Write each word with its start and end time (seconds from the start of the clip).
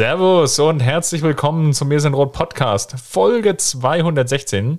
Servus 0.00 0.58
und 0.58 0.80
herzlich 0.80 1.20
willkommen 1.20 1.74
zum 1.74 1.88
Mir 1.88 2.00
sind 2.00 2.14
Rot 2.14 2.32
Podcast, 2.32 2.94
Folge 2.98 3.58
216. 3.58 4.78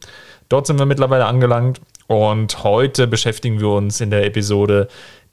Dort 0.50 0.66
sind 0.66 0.80
wir 0.80 0.88
mittlerweile 0.88 1.28
angelangt 1.28 1.80
und 2.08 2.64
heute 2.64 3.06
beschäftigen 3.06 3.60
wir 3.60 3.70
uns 3.70 4.02
in 4.02 4.10
der 4.10 4.26
Episode 4.26 4.88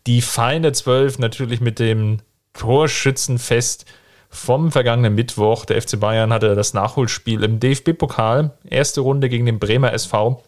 die 0.07 0.21
Feinde 0.21 0.73
12 0.73 1.21
natürlich 1.21 1.63
mit 1.63 1.79
dem 1.79 2.19
Torschützenfest 2.53 3.87
vom 4.29 4.73
vergangenen 4.73 5.15
Mittwoch. 5.15 5.65
Der 5.65 5.81
FC 5.81 5.99
Bayern 5.99 6.35
hatte 6.35 6.55
das 6.55 6.75
Nachholspiel 6.75 7.43
im 7.43 7.59
DFB-Pokal, 7.59 8.59
erste 8.69 9.01
Runde 9.01 9.31
gegen 9.31 9.47
den 9.47 9.59
Bremer 9.59 9.95
SV. 9.95 10.45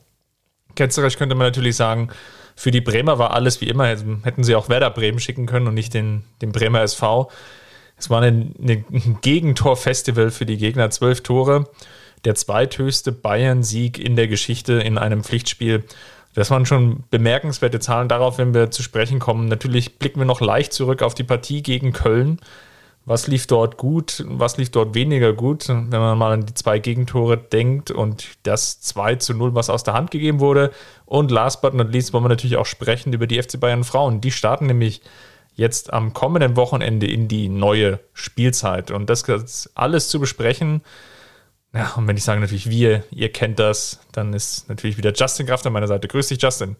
Ketzerisch 0.74 1.16
könnte 1.16 1.34
man 1.34 1.46
natürlich 1.46 1.76
sagen, 1.76 2.10
für 2.56 2.72
die 2.72 2.82
Bremer 2.82 3.18
war 3.18 3.32
alles 3.32 3.62
wie 3.62 3.70
immer. 3.70 3.86
Hätten 3.86 4.44
sie 4.44 4.54
auch 4.54 4.68
Werder 4.68 4.90
Bremen 4.90 5.18
schicken 5.18 5.46
können 5.46 5.66
und 5.66 5.72
nicht 5.72 5.94
den, 5.94 6.24
den 6.42 6.52
Bremer 6.52 6.82
SV. 6.82 7.30
Es 8.00 8.08
war 8.08 8.22
ein, 8.22 8.54
ein 8.58 9.18
Gegentor-Festival 9.20 10.30
für 10.30 10.46
die 10.46 10.56
Gegner. 10.56 10.90
Zwölf 10.90 11.22
Tore. 11.22 11.68
Der 12.24 12.34
zweithöchste 12.34 13.12
Bayern-Sieg 13.12 13.98
in 13.98 14.16
der 14.16 14.26
Geschichte 14.26 14.74
in 14.74 14.98
einem 14.98 15.22
Pflichtspiel. 15.22 15.84
Das 16.34 16.50
waren 16.50 16.64
schon 16.64 17.04
bemerkenswerte 17.10 17.78
Zahlen. 17.78 18.08
Darauf, 18.08 18.38
wenn 18.38 18.54
wir 18.54 18.70
zu 18.70 18.82
sprechen 18.82 19.18
kommen. 19.18 19.48
Natürlich 19.48 19.98
blicken 19.98 20.20
wir 20.20 20.26
noch 20.26 20.40
leicht 20.40 20.72
zurück 20.72 21.02
auf 21.02 21.14
die 21.14 21.24
Partie 21.24 21.62
gegen 21.62 21.92
Köln. 21.92 22.40
Was 23.04 23.26
lief 23.26 23.46
dort 23.46 23.76
gut, 23.76 24.24
was 24.28 24.56
lief 24.56 24.70
dort 24.70 24.94
weniger 24.94 25.32
gut, 25.32 25.68
wenn 25.68 25.88
man 25.88 26.16
mal 26.16 26.32
an 26.32 26.46
die 26.46 26.54
zwei 26.54 26.78
Gegentore 26.78 27.38
denkt 27.38 27.90
und 27.90 28.28
das 28.44 28.80
2 28.82 29.16
zu 29.16 29.34
0, 29.34 29.54
was 29.54 29.70
aus 29.70 29.84
der 29.84 29.94
Hand 29.94 30.10
gegeben 30.10 30.38
wurde. 30.38 30.70
Und 31.06 31.30
last 31.30 31.62
but 31.62 31.74
not 31.74 31.92
least 31.92 32.12
wollen 32.12 32.24
wir 32.24 32.28
natürlich 32.28 32.56
auch 32.56 32.66
sprechen 32.66 33.12
über 33.12 33.26
die 33.26 33.42
FC 33.42 33.58
Bayern 33.58 33.84
Frauen. 33.84 34.20
Die 34.20 34.30
starten 34.30 34.66
nämlich 34.66 35.00
jetzt 35.60 35.92
am 35.92 36.14
kommenden 36.14 36.56
Wochenende 36.56 37.06
in 37.06 37.28
die 37.28 37.50
neue 37.50 38.00
Spielzeit. 38.14 38.90
Und 38.90 39.10
das 39.10 39.70
alles 39.74 40.08
zu 40.08 40.18
besprechen. 40.18 40.80
Ja, 41.74 41.92
und 41.96 42.08
wenn 42.08 42.16
ich 42.16 42.24
sage 42.24 42.40
natürlich 42.40 42.70
wir, 42.70 43.04
ihr 43.10 43.30
kennt 43.30 43.58
das, 43.58 44.00
dann 44.12 44.32
ist 44.32 44.68
natürlich 44.70 44.96
wieder 44.96 45.12
Justin 45.12 45.46
Kraft 45.46 45.66
an 45.66 45.74
meiner 45.74 45.86
Seite. 45.86 46.08
Grüß 46.08 46.28
dich, 46.28 46.42
Justin. 46.42 46.76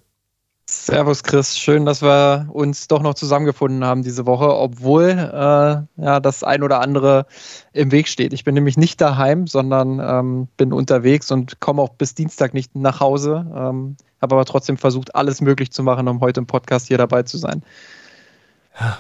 Servus 0.66 1.24
Chris, 1.24 1.58
schön, 1.58 1.84
dass 1.84 2.00
wir 2.00 2.48
uns 2.52 2.88
doch 2.88 3.02
noch 3.02 3.14
zusammengefunden 3.14 3.84
haben 3.84 4.02
diese 4.02 4.24
Woche, 4.24 4.56
obwohl 4.56 5.10
äh, 5.10 6.02
ja 6.02 6.20
das 6.20 6.42
ein 6.44 6.62
oder 6.62 6.80
andere 6.80 7.26
im 7.72 7.90
Weg 7.90 8.08
steht. 8.08 8.32
Ich 8.32 8.44
bin 8.44 8.54
nämlich 8.54 8.76
nicht 8.76 9.00
daheim, 9.00 9.46
sondern 9.46 10.00
ähm, 10.00 10.48
bin 10.56 10.72
unterwegs 10.72 11.30
und 11.32 11.60
komme 11.60 11.82
auch 11.82 11.90
bis 11.90 12.14
Dienstag 12.14 12.54
nicht 12.54 12.76
nach 12.76 13.00
Hause. 13.00 13.44
Ähm, 13.54 13.96
Habe 14.22 14.36
aber 14.36 14.44
trotzdem 14.44 14.76
versucht, 14.78 15.14
alles 15.14 15.40
möglich 15.40 15.70
zu 15.70 15.82
machen, 15.82 16.08
um 16.08 16.20
heute 16.20 16.40
im 16.40 16.46
Podcast 16.46 16.86
hier 16.86 16.98
dabei 16.98 17.24
zu 17.24 17.36
sein. 17.36 17.62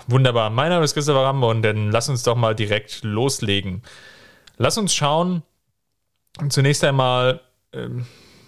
Wunderbar. 0.08 0.50
Mein 0.50 0.70
Name 0.70 0.84
ist 0.84 0.94
Christopher 0.94 1.24
Rambo 1.24 1.50
und 1.50 1.62
dann 1.62 1.90
lass 1.90 2.08
uns 2.08 2.22
doch 2.22 2.36
mal 2.36 2.54
direkt 2.54 3.02
loslegen. 3.02 3.82
Lass 4.58 4.76
uns 4.78 4.94
schauen. 4.94 5.42
Zunächst 6.48 6.84
einmal, 6.84 7.40
ähm, 7.72 8.06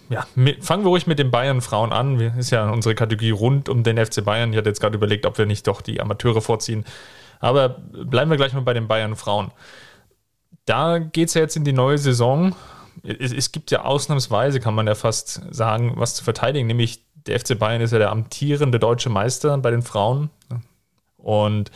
ja, 0.09 0.27
fangen 0.61 0.83
wir 0.83 0.89
ruhig 0.89 1.07
mit 1.07 1.19
den 1.19 1.31
Bayern-Frauen 1.31 1.91
an. 1.91 2.19
Das 2.19 2.37
ist 2.37 2.51
ja 2.51 2.69
unsere 2.69 2.95
Kategorie 2.95 3.31
rund 3.31 3.69
um 3.69 3.83
den 3.83 4.03
FC 4.03 4.23
Bayern. 4.23 4.51
Ich 4.51 4.57
hatte 4.57 4.69
jetzt 4.69 4.79
gerade 4.79 4.95
überlegt, 4.95 5.25
ob 5.25 5.37
wir 5.37 5.45
nicht 5.45 5.67
doch 5.67 5.81
die 5.81 6.01
Amateure 6.01 6.41
vorziehen. 6.41 6.85
Aber 7.39 7.69
bleiben 7.69 8.29
wir 8.29 8.37
gleich 8.37 8.53
mal 8.53 8.61
bei 8.61 8.73
den 8.73 8.87
Bayern-Frauen. 8.87 9.51
Da 10.65 10.99
geht 10.99 11.29
es 11.29 11.33
ja 11.33 11.41
jetzt 11.41 11.57
in 11.57 11.65
die 11.65 11.73
neue 11.73 11.97
Saison. 11.97 12.55
Es, 13.03 13.33
es 13.33 13.51
gibt 13.51 13.71
ja 13.71 13.83
ausnahmsweise, 13.83 14.59
kann 14.59 14.75
man 14.75 14.87
ja 14.87 14.95
fast 14.95 15.41
sagen, 15.53 15.93
was 15.95 16.15
zu 16.15 16.23
verteidigen, 16.23 16.67
nämlich 16.67 17.03
der 17.25 17.39
FC 17.39 17.57
Bayern 17.57 17.81
ist 17.81 17.91
ja 17.91 17.99
der 17.99 18.11
amtierende 18.11 18.79
deutsche 18.79 19.09
Meister 19.09 19.57
bei 19.57 19.71
den 19.71 19.81
Frauen. 19.81 20.29
Und 21.23 21.71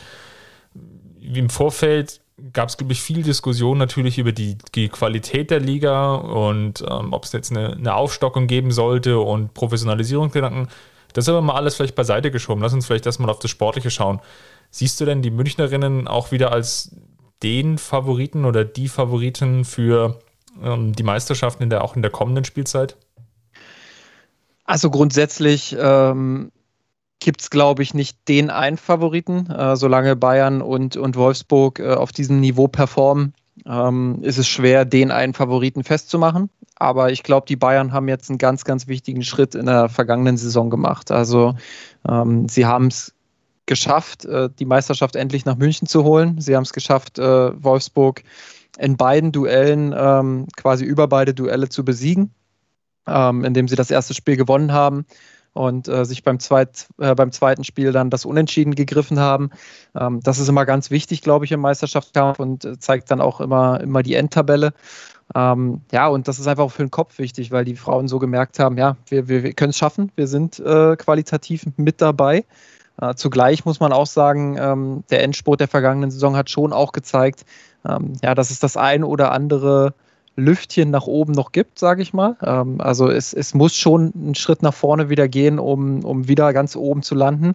im 1.20 1.50
Vorfeld 1.50 2.20
gab 2.52 2.68
es, 2.68 2.76
glaube 2.76 2.92
ich, 2.92 3.02
viel 3.02 3.22
Diskussion 3.22 3.78
natürlich 3.78 4.18
über 4.18 4.32
die, 4.32 4.56
die 4.74 4.88
Qualität 4.88 5.50
der 5.50 5.60
Liga 5.60 6.14
und 6.14 6.84
ähm, 6.88 7.12
ob 7.12 7.24
es 7.24 7.32
jetzt 7.32 7.50
eine, 7.50 7.72
eine, 7.72 7.94
Aufstockung 7.94 8.46
geben 8.46 8.70
sollte 8.70 9.18
und 9.18 9.54
Professionalisierungsgedanken. 9.54 10.68
Das 11.12 11.24
ist 11.24 11.30
aber 11.30 11.40
mal 11.40 11.54
alles 11.54 11.74
vielleicht 11.74 11.96
beiseite 11.96 12.30
geschoben. 12.30 12.62
Lass 12.62 12.72
uns 12.72 12.86
vielleicht 12.86 13.06
erstmal 13.06 13.30
auf 13.30 13.40
das 13.40 13.50
Sportliche 13.50 13.90
schauen. 13.90 14.20
Siehst 14.70 15.00
du 15.00 15.04
denn 15.04 15.22
die 15.22 15.30
Münchnerinnen 15.30 16.06
auch 16.06 16.30
wieder 16.30 16.52
als 16.52 16.94
den 17.42 17.78
Favoriten 17.78 18.44
oder 18.44 18.64
die 18.64 18.88
Favoriten 18.88 19.64
für 19.64 20.20
ähm, 20.62 20.92
die 20.92 21.02
Meisterschaften 21.02 21.64
in 21.64 21.70
der, 21.70 21.82
auch 21.82 21.96
in 21.96 22.02
der 22.02 22.10
kommenden 22.10 22.44
Spielzeit? 22.44 22.96
Also 24.64 24.90
grundsätzlich 24.90 25.74
ähm, 25.78 26.52
gibt 27.20 27.40
es, 27.40 27.50
glaube 27.50 27.82
ich, 27.82 27.94
nicht 27.94 28.16
den 28.28 28.50
einen 28.50 28.76
Favoriten. 28.76 29.46
Äh, 29.50 29.76
solange 29.76 30.16
Bayern 30.16 30.62
und, 30.62 30.96
und 30.96 31.16
Wolfsburg 31.16 31.80
äh, 31.80 31.94
auf 31.94 32.12
diesem 32.12 32.40
Niveau 32.40 32.68
performen, 32.68 33.34
ähm, 33.66 34.18
ist 34.22 34.38
es 34.38 34.48
schwer, 34.48 34.84
den 34.84 35.10
einen 35.10 35.34
Favoriten 35.34 35.84
festzumachen. 35.84 36.50
Aber 36.76 37.10
ich 37.10 37.24
glaube, 37.24 37.46
die 37.46 37.56
Bayern 37.56 37.92
haben 37.92 38.08
jetzt 38.08 38.30
einen 38.30 38.38
ganz, 38.38 38.64
ganz 38.64 38.86
wichtigen 38.86 39.22
Schritt 39.22 39.56
in 39.56 39.66
der 39.66 39.88
vergangenen 39.88 40.36
Saison 40.36 40.70
gemacht. 40.70 41.10
Also 41.10 41.56
ähm, 42.08 42.48
sie 42.48 42.66
haben 42.66 42.86
es 42.86 43.14
geschafft, 43.66 44.24
äh, 44.24 44.48
die 44.56 44.64
Meisterschaft 44.64 45.16
endlich 45.16 45.44
nach 45.44 45.56
München 45.56 45.88
zu 45.88 46.04
holen. 46.04 46.40
Sie 46.40 46.54
haben 46.54 46.62
es 46.62 46.72
geschafft, 46.72 47.18
äh, 47.18 47.62
Wolfsburg 47.62 48.22
in 48.78 48.96
beiden 48.96 49.32
Duellen, 49.32 49.92
ähm, 49.96 50.46
quasi 50.56 50.84
über 50.84 51.08
beide 51.08 51.34
Duelle 51.34 51.68
zu 51.68 51.84
besiegen, 51.84 52.30
ähm, 53.08 53.44
indem 53.44 53.66
sie 53.66 53.74
das 53.74 53.90
erste 53.90 54.14
Spiel 54.14 54.36
gewonnen 54.36 54.72
haben 54.72 55.04
und 55.58 55.88
äh, 55.88 56.04
sich 56.04 56.22
beim, 56.22 56.38
zweit, 56.38 56.86
äh, 56.98 57.14
beim 57.14 57.32
zweiten 57.32 57.64
Spiel 57.64 57.90
dann 57.90 58.10
das 58.10 58.24
Unentschieden 58.24 58.76
gegriffen 58.76 59.18
haben. 59.18 59.50
Ähm, 59.98 60.20
das 60.22 60.38
ist 60.38 60.48
immer 60.48 60.64
ganz 60.64 60.90
wichtig, 60.90 61.20
glaube 61.20 61.44
ich, 61.44 61.52
im 61.52 61.60
Meisterschaftskampf 61.60 62.38
und 62.38 62.64
äh, 62.64 62.78
zeigt 62.78 63.10
dann 63.10 63.20
auch 63.20 63.40
immer, 63.40 63.80
immer 63.80 64.04
die 64.04 64.14
Endtabelle. 64.14 64.72
Ähm, 65.34 65.80
ja, 65.90 66.06
und 66.06 66.28
das 66.28 66.38
ist 66.38 66.46
einfach 66.46 66.64
auch 66.64 66.72
für 66.72 66.84
den 66.84 66.92
Kopf 66.92 67.18
wichtig, 67.18 67.50
weil 67.50 67.64
die 67.64 67.74
Frauen 67.74 68.06
so 68.06 68.20
gemerkt 68.20 68.60
haben, 68.60 68.78
ja, 68.78 68.96
wir, 69.08 69.28
wir, 69.28 69.42
wir 69.42 69.52
können 69.52 69.70
es 69.70 69.78
schaffen, 69.78 70.12
wir 70.14 70.28
sind 70.28 70.60
äh, 70.60 70.96
qualitativ 70.96 71.66
mit 71.76 72.00
dabei. 72.00 72.44
Äh, 73.00 73.14
zugleich 73.14 73.64
muss 73.64 73.80
man 73.80 73.92
auch 73.92 74.06
sagen, 74.06 74.56
ähm, 74.58 75.04
der 75.10 75.24
Endspurt 75.24 75.58
der 75.58 75.68
vergangenen 75.68 76.12
Saison 76.12 76.36
hat 76.36 76.50
schon 76.50 76.72
auch 76.72 76.92
gezeigt, 76.92 77.44
ähm, 77.84 78.12
ja, 78.22 78.36
dass 78.36 78.50
es 78.50 78.60
das 78.60 78.76
ein 78.76 79.02
oder 79.02 79.32
andere 79.32 79.92
Lüftchen 80.38 80.90
nach 80.90 81.06
oben 81.06 81.32
noch 81.32 81.52
gibt, 81.52 81.78
sage 81.78 82.00
ich 82.00 82.14
mal. 82.14 82.36
Ähm, 82.42 82.80
also 82.80 83.10
es, 83.10 83.32
es 83.32 83.54
muss 83.54 83.74
schon 83.74 84.12
einen 84.14 84.34
Schritt 84.34 84.62
nach 84.62 84.74
vorne 84.74 85.08
wieder 85.10 85.28
gehen, 85.28 85.58
um, 85.58 86.04
um 86.04 86.28
wieder 86.28 86.52
ganz 86.52 86.76
oben 86.76 87.02
zu 87.02 87.14
landen. 87.14 87.54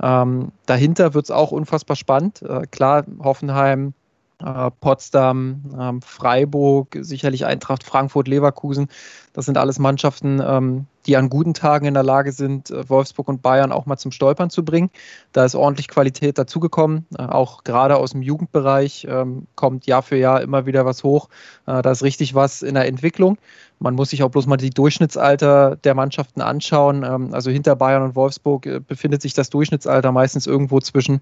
Ähm, 0.00 0.52
dahinter 0.66 1.12
wird 1.12 1.24
es 1.24 1.30
auch 1.30 1.50
unfassbar 1.50 1.96
spannend. 1.96 2.42
Äh, 2.42 2.66
klar, 2.70 3.04
Hoffenheim, 3.18 3.94
äh, 4.38 4.70
Potsdam, 4.80 5.62
ähm, 5.78 6.02
Freiburg, 6.02 6.96
sicherlich 7.00 7.44
Eintracht 7.44 7.82
Frankfurt, 7.82 8.28
Leverkusen. 8.28 8.88
Das 9.32 9.44
sind 9.44 9.58
alles 9.58 9.78
Mannschaften, 9.78 10.40
ähm, 10.44 10.86
die 11.06 11.16
an 11.16 11.30
guten 11.30 11.54
Tagen 11.54 11.86
in 11.86 11.94
der 11.94 12.02
Lage 12.02 12.32
sind, 12.32 12.70
äh, 12.70 12.88
Wolfsburg 12.88 13.28
und 13.28 13.42
Bayern 13.42 13.72
auch 13.72 13.86
mal 13.86 13.96
zum 13.96 14.12
Stolpern 14.12 14.50
zu 14.50 14.64
bringen. 14.64 14.90
Da 15.32 15.44
ist 15.44 15.54
ordentlich 15.54 15.88
Qualität 15.88 16.38
dazugekommen. 16.38 17.06
Äh, 17.16 17.22
auch 17.22 17.64
gerade 17.64 17.96
aus 17.96 18.12
dem 18.12 18.22
Jugendbereich 18.22 19.06
ähm, 19.08 19.46
kommt 19.54 19.86
Jahr 19.86 20.02
für 20.02 20.16
Jahr 20.16 20.42
immer 20.42 20.66
wieder 20.66 20.84
was 20.84 21.02
hoch. 21.02 21.28
Äh, 21.66 21.82
da 21.82 21.90
ist 21.90 22.02
richtig 22.02 22.34
was 22.34 22.62
in 22.62 22.74
der 22.74 22.86
Entwicklung. 22.86 23.38
Man 23.78 23.94
muss 23.94 24.10
sich 24.10 24.22
auch 24.22 24.30
bloß 24.30 24.46
mal 24.46 24.58
die 24.58 24.70
Durchschnittsalter 24.70 25.76
der 25.76 25.94
Mannschaften 25.94 26.42
anschauen. 26.42 27.02
Ähm, 27.02 27.32
also 27.32 27.50
hinter 27.50 27.76
Bayern 27.76 28.02
und 28.02 28.14
Wolfsburg 28.14 28.68
befindet 28.86 29.22
sich 29.22 29.32
das 29.34 29.50
Durchschnittsalter 29.50 30.12
meistens 30.12 30.46
irgendwo 30.46 30.80
zwischen 30.80 31.20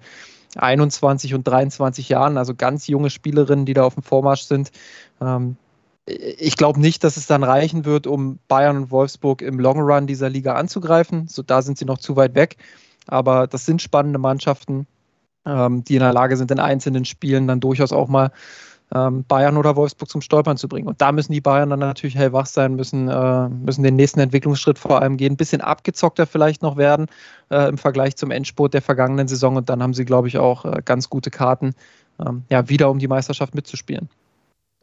21 0.56 1.34
und 1.34 1.46
23 1.46 2.08
Jahren, 2.08 2.38
also 2.38 2.54
ganz 2.54 2.86
junge 2.86 3.10
Spielerinnen, 3.10 3.66
die 3.66 3.74
da 3.74 3.84
auf 3.84 3.94
dem 3.94 4.02
Vormarsch 4.02 4.42
sind. 4.42 4.70
Ich 6.08 6.56
glaube 6.56 6.80
nicht, 6.80 7.04
dass 7.04 7.16
es 7.16 7.26
dann 7.26 7.44
reichen 7.44 7.84
wird, 7.84 8.06
um 8.06 8.38
Bayern 8.48 8.76
und 8.76 8.90
Wolfsburg 8.90 9.42
im 9.42 9.60
Long 9.60 9.80
Run 9.80 10.06
dieser 10.06 10.30
Liga 10.30 10.54
anzugreifen. 10.54 11.28
So, 11.28 11.42
da 11.42 11.60
sind 11.60 11.76
sie 11.76 11.84
noch 11.84 11.98
zu 11.98 12.16
weit 12.16 12.34
weg. 12.34 12.56
Aber 13.06 13.46
das 13.46 13.66
sind 13.66 13.82
spannende 13.82 14.18
Mannschaften, 14.18 14.86
ähm, 15.46 15.84
die 15.84 15.96
in 15.96 16.00
der 16.00 16.12
Lage 16.12 16.36
sind, 16.36 16.50
in 16.50 16.60
einzelnen 16.60 17.04
Spielen 17.04 17.46
dann 17.46 17.60
durchaus 17.60 17.92
auch 17.92 18.08
mal 18.08 18.30
ähm, 18.94 19.24
Bayern 19.24 19.56
oder 19.56 19.76
Wolfsburg 19.76 20.08
zum 20.08 20.20
Stolpern 20.20 20.56
zu 20.56 20.68
bringen. 20.68 20.88
Und 20.88 21.00
da 21.00 21.12
müssen 21.12 21.32
die 21.32 21.40
Bayern 21.40 21.70
dann 21.70 21.80
natürlich 21.80 22.16
hellwach 22.16 22.46
sein, 22.46 22.74
müssen, 22.74 23.08
äh, 23.08 23.48
müssen 23.48 23.82
den 23.82 23.96
nächsten 23.96 24.20
Entwicklungsschritt 24.20 24.78
vor 24.78 25.02
allem 25.02 25.16
gehen, 25.16 25.34
ein 25.34 25.36
bisschen 25.36 25.60
abgezockter 25.60 26.26
vielleicht 26.26 26.62
noch 26.62 26.76
werden 26.76 27.06
äh, 27.50 27.68
im 27.68 27.78
Vergleich 27.78 28.16
zum 28.16 28.30
Endspurt 28.30 28.74
der 28.74 28.82
vergangenen 28.82 29.28
Saison. 29.28 29.56
Und 29.56 29.68
dann 29.68 29.82
haben 29.82 29.94
sie, 29.94 30.04
glaube 30.04 30.28
ich, 30.28 30.38
auch 30.38 30.64
äh, 30.64 30.82
ganz 30.84 31.10
gute 31.10 31.30
Karten, 31.30 31.74
ähm, 32.24 32.44
ja, 32.50 32.68
wieder 32.68 32.90
um 32.90 32.98
die 32.98 33.08
Meisterschaft 33.08 33.54
mitzuspielen. 33.54 34.08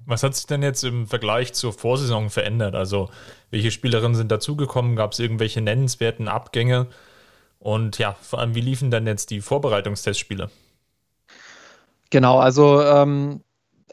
Was 0.05 0.23
hat 0.23 0.35
sich 0.35 0.45
denn 0.45 0.61
jetzt 0.61 0.83
im 0.83 1.07
Vergleich 1.07 1.53
zur 1.53 1.73
Vorsaison 1.73 2.29
verändert? 2.29 2.75
Also, 2.75 3.09
welche 3.49 3.71
Spielerinnen 3.71 4.15
sind 4.15 4.31
dazugekommen? 4.31 4.95
Gab 4.95 5.13
es 5.13 5.19
irgendwelche 5.19 5.61
nennenswerten 5.61 6.27
Abgänge? 6.27 6.87
Und 7.59 7.97
ja, 7.97 8.15
vor 8.21 8.39
allem, 8.39 8.53
wie 8.53 8.61
liefen 8.61 8.91
dann 8.91 9.07
jetzt 9.07 9.31
die 9.31 9.41
Vorbereitungstestspiele? 9.41 10.49
Genau, 12.11 12.37
also 12.37 12.81
ähm, 12.83 13.41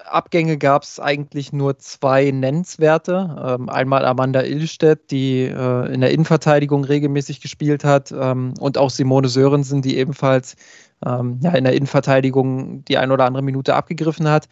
Abgänge 0.05 0.59
gab 0.59 0.83
es 0.83 1.01
eigentlich 1.01 1.53
nur 1.53 1.79
zwei 1.79 2.31
nennenswerte. 2.31 3.57
Ähm, 3.59 3.69
einmal 3.69 4.05
Amanda 4.05 4.43
Illstedt, 4.43 5.11
die 5.11 5.43
äh, 5.43 5.93
in 5.93 6.01
der 6.01 6.11
Innenverteidigung 6.11 6.85
regelmäßig 6.85 7.41
gespielt 7.41 7.85
hat, 7.85 8.13
ähm, 8.13 8.55
und 8.61 8.79
auch 8.79 8.91
Simone 8.91 9.29
Sörensen, 9.29 9.83
die 9.83 9.97
ebenfalls 9.97 10.57
ähm, 11.05 11.41
ja, 11.43 11.53
in 11.53 11.65
der 11.65 11.75
Innenverteidigung 11.75 12.85
die 12.85 12.99
ein 12.99 13.11
oder 13.11 13.25
andere 13.25 13.43
Minute 13.43 13.75
abgegriffen 13.75 14.29
hat. 14.29 14.49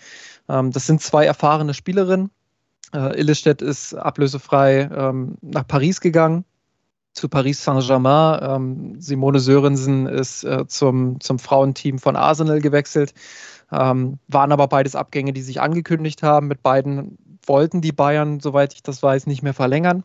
Ähm, 0.49 0.71
das 0.71 0.87
sind 0.87 1.01
zwei 1.01 1.25
erfahrene 1.25 1.75
Spielerinnen. 1.75 2.31
Äh, 2.93 3.19
Illestedt 3.21 3.63
ist 3.63 3.95
ablösefrei 3.95 4.89
ähm, 4.93 5.37
nach 5.43 5.67
Paris 5.67 6.01
gegangen, 6.01 6.45
zu 7.13 7.29
Paris 7.29 7.63
Saint-Germain. 7.63 8.41
Ähm, 8.43 9.01
Simone 9.01 9.39
Sörensen 9.39 10.07
ist 10.07 10.45
äh, 10.45 10.67
zum, 10.67 11.21
zum 11.21 11.39
Frauenteam 11.39 11.99
von 11.99 12.17
Arsenal 12.17 12.61
gewechselt. 12.61 13.15
Ähm, 13.73 14.19
waren 14.27 14.51
aber 14.51 14.67
beides 14.67 14.97
Abgänge, 14.97 15.33
die 15.33 15.43
sich 15.43 15.61
angekündigt 15.61 16.23
haben. 16.23 16.49
Mit 16.49 16.63
beiden 16.63 17.19
wollten 17.47 17.81
die 17.81 17.93
Bayern, 17.93 18.41
soweit 18.41 18.75
ich 18.75 18.83
das 18.83 19.03
weiß, 19.03 19.27
nicht 19.27 19.43
mehr 19.43 19.55
verlängern. 19.55 20.03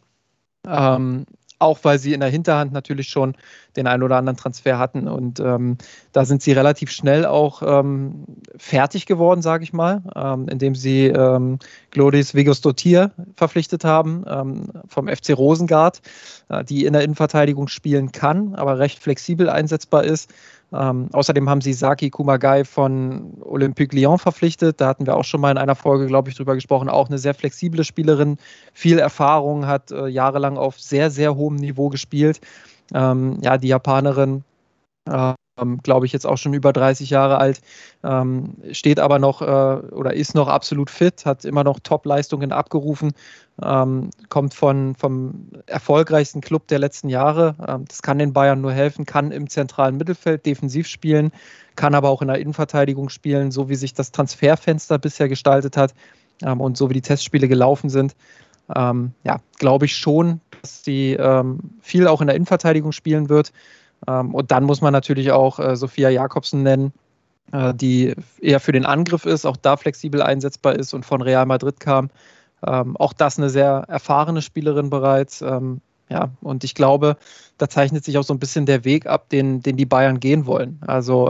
Ähm, 0.68 1.26
auch 1.60 1.80
weil 1.84 2.00
sie 2.00 2.14
in 2.14 2.20
der 2.20 2.30
Hinterhand 2.30 2.74
natürlich 2.74 3.10
schon 3.10 3.36
den 3.76 3.88
einen 3.88 4.04
oder 4.04 4.18
anderen 4.18 4.38
Transfer 4.38 4.78
hatten. 4.78 5.08
Und 5.08 5.40
ähm, 5.40 5.78
da 6.12 6.26
sind 6.26 6.42
sie 6.42 6.54
relativ 6.54 6.92
schnell 6.92 7.26
auch 7.26 7.62
ähm, 7.66 8.26
fertig 8.58 9.06
geworden, 9.06 9.42
sage 9.42 9.64
ich 9.64 9.74
mal, 9.74 10.04
ähm, 10.16 10.48
indem 10.48 10.76
sie 10.76 11.08
ähm, 11.08 11.60
Glodis 11.92 12.36
Vigos-Dotir 12.36 13.12
verpflichtet 13.36 13.84
haben 13.84 14.24
ähm, 14.28 14.70
vom 14.88 15.08
FC 15.08 15.32
Rosengard, 15.32 16.02
äh, 16.50 16.64
die 16.64 16.86
in 16.86 16.94
der 16.94 17.04
Innenverteidigung 17.04 17.68
spielen 17.68 18.12
kann, 18.12 18.56
aber 18.56 18.80
recht 18.80 19.00
flexibel 19.00 19.50
einsetzbar 19.50 20.04
ist. 20.04 20.34
Ähm, 20.74 21.10
außerdem 21.14 21.50
haben 21.50 21.62
sie 21.62 21.74
Saki 21.74 22.10
Kumagai 22.10 22.66
von 22.66 23.38
Olympique 23.42 23.96
Lyon 23.96 24.20
verpflichtet. 24.20 24.82
Da 24.82 24.88
hatten 24.88 25.06
wir 25.06 25.16
auch 25.16 25.24
schon 25.24 25.42
mal 25.42 25.52
in 25.52 25.58
einer 25.58 25.76
Folge, 25.76 26.08
glaube 26.08 26.30
ich, 26.30 26.36
drüber 26.36 26.56
gesprochen. 26.56 26.90
Auch 26.90 27.08
eine 27.08 27.18
sehr 27.18 27.34
flexible 27.34 27.84
Spielerin, 27.84 28.38
viel 28.74 29.00
Erfahrung, 29.00 29.68
hat 29.68 29.92
äh, 29.92 30.08
jahrelang 30.08 30.58
auf 30.58 30.80
sehr, 30.80 31.12
sehr 31.12 31.36
hohem 31.36 31.56
Niveau 31.56 31.90
gespielt. 31.90 32.42
Ähm, 32.94 33.40
ja, 33.42 33.58
die 33.58 33.70
Japanerin 33.70 34.44
äh, 35.10 35.34
glaube 35.84 36.06
ich, 36.06 36.12
jetzt 36.12 36.26
auch 36.26 36.38
schon 36.38 36.54
über 36.54 36.74
30 36.74 37.10
Jahre 37.10 37.38
alt, 37.38 37.62
ähm, 38.04 38.56
steht 38.72 39.00
aber 39.00 39.20
noch 39.20 39.42
äh, 39.42 39.46
oder 39.46 40.14
ist 40.14 40.36
noch 40.36 40.50
absolut 40.50 40.90
fit, 40.90 41.26
hat 41.26 41.46
immer 41.46 41.64
noch 41.64 41.80
Top-Leistungen 41.80 42.52
abgerufen, 42.52 43.14
ähm, 43.64 44.10
kommt 44.28 44.54
von, 44.54 44.96
vom 44.96 45.48
erfolgreichsten 45.66 46.42
Club 46.42 46.68
der 46.68 46.80
letzten 46.80 47.08
Jahre. 47.08 47.56
Ähm, 47.66 47.86
das 47.88 48.02
kann 48.02 48.20
den 48.20 48.34
Bayern 48.34 48.60
nur 48.60 48.74
helfen, 48.74 49.06
kann 49.06 49.32
im 49.32 49.50
zentralen 49.50 49.96
Mittelfeld 49.96 50.46
defensiv 50.46 50.88
spielen, 50.88 51.32
kann 51.78 51.96
aber 51.96 52.10
auch 52.10 52.22
in 52.22 52.28
der 52.28 52.40
Innenverteidigung 52.40 53.08
spielen, 53.08 53.52
so 53.52 53.70
wie 53.70 53.76
sich 53.76 53.94
das 53.94 54.12
Transferfenster 54.12 54.98
bisher 54.98 55.30
gestaltet 55.30 55.78
hat 55.78 55.94
ähm, 56.44 56.60
und 56.60 56.76
so 56.76 56.90
wie 56.90 56.96
die 56.96 57.02
Testspiele 57.02 57.48
gelaufen 57.48 57.90
sind. 57.90 58.14
Ähm, 58.76 59.14
ja, 59.24 59.40
glaube 59.58 59.86
ich 59.86 59.96
schon, 59.96 60.42
dass 60.62 60.84
sie 60.84 61.18
viel 61.82 62.08
auch 62.08 62.22
in 62.22 62.28
der 62.28 62.36
Innenverteidigung 62.36 62.92
spielen 62.92 63.30
wird. 63.30 63.54
Ähm, 64.08 64.34
und 64.34 64.52
dann 64.52 64.64
muss 64.64 64.82
man 64.82 64.94
natürlich 64.94 65.32
auch 65.32 65.60
äh, 65.60 65.76
Sophia 65.76 66.10
Jakobsen 66.10 66.64
nennen, 66.64 66.94
äh, 67.52 67.74
die 67.74 68.16
eher 68.40 68.60
für 68.60 68.72
den 68.72 68.86
Angriff 68.86 69.26
ist, 69.26 69.46
auch 69.46 69.58
da 69.58 69.78
flexibel 69.78 70.22
einsetzbar 70.22 70.76
ist 70.76 70.94
und 70.94 71.06
von 71.06 71.22
Real 71.22 71.46
Madrid 71.46 71.80
kam. 71.80 72.10
Ähm, 72.66 72.98
auch 72.98 73.14
das 73.14 73.38
eine 73.38 73.50
sehr 73.50 73.86
erfahrene 73.88 74.42
Spielerin 74.42 74.90
bereits. 74.90 75.42
Ähm, 75.42 75.82
ja, 76.10 76.30
und 76.42 76.64
ich 76.64 76.76
glaube, 76.76 77.18
da 77.58 77.68
zeichnet 77.68 78.06
sich 78.06 78.18
auch 78.18 78.24
so 78.24 78.34
ein 78.34 78.40
bisschen 78.40 78.68
der 78.68 78.86
Weg 78.86 79.08
ab, 79.08 79.30
den, 79.30 79.62
den 79.62 79.76
die 79.76 79.88
Bayern 79.88 80.20
gehen 80.20 80.46
wollen. 80.46 80.80
Also 80.86 81.28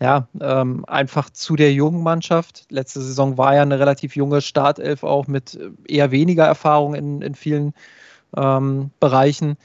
ja, 0.00 0.28
ähm, 0.40 0.84
einfach 0.86 1.30
zu 1.30 1.56
der 1.56 1.72
jungen 1.72 2.02
Mannschaft. 2.02 2.66
Letzte 2.68 3.00
Saison 3.00 3.38
war 3.38 3.54
ja 3.54 3.62
eine 3.62 3.78
relativ 3.78 4.14
junge 4.14 4.42
Startelf 4.42 5.04
auch 5.04 5.26
mit 5.26 5.58
eher 5.88 6.10
weniger 6.10 6.44
Erfahrung 6.44 6.94
in, 6.94 7.22
in 7.22 7.34
vielen 7.34 7.72
ähm, 8.36 8.90
Bereichen 9.00 9.56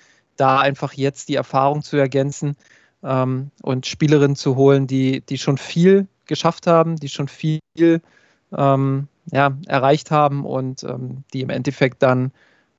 da 0.41 0.59
einfach 0.59 0.93
jetzt 0.93 1.29
die 1.29 1.35
Erfahrung 1.35 1.83
zu 1.83 1.97
ergänzen 1.97 2.55
ähm, 3.03 3.51
und 3.61 3.85
Spielerinnen 3.85 4.35
zu 4.35 4.55
holen, 4.55 4.88
die, 4.88 5.21
die 5.21 5.38
schon 5.38 5.59
viel 5.59 6.07
geschafft 6.25 6.65
haben, 6.65 6.95
die 6.95 7.09
schon 7.09 7.27
viel 7.27 7.59
ähm, 7.77 9.07
ja, 9.31 9.55
erreicht 9.67 10.09
haben 10.09 10.43
und 10.45 10.83
ähm, 10.83 11.23
die 11.31 11.41
im 11.41 11.51
Endeffekt 11.51 12.01
dann 12.01 12.31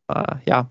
äh, 0.09 0.37
ja, 0.45 0.71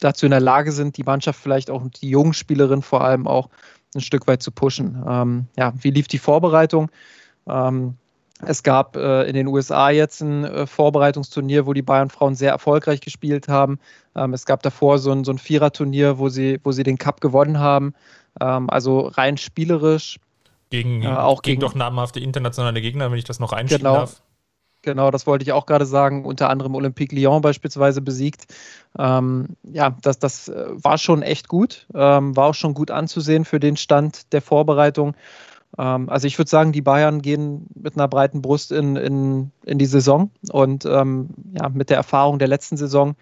dazu 0.00 0.26
in 0.26 0.30
der 0.30 0.40
Lage 0.40 0.72
sind, 0.72 0.96
die 0.96 1.04
Mannschaft 1.04 1.38
vielleicht 1.40 1.70
auch 1.70 1.82
die 1.88 2.10
jungen 2.10 2.34
Spielerinnen 2.34 2.82
vor 2.82 3.04
allem 3.04 3.28
auch 3.28 3.48
ein 3.94 4.00
Stück 4.00 4.26
weit 4.26 4.42
zu 4.42 4.50
pushen. 4.50 5.00
Ähm, 5.06 5.46
ja, 5.56 5.72
wie 5.80 5.90
lief 5.90 6.08
die 6.08 6.18
Vorbereitung? 6.18 6.90
Ähm, 7.46 7.94
es 8.44 8.62
gab 8.62 8.96
äh, 8.96 9.22
in 9.24 9.34
den 9.34 9.46
USA 9.46 9.90
jetzt 9.90 10.20
ein 10.20 10.44
äh, 10.44 10.66
Vorbereitungsturnier, 10.66 11.66
wo 11.66 11.72
die 11.72 11.82
Bayern-Frauen 11.82 12.34
sehr 12.34 12.50
erfolgreich 12.50 13.00
gespielt 13.00 13.48
haben. 13.48 13.78
Ähm, 14.16 14.34
es 14.34 14.46
gab 14.46 14.62
davor 14.62 14.98
so 14.98 15.12
ein, 15.12 15.24
so 15.24 15.32
ein 15.32 15.38
Viererturnier, 15.38 16.18
wo 16.18 16.28
sie, 16.28 16.60
wo 16.64 16.72
sie 16.72 16.82
den 16.82 16.98
Cup 16.98 17.20
gewonnen 17.20 17.58
haben. 17.58 17.94
Ähm, 18.40 18.68
also 18.68 19.00
rein 19.00 19.36
spielerisch. 19.36 20.18
Gegen, 20.70 21.02
äh, 21.02 21.08
auch 21.08 21.42
gegen, 21.42 21.60
gegen 21.60 21.60
doch 21.60 21.74
namhafte 21.74 22.18
internationale 22.18 22.80
Gegner, 22.80 23.10
wenn 23.10 23.18
ich 23.18 23.24
das 23.24 23.38
noch 23.38 23.52
einschieben 23.52 23.84
genau, 23.84 23.96
darf. 23.96 24.22
Genau, 24.82 25.12
das 25.12 25.28
wollte 25.28 25.44
ich 25.44 25.52
auch 25.52 25.66
gerade 25.66 25.86
sagen. 25.86 26.24
Unter 26.24 26.50
anderem 26.50 26.74
Olympique 26.74 27.14
Lyon 27.14 27.42
beispielsweise 27.42 28.00
besiegt. 28.00 28.52
Ähm, 28.98 29.50
ja, 29.62 29.96
das, 30.02 30.18
das 30.18 30.48
äh, 30.48 30.64
war 30.72 30.98
schon 30.98 31.22
echt 31.22 31.46
gut. 31.46 31.86
Ähm, 31.94 32.36
war 32.36 32.46
auch 32.48 32.54
schon 32.54 32.74
gut 32.74 32.90
anzusehen 32.90 33.44
für 33.44 33.60
den 33.60 33.76
Stand 33.76 34.32
der 34.32 34.42
Vorbereitung. 34.42 35.14
Ähm, 35.78 36.08
also 36.08 36.26
ich 36.26 36.38
würde 36.38 36.50
sagen, 36.50 36.72
die 36.72 36.82
Bayern 36.82 37.22
gehen 37.22 37.66
mit 37.74 37.96
einer 37.96 38.08
breiten 38.08 38.42
Brust 38.42 38.72
in, 38.72 38.96
in, 38.96 39.50
in 39.64 39.78
die 39.78 39.86
Saison 39.86 40.30
und 40.50 40.84
ähm, 40.84 41.30
ja, 41.58 41.68
mit 41.68 41.90
der 41.90 41.96
Erfahrung 41.96 42.38
der 42.38 42.48
letzten 42.48 42.76
Saison 42.76 43.14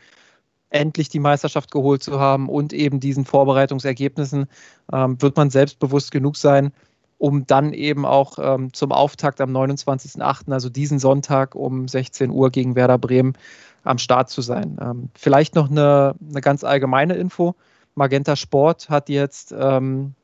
endlich 0.71 1.09
die 1.09 1.19
Meisterschaft 1.19 1.71
geholt 1.71 2.03
zu 2.03 2.21
haben 2.21 2.49
und 2.49 2.73
eben 2.73 3.01
diesen 3.01 3.25
Vorbereitungsergebnissen 3.25 4.47
ähm, 4.93 5.21
wird 5.21 5.37
man 5.37 5.51
selbstbewusst 5.51 6.13
genug 6.13 6.37
sein, 6.37 6.73
um 7.19 7.47
dann 7.47 7.73
eben 7.73 8.07
auch 8.07 8.39
ähm, 8.41 8.73
zum 8.73 8.93
Auftakt 8.93 9.41
am 9.41 9.55
29.08., 9.55 10.53
also 10.53 10.69
diesen 10.69 10.99
Sonntag 10.99 11.55
um 11.55 11.89
16 11.89 12.31
Uhr 12.31 12.51
gegen 12.51 12.77
Werder 12.77 12.99
Bremen 12.99 13.35
am 13.83 13.99
Start 13.99 14.31
zu 14.31 14.43
sein. 14.43 14.79
Ähm, 14.81 15.11
vielleicht 15.15 15.55
noch 15.55 15.71
eine, 15.71 16.15
eine 16.29 16.41
ganz 16.41 16.65
allgemeine 16.65 17.15
Info. 17.15 17.57
Magenta 17.97 18.37
Sport 18.37 18.89
hat 18.89 19.09
jetzt 19.09 19.53
ähm, 19.59 20.15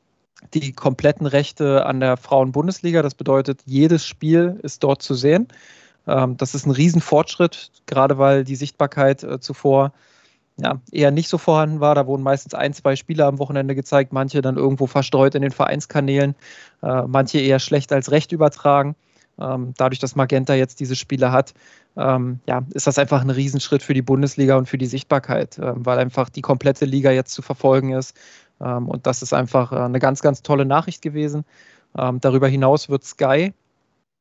die 0.53 0.71
kompletten 0.71 1.25
Rechte 1.25 1.85
an 1.85 1.99
der 1.99 2.17
Frauen-Bundesliga. 2.17 3.01
Das 3.01 3.15
bedeutet, 3.15 3.61
jedes 3.65 4.05
Spiel 4.05 4.59
ist 4.63 4.83
dort 4.83 5.01
zu 5.01 5.13
sehen. 5.13 5.47
Ähm, 6.07 6.37
das 6.37 6.55
ist 6.55 6.65
ein 6.65 6.71
Riesenfortschritt, 6.71 7.71
gerade 7.85 8.17
weil 8.17 8.43
die 8.43 8.55
Sichtbarkeit 8.55 9.23
äh, 9.23 9.39
zuvor 9.39 9.93
ja, 10.59 10.81
eher 10.91 11.11
nicht 11.11 11.29
so 11.29 11.37
vorhanden 11.37 11.79
war. 11.79 11.95
Da 11.95 12.07
wurden 12.07 12.23
meistens 12.23 12.53
ein, 12.53 12.73
zwei 12.73 12.95
Spiele 12.95 13.25
am 13.25 13.39
Wochenende 13.39 13.75
gezeigt, 13.75 14.13
manche 14.13 14.41
dann 14.41 14.57
irgendwo 14.57 14.87
verstreut 14.87 15.35
in 15.35 15.41
den 15.41 15.51
Vereinskanälen, 15.51 16.35
äh, 16.81 17.03
manche 17.03 17.39
eher 17.39 17.59
schlecht 17.59 17.91
als 17.91 18.11
recht 18.11 18.31
übertragen. 18.31 18.95
Ähm, 19.39 19.75
dadurch, 19.77 19.99
dass 19.99 20.15
Magenta 20.15 20.55
jetzt 20.55 20.79
diese 20.79 20.95
Spiele 20.95 21.31
hat, 21.31 21.53
ähm, 21.95 22.39
ja, 22.47 22.63
ist 22.73 22.87
das 22.87 22.97
einfach 22.97 23.21
ein 23.21 23.29
Riesenschritt 23.29 23.83
für 23.83 23.93
die 23.93 24.01
Bundesliga 24.01 24.55
und 24.55 24.67
für 24.67 24.79
die 24.79 24.87
Sichtbarkeit, 24.87 25.59
weil 25.59 25.99
einfach 25.99 26.29
die 26.29 26.41
komplette 26.41 26.85
Liga 26.85 27.11
jetzt 27.11 27.33
zu 27.33 27.43
verfolgen 27.43 27.93
ist 27.93 28.17
und 28.65 29.05
das 29.07 29.21
ist 29.21 29.33
einfach 29.33 29.71
äh, 29.71 29.77
eine 29.77 29.99
ganz, 29.99 30.21
ganz 30.21 30.41
tolle 30.41 30.65
Nachricht 30.65 31.01
gewesen. 31.01 31.45
Ähm, 31.97 32.19
darüber 32.19 32.47
hinaus 32.47 32.89
wird 32.89 33.03
Sky 33.03 33.53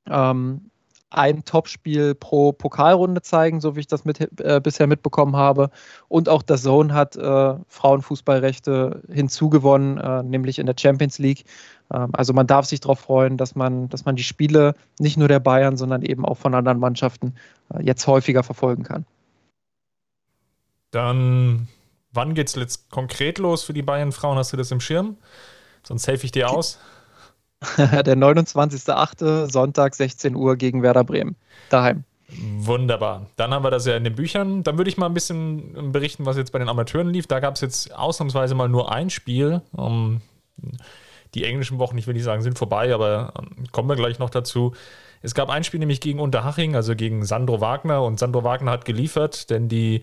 ähm, 0.08 0.70
ein 1.10 1.44
Topspiel 1.44 2.14
pro 2.14 2.52
Pokalrunde 2.52 3.22
zeigen, 3.22 3.60
so 3.60 3.76
wie 3.76 3.80
ich 3.80 3.86
das 3.86 4.04
mit, 4.04 4.20
äh, 4.40 4.60
bisher 4.62 4.86
mitbekommen 4.86 5.36
habe. 5.36 5.70
Und 6.08 6.28
auch 6.28 6.42
der 6.42 6.56
Zone 6.56 6.92
hat 6.92 7.16
äh, 7.16 7.54
Frauenfußballrechte 7.68 9.02
hinzugewonnen, 9.10 9.98
äh, 9.98 10.22
nämlich 10.22 10.58
in 10.58 10.66
der 10.66 10.74
Champions 10.78 11.18
League. 11.18 11.44
Ähm, 11.92 12.10
also 12.12 12.32
man 12.32 12.46
darf 12.46 12.66
sich 12.66 12.80
darauf 12.80 13.00
freuen, 13.00 13.36
dass 13.36 13.54
man, 13.54 13.88
dass 13.88 14.04
man 14.04 14.16
die 14.16 14.24
Spiele 14.24 14.74
nicht 14.98 15.16
nur 15.16 15.28
der 15.28 15.40
Bayern, 15.40 15.76
sondern 15.76 16.02
eben 16.02 16.24
auch 16.24 16.38
von 16.38 16.54
anderen 16.54 16.80
Mannschaften 16.80 17.34
äh, 17.72 17.82
jetzt 17.82 18.06
häufiger 18.06 18.42
verfolgen 18.42 18.82
kann. 18.82 19.06
Dann 20.90 21.68
Wann 22.16 22.34
geht 22.34 22.48
es 22.48 22.54
jetzt 22.54 22.90
konkret 22.90 23.38
los 23.38 23.62
für 23.62 23.72
die 23.72 23.82
Bayern-Frauen? 23.82 24.38
Hast 24.38 24.52
du 24.52 24.56
das 24.56 24.70
im 24.70 24.80
Schirm? 24.80 25.16
Sonst 25.82 26.08
helfe 26.08 26.26
ich 26.26 26.32
dir 26.32 26.50
aus. 26.50 26.78
Der 27.78 28.16
29.08. 28.16 29.50
Sonntag 29.50 29.94
16 29.94 30.34
Uhr 30.34 30.56
gegen 30.56 30.82
Werder 30.82 31.04
Bremen. 31.04 31.36
Daheim. 31.70 32.04
Wunderbar. 32.28 33.26
Dann 33.36 33.54
haben 33.54 33.64
wir 33.64 33.70
das 33.70 33.86
ja 33.86 33.96
in 33.96 34.04
den 34.04 34.14
Büchern. 34.14 34.62
Dann 34.62 34.78
würde 34.78 34.90
ich 34.90 34.98
mal 34.98 35.06
ein 35.06 35.14
bisschen 35.14 35.92
berichten, 35.92 36.26
was 36.26 36.36
jetzt 36.36 36.52
bei 36.52 36.58
den 36.58 36.68
Amateuren 36.68 37.10
lief. 37.10 37.26
Da 37.26 37.40
gab 37.40 37.54
es 37.54 37.60
jetzt 37.60 37.94
ausnahmsweise 37.94 38.54
mal 38.54 38.68
nur 38.68 38.92
ein 38.92 39.10
Spiel. 39.10 39.62
Um, 39.72 40.20
die 41.34 41.44
englischen 41.44 41.78
Wochen, 41.78 41.96
ich 41.98 42.06
will 42.06 42.14
nicht 42.14 42.24
sagen, 42.24 42.42
sind 42.42 42.58
vorbei, 42.58 42.94
aber 42.94 43.32
ähm, 43.38 43.66
kommen 43.70 43.88
wir 43.88 43.96
gleich 43.96 44.18
noch 44.18 44.30
dazu. 44.30 44.74
Es 45.22 45.34
gab 45.34 45.50
ein 45.50 45.64
Spiel 45.64 45.80
nämlich 45.80 46.00
gegen 46.00 46.18
Unterhaching, 46.18 46.74
also 46.74 46.96
gegen 46.96 47.24
Sandro 47.24 47.60
Wagner 47.60 48.02
und 48.02 48.18
Sandro 48.18 48.42
Wagner 48.42 48.70
hat 48.70 48.84
geliefert, 48.84 49.50
denn 49.50 49.68
die 49.68 50.02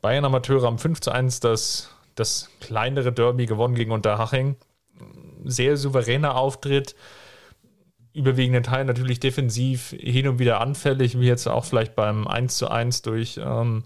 Bayern 0.00 0.24
Amateure 0.24 0.66
haben 0.66 0.78
5 0.78 1.00
zu 1.00 1.10
1 1.10 1.40
das, 1.40 1.90
das 2.14 2.50
kleinere 2.60 3.12
Derby 3.12 3.46
gewonnen 3.46 3.74
gegen 3.74 3.92
Unterhaching. 3.92 4.56
Sehr 5.44 5.76
souveräner 5.76 6.36
Auftritt, 6.36 6.94
überwiegenden 8.12 8.62
Teil 8.62 8.84
natürlich 8.84 9.20
defensiv 9.20 9.94
hin 9.98 10.28
und 10.28 10.38
wieder 10.38 10.60
anfällig, 10.60 11.18
wie 11.18 11.26
jetzt 11.26 11.46
auch 11.46 11.64
vielleicht 11.64 11.94
beim 11.94 12.26
1 12.26 12.56
zu 12.56 12.68
1 12.70 13.02
durch 13.02 13.40
ähm, 13.42 13.84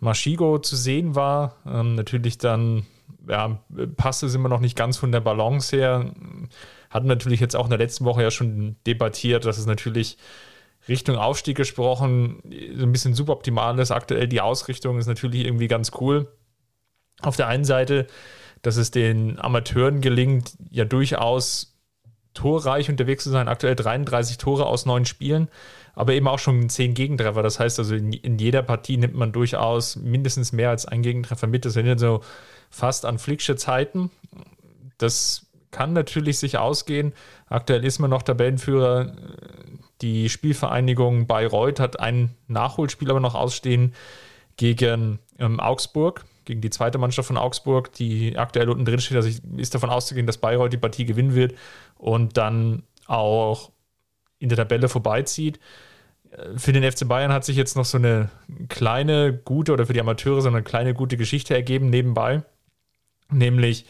Maschigo 0.00 0.58
zu 0.58 0.76
sehen 0.76 1.14
war. 1.14 1.56
Ähm, 1.66 1.94
natürlich 1.94 2.38
dann, 2.38 2.86
ja, 3.28 3.58
passte 3.96 4.26
es 4.26 4.34
immer 4.34 4.48
noch 4.48 4.60
nicht 4.60 4.76
ganz 4.76 4.96
von 4.96 5.12
der 5.12 5.20
Balance 5.20 5.74
her. 5.76 6.12
Hatten 6.90 7.06
natürlich 7.06 7.40
jetzt 7.40 7.56
auch 7.56 7.64
in 7.64 7.70
der 7.70 7.78
letzten 7.78 8.04
Woche 8.04 8.22
ja 8.22 8.30
schon 8.30 8.76
debattiert, 8.86 9.46
dass 9.46 9.58
es 9.58 9.66
natürlich 9.66 10.18
Richtung 10.88 11.16
Aufstieg 11.16 11.56
gesprochen 11.56 12.42
so 12.76 12.82
ein 12.84 12.92
bisschen 12.92 13.14
suboptimal 13.14 13.78
ist. 13.78 13.90
Aktuell 13.90 14.28
die 14.28 14.40
Ausrichtung 14.40 14.98
ist 14.98 15.06
natürlich 15.06 15.44
irgendwie 15.44 15.68
ganz 15.68 15.92
cool. 16.00 16.28
Auf 17.22 17.36
der 17.36 17.48
einen 17.48 17.64
Seite, 17.64 18.06
dass 18.62 18.76
es 18.76 18.90
den 18.90 19.38
Amateuren 19.38 20.00
gelingt, 20.00 20.52
ja 20.70 20.84
durchaus 20.84 21.74
torreich 22.34 22.90
unterwegs 22.90 23.24
zu 23.24 23.30
sein. 23.30 23.48
Aktuell 23.48 23.76
33 23.76 24.38
Tore 24.38 24.66
aus 24.66 24.86
neun 24.86 25.04
Spielen, 25.04 25.48
aber 25.94 26.12
eben 26.12 26.28
auch 26.28 26.38
schon 26.38 26.68
zehn 26.68 26.94
Gegentreffer. 26.94 27.42
Das 27.42 27.60
heißt 27.60 27.78
also, 27.78 27.94
in, 27.94 28.12
in 28.12 28.38
jeder 28.38 28.62
Partie 28.62 28.96
nimmt 28.96 29.14
man 29.14 29.32
durchaus 29.32 29.96
mindestens 29.96 30.52
mehr 30.52 30.70
als 30.70 30.84
einen 30.84 31.02
Gegentreffer 31.02 31.46
mit. 31.46 31.64
Das 31.64 31.74
sind 31.74 31.86
ja 31.86 31.96
so 31.96 32.20
fast 32.70 33.06
an 33.06 33.18
Flicksche 33.18 33.56
Zeiten. 33.56 34.10
Das 34.98 35.46
kann 35.70 35.92
natürlich 35.92 36.38
sich 36.38 36.58
ausgehen. 36.58 37.12
Aktuell 37.46 37.84
ist 37.84 37.98
man 37.98 38.10
noch 38.10 38.22
Tabellenführer. 38.22 39.12
Die 40.04 40.28
Spielvereinigung 40.28 41.26
Bayreuth 41.26 41.80
hat 41.80 41.98
ein 41.98 42.36
Nachholspiel 42.46 43.10
aber 43.10 43.20
noch 43.20 43.34
ausstehen 43.34 43.94
gegen 44.58 45.18
ähm, 45.38 45.58
Augsburg 45.58 46.26
gegen 46.44 46.60
die 46.60 46.68
zweite 46.68 46.98
Mannschaft 46.98 47.26
von 47.26 47.38
Augsburg, 47.38 47.90
die 47.94 48.36
aktuell 48.36 48.68
unten 48.68 48.84
drin 48.84 49.00
steht. 49.00 49.16
Also 49.16 49.30
ist 49.56 49.74
davon 49.74 49.88
auszugehen, 49.88 50.26
dass 50.26 50.36
Bayreuth 50.36 50.74
die 50.74 50.78
Partie 50.78 51.06
gewinnen 51.06 51.34
wird 51.34 51.54
und 51.96 52.36
dann 52.36 52.82
auch 53.06 53.70
in 54.38 54.50
der 54.50 54.58
Tabelle 54.58 54.90
vorbeizieht. 54.90 55.58
Für 56.56 56.72
den 56.72 56.90
FC 56.90 57.06
Bayern 57.06 57.32
hat 57.32 57.46
sich 57.46 57.56
jetzt 57.56 57.76
noch 57.76 57.84
so 57.84 57.96
eine 57.96 58.28
kleine 58.68 59.32
gute 59.32 59.72
oder 59.72 59.86
für 59.86 59.92
die 59.92 60.00
Amateure 60.00 60.42
so 60.42 60.48
eine 60.48 60.62
kleine 60.62 60.92
gute 60.92 61.16
Geschichte 61.16 61.54
ergeben 61.54 61.90
nebenbei. 61.90 62.42
Nämlich, 63.30 63.86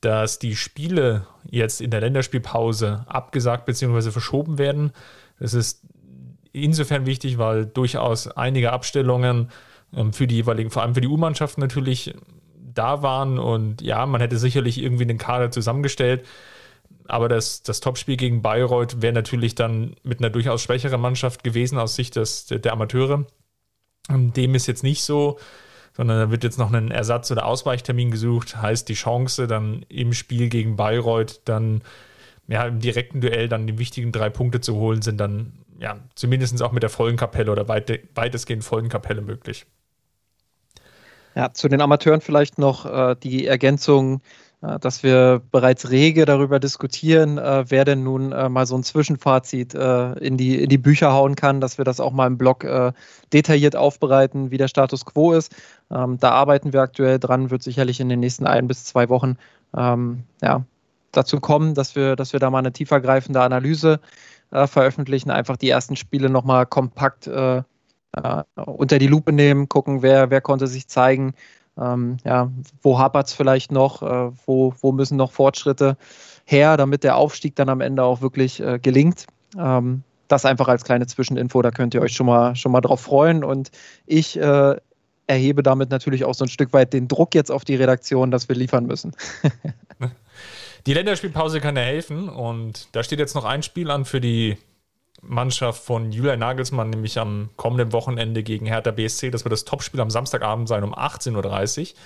dass 0.00 0.38
die 0.38 0.54
Spiele 0.54 1.26
jetzt 1.50 1.80
in 1.80 1.90
der 1.90 2.00
Länderspielpause 2.00 3.04
abgesagt 3.08 3.66
bzw. 3.66 4.10
verschoben 4.10 4.58
werden. 4.58 4.92
Das 5.38 5.54
ist 5.54 5.82
insofern 6.52 7.06
wichtig, 7.06 7.38
weil 7.38 7.66
durchaus 7.66 8.28
einige 8.28 8.72
Abstellungen 8.72 9.50
ähm, 9.94 10.12
für 10.12 10.26
die 10.26 10.36
jeweiligen, 10.36 10.70
vor 10.70 10.82
allem 10.82 10.94
für 10.94 11.00
die 11.00 11.08
U-Mannschaften 11.08 11.60
natürlich 11.60 12.14
da 12.56 13.02
waren. 13.02 13.38
Und 13.38 13.82
ja, 13.82 14.06
man 14.06 14.20
hätte 14.20 14.38
sicherlich 14.38 14.82
irgendwie 14.82 15.06
den 15.06 15.18
Kader 15.18 15.50
zusammengestellt. 15.50 16.24
Aber 17.06 17.28
das, 17.28 17.62
das 17.62 17.80
Topspiel 17.80 18.16
gegen 18.16 18.42
Bayreuth 18.42 19.00
wäre 19.00 19.14
natürlich 19.14 19.54
dann 19.54 19.96
mit 20.02 20.20
einer 20.20 20.30
durchaus 20.30 20.62
schwächeren 20.62 21.00
Mannschaft 21.00 21.42
gewesen 21.42 21.78
aus 21.78 21.94
Sicht 21.94 22.16
des, 22.16 22.46
der 22.46 22.72
Amateure. 22.72 23.24
Dem 24.10 24.54
ist 24.54 24.66
jetzt 24.66 24.82
nicht 24.82 25.02
so, 25.02 25.38
sondern 25.96 26.18
da 26.18 26.30
wird 26.30 26.44
jetzt 26.44 26.58
noch 26.58 26.72
ein 26.72 26.90
Ersatz- 26.90 27.30
oder 27.30 27.46
Ausweichtermin 27.46 28.10
gesucht. 28.10 28.60
Heißt, 28.60 28.88
die 28.88 28.94
Chance 28.94 29.46
dann 29.46 29.84
im 29.88 30.12
Spiel 30.12 30.48
gegen 30.48 30.76
Bayreuth 30.76 31.40
dann 31.46 31.82
ja, 32.48 32.64
im 32.64 32.80
direkten 32.80 33.20
Duell 33.20 33.48
dann 33.48 33.66
die 33.66 33.78
wichtigen 33.78 34.10
drei 34.10 34.30
Punkte 34.30 34.60
zu 34.60 34.74
holen, 34.76 35.02
sind 35.02 35.18
dann 35.18 35.52
ja 35.78 35.98
zumindest 36.14 36.60
auch 36.62 36.72
mit 36.72 36.82
der 36.82 36.90
vollen 36.90 37.16
Kapelle 37.16 37.52
oder 37.52 37.68
weit, 37.68 38.00
weitestgehend 38.14 38.64
vollen 38.64 38.88
Kapelle 38.88 39.20
möglich. 39.20 39.66
Ja, 41.34 41.52
zu 41.52 41.68
den 41.68 41.80
Amateuren 41.80 42.20
vielleicht 42.20 42.58
noch 42.58 42.86
äh, 42.86 43.14
die 43.22 43.46
Ergänzung, 43.46 44.22
äh, 44.62 44.78
dass 44.80 45.02
wir 45.02 45.42
bereits 45.52 45.90
rege 45.90 46.24
darüber 46.24 46.58
diskutieren, 46.58 47.36
äh, 47.38 47.64
wer 47.68 47.84
denn 47.84 48.02
nun 48.02 48.32
äh, 48.32 48.48
mal 48.48 48.66
so 48.66 48.76
ein 48.76 48.82
Zwischenfazit 48.82 49.74
äh, 49.74 50.12
in, 50.14 50.36
die, 50.38 50.60
in 50.60 50.70
die 50.70 50.78
Bücher 50.78 51.12
hauen 51.12 51.36
kann, 51.36 51.60
dass 51.60 51.78
wir 51.78 51.84
das 51.84 52.00
auch 52.00 52.12
mal 52.12 52.26
im 52.26 52.38
Blog 52.38 52.64
äh, 52.64 52.92
detailliert 53.32 53.76
aufbereiten, 53.76 54.50
wie 54.50 54.56
der 54.56 54.68
Status 54.68 55.04
quo 55.04 55.34
ist. 55.34 55.54
Ähm, 55.90 56.18
da 56.18 56.30
arbeiten 56.30 56.72
wir 56.72 56.80
aktuell 56.80 57.18
dran, 57.18 57.50
wird 57.50 57.62
sicherlich 57.62 58.00
in 58.00 58.08
den 58.08 58.20
nächsten 58.20 58.46
ein 58.46 58.66
bis 58.66 58.84
zwei 58.84 59.10
Wochen 59.10 59.36
ähm, 59.76 60.24
ja, 60.42 60.64
dazu 61.12 61.40
kommen, 61.40 61.74
dass 61.74 61.96
wir, 61.96 62.16
dass 62.16 62.32
wir 62.32 62.40
da 62.40 62.50
mal 62.50 62.58
eine 62.58 62.72
tiefergreifende 62.72 63.40
Analyse 63.40 64.00
veröffentlichen, 64.50 65.30
einfach 65.30 65.58
die 65.58 65.68
ersten 65.68 65.94
Spiele 65.94 66.30
nochmal 66.30 66.64
kompakt 66.64 67.26
äh, 67.26 67.62
äh, 68.12 68.42
unter 68.56 68.98
die 68.98 69.06
Lupe 69.06 69.32
nehmen, 69.32 69.68
gucken, 69.68 70.02
wer, 70.02 70.30
wer 70.30 70.40
konnte 70.40 70.66
sich 70.66 70.88
zeigen, 70.88 71.34
ähm, 71.78 72.16
ja, 72.24 72.50
wo 72.82 72.98
hapert 72.98 73.28
es 73.28 73.32
vielleicht 73.32 73.70
noch, 73.70 74.02
äh, 74.02 74.30
wo, 74.46 74.74
wo 74.80 74.92
müssen 74.92 75.16
noch 75.16 75.32
Fortschritte 75.32 75.96
her, 76.44 76.76
damit 76.76 77.04
der 77.04 77.16
Aufstieg 77.16 77.54
dann 77.56 77.68
am 77.68 77.80
Ende 77.80 78.02
auch 78.02 78.20
wirklich 78.20 78.60
äh, 78.60 78.78
gelingt. 78.78 79.26
Ähm, 79.56 80.02
das 80.26 80.44
einfach 80.44 80.68
als 80.68 80.84
kleine 80.84 81.06
Zwischeninfo, 81.06 81.62
da 81.62 81.70
könnt 81.70 81.94
ihr 81.94 82.02
euch 82.02 82.14
schon 82.14 82.26
mal, 82.26 82.56
schon 82.56 82.72
mal 82.72 82.80
drauf 82.80 83.00
freuen. 83.00 83.44
Und 83.44 83.70
ich 84.06 84.38
äh, 84.38 84.76
erhebe 85.26 85.62
damit 85.62 85.90
natürlich 85.90 86.24
auch 86.24 86.34
so 86.34 86.44
ein 86.44 86.48
Stück 86.48 86.72
weit 86.72 86.92
den 86.92 87.08
Druck 87.08 87.34
jetzt 87.34 87.50
auf 87.50 87.64
die 87.64 87.76
Redaktion, 87.76 88.30
dass 88.30 88.48
wir 88.48 88.56
liefern 88.56 88.86
müssen. 88.86 89.12
die 90.88 90.94
Länderspielpause 90.94 91.60
kann 91.60 91.76
ja 91.76 91.82
helfen 91.82 92.30
und 92.30 92.88
da 92.92 93.02
steht 93.02 93.18
jetzt 93.18 93.34
noch 93.34 93.44
ein 93.44 93.62
Spiel 93.62 93.90
an 93.90 94.06
für 94.06 94.22
die 94.22 94.56
Mannschaft 95.20 95.84
von 95.84 96.12
Julian 96.12 96.38
Nagelsmann, 96.38 96.88
nämlich 96.88 97.18
am 97.18 97.50
kommenden 97.56 97.92
Wochenende 97.92 98.42
gegen 98.42 98.64
Hertha 98.64 98.90
BSC. 98.90 99.30
Das 99.30 99.44
wird 99.44 99.52
das 99.52 99.66
Topspiel 99.66 100.00
am 100.00 100.08
Samstagabend 100.08 100.66
sein 100.66 100.84
um 100.84 100.94
18.30 100.94 101.90
Uhr. 101.90 101.96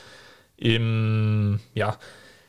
Im, 0.57 1.61
ja, 1.75 1.97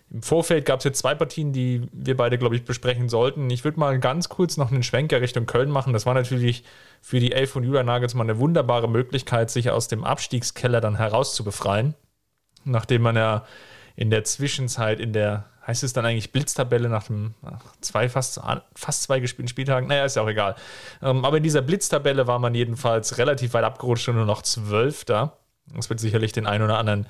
im 0.10 0.24
Vorfeld 0.24 0.66
gab 0.66 0.80
es 0.80 0.86
jetzt 0.86 0.98
zwei 0.98 1.14
Partien, 1.14 1.54
die 1.54 1.88
wir 1.92 2.18
beide, 2.18 2.40
glaube 2.40 2.56
ich, 2.56 2.66
besprechen 2.66 3.10
sollten. 3.10 3.48
Ich 3.52 3.64
würde 3.64 3.80
mal 3.80 4.00
ganz 4.00 4.28
kurz 4.28 4.58
noch 4.58 4.72
einen 4.72 4.82
Schwenker 4.82 5.22
Richtung 5.22 5.46
Köln 5.46 5.70
machen. 5.70 5.94
Das 5.94 6.08
war 6.08 6.16
natürlich 6.16 6.64
für 7.00 7.20
die 7.20 7.34
Elf 7.34 7.52
von 7.52 7.64
Julian 7.64 7.86
Nagelsmann 7.86 8.28
eine 8.28 8.40
wunderbare 8.40 8.90
Möglichkeit, 8.90 9.52
sich 9.52 9.70
aus 9.70 9.88
dem 9.88 10.04
Abstiegskeller 10.04 10.82
dann 10.82 10.96
herauszubefreien. 10.96 11.94
Nachdem 12.66 13.04
man 13.04 13.18
ja 13.18 13.46
in 13.96 14.10
der 14.10 14.24
Zwischenzeit 14.24 15.00
in 15.00 15.14
der 15.14 15.53
heißt 15.66 15.84
es 15.84 15.94
dann 15.94 16.06
eigentlich 16.06 16.32
Blitztabelle 16.32 16.90
nach 16.90 17.06
dem 17.06 17.34
zwei, 17.82 18.10
fast, 18.10 18.40
fast 18.76 19.04
zwei 19.04 19.20
gespielten 19.20 19.48
Spieltagen? 19.48 19.88
Naja, 19.88 20.06
ist 20.06 20.16
ja 20.16 20.22
auch 20.22 20.30
egal. 20.30 20.56
Ähm, 21.02 21.24
aber 21.26 21.38
in 21.38 21.44
dieser 21.44 21.62
Blitztabelle 21.62 22.28
war 22.28 22.40
man 22.40 22.54
jedenfalls 22.54 23.18
relativ 23.18 23.54
weit 23.54 23.64
abgerutscht 23.64 24.10
und 24.10 24.16
nur 24.16 24.26
noch 24.26 24.42
Zwölfter. 24.42 25.38
Das 25.74 25.90
wird 25.90 26.00
sicherlich 26.00 26.32
den 26.34 26.46
einen 26.46 26.64
oder 26.64 26.78
anderen, 26.78 27.08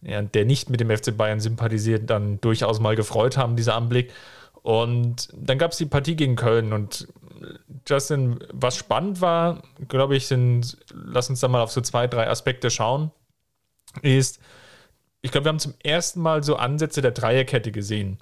ja, 0.00 0.22
der 0.22 0.44
nicht 0.44 0.70
mit 0.70 0.80
dem 0.80 0.90
FC 0.90 1.16
Bayern 1.16 1.40
sympathisiert, 1.40 2.08
dann 2.08 2.40
durchaus 2.40 2.80
mal 2.80 2.96
gefreut 2.96 3.36
haben, 3.36 3.56
dieser 3.56 3.74
Anblick. 3.74 4.12
Und 4.62 5.28
dann 5.34 5.58
gab 5.58 5.72
es 5.72 5.78
die 5.78 5.86
Partie 5.86 6.16
gegen 6.16 6.36
Köln 6.36 6.72
und 6.72 7.08
Justin, 7.88 8.38
was 8.52 8.76
spannend 8.76 9.20
war, 9.20 9.62
glaube 9.88 10.16
ich, 10.16 10.26
sind, 10.28 10.78
lass 10.92 11.28
uns 11.28 11.40
da 11.40 11.48
mal 11.48 11.62
auf 11.62 11.72
so 11.72 11.80
zwei, 11.80 12.06
drei 12.06 12.28
Aspekte 12.28 12.70
schauen, 12.70 13.10
ist, 14.02 14.40
ich 15.22 15.30
glaube, 15.30 15.46
wir 15.46 15.50
haben 15.50 15.58
zum 15.58 15.74
ersten 15.82 16.20
Mal 16.20 16.42
so 16.42 16.56
Ansätze 16.56 17.00
der 17.00 17.12
Dreierkette 17.12 17.72
gesehen. 17.72 18.18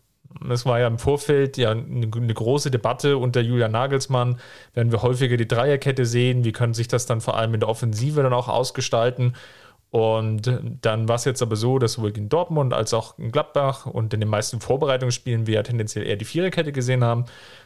Das 0.47 0.65
war 0.65 0.79
ja 0.79 0.87
im 0.87 0.99
Vorfeld 0.99 1.57
ja 1.57 1.73
eine, 1.73 2.09
eine, 2.15 2.35
große 2.35 2.71
Debatte 2.71 3.19
unter 3.19 3.41
Julian 3.41 3.73
Nagelsmann. 3.73 4.39
Werden 4.75 4.93
wir 4.93 5.03
häufiger 5.03 5.37
die 5.37 5.49
Dreierkette 5.49 6.07
sehen? 6.07 6.45
Wie 6.45 6.53
können 6.53 6.75
sich 6.75 6.87
das 6.87 7.07
dann 7.07 7.21
vor 7.21 7.37
allem 7.37 7.55
in 7.55 7.61
der 7.61 7.69
Offensive 7.69 8.23
dann 8.23 8.33
auch 8.33 8.49
ausgestalten? 8.49 9.35
Und 9.91 10.61
dann 10.83 11.09
war 11.09 11.17
es 11.17 11.25
jetzt 11.25 11.43
aber 11.43 11.57
so, 11.57 11.81
dass 11.81 11.95
sowohl 11.95 12.17
in 12.17 12.29
Dortmund 12.29 12.73
als 12.73 12.95
auch 12.95 13.19
in 13.19 13.33
Gladbach 13.33 13.87
und 13.87 14.15
in 14.15 14.21
den 14.21 14.29
meisten 14.29 14.61
Vorbereitungsspielen 14.61 15.49
wir 15.49 15.55
ja 15.55 15.63
tendenziell 15.65 16.07
eher 16.07 16.17
die 16.17 16.25
Viererkette 16.25 16.71
gesehen 16.71 17.03
haben. 17.03 17.25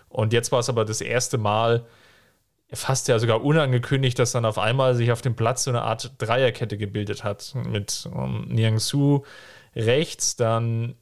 Und 0.09 0.33
jetzt 0.33 0.51
war 0.51 0.61
es 0.61 0.71
aber 0.71 0.87
das 0.87 1.03
erste 1.03 1.37
Mal, 1.37 1.85
fast 2.75 3.09
ja 3.09 3.19
sogar 3.19 3.45
unangekündigt, 3.45 4.19
dass 4.19 4.33
dann 4.33 4.45
auf 4.45 4.59
einmal 4.59 4.95
sich 4.95 5.13
auf 5.13 5.23
dem 5.23 5.35
Platz 5.37 5.65
so 5.65 5.71
eine 5.71 5.83
Art 5.83 6.13
Dreierkette 6.19 6.77
gebildet 6.77 7.25
hat. 7.25 7.55
Mit 7.55 8.09
um, 8.13 8.47
ähm, 8.49 8.55
Niangsu 8.55 9.23
rechts, 9.75 10.37
dann 10.37 10.95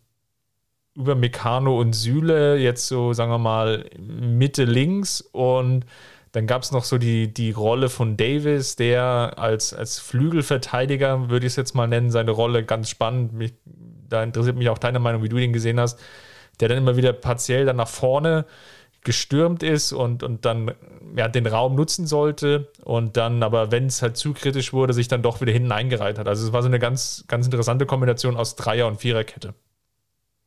über 0.95 1.15
Meccano 1.15 1.79
und 1.79 1.95
Süle, 1.95 2.59
jetzt 2.59 2.87
so, 2.87 3.13
sagen 3.13 3.31
wir 3.31 3.39
mal, 3.39 3.87
Mitte 3.99 4.65
links 4.65 5.21
und 5.21 5.87
dann 6.33 6.47
gab 6.47 6.63
es 6.63 6.73
noch 6.73 6.85
so 6.85 6.97
die, 6.97 7.33
die 7.33 7.51
Rolle 7.51 7.91
von 7.91 8.17
Davis, 8.17 8.75
der 8.77 9.35
als, 9.37 9.75
als 9.75 9.99
Flügelverteidiger, 9.99 11.29
würde 11.29 11.47
ich 11.47 11.53
es 11.53 11.57
jetzt 11.57 11.75
mal 11.75 11.87
nennen, 11.87 12.11
seine 12.11 12.31
Rolle 12.31 12.65
ganz 12.65 12.89
spannend. 12.89 13.35
Mich, 13.35 13.53
da 14.09 14.23
interessiert 14.23 14.57
mich 14.57 14.71
auch 14.71 14.79
deine 14.79 14.99
Meinung, 14.99 15.23
wie 15.23 15.29
du 15.29 15.37
ihn 15.37 15.53
gesehen 15.53 15.79
hast. 15.79 16.01
Der 16.59 16.69
dann 16.69 16.79
immer 16.79 16.97
wieder 16.97 17.13
partiell 17.13 17.67
dann 17.67 17.77
nach 17.77 17.89
vorne 17.89 18.47
gestürmt 19.05 19.63
ist 19.63 19.93
und, 19.93 20.23
und 20.23 20.45
dann 20.45 20.73
ja, 21.17 21.29
den 21.29 21.47
Raum 21.47 21.75
nutzen 21.75 22.07
sollte 22.07 22.71
und 22.85 23.17
dann 23.17 23.43
aber, 23.43 23.71
wenn 23.71 23.87
es 23.87 24.03
halt 24.03 24.17
zu 24.17 24.33
kritisch 24.33 24.73
wurde, 24.73 24.93
sich 24.93 25.09
dann 25.09 25.23
doch 25.23 25.41
wieder 25.41 25.53
hinten 25.53 25.73
eingereiht 25.73 26.19
hat. 26.19 26.29
Also 26.29 26.47
es 26.47 26.53
war 26.53 26.63
so 26.63 26.69
eine 26.69 26.79
ganz, 26.79 27.25
ganz 27.29 27.47
interessante 27.47 27.87
Kombination 27.87 28.37
aus 28.37 28.57
Dreier- 28.57 28.87
und 28.87 29.01
Viererkette. 29.01 29.55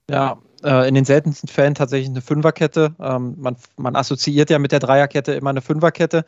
Ja, 0.09 0.37
äh, 0.63 0.87
in 0.87 0.95
den 0.95 1.05
seltensten 1.05 1.49
Fällen 1.49 1.75
tatsächlich 1.75 2.09
eine 2.09 2.21
Fünferkette. 2.21 2.95
Ähm, 2.99 3.35
man, 3.37 3.57
man 3.77 3.95
assoziiert 3.95 4.49
ja 4.49 4.59
mit 4.59 4.71
der 4.71 4.79
Dreierkette 4.79 5.33
immer 5.33 5.49
eine 5.49 5.61
Fünferkette 5.61 6.25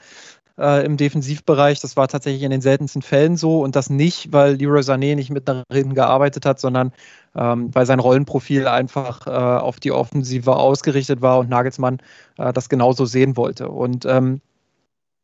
äh, 0.57 0.85
im 0.85 0.97
Defensivbereich. 0.97 1.79
Das 1.79 1.97
war 1.97 2.07
tatsächlich 2.07 2.43
in 2.43 2.51
den 2.51 2.61
seltensten 2.61 3.01
Fällen 3.01 3.37
so 3.37 3.61
und 3.61 3.75
das 3.75 3.89
nicht, 3.89 4.33
weil 4.33 4.55
Leroy 4.55 4.81
Sané 4.81 5.15
nicht 5.15 5.29
mit 5.29 5.47
nach 5.47 5.63
hinten 5.71 5.93
gearbeitet 5.93 6.45
hat, 6.45 6.59
sondern 6.59 6.91
ähm, 7.35 7.73
weil 7.73 7.85
sein 7.85 7.99
Rollenprofil 7.99 8.67
einfach 8.67 9.27
äh, 9.27 9.29
auf 9.29 9.79
die 9.79 9.91
Offensive 9.91 10.55
ausgerichtet 10.55 11.21
war 11.21 11.39
und 11.39 11.49
Nagelsmann 11.49 11.99
äh, 12.37 12.51
das 12.53 12.69
genauso 12.69 13.05
sehen 13.05 13.37
wollte. 13.37 13.69
Und 13.69 14.05
ähm, 14.05 14.41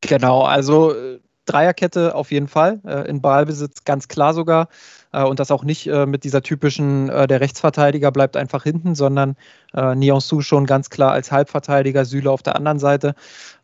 genau, 0.02 0.44
also 0.44 0.94
äh, 0.94 1.20
Dreierkette 1.46 2.16
auf 2.16 2.32
jeden 2.32 2.48
Fall, 2.48 2.82
äh, 2.86 3.08
in 3.10 3.22
Ballbesitz 3.22 3.84
ganz 3.84 4.08
klar 4.08 4.34
sogar. 4.34 4.70
Äh, 5.14 5.24
und 5.24 5.40
das 5.40 5.52
auch 5.52 5.64
nicht 5.64 5.88
äh, 5.88 6.06
mit 6.06 6.24
dieser 6.24 6.42
typischen, 6.42 7.10
äh, 7.10 7.28
der 7.28 7.40
Rechtsverteidiger 7.40 8.12
bleibt 8.12 8.36
einfach 8.36 8.64
hinten, 8.64 8.96
sondern 8.96 9.36
äh, 9.74 9.96
Niansu 9.96 10.42
schon 10.42 10.66
ganz 10.66 10.90
klar 10.90 11.12
als 11.12 11.32
Halbverteidiger, 11.32 12.04
Süle 12.04 12.32
auf 12.32 12.44
der 12.44 12.56
anderen 12.56 12.80
Seite. 12.80 13.16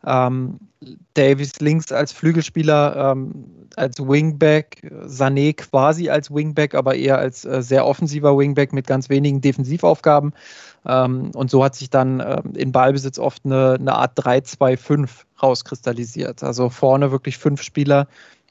Ähm, 0.06 0.58
Davis 1.12 1.60
links 1.60 1.92
als 1.92 2.12
Flügelspieler, 2.12 3.12
ähm, 3.12 3.44
als 3.76 3.98
Wingback, 3.98 4.90
Sané 5.04 5.54
quasi 5.54 6.08
als 6.08 6.32
Wingback, 6.32 6.74
aber 6.74 6.94
eher 6.94 7.18
als 7.18 7.44
äh, 7.44 7.62
sehr 7.62 7.84
offensiver 7.84 8.36
Wingback 8.38 8.72
mit 8.72 8.86
ganz 8.86 9.10
wenigen 9.10 9.42
Defensivaufgaben. 9.42 10.32
Ähm, 10.86 11.32
und 11.34 11.50
so 11.50 11.62
hat 11.62 11.74
sich 11.74 11.90
dann 11.90 12.20
ähm, 12.20 12.54
in 12.54 12.72
Ballbesitz 12.72 13.18
oft 13.18 13.44
eine, 13.44 13.76
eine 13.78 13.94
Art 13.94 14.18
3-2-5 14.18 15.08
rauskristallisiert. 15.42 16.42
Also 16.42 16.70
vorne 16.70 17.12
wirklich 17.12 17.36
fünf 17.36 17.62
Spieler, 17.62 18.06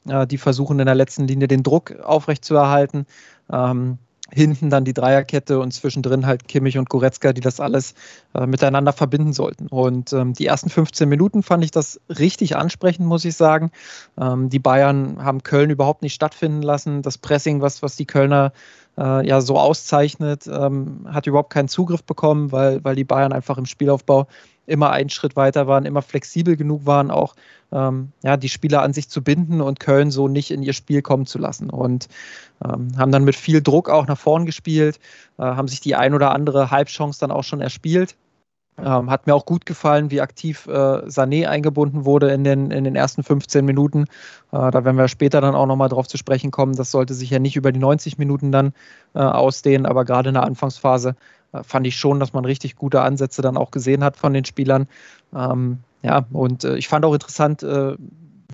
äh, 0.06 0.26
die 0.26 0.38
versuchen 0.38 0.78
in 0.78 0.86
der 0.86 0.94
letzten 0.94 1.26
Linie 1.26 1.48
den 1.48 1.62
Druck 1.62 2.00
aufrechtzuerhalten. 2.00 3.06
Ähm, 3.52 3.98
hinten 4.32 4.70
dann 4.70 4.84
die 4.84 4.94
Dreierkette 4.94 5.58
und 5.58 5.72
zwischendrin 5.72 6.26
halt 6.26 6.48
Kimmich 6.48 6.78
und 6.78 6.88
Goretzka, 6.88 7.32
die 7.32 7.40
das 7.40 7.60
alles 7.60 7.94
äh, 8.34 8.46
miteinander 8.46 8.92
verbinden 8.92 9.32
sollten. 9.32 9.66
Und 9.66 10.12
ähm, 10.12 10.34
die 10.34 10.46
ersten 10.46 10.70
15 10.70 11.08
Minuten 11.08 11.42
fand 11.42 11.64
ich 11.64 11.70
das 11.70 12.00
richtig 12.08 12.56
ansprechend, 12.56 13.06
muss 13.06 13.24
ich 13.24 13.34
sagen. 13.34 13.70
Ähm, 14.18 14.48
die 14.48 14.58
Bayern 14.58 15.22
haben 15.22 15.42
Köln 15.42 15.70
überhaupt 15.70 16.02
nicht 16.02 16.14
stattfinden 16.14 16.62
lassen. 16.62 17.02
Das 17.02 17.18
Pressing, 17.18 17.60
was, 17.60 17.82
was 17.82 17.96
die 17.96 18.06
Kölner 18.06 18.52
äh, 18.98 19.26
ja 19.26 19.40
so 19.40 19.58
auszeichnet, 19.58 20.46
ähm, 20.46 21.06
hat 21.10 21.26
überhaupt 21.26 21.52
keinen 21.52 21.68
Zugriff 21.68 22.04
bekommen, 22.04 22.52
weil, 22.52 22.82
weil 22.84 22.96
die 22.96 23.04
Bayern 23.04 23.32
einfach 23.32 23.58
im 23.58 23.66
Spielaufbau 23.66 24.26
immer 24.66 24.90
einen 24.90 25.10
Schritt 25.10 25.36
weiter 25.36 25.66
waren, 25.66 25.84
immer 25.84 26.02
flexibel 26.02 26.56
genug 26.56 26.86
waren, 26.86 27.10
auch 27.10 27.34
ähm, 27.72 28.12
ja, 28.22 28.36
die 28.36 28.48
Spieler 28.48 28.82
an 28.82 28.92
sich 28.92 29.08
zu 29.08 29.22
binden 29.22 29.60
und 29.60 29.80
Köln 29.80 30.10
so 30.10 30.28
nicht 30.28 30.50
in 30.50 30.62
ihr 30.62 30.72
Spiel 30.72 31.02
kommen 31.02 31.26
zu 31.26 31.38
lassen. 31.38 31.70
Und 31.70 32.08
ähm, 32.64 32.88
haben 32.96 33.12
dann 33.12 33.24
mit 33.24 33.36
viel 33.36 33.62
Druck 33.62 33.88
auch 33.90 34.06
nach 34.06 34.18
vorn 34.18 34.46
gespielt, 34.46 34.98
äh, 35.38 35.42
haben 35.42 35.68
sich 35.68 35.80
die 35.80 35.96
ein 35.96 36.14
oder 36.14 36.32
andere 36.32 36.70
Halbchance 36.70 37.20
dann 37.20 37.30
auch 37.30 37.44
schon 37.44 37.60
erspielt. 37.60 38.16
Ähm, 38.84 39.10
hat 39.10 39.26
mir 39.26 39.34
auch 39.34 39.46
gut 39.46 39.66
gefallen, 39.66 40.10
wie 40.10 40.20
aktiv 40.20 40.66
äh, 40.66 40.70
Sané 40.70 41.46
eingebunden 41.46 42.04
wurde 42.04 42.30
in 42.30 42.44
den, 42.44 42.70
in 42.70 42.84
den 42.84 42.96
ersten 42.96 43.22
15 43.22 43.64
Minuten. 43.64 44.02
Äh, 44.52 44.70
da 44.70 44.84
werden 44.84 44.96
wir 44.96 45.08
später 45.08 45.40
dann 45.40 45.54
auch 45.54 45.66
nochmal 45.66 45.88
drauf 45.88 46.08
zu 46.08 46.16
sprechen 46.16 46.50
kommen. 46.50 46.76
Das 46.76 46.90
sollte 46.90 47.14
sich 47.14 47.30
ja 47.30 47.38
nicht 47.38 47.56
über 47.56 47.72
die 47.72 47.80
90 47.80 48.18
Minuten 48.18 48.52
dann 48.52 48.72
äh, 49.14 49.18
ausdehnen, 49.18 49.86
aber 49.86 50.04
gerade 50.04 50.30
in 50.30 50.34
der 50.34 50.44
Anfangsphase 50.44 51.16
äh, 51.52 51.62
fand 51.62 51.86
ich 51.86 51.96
schon, 51.96 52.20
dass 52.20 52.32
man 52.32 52.44
richtig 52.44 52.76
gute 52.76 53.02
Ansätze 53.02 53.42
dann 53.42 53.56
auch 53.56 53.70
gesehen 53.70 54.04
hat 54.04 54.16
von 54.16 54.32
den 54.32 54.44
Spielern. 54.44 54.86
Ähm, 55.34 55.78
ja, 56.02 56.24
und 56.32 56.64
äh, 56.64 56.76
ich 56.76 56.88
fand 56.88 57.04
auch 57.04 57.12
interessant, 57.12 57.62
äh, 57.62 57.96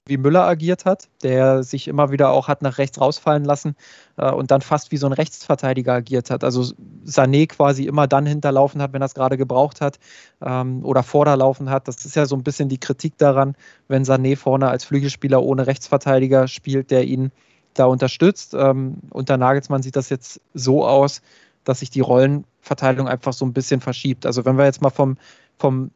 wie 0.07 0.17
Müller 0.17 0.45
agiert 0.45 0.85
hat, 0.85 1.09
der 1.23 1.63
sich 1.63 1.89
immer 1.89 2.11
wieder 2.13 2.31
auch 2.31 2.49
hat 2.49 2.63
nach 2.63 2.79
rechts 2.79 3.01
rausfallen 3.01 3.45
lassen 3.45 3.77
äh, 4.17 4.31
und 4.31 4.51
dann 4.51 4.61
fast 4.61 4.93
wie 4.93 4.97
so 4.97 5.07
ein 5.07 5.13
Rechtsverteidiger 5.13 5.95
agiert 5.95 6.31
hat. 6.31 6.45
Also 6.45 6.73
Sané 7.05 7.49
quasi 7.49 7.85
immer 7.85 8.07
dann 8.07 8.25
hinterlaufen 8.25 8.81
hat, 8.81 8.93
wenn 8.93 9.03
er 9.03 9.07
es 9.07 9.15
gerade 9.15 9.37
gebraucht 9.37 9.81
hat 9.81 9.99
ähm, 10.41 10.85
oder 10.85 11.03
vorderlaufen 11.03 11.71
hat. 11.71 11.89
Das 11.89 12.05
ist 12.05 12.15
ja 12.15 12.27
so 12.27 12.37
ein 12.37 12.45
bisschen 12.45 12.69
die 12.69 12.79
Kritik 12.79 13.19
daran, 13.19 13.57
wenn 13.89 14.05
Sané 14.05 14.37
vorne 14.37 14.69
als 14.69 14.85
Flügelspieler 14.85 15.43
ohne 15.43 15.67
Rechtsverteidiger 15.67 16.47
spielt, 16.47 16.91
der 16.91 17.05
ihn 17.05 17.33
da 17.75 17.87
unterstützt. 17.87 18.55
Ähm, 18.55 18.99
unter 19.11 19.37
Nagelsmann 19.37 19.83
sieht 19.83 19.97
das 19.97 20.09
jetzt 20.09 20.41
so 20.55 20.87
aus, 20.87 21.21
dass 21.65 21.81
sich 21.81 21.91
die 21.91 22.01
Rollenverteilung 22.01 23.09
einfach 23.09 23.33
so 23.33 23.45
ein 23.45 23.53
bisschen 23.53 23.81
verschiebt. 23.81 24.25
Also 24.25 24.45
wenn 24.45 24.57
wir 24.57 24.65
jetzt 24.65 24.83
mal 24.83 24.91
vom, 24.91 25.17
vom 25.59 25.91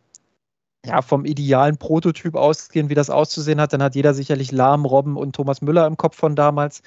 ja, 0.85 1.03
vom 1.03 1.25
idealen 1.25 1.77
Prototyp 1.77 2.35
ausgehen, 2.35 2.89
wie 2.89 2.95
das 2.95 3.11
auszusehen 3.11 3.61
hat, 3.61 3.73
dann 3.73 3.83
hat 3.83 3.95
jeder 3.95 4.15
sicherlich 4.15 4.51
Lahm, 4.53 4.85
Robben 4.85 5.17
und 5.17 5.35
Thomas 5.35 5.61
Müller 5.63 5.87
im 5.87 5.97
Kopf 5.97 6.17
von 6.17 6.37
damals. 6.37 6.83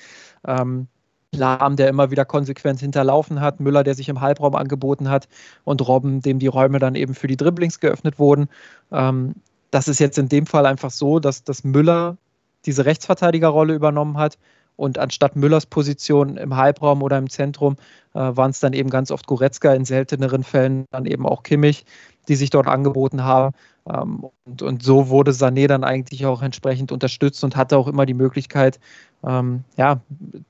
Ähm, 0.46 0.88
Lahm, 1.36 1.76
der 1.76 1.90
immer 1.90 2.12
wieder 2.12 2.26
konsequent 2.26 2.80
hinterlaufen 2.80 3.42
hat, 3.42 3.60
Müller, 3.60 3.84
der 3.84 3.96
sich 3.96 4.08
im 4.08 4.22
Halbraum 4.22 4.56
angeboten 4.56 5.10
hat 5.10 5.28
und 5.64 5.86
Robben, 5.88 6.22
dem 6.22 6.40
die 6.40 6.48
Räume 6.48 6.80
dann 6.80 6.96
eben 6.96 7.16
für 7.16 7.28
die 7.28 7.38
Dribblings 7.38 7.80
geöffnet 7.80 8.20
wurden. 8.20 8.50
Ähm, 8.92 9.34
das 9.72 9.88
ist 9.88 10.00
jetzt 10.00 10.20
in 10.20 10.30
dem 10.30 10.46
Fall 10.46 10.68
einfach 10.68 10.92
so, 10.92 11.20
dass, 11.20 11.44
dass 11.44 11.64
Müller 11.64 12.18
diese 12.66 12.86
Rechtsverteidigerrolle 12.86 13.74
übernommen 13.74 14.18
hat 14.18 14.38
und 14.76 14.98
anstatt 14.98 15.36
Müllers 15.36 15.66
Position 15.66 16.38
im 16.38 16.56
Halbraum 16.56 17.02
oder 17.02 17.18
im 17.18 17.30
Zentrum 17.30 17.76
äh, 18.14 18.20
waren 18.20 18.52
es 18.52 18.60
dann 18.60 18.74
eben 18.74 18.90
ganz 18.90 19.12
oft 19.12 19.28
Goretzka, 19.28 19.74
in 19.74 19.86
selteneren 19.86 20.44
Fällen 20.44 20.86
dann 20.92 21.06
eben 21.06 21.26
auch 21.26 21.44
Kimmich, 21.44 21.86
die 22.28 22.36
sich 22.36 22.50
dort 22.50 22.68
angeboten 22.68 23.24
haben. 23.24 23.54
Ähm, 23.88 24.26
und, 24.46 24.62
und 24.62 24.84
so 24.84 25.10
wurde 25.10 25.32
Sané 25.32 25.68
dann 25.68 25.84
eigentlich 25.84 26.26
auch 26.26 26.42
entsprechend 26.42 26.92
unterstützt 26.92 27.44
und 27.44 27.56
hatte 27.56 27.78
auch 27.78 27.88
immer 27.88 28.06
die 28.06 28.14
Möglichkeit, 28.14 28.80
ähm, 29.26 29.64
ja, 29.78 30.02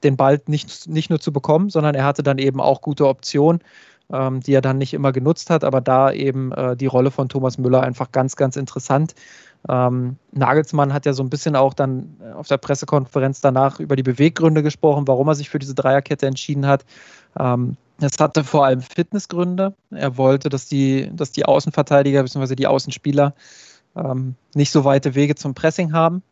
den 0.04 0.18
Ball 0.18 0.42
nicht, 0.48 0.88
nicht 0.88 1.10
nur 1.10 1.20
zu 1.20 1.32
bekommen, 1.32 1.70
sondern 1.70 1.96
er 1.96 2.06
hatte 2.06 2.24
dann 2.24 2.38
eben 2.38 2.62
auch 2.62 2.82
gute 2.82 3.08
Optionen, 3.08 3.62
ähm, 4.12 4.40
die 4.40 4.54
er 4.54 4.62
dann 4.62 4.78
nicht 4.78 4.94
immer 4.94 5.12
genutzt 5.12 5.50
hat. 5.50 5.64
Aber 5.64 5.82
da 5.82 6.12
eben 6.12 6.52
äh, 6.52 6.76
die 6.76 6.86
Rolle 6.88 7.12
von 7.12 7.30
Thomas 7.30 7.58
Müller 7.58 7.82
einfach 7.82 8.12
ganz, 8.12 8.36
ganz 8.36 8.56
interessant. 8.56 9.16
Ähm, 9.70 10.18
Nagelsmann 10.32 10.94
hat 10.94 11.06
ja 11.06 11.14
so 11.14 11.24
ein 11.24 11.30
bisschen 11.30 11.56
auch 11.56 11.74
dann 11.74 12.18
auf 12.36 12.48
der 12.48 12.58
Pressekonferenz 12.58 13.42
danach 13.42 13.80
über 13.80 13.96
die 13.96 14.04
Beweggründe 14.04 14.62
gesprochen, 14.64 15.08
warum 15.08 15.28
er 15.28 15.36
sich 15.36 15.50
für 15.50 15.60
diese 15.60 15.76
Dreierkette 15.76 16.28
entschieden 16.28 16.68
hat. 16.68 16.86
Ähm, 17.40 17.78
es 18.02 18.20
hatte 18.20 18.44
vor 18.44 18.66
allem 18.66 18.82
Fitnessgründe. 18.82 19.74
Er 19.92 20.18
wollte, 20.18 20.50
dass 20.50 20.68
die, 20.68 21.10
dass 21.14 21.32
die 21.32 21.46
Außenverteidiger 21.46 22.24
bzw. 22.24 22.56
die 22.56 22.68
Außenspieler 22.68 23.34
ähm, 23.96 24.36
nicht 24.56 24.72
so 24.72 24.84
weite 24.84 25.16
Wege 25.16 25.36
zum 25.36 25.54
Pressing 25.54 25.94
haben, 25.94 26.24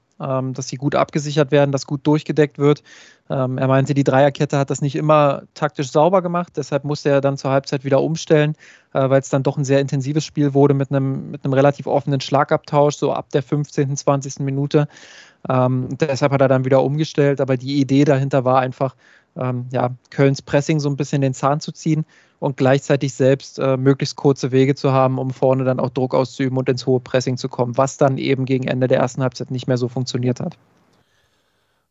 dass 0.53 0.67
sie 0.67 0.77
gut 0.77 0.95
abgesichert 0.95 1.51
werden, 1.51 1.71
dass 1.71 1.87
gut 1.87 2.05
durchgedeckt 2.05 2.57
wird. 2.57 2.83
Ähm, 3.29 3.57
er 3.57 3.67
meinte, 3.67 3.93
die 3.93 4.03
Dreierkette 4.03 4.57
hat 4.57 4.69
das 4.69 4.81
nicht 4.81 4.95
immer 4.95 5.43
taktisch 5.53 5.91
sauber 5.91 6.21
gemacht, 6.21 6.53
deshalb 6.57 6.83
musste 6.83 7.09
er 7.09 7.21
dann 7.21 7.37
zur 7.37 7.51
Halbzeit 7.51 7.85
wieder 7.85 8.01
umstellen, 8.01 8.55
äh, 8.93 9.09
weil 9.09 9.21
es 9.21 9.29
dann 9.29 9.43
doch 9.43 9.57
ein 9.57 9.63
sehr 9.63 9.79
intensives 9.79 10.25
Spiel 10.25 10.53
wurde 10.53 10.73
mit 10.73 10.91
einem, 10.91 11.31
mit 11.31 11.45
einem 11.45 11.53
relativ 11.53 11.87
offenen 11.87 12.19
Schlagabtausch, 12.19 12.95
so 12.95 13.13
ab 13.13 13.29
der 13.29 13.41
15., 13.41 13.95
20. 13.95 14.39
Minute. 14.39 14.87
Ähm, 15.49 15.97
deshalb 15.99 16.33
hat 16.33 16.41
er 16.41 16.49
dann 16.49 16.65
wieder 16.65 16.83
umgestellt, 16.83 17.39
aber 17.39 17.57
die 17.57 17.79
Idee 17.79 18.03
dahinter 18.03 18.43
war 18.43 18.59
einfach, 18.59 18.95
ähm, 19.37 19.67
ja, 19.71 19.91
Kölns 20.09 20.41
Pressing 20.41 20.79
so 20.79 20.89
ein 20.89 20.97
bisschen 20.97 21.21
den 21.21 21.33
Zahn 21.33 21.61
zu 21.61 21.71
ziehen 21.71 22.05
und 22.41 22.57
gleichzeitig 22.57 23.13
selbst 23.13 23.59
äh, 23.59 23.77
möglichst 23.77 24.15
kurze 24.15 24.51
Wege 24.51 24.73
zu 24.73 24.91
haben, 24.91 25.19
um 25.19 25.29
vorne 25.29 25.63
dann 25.63 25.79
auch 25.79 25.91
Druck 25.91 26.15
auszuüben 26.15 26.57
und 26.57 26.67
ins 26.69 26.87
hohe 26.87 26.99
Pressing 26.99 27.37
zu 27.37 27.47
kommen, 27.47 27.77
was 27.77 27.97
dann 27.97 28.17
eben 28.17 28.45
gegen 28.45 28.67
Ende 28.67 28.87
der 28.87 28.97
ersten 28.97 29.21
Halbzeit 29.21 29.51
nicht 29.51 29.67
mehr 29.67 29.77
so 29.77 29.87
funktioniert 29.87 30.39
hat. 30.39 30.57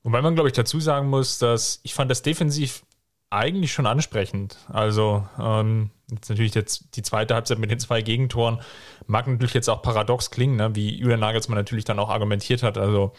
Wobei 0.02 0.20
man, 0.20 0.34
glaube 0.34 0.48
ich, 0.48 0.52
dazu 0.52 0.80
sagen 0.80 1.08
muss, 1.08 1.38
dass 1.38 1.78
ich 1.84 1.94
fand 1.94 2.10
das 2.10 2.22
defensiv 2.22 2.82
eigentlich 3.30 3.72
schon 3.72 3.86
ansprechend. 3.86 4.56
Also 4.66 5.24
ähm, 5.40 5.90
jetzt 6.10 6.30
natürlich 6.30 6.52
jetzt 6.56 6.96
die 6.96 7.02
zweite 7.02 7.34
Halbzeit 7.34 7.60
mit 7.60 7.70
den 7.70 7.78
zwei 7.78 8.02
Gegentoren 8.02 8.60
mag 9.06 9.28
natürlich 9.28 9.54
jetzt 9.54 9.70
auch 9.70 9.82
paradox 9.82 10.32
klingen, 10.32 10.56
ne? 10.56 10.74
wie 10.74 10.96
Julian 10.96 11.20
Nagelsmann 11.20 11.58
natürlich 11.58 11.84
dann 11.84 12.00
auch 12.00 12.10
argumentiert 12.10 12.64
hat. 12.64 12.76
Also 12.76 13.12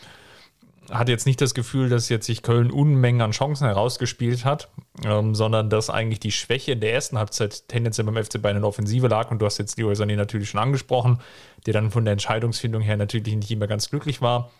hatte 0.89 1.11
jetzt 1.11 1.25
nicht 1.25 1.39
das 1.41 1.53
Gefühl, 1.53 1.89
dass 1.89 2.09
jetzt 2.09 2.25
sich 2.25 2.41
Köln 2.41 2.71
Unmengen 2.71 3.21
an 3.21 3.31
Chancen 3.31 3.67
herausgespielt 3.67 4.45
hat, 4.45 4.69
ähm, 5.05 5.35
sondern 5.35 5.69
dass 5.69 5.89
eigentlich 5.89 6.19
die 6.19 6.31
Schwäche 6.31 6.71
in 6.71 6.79
der 6.79 6.93
ersten 6.93 7.17
Halbzeit 7.17 7.67
tendenziell 7.67 8.05
beim 8.05 8.23
FC 8.23 8.41
Bayern 8.41 8.57
in 8.57 8.63
der 8.63 8.69
Offensive 8.69 9.07
lag. 9.07 9.31
Und 9.31 9.39
du 9.39 9.45
hast 9.45 9.57
jetzt 9.57 9.77
Leroy 9.77 9.93
Sané 9.93 10.15
natürlich 10.15 10.49
schon 10.49 10.59
angesprochen, 10.59 11.19
der 11.65 11.73
dann 11.73 11.91
von 11.91 12.05
der 12.05 12.13
Entscheidungsfindung 12.13 12.81
her 12.81 12.97
natürlich 12.97 13.35
nicht 13.35 13.51
immer 13.51 13.67
ganz 13.67 13.89
glücklich 13.89 14.21
war. 14.21 14.51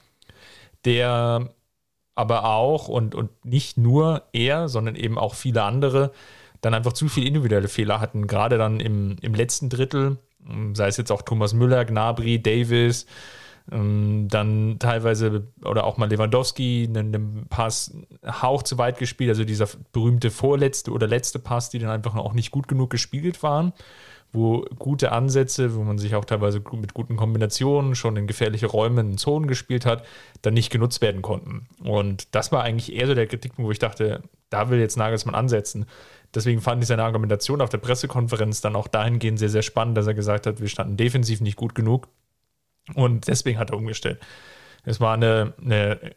Der 0.86 1.50
aber 2.14 2.46
auch 2.46 2.88
und, 2.88 3.16
und 3.16 3.46
nicht 3.46 3.78
nur 3.78 4.24
er, 4.34 4.70
sondern 4.70 4.96
eben 4.96 5.18
auch 5.18 5.34
viele 5.34 5.64
andere 5.64 6.12
dann 6.62 6.76
einfach 6.76 6.94
zu 6.94 7.10
viele 7.10 7.28
individuelle 7.28 7.68
Fehler 7.68 8.00
hatten, 8.00 8.28
gerade 8.28 8.58
dann 8.58 8.80
im, 8.80 9.16
im 9.22 9.34
letzten 9.34 9.70
Drittel, 9.70 10.18
sei 10.74 10.88
es 10.88 10.98
jetzt 10.98 11.12
auch 11.12 11.24
Thomas 11.24 11.54
Müller, 11.54 11.86
Gnabry, 11.86 12.42
Davis, 12.42 13.08
dann 13.68 14.78
teilweise 14.80 15.48
oder 15.64 15.86
auch 15.86 15.98
mal 15.98 16.10
Lewandowski 16.10 16.88
einen 16.90 17.46
Pass 17.50 17.96
hauch 18.26 18.64
zu 18.64 18.78
weit 18.78 18.98
gespielt, 18.98 19.30
also 19.30 19.46
dieser 19.46 19.68
berühmte 19.94 20.32
vorletzte 20.32 20.92
oder 20.92 21.08
letzte 21.08 21.40
Pass, 21.40 21.70
die 21.70 21.80
dann 21.80 21.92
einfach 21.92 22.16
auch 22.16 22.34
nicht 22.34 22.52
gut 22.52 22.68
genug 22.68 22.90
gespielt 22.90 23.44
waren, 23.44 23.72
wo 24.34 24.66
gute 24.80 25.12
Ansätze, 25.12 25.76
wo 25.76 25.84
man 25.84 25.98
sich 25.98 26.16
auch 26.16 26.26
teilweise 26.26 26.62
mit 26.74 26.94
guten 26.94 27.18
Kombinationen 27.18 27.96
schon 27.96 28.18
in 28.18 28.28
gefährliche 28.28 28.68
Räume 28.68 29.02
in 29.02 29.18
Zonen 29.18 29.48
gespielt 29.48 29.86
hat, 29.86 30.06
dann 30.42 30.54
nicht 30.54 30.72
genutzt 30.72 31.02
werden 31.02 31.22
konnten. 31.22 31.68
Und 31.84 32.34
das 32.34 32.52
war 32.52 32.64
eigentlich 32.64 32.94
eher 32.94 33.08
so 33.08 33.14
der 33.14 33.28
Kritikpunkt, 33.28 33.68
wo 33.68 33.72
ich 33.72 33.80
dachte, 33.80 34.24
da 34.50 34.70
will 34.70 34.80
jetzt 34.80 34.98
Nagelsmann 34.98 35.36
ansetzen. 35.36 35.86
Deswegen 36.34 36.62
fand 36.62 36.82
ich 36.82 36.88
seine 36.88 37.04
Argumentation 37.04 37.62
auf 37.62 37.70
der 37.70 37.78
Pressekonferenz 37.78 38.62
dann 38.62 38.76
auch 38.76 38.88
dahingehend 38.88 39.38
sehr, 39.38 39.50
sehr 39.50 39.62
spannend, 39.64 39.98
dass 39.98 40.08
er 40.08 40.14
gesagt 40.14 40.48
hat, 40.48 40.62
wir 40.62 40.70
standen 40.70 40.98
defensiv 40.98 41.42
nicht 41.42 41.58
gut 41.58 41.76
genug. 41.76 42.08
Und 42.96 43.28
deswegen 43.28 43.60
hat 43.60 43.70
er 43.72 43.78
umgestellt. 43.78 44.20
Es 44.84 45.00
war 45.00 45.14
eine, 45.14 45.54
eine 45.62 46.16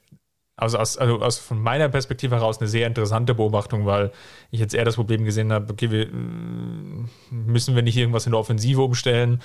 also 0.56 0.78
aus, 0.78 0.96
also 0.96 1.20
aus 1.20 1.38
von 1.38 1.60
meiner 1.60 1.88
Perspektive 1.88 2.36
heraus 2.36 2.60
eine 2.60 2.68
sehr 2.68 2.86
interessante 2.86 3.34
Beobachtung, 3.34 3.86
weil 3.86 4.12
ich 4.50 4.60
jetzt 4.60 4.74
eher 4.74 4.84
das 4.84 4.94
Problem 4.94 5.24
gesehen 5.24 5.52
habe, 5.52 5.72
okay, 5.72 5.90
wir, 5.90 6.06
mm, 6.06 7.08
müssen 7.30 7.74
wir 7.74 7.82
nicht 7.82 7.96
irgendwas 7.96 8.26
in 8.26 8.32
der 8.32 8.38
Offensive 8.38 8.80
umstellen 8.80 9.40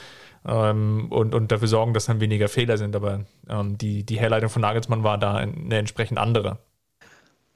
ähm, 0.47 1.07
und, 1.09 1.33
und 1.33 1.51
dafür 1.51 1.67
sorgen, 1.67 1.93
dass 1.93 2.05
dann 2.05 2.19
weniger 2.19 2.47
Fehler 2.47 2.77
sind. 2.77 2.95
Aber 2.95 3.25
ähm, 3.49 3.77
die, 3.77 4.03
die 4.05 4.19
Herleitung 4.19 4.49
von 4.49 4.61
Nagelsmann 4.61 5.03
war 5.03 5.17
da 5.17 5.35
eine 5.35 5.77
entsprechend 5.77 6.19
andere. 6.19 6.59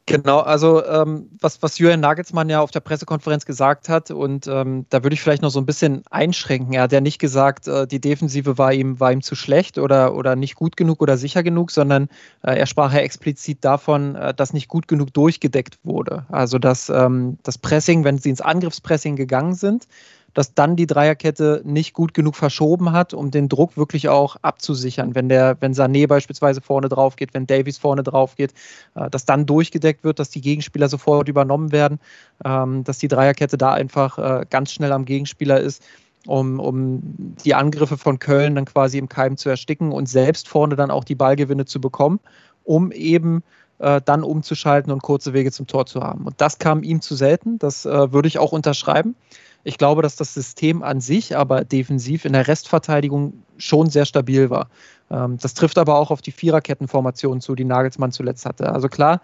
Genau, 0.06 0.40
also 0.40 0.86
ähm, 0.86 1.30
was, 1.40 1.62
was 1.62 1.78
Julian 1.78 2.02
Nagelsmann 2.02 2.50
ja 2.50 2.60
auf 2.60 2.72
der 2.72 2.82
Pressekonferenz 2.82 3.46
gesagt 3.46 3.88
hat, 3.88 4.12
und 4.12 4.48
ähm, 4.48 4.86
da 4.90 5.02
würde 5.02 5.14
ich 5.14 5.22
vielleicht 5.22 5.42
noch 5.42 5.50
so 5.50 5.62
ein 5.62 5.66
bisschen 5.66 6.04
einschränken. 6.12 6.74
Er 6.74 6.84
hat 6.84 6.92
ja 6.92 7.00
nicht 7.00 7.20
gesagt, 7.20 7.70
äh, 7.70 7.88
die 7.88 8.02
Defensive 8.02 8.58
war 8.58 8.74
ihm, 8.74 9.00
war 9.00 9.14
ihm 9.14 9.22
zu 9.22 9.36
schlecht 9.36 9.78
oder, 9.78 10.14
oder 10.14 10.36
nicht 10.36 10.56
gut 10.56 10.76
genug 10.76 11.02
oder 11.02 11.16
sicher 11.16 11.42
genug, 11.42 11.72
sondern 11.72 12.10
äh, 12.42 12.54
er 12.58 12.66
sprach 12.66 12.92
ja 12.92 13.00
explizit 13.00 13.64
davon, 13.64 14.16
äh, 14.16 14.34
dass 14.34 14.52
nicht 14.52 14.68
gut 14.68 14.90
genug 14.90 15.14
durchgedeckt 15.14 15.80
wurde. 15.84 16.26
Also 16.28 16.60
dass 16.60 16.90
ähm, 16.90 17.38
das 17.44 17.58
Pressing, 17.58 18.04
wenn 18.04 18.18
sie 18.18 18.30
ins 18.30 18.42
Angriffspressing 18.42 19.16
gegangen 19.16 19.54
sind, 19.54 19.88
dass 20.34 20.54
dann 20.54 20.76
die 20.76 20.88
Dreierkette 20.88 21.62
nicht 21.64 21.94
gut 21.94 22.14
genug 22.14 22.36
verschoben 22.36 22.92
hat, 22.92 23.14
um 23.14 23.32
den 23.32 23.50
Druck 23.50 23.78
wirklich 23.78 24.10
auch 24.10 24.36
abzusichern. 24.42 25.16
Wenn 25.16 25.30
der, 25.30 25.58
wenn 25.60 25.74
Sané 25.74 26.08
beispielsweise 26.08 26.62
vorne 26.62 26.90
drauf 26.90 27.16
geht, 27.16 27.34
wenn 27.34 27.48
Davies 27.48 27.78
vorne 27.78 28.04
drauf 28.04 28.36
geht, 28.36 28.54
äh, 28.96 29.10
dass 29.10 29.26
dann 29.26 29.46
durchgedeckt 29.46 30.04
wird, 30.04 30.20
dass 30.20 30.30
die 30.30 30.42
Gegenspieler 30.42 30.90
sofort 30.90 31.30
übernommen 31.30 31.72
werden, 31.72 32.00
ähm, 32.44 32.84
dass 32.84 32.98
die 32.98 33.08
Dreierkette 33.08 33.58
da 33.58 33.74
einfach 33.74 34.18
äh, 34.18 34.46
ganz 34.50 34.72
schnell 34.72 34.92
am 34.92 35.06
Gegenspieler 35.06 35.60
ist. 35.60 35.84
Um, 36.26 36.62
um 36.62 37.02
die 37.44 37.54
Angriffe 37.54 37.98
von 37.98 38.18
Köln 38.18 38.56
dann 38.56 38.64
quasi 38.64 38.98
im 38.98 39.10
Keim 39.10 39.36
zu 39.36 39.50
ersticken 39.50 39.92
und 39.92 40.08
selbst 40.08 40.48
vorne 40.48 40.78
dann 40.78 40.90
auch 40.90 41.04
die 41.04 41.16
Ballgewinne 41.16 41.66
zu 41.66 41.82
bekommen, 41.82 42.22
um 42.64 42.94
eben 42.94 43.44
äh, 43.80 44.00
dann 44.06 44.24
umzuschalten 44.24 44.90
und 44.94 45.04
kurze 45.04 45.34
Wege 45.34 45.52
zum 45.52 45.68
Tor 45.68 45.86
zu 45.86 46.00
haben. 46.00 46.24
Und 46.24 46.40
das 46.40 46.60
kam 46.60 46.82
ihm 46.82 47.02
zu 47.02 47.16
selten, 47.16 47.60
das 47.60 47.84
würde 47.84 48.30
ich 48.30 48.40
auch 48.40 48.54
unterschreiben. 48.54 49.16
Ich 49.64 49.78
glaube, 49.78 50.02
dass 50.02 50.16
das 50.16 50.34
System 50.34 50.84
an 50.84 51.00
sich 51.00 51.38
aber 51.38 51.64
defensiv 51.64 52.26
in 52.26 52.34
der 52.34 52.48
Restverteidigung 52.48 53.34
schon 53.58 53.90
sehr 53.90 54.06
stabil 54.06 54.50
war. 54.50 54.70
Ähm, 55.10 55.38
das 55.42 55.54
trifft 55.54 55.78
aber 55.78 55.98
auch 55.98 56.12
auf 56.12 56.22
die 56.22 56.32
Viererkettenformation 56.32 57.42
zu, 57.42 57.56
die 57.56 57.64
Nagelsmann 57.64 58.12
zuletzt 58.12 58.46
hatte. 58.46 58.72
Also 58.72 58.90
klar, 58.90 59.22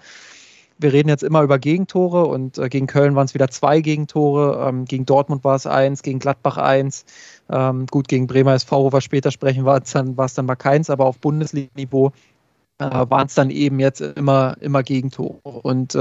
wir 0.78 0.94
reden 0.94 1.10
jetzt 1.10 1.24
immer 1.24 1.42
über 1.42 1.60
Gegentore 1.60 2.26
und 2.26 2.58
äh, 2.58 2.70
gegen 2.70 2.88
Köln 2.88 3.16
waren 3.16 3.26
es 3.26 3.34
wieder 3.34 3.50
zwei 3.50 3.82
Gegentore, 3.82 4.66
ähm, 4.68 4.86
gegen 4.86 5.06
Dortmund 5.06 5.44
war 5.44 5.56
es 5.56 5.68
eins, 5.68 6.04
gegen 6.04 6.20
Gladbach 6.20 6.58
eins. 6.58 7.04
Ähm, 7.50 7.86
gut, 7.88 8.08
gegen 8.08 8.28
Bremer 8.28 8.54
SV, 8.54 8.86
wo 8.86 8.94
wir 8.94 9.02
später 9.02 9.32
sprechen, 9.32 9.66
war 9.66 9.82
es 9.82 9.92
dann, 9.92 10.16
dann 10.16 10.46
mal 10.46 10.56
keins, 10.56 10.90
aber 10.90 11.06
auf 11.06 11.20
Bundesliga-Niveau 11.20 12.14
äh, 12.78 12.90
waren 13.10 13.28
es 13.28 13.36
dann 13.36 13.50
eben 13.50 13.80
jetzt 13.80 14.00
immer, 14.00 14.56
immer 14.62 14.84
Gegentore. 14.84 15.38
Und 15.44 15.96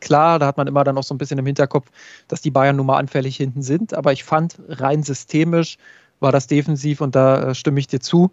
Klar, 0.00 0.38
da 0.38 0.46
hat 0.46 0.56
man 0.56 0.66
immer 0.66 0.84
dann 0.84 0.94
noch 0.94 1.02
so 1.02 1.14
ein 1.14 1.18
bisschen 1.18 1.38
im 1.38 1.46
Hinterkopf, 1.46 1.90
dass 2.28 2.40
die 2.40 2.50
Bayern 2.50 2.76
nun 2.76 2.86
mal 2.86 2.98
anfällig 2.98 3.36
hinten 3.36 3.62
sind. 3.62 3.94
Aber 3.94 4.12
ich 4.12 4.24
fand, 4.24 4.56
rein 4.68 5.02
systemisch 5.02 5.76
war 6.20 6.32
das 6.32 6.46
defensiv 6.46 7.00
und 7.00 7.14
da 7.14 7.50
äh, 7.50 7.54
stimme 7.54 7.80
ich 7.80 7.86
dir 7.86 8.00
zu, 8.00 8.30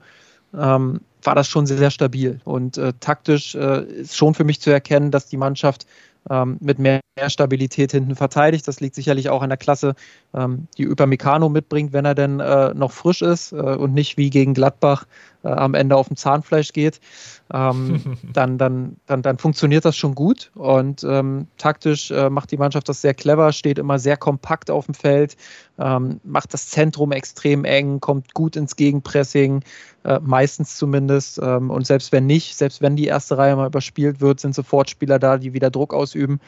ähm, 0.57 1.01
war 1.23 1.35
das 1.35 1.47
schon 1.47 1.65
sehr, 1.65 1.77
sehr 1.77 1.91
stabil. 1.91 2.39
Und 2.43 2.77
äh, 2.77 2.93
taktisch 2.99 3.55
äh, 3.55 3.83
ist 3.83 4.15
schon 4.15 4.33
für 4.33 4.43
mich 4.43 4.61
zu 4.61 4.69
erkennen, 4.69 5.11
dass 5.11 5.27
die 5.27 5.37
Mannschaft 5.37 5.85
ähm, 6.29 6.57
mit 6.59 6.79
mehr, 6.79 7.01
Stabilität 7.29 7.91
hinten 7.91 8.15
verteidigt. 8.15 8.67
Das 8.67 8.79
liegt 8.79 8.93
sicherlich 8.93 9.29
auch 9.29 9.41
an 9.41 9.49
der 9.49 9.57
Klasse, 9.57 9.95
ähm, 10.35 10.67
die 10.77 10.87
Upamecano 10.87 11.49
mitbringt, 11.49 11.91
wenn 11.91 12.05
er 12.05 12.13
denn 12.13 12.39
äh, 12.39 12.75
noch 12.75 12.91
frisch 12.91 13.23
ist 13.23 13.53
äh, 13.53 13.55
und 13.55 13.95
nicht 13.95 14.17
wie 14.17 14.29
gegen 14.29 14.53
Gladbach 14.53 15.07
äh, 15.43 15.49
am 15.49 15.73
Ende 15.73 15.95
auf 15.95 16.07
dem 16.07 16.17
Zahnfleisch 16.17 16.73
geht. 16.73 16.99
Ähm, 17.53 18.17
dann, 18.33 18.57
dann, 18.57 18.97
dann, 19.05 19.21
dann 19.21 19.37
funktioniert 19.37 19.85
das 19.85 19.95
schon 19.95 20.15
gut 20.15 20.51
und 20.55 21.03
ähm, 21.03 21.47
taktisch 21.57 22.11
äh, 22.11 22.29
macht 22.29 22.51
die 22.51 22.57
Mannschaft 22.57 22.89
das 22.89 23.01
sehr 23.01 23.13
clever, 23.13 23.53
steht 23.53 23.77
immer 23.77 23.99
sehr 23.99 24.17
kompakt 24.17 24.69
auf 24.69 24.85
dem 24.85 24.93
Feld, 24.93 25.37
ähm, 25.79 26.19
macht 26.23 26.53
das 26.53 26.69
Zentrum 26.69 27.11
extrem 27.11 27.63
eng, 27.65 27.99
kommt 27.99 28.33
gut 28.33 28.55
ins 28.55 28.75
Gegenpressing, 28.75 29.63
äh, 30.03 30.19
meistens 30.21 30.75
zumindest. 30.75 31.39
Ähm, 31.41 31.69
und 31.69 31.85
selbst 31.85 32.11
wenn 32.11 32.25
nicht, 32.25 32.55
selbst 32.55 32.81
wenn 32.81 32.95
die 32.95 33.05
erste 33.05 33.37
Reihe 33.37 33.55
mal 33.55 33.67
überspielt 33.67 34.21
wird, 34.21 34.39
sind 34.39 34.55
sofort 34.55 34.89
Spieler 34.89 35.19
da, 35.19 35.37
die 35.37 35.53
wieder 35.53 35.69
Druck 35.69 35.93
ausüben. 35.93 36.39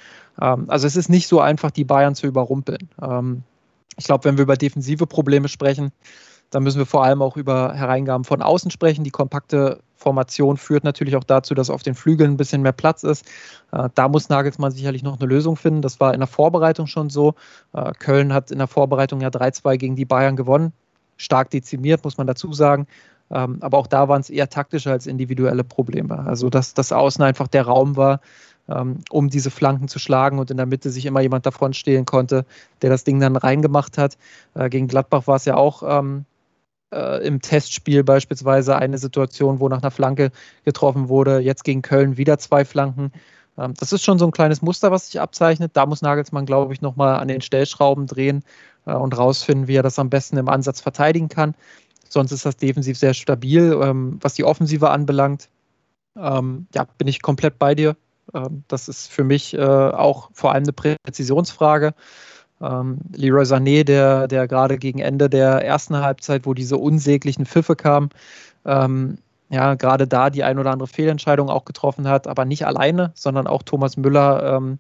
Ähm, 0.42 0.66
also 0.68 0.88
es 0.88 0.96
ist 0.96 1.10
nicht 1.10 1.28
so 1.28 1.40
einfach, 1.40 1.72
die 1.72 1.86
Bayern 1.86 2.16
zu 2.16 2.28
überrumpeln. 2.28 2.90
Ähm, 3.02 3.44
ich 3.98 4.06
glaube, 4.06 4.24
wenn 4.26 4.38
wir 4.38 4.44
über 4.44 4.56
defensive 4.56 5.06
Probleme 5.08 5.50
sprechen, 5.50 5.92
dann 6.50 6.64
müssen 6.64 6.80
wir 6.80 6.86
vor 6.86 7.04
allem 7.04 7.22
auch 7.22 7.38
über 7.38 7.74
Hereingaben 7.74 8.24
von 8.24 8.42
außen 8.42 8.72
sprechen. 8.72 9.04
Die 9.04 9.12
kompakte 9.12 9.82
Formation 9.96 10.58
führt 10.58 10.84
natürlich 10.84 11.16
auch 11.16 11.24
dazu, 11.24 11.54
dass 11.54 11.70
auf 11.70 11.84
den 11.84 11.94
Flügeln 11.94 12.32
ein 12.32 12.38
bisschen 12.38 12.62
mehr 12.62 12.72
Platz 12.72 13.04
ist. 13.04 13.26
Äh, 13.72 13.90
da 13.96 14.08
muss 14.08 14.30
Nagelsmann 14.30 14.72
sicherlich 14.72 15.04
noch 15.04 15.20
eine 15.20 15.28
Lösung 15.28 15.56
finden. 15.56 15.82
Das 15.82 16.00
war 16.00 16.14
in 16.14 16.20
der 16.20 16.28
Vorbereitung 16.28 16.88
schon 16.88 17.10
so. 17.10 17.36
Äh, 17.74 17.92
Köln 18.00 18.34
hat 18.34 18.52
in 18.52 18.58
der 18.58 18.68
Vorbereitung 18.68 19.22
ja 19.22 19.30
3-2 19.30 19.78
gegen 19.78 19.96
die 19.96 20.06
Bayern 20.06 20.36
gewonnen. 20.36 20.74
Stark 21.18 21.50
dezimiert, 21.50 22.04
muss 22.04 22.18
man 22.18 22.28
dazu 22.28 22.54
sagen. 22.54 22.88
Ähm, 23.32 23.58
aber 23.62 23.78
auch 23.78 23.88
da 23.88 24.08
waren 24.08 24.22
es 24.22 24.30
eher 24.30 24.50
taktische 24.50 24.92
als 24.92 25.06
individuelle 25.06 25.64
Probleme. 25.64 26.26
Also, 26.26 26.50
dass 26.50 26.74
das 26.74 26.92
Außen 26.92 27.24
einfach 27.24 27.48
der 27.48 27.64
Raum 27.64 27.96
war, 27.96 28.22
ähm, 28.70 29.00
um 29.10 29.30
diese 29.30 29.52
Flanken 29.52 29.88
zu 29.88 30.00
schlagen 30.00 30.40
und 30.40 30.50
in 30.50 30.58
der 30.58 30.66
Mitte 30.66 30.90
sich 30.90 31.06
immer 31.06 31.22
jemand 31.22 31.46
davon 31.46 31.74
stehlen 31.74 32.06
konnte, 32.06 32.46
der 32.82 32.90
das 32.90 33.04
Ding 33.04 33.20
dann 33.20 33.36
reingemacht 33.36 33.98
hat. 33.98 34.18
Äh, 34.56 34.70
gegen 34.70 34.88
Gladbach 34.88 35.28
war 35.28 35.36
es 35.36 35.46
ja 35.46 35.56
auch 35.56 35.84
ähm, 35.86 36.26
äh, 36.94 37.26
im 37.26 37.42
Testspiel 37.42 38.04
beispielsweise 38.04 38.76
eine 38.76 38.98
Situation, 38.98 39.60
wo 39.60 39.70
nach 39.70 39.82
einer 39.82 39.92
Flanke 39.92 40.32
getroffen 40.66 41.10
wurde. 41.10 41.40
Jetzt 41.40 41.64
gegen 41.64 41.82
Köln 41.82 42.18
wieder 42.18 42.38
zwei 42.38 42.66
Flanken. 42.66 43.12
Ähm, 43.58 43.74
das 43.80 43.94
ist 43.94 44.04
schon 44.04 44.20
so 44.20 44.26
ein 44.26 44.32
kleines 44.32 44.62
Muster, 44.62 44.92
was 44.92 45.08
sich 45.08 45.20
abzeichnet. 45.20 45.72
Da 45.74 45.86
muss 45.86 46.02
Nagelsmann, 46.02 46.46
glaube 46.46 46.74
ich, 46.74 46.82
nochmal 46.82 47.18
an 47.20 47.28
den 47.28 47.42
Stellschrauben 47.42 48.08
drehen 48.08 48.44
äh, 48.86 48.94
und 48.94 49.18
rausfinden, 49.18 49.68
wie 49.68 49.76
er 49.76 49.84
das 49.84 50.00
am 50.00 50.10
besten 50.10 50.38
im 50.38 50.50
Ansatz 50.50 50.82
verteidigen 50.82 51.30
kann. 51.30 51.56
Sonst 52.08 52.32
ist 52.32 52.46
das 52.46 52.58
defensiv 52.58 52.98
sehr 52.98 53.14
stabil. 53.14 53.78
Ähm, 53.82 54.18
was 54.22 54.34
die 54.34 54.44
Offensive 54.44 54.90
anbelangt, 54.90 55.50
ähm, 56.18 56.68
ja, 56.74 56.86
bin 56.98 57.08
ich 57.08 57.22
komplett 57.22 57.60
bei 57.60 57.76
dir. 57.76 57.96
Ähm, 58.34 58.64
das 58.68 58.88
ist 58.88 59.12
für 59.12 59.24
mich 59.24 59.54
äh, 59.54 59.60
auch 59.60 60.30
vor 60.34 60.54
allem 60.54 60.64
eine 60.64 60.74
Präzisionsfrage. 60.74 61.94
Ähm, 62.62 63.00
Leroy 63.16 63.44
Sané, 63.44 63.84
der, 63.84 64.28
der 64.28 64.48
gerade 64.48 64.78
gegen 64.78 65.00
Ende 65.00 65.30
der 65.30 65.66
ersten 65.66 65.98
Halbzeit, 65.98 66.46
wo 66.46 66.54
diese 66.54 66.78
unsäglichen 66.78 67.46
Pfiffe 67.46 67.76
kamen, 67.76 68.10
ähm, 68.66 69.18
ja, 69.50 69.76
gerade 69.76 70.08
da 70.08 70.30
die 70.30 70.44
ein 70.44 70.60
oder 70.60 70.72
andere 70.72 70.88
Fehlentscheidung 70.88 71.50
auch 71.50 71.66
getroffen 71.66 72.08
hat, 72.08 72.28
aber 72.28 72.46
nicht 72.46 72.66
alleine, 72.68 73.12
sondern 73.16 73.48
auch 73.48 73.64
Thomas 73.64 73.98
Müller 73.98 74.58
ähm, 74.58 74.78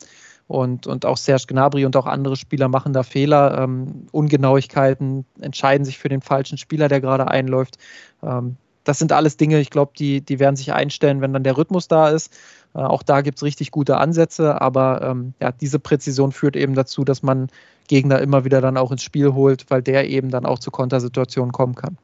und, 0.48 0.88
und 0.88 1.06
auch 1.06 1.18
Serge 1.18 1.46
Gnabry 1.48 1.86
und 1.86 1.96
auch 1.96 2.06
andere 2.06 2.36
Spieler 2.36 2.68
machen 2.68 2.94
da 2.94 3.04
Fehler, 3.04 3.58
ähm, 3.60 4.08
Ungenauigkeiten, 4.12 5.26
entscheiden 5.40 5.86
sich 5.86 5.98
für 5.98 6.10
den 6.10 6.22
falschen 6.22 6.58
Spieler, 6.58 6.88
der 6.88 7.02
gerade 7.02 7.28
einläuft. 7.28 7.78
Ähm, 8.22 8.58
das 8.90 8.98
sind 8.98 9.12
alles 9.12 9.38
Dinge, 9.38 9.60
ich 9.60 9.70
glaube, 9.70 9.92
die, 9.96 10.20
die 10.22 10.40
werden 10.40 10.56
sich 10.56 10.74
einstellen, 10.74 11.22
wenn 11.22 11.32
dann 11.32 11.44
der 11.44 11.58
Rhythmus 11.58 11.88
da 11.88 12.10
ist. 12.10 12.34
Äh, 12.74 12.80
auch 12.80 13.04
da 13.04 13.22
gibt 13.22 13.38
es 13.38 13.44
richtig 13.44 13.70
gute 13.70 13.98
Ansätze, 13.98 14.60
aber 14.62 15.04
ähm, 15.04 15.36
ja, 15.40 15.52
diese 15.52 15.78
Präzision 15.78 16.32
führt 16.32 16.56
eben 16.56 16.74
dazu, 16.74 17.04
dass 17.04 17.22
man 17.22 17.50
Gegner 17.88 18.20
immer 18.20 18.46
wieder 18.46 18.62
dann 18.62 18.78
auch 18.78 18.92
ins 18.92 19.04
Spiel 19.04 19.34
holt, 19.34 19.70
weil 19.70 19.84
der 19.84 20.10
eben 20.10 20.32
dann 20.32 20.44
auch 20.44 20.58
zu 20.58 20.72
Kontersituationen 20.72 21.52
kommen 21.52 21.76
kann. 21.76 22.00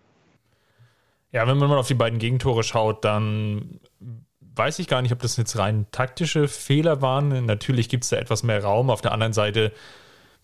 Ja, 1.31 1.47
wenn 1.47 1.57
man 1.57 1.69
mal 1.69 1.79
auf 1.79 1.87
die 1.87 1.95
beiden 1.95 2.19
Gegentore 2.19 2.61
schaut, 2.61 3.03
dann 3.03 3.79
weiß 4.55 4.77
ich 4.77 4.87
gar 4.87 5.01
nicht, 5.01 5.11
ob 5.11 5.19
das 5.19 5.37
jetzt 5.37 5.57
rein 5.57 5.87
taktische 5.91 6.47
Fehler 6.47 7.01
waren. 7.01 7.47
Natürlich 7.47 7.89
gibt 7.89 8.03
es 8.03 8.11
da 8.11 8.17
etwas 8.17 8.43
mehr 8.43 8.63
Raum. 8.63 8.91
Auf 8.91 9.01
der 9.01 9.11
anderen 9.11 9.33
Seite, 9.33 9.71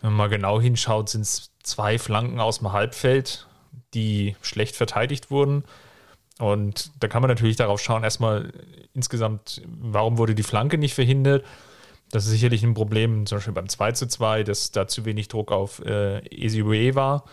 wenn 0.02 0.10
man 0.10 0.18
mal 0.18 0.30
genau 0.30 0.60
hinschaut, 0.60 1.10
sind 1.10 1.22
es 1.22 1.52
zwei 1.62 2.00
Flanken 2.00 2.40
aus 2.40 2.60
dem 2.60 2.72
Halbfeld, 2.72 3.48
die 3.94 4.36
schlecht 4.42 4.76
verteidigt 4.76 5.30
wurden. 5.30 5.64
Und 6.42 6.92
da 7.00 7.08
kann 7.08 7.22
man 7.22 7.30
natürlich 7.30 7.56
darauf 7.56 7.80
schauen, 7.80 8.04
erstmal 8.04 8.52
insgesamt, 8.96 9.62
warum 9.68 10.18
wurde 10.18 10.34
die 10.34 10.42
Flanke 10.42 10.80
nicht 10.80 10.96
verhindert? 10.96 11.46
Das 12.10 12.26
ist 12.26 12.32
sicherlich 12.32 12.64
ein 12.64 12.74
Problem, 12.74 13.28
zum 13.28 13.38
Beispiel 13.38 13.54
beim 13.54 13.70
2 13.70 13.92
zu 13.92 14.08
2, 14.08 14.42
dass 14.44 14.72
da 14.72 14.88
zu 14.88 15.06
wenig 15.06 15.28
Druck 15.28 15.52
auf 15.52 15.86
äh, 15.86 16.18
Ezibue 16.30 16.96
war. 16.96 17.26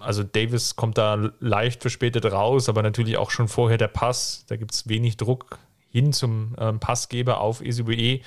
Also 0.00 0.22
Davis 0.22 0.74
kommt 0.74 0.96
da 0.96 1.32
leicht 1.38 1.82
verspätet 1.82 2.24
raus, 2.24 2.70
aber 2.70 2.82
natürlich 2.82 3.18
auch 3.18 3.30
schon 3.30 3.46
vorher 3.46 3.76
der 3.76 3.88
Pass. 3.88 4.46
Da 4.48 4.56
gibt 4.56 4.72
es 4.72 4.88
wenig 4.88 5.18
Druck 5.18 5.58
hin 5.90 6.14
zum 6.14 6.56
ähm, 6.58 6.80
Passgeber 6.80 7.40
auf 7.40 7.60
Ezibue 7.60 8.20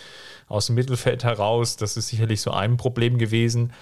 aus 0.47 0.67
dem 0.67 0.75
Mittelfeld 0.75 1.23
heraus. 1.23 1.75
Das 1.75 1.97
ist 1.97 2.10
sicherlich 2.10 2.41
so 2.41 2.51
ein 2.51 2.77
Problem 2.77 3.17
gewesen 3.17 3.73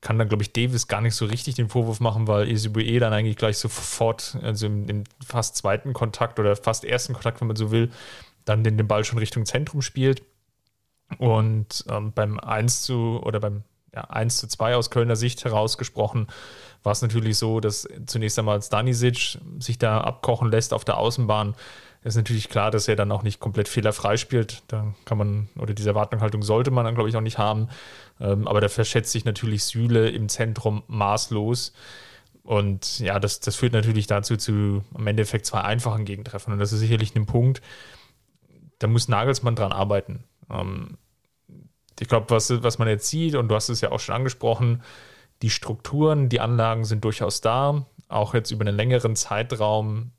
kann 0.00 0.18
dann, 0.18 0.28
glaube 0.28 0.42
ich, 0.42 0.52
Davis 0.52 0.88
gar 0.88 1.00
nicht 1.00 1.14
so 1.14 1.26
richtig 1.26 1.54
den 1.54 1.68
Vorwurf 1.68 2.00
machen, 2.00 2.26
weil 2.26 2.50
Isibue 2.50 3.00
dann 3.00 3.12
eigentlich 3.12 3.36
gleich 3.36 3.58
sofort, 3.58 4.36
also 4.42 4.66
im, 4.66 4.88
im, 4.88 5.04
fast 5.24 5.56
zweiten 5.56 5.92
Kontakt 5.92 6.38
oder 6.38 6.56
fast 6.56 6.84
ersten 6.84 7.12
Kontakt, 7.12 7.40
wenn 7.40 7.48
man 7.48 7.56
so 7.56 7.70
will, 7.70 7.90
dann 8.44 8.64
den, 8.64 8.76
den 8.76 8.86
Ball 8.86 9.04
schon 9.04 9.18
Richtung 9.18 9.46
Zentrum 9.46 9.82
spielt. 9.82 10.22
Und 11.18 11.84
ähm, 11.88 12.12
beim 12.12 12.38
1 12.38 12.82
zu 12.82 13.20
oder 13.22 13.40
beim 13.40 13.62
ja, 13.94 14.02
1 14.02 14.36
zu 14.38 14.48
2 14.48 14.76
aus 14.76 14.90
Kölner 14.90 15.16
Sicht 15.16 15.44
herausgesprochen, 15.44 16.26
war 16.82 16.92
es 16.92 17.02
natürlich 17.02 17.38
so, 17.38 17.60
dass 17.60 17.88
zunächst 18.06 18.38
einmal 18.38 18.62
Stanisic 18.62 19.38
sich 19.58 19.78
da 19.78 20.00
abkochen 20.00 20.50
lässt 20.50 20.72
auf 20.72 20.84
der 20.84 20.98
Außenbahn. 20.98 21.54
Ist 22.06 22.14
natürlich 22.14 22.48
klar, 22.48 22.70
dass 22.70 22.86
er 22.86 22.94
dann 22.94 23.10
auch 23.10 23.24
nicht 23.24 23.40
komplett 23.40 23.66
fehlerfrei 23.66 24.16
spielt. 24.16 24.62
Da 24.68 24.94
kann 25.04 25.18
man, 25.18 25.48
oder 25.58 25.74
diese 25.74 25.88
Erwartungshaltung 25.88 26.40
sollte 26.42 26.70
man 26.70 26.84
dann, 26.84 26.94
glaube 26.94 27.10
ich, 27.10 27.16
auch 27.16 27.20
nicht 27.20 27.38
haben. 27.38 27.68
Ähm, 28.20 28.46
aber 28.46 28.60
da 28.60 28.68
verschätzt 28.68 29.10
sich 29.10 29.24
natürlich 29.24 29.64
Süle 29.64 30.10
im 30.10 30.28
Zentrum 30.28 30.84
maßlos. 30.86 31.72
Und 32.44 33.00
ja, 33.00 33.18
das, 33.18 33.40
das 33.40 33.56
führt 33.56 33.72
natürlich 33.72 34.06
dazu 34.06 34.36
zu 34.36 34.84
im 34.96 35.06
Endeffekt 35.08 35.46
zwei 35.46 35.62
einfachen 35.62 36.04
Gegentreffen. 36.04 36.52
Und 36.52 36.60
das 36.60 36.72
ist 36.72 36.78
sicherlich 36.78 37.16
ein 37.16 37.26
Punkt, 37.26 37.60
da 38.78 38.86
muss 38.86 39.08
Nagelsmann 39.08 39.56
dran 39.56 39.72
arbeiten. 39.72 40.22
Ähm, 40.48 40.98
ich 41.98 42.06
glaube, 42.06 42.30
was, 42.30 42.62
was 42.62 42.78
man 42.78 42.86
jetzt 42.86 43.08
sieht, 43.08 43.34
und 43.34 43.48
du 43.48 43.56
hast 43.56 43.68
es 43.68 43.80
ja 43.80 43.90
auch 43.90 43.98
schon 43.98 44.14
angesprochen, 44.14 44.84
die 45.42 45.50
Strukturen, 45.50 46.28
die 46.28 46.38
Anlagen 46.38 46.84
sind 46.84 47.02
durchaus 47.02 47.40
da. 47.40 47.84
Auch 48.06 48.32
jetzt 48.32 48.52
über 48.52 48.64
einen 48.64 48.76
längeren 48.76 49.16
Zeitraum, 49.16 50.12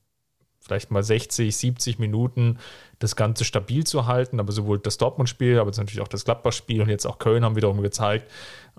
vielleicht 0.67 0.91
mal 0.91 1.03
60, 1.03 1.56
70 1.56 1.99
Minuten, 1.99 2.60
das 2.99 3.15
Ganze 3.15 3.45
stabil 3.45 3.86
zu 3.86 4.06
halten. 4.06 4.39
Aber 4.39 4.51
sowohl 4.51 4.80
das 4.80 4.97
Dortmund-Spiel, 4.97 5.60
aber 5.60 5.71
natürlich 5.71 6.01
auch 6.01 6.08
das 6.08 6.25
Gladbach-Spiel 6.25 6.82
und 6.82 6.89
jetzt 6.89 7.06
auch 7.06 7.19
Köln 7.19 7.43
haben 7.43 7.56
wiederum 7.56 7.82
gezeigt, 7.82 8.30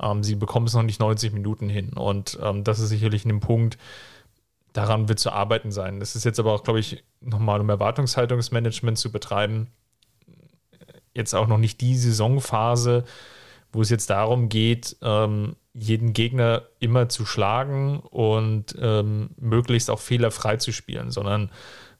ähm, 0.00 0.22
sie 0.22 0.36
bekommen 0.36 0.66
es 0.66 0.74
noch 0.74 0.82
nicht 0.82 1.00
90 1.00 1.32
Minuten 1.32 1.68
hin. 1.68 1.94
Und 1.94 2.38
ähm, 2.42 2.64
das 2.64 2.78
ist 2.78 2.90
sicherlich 2.90 3.24
ein 3.24 3.40
Punkt, 3.40 3.78
daran 4.72 5.08
wird 5.08 5.18
zu 5.18 5.32
arbeiten 5.32 5.72
sein. 5.72 5.98
Das 5.98 6.14
ist 6.14 6.24
jetzt 6.24 6.38
aber 6.38 6.52
auch, 6.52 6.62
glaube 6.62 6.78
ich, 6.78 7.02
nochmal 7.20 7.60
um 7.60 7.68
Erwartungshaltungsmanagement 7.68 8.98
zu 8.98 9.10
betreiben 9.10 9.68
jetzt 11.18 11.34
auch 11.34 11.48
noch 11.48 11.58
nicht 11.58 11.82
die 11.82 11.96
Saisonphase, 11.96 13.04
wo 13.72 13.82
es 13.82 13.90
jetzt 13.90 14.08
darum 14.08 14.48
geht, 14.48 14.96
ähm, 15.02 15.56
jeden 15.78 16.12
Gegner 16.12 16.62
immer 16.80 17.08
zu 17.08 17.26
schlagen 17.26 18.00
und 18.00 18.76
ähm, 18.80 19.30
möglichst 19.38 19.90
auch 19.90 20.00
fehlerfrei 20.00 20.56
zu 20.56 20.72
spielen, 20.72 21.10
sondern 21.10 21.50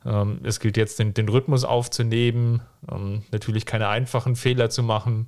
ähm, 0.05 0.41
es 0.45 0.61
gilt 0.61 0.77
jetzt 0.77 0.99
den, 0.99 1.15
den 1.15 1.29
Rhythmus 1.29 1.65
aufzunehmen, 1.65 2.63
ähm, 2.91 3.23
natürlich 3.31 3.67
keine 3.67 3.89
einfachen 3.89 4.37
Fehler 4.37 4.71
zu 4.71 4.83
machen 4.83 5.27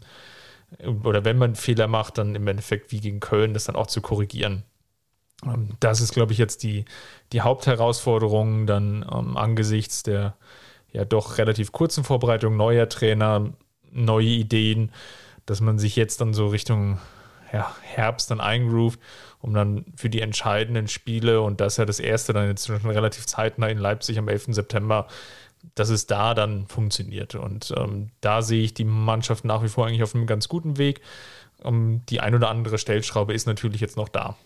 oder 1.05 1.25
wenn 1.25 1.39
man 1.39 1.55
Fehler 1.55 1.89
macht, 1.89 2.19
dann 2.19 2.35
im 2.35 2.47
Endeffekt 2.47 2.93
wie 2.93 3.01
gegen 3.01 3.21
Köln 3.21 3.55
das 3.55 3.65
dann 3.65 3.77
auch 3.77 3.89
zu 3.89 4.01
korrigieren. 4.01 4.63
Ähm, 5.45 5.71
das 5.81 6.01
ist, 6.01 6.13
glaube 6.13 6.33
ich, 6.33 6.39
jetzt 6.39 6.63
die, 6.63 6.85
die 7.33 7.41
Hauptherausforderung 7.41 8.67
dann 8.67 9.05
ähm, 9.13 9.37
angesichts 9.37 10.03
der 10.03 10.37
ja 10.93 11.05
doch 11.05 11.39
relativ 11.39 11.73
kurzen 11.73 12.03
Vorbereitung 12.03 12.57
neuer 12.57 12.89
Trainer, 12.89 13.53
neue 13.93 14.27
Ideen, 14.27 14.91
dass 15.47 15.61
man 15.61 15.79
sich 15.79 15.97
jetzt 15.97 16.21
dann 16.21 16.35
so 16.35 16.49
Richtung 16.49 16.99
Herbst 17.51 18.31
dann 18.31 18.41
eingroovt, 18.41 19.01
um 19.41 19.55
dann 19.55 19.85
für 19.97 20.11
die 20.11 20.21
entscheidenden 20.21 20.89
Spiele, 20.89 21.41
und 21.41 21.61
das 21.61 21.75
ist 21.75 21.77
ja 21.79 21.85
das 21.85 22.01
erste 22.01 22.33
dann 22.33 22.49
jetzt 22.49 22.67
schon 22.67 22.77
relativ 22.91 23.27
zeitnah 23.27 23.69
in 23.69 23.79
Leipzig 23.79 24.19
am 24.19 24.29
11. 24.29 24.47
September, 24.51 25.07
dass 25.75 25.91
es 25.91 26.07
da 26.07 26.35
dann 26.35 26.67
funktioniert. 26.67 27.35
Und 27.35 27.73
ähm, 27.77 28.11
da 28.21 28.43
sehe 28.43 28.63
ich 28.63 28.75
die 28.75 28.85
Mannschaft 28.85 29.45
nach 29.45 29.63
wie 29.63 29.69
vor 29.69 29.87
eigentlich 29.87 30.03
auf 30.03 30.15
einem 30.15 30.27
ganz 30.27 30.49
guten 30.49 30.79
Weg. 30.79 31.01
Um, 31.63 32.01
die 32.07 32.21
ein 32.21 32.35
oder 32.35 32.49
andere 32.49 32.79
Stellschraube 32.79 33.35
ist 33.35 33.47
natürlich 33.47 33.83
jetzt 33.83 33.99
noch 33.99 34.09
da. 34.09 34.37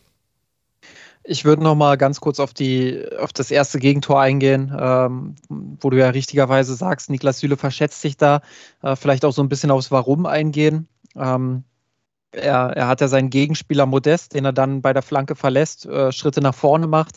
Ich 1.23 1.45
würde 1.47 1.63
noch 1.63 1.75
mal 1.75 1.97
ganz 1.97 2.21
kurz 2.21 2.39
auf, 2.39 2.53
die, 2.53 3.03
auf 3.19 3.33
das 3.33 3.51
erste 3.51 3.79
Gegentor 3.79 4.21
eingehen, 4.21 4.77
ähm, 4.79 5.37
wo 5.49 5.89
du 5.89 5.99
ja 5.99 6.11
richtigerweise 6.11 6.75
sagst, 6.75 7.09
Niklas 7.09 7.39
Süle 7.39 7.57
verschätzt 7.57 8.03
sich 8.03 8.17
da. 8.17 8.43
Äh, 8.83 8.95
vielleicht 8.95 9.25
auch 9.25 9.33
so 9.33 9.43
ein 9.43 9.49
bisschen 9.49 9.71
aufs 9.71 9.91
Warum 9.91 10.27
eingehen. 10.27 10.87
Ähm, 11.17 11.65
er, 12.37 12.77
er, 12.77 12.89
hat 12.89 13.01
ja 13.01 13.09
seinen 13.09 13.31
Gegenspieler 13.31 13.87
Modest, 13.87 14.35
den 14.35 14.45
er 14.45 14.53
dann 14.53 14.83
bei 14.83 14.93
der 14.93 15.03
Flanke 15.03 15.35
verlässt, 15.35 15.87
äh, 15.87 16.13
Schritte 16.13 16.41
nach 16.41 16.55
vorne 16.55 16.87
macht. 16.87 17.17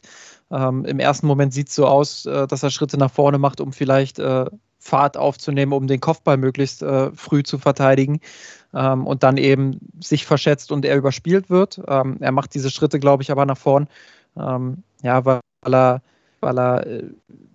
Ähm, 0.51 0.86
Im 0.86 0.99
ersten 0.99 1.27
Moment 1.27 1.53
sieht 1.53 1.69
es 1.69 1.75
so 1.75 1.86
aus, 1.86 2.25
äh, 2.25 2.47
dass 2.47 2.63
er 2.63 2.71
Schritte 2.71 2.97
nach 2.97 3.12
vorne 3.12 3.38
macht, 3.38 3.62
um 3.62 3.73
vielleicht 3.73 4.19
äh, 4.19 4.45
Fahrt 4.80 5.17
aufzunehmen, 5.17 5.73
um 5.73 5.88
den 5.88 5.99
Kopfball 5.99 6.38
möglichst 6.38 6.82
äh, 6.82 7.12
früh 7.12 7.43
zu 7.43 7.58
verteidigen 7.58 8.21
ähm, 8.73 9.06
und 9.06 9.23
dann 9.23 9.38
eben 9.38 9.80
sich 9.99 10.25
verschätzt 10.25 10.71
und 10.71 10.86
er 10.86 10.95
überspielt 10.95 11.49
wird. 11.49 11.82
Ähm, 11.88 12.17
er 12.21 12.32
macht 12.32 12.53
diese 12.53 12.69
Schritte, 12.69 12.99
glaube 12.99 13.23
ich, 13.23 13.32
aber 13.32 13.45
nach 13.45 13.58
vorn, 13.58 13.88
ähm, 14.38 14.84
ja, 15.03 15.25
weil 15.25 15.41
er, 15.63 16.01
weil 16.47 16.57
er 16.57 16.88
äh, 16.88 17.03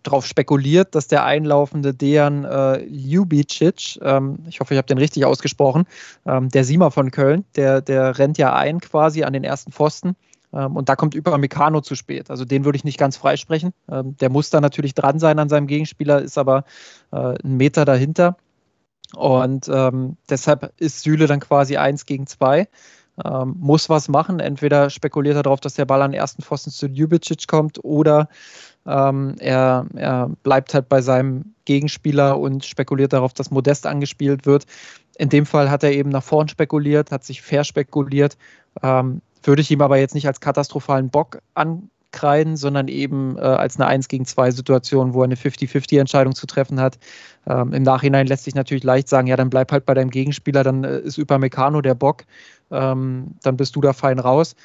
darauf 0.03 0.27
spekuliert, 0.27 0.95
dass 0.95 1.09
der 1.09 1.25
einlaufende 1.25 1.95
Dejan 1.95 2.45
äh, 2.45 2.85
Ljubicic, 2.85 3.99
ähm, 4.03 4.41
ich 4.49 4.61
hoffe, 4.61 4.75
ich 4.75 4.79
habe 4.79 4.87
den 4.87 4.99
richtig 4.99 5.25
ausgesprochen, 5.25 5.85
ähm, 6.27 6.51
der 6.51 6.65
Siemer 6.65 6.91
von 6.91 7.11
Köln, 7.11 7.45
der, 7.57 7.81
der 7.81 8.19
rennt 8.19 8.37
ja 8.37 8.55
ein 8.55 8.81
quasi 8.81 9.23
an 9.23 9.33
den 9.33 9.45
ersten 9.45 9.73
Pfosten 9.73 10.15
ähm, 10.53 10.77
und 10.77 10.91
da 10.91 10.97
kommt 10.97 11.17
Upamecano 11.17 11.81
zu 11.81 11.95
spät. 11.95 12.31
Also 12.31 12.45
den 12.45 12.67
würde 12.67 12.77
ich 12.77 12.85
nicht 12.85 12.99
ganz 12.99 13.17
freisprechen. 13.17 13.73
Ähm, 13.91 14.15
der 14.19 14.29
muss 14.29 14.51
da 14.51 14.61
natürlich 14.61 14.95
dran 14.95 15.19
sein 15.19 15.39
an 15.39 15.49
seinem 15.49 15.67
Gegenspieler, 15.67 16.21
ist 16.21 16.37
aber 16.37 16.65
äh, 17.13 17.17
einen 17.17 17.57
Meter 17.57 17.87
dahinter. 17.87 18.37
Und 19.15 19.71
ähm, 19.73 20.17
deshalb 20.29 20.73
ist 20.79 21.03
Süle 21.03 21.27
dann 21.27 21.41
quasi 21.41 21.79
eins 21.79 22.05
gegen 22.05 22.27
zwei. 22.27 22.69
Ähm, 23.23 23.57
muss 23.59 23.91
was 23.91 24.09
machen. 24.09 24.41
Entweder 24.41 24.89
spekuliert 24.89 25.37
er 25.37 25.43
darauf, 25.43 25.61
dass 25.61 25.75
der 25.75 25.85
Ball 25.85 26.01
an 26.01 26.13
den 26.13 26.21
ersten 26.21 26.43
Pfosten 26.43 26.71
zu 26.71 26.87
Ljubicic 26.87 27.47
kommt 27.47 27.85
oder 27.85 28.29
ähm, 28.87 29.37
er, 29.39 29.87
er, 29.95 30.31
bleibt 30.43 30.75
halt 30.75 30.89
bei 30.89 31.01
seinem 31.01 31.55
Gegenspieler 31.65 32.39
und 32.39 32.65
spekuliert 32.65 33.13
darauf, 33.13 33.33
dass 33.33 33.51
Modest 33.51 33.87
angespielt 33.87 34.47
wird. 34.47 34.67
In 35.19 35.29
dem 35.29 35.47
Fall 35.47 35.71
hat 35.71 35.85
er 35.85 35.93
eben 35.93 36.11
nach 36.11 36.23
vorn 36.23 36.49
spekuliert, 36.49 37.11
hat 37.11 37.25
sich 37.25 37.43
verspekuliert. 37.43 38.37
Ähm, 38.83 39.21
würde 39.43 39.63
ich 39.63 39.71
ihm 39.71 39.83
aber 39.83 39.99
jetzt 39.99 40.15
nicht 40.15 40.27
als 40.27 40.41
katastrophalen 40.41 41.11
Bock 41.11 41.41
ankreiden, 41.55 42.57
sondern 42.57 42.89
eben 42.89 43.37
äh, 43.37 43.41
als 43.41 43.77
eine 43.77 43.87
1 43.87 44.09
gegen 44.09 44.25
2 44.25 44.51
Situation, 44.53 45.15
wo 45.15 45.21
er 45.21 45.25
eine 45.25 45.35
50-50-Entscheidung 45.35 46.35
zu 46.35 46.47
treffen 46.47 46.81
hat. 46.81 46.99
Ähm, 47.47 47.73
Im 47.73 47.83
Nachhinein 47.83 48.27
lässt 48.27 48.45
sich 48.45 48.55
natürlich 48.55 48.85
leicht 48.85 49.09
sagen, 49.09 49.27
ja, 49.27 49.37
dann 49.37 49.51
bleib 49.51 49.73
halt 49.73 49.85
bei 49.85 49.95
deinem 49.95 50.11
Gegenspieler, 50.11 50.63
dann 50.63 50.85
äh, 50.85 51.01
ist 51.01 51.19
Upamecano 51.19 51.81
der 51.81 51.95
Bock, 51.95 52.25
ähm, 52.73 53.35
dann 53.43 53.57
bist 53.57 53.77
du 53.77 53.81
da 53.81 53.93
fein 53.93 54.19
raus. 54.19 54.57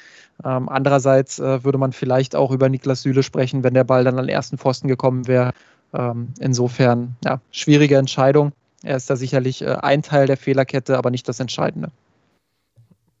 Ähm, 0.44 0.68
andererseits 0.68 1.38
äh, 1.38 1.64
würde 1.64 1.78
man 1.78 1.92
vielleicht 1.92 2.36
auch 2.36 2.50
über 2.50 2.68
Niklas 2.68 3.02
Süle 3.02 3.22
sprechen, 3.22 3.64
wenn 3.64 3.74
der 3.74 3.84
Ball 3.84 4.04
dann 4.04 4.18
an 4.18 4.26
den 4.26 4.34
ersten 4.34 4.58
Pfosten 4.58 4.88
gekommen 4.88 5.26
wäre. 5.26 5.52
Ähm, 5.92 6.28
insofern, 6.38 7.16
ja, 7.24 7.40
schwierige 7.50 7.96
Entscheidung. 7.96 8.52
Er 8.82 8.96
ist 8.96 9.10
da 9.10 9.16
sicherlich 9.16 9.62
äh, 9.62 9.76
ein 9.80 10.02
Teil 10.02 10.26
der 10.26 10.36
Fehlerkette, 10.36 10.96
aber 10.96 11.10
nicht 11.10 11.28
das 11.28 11.40
Entscheidende. 11.40 11.90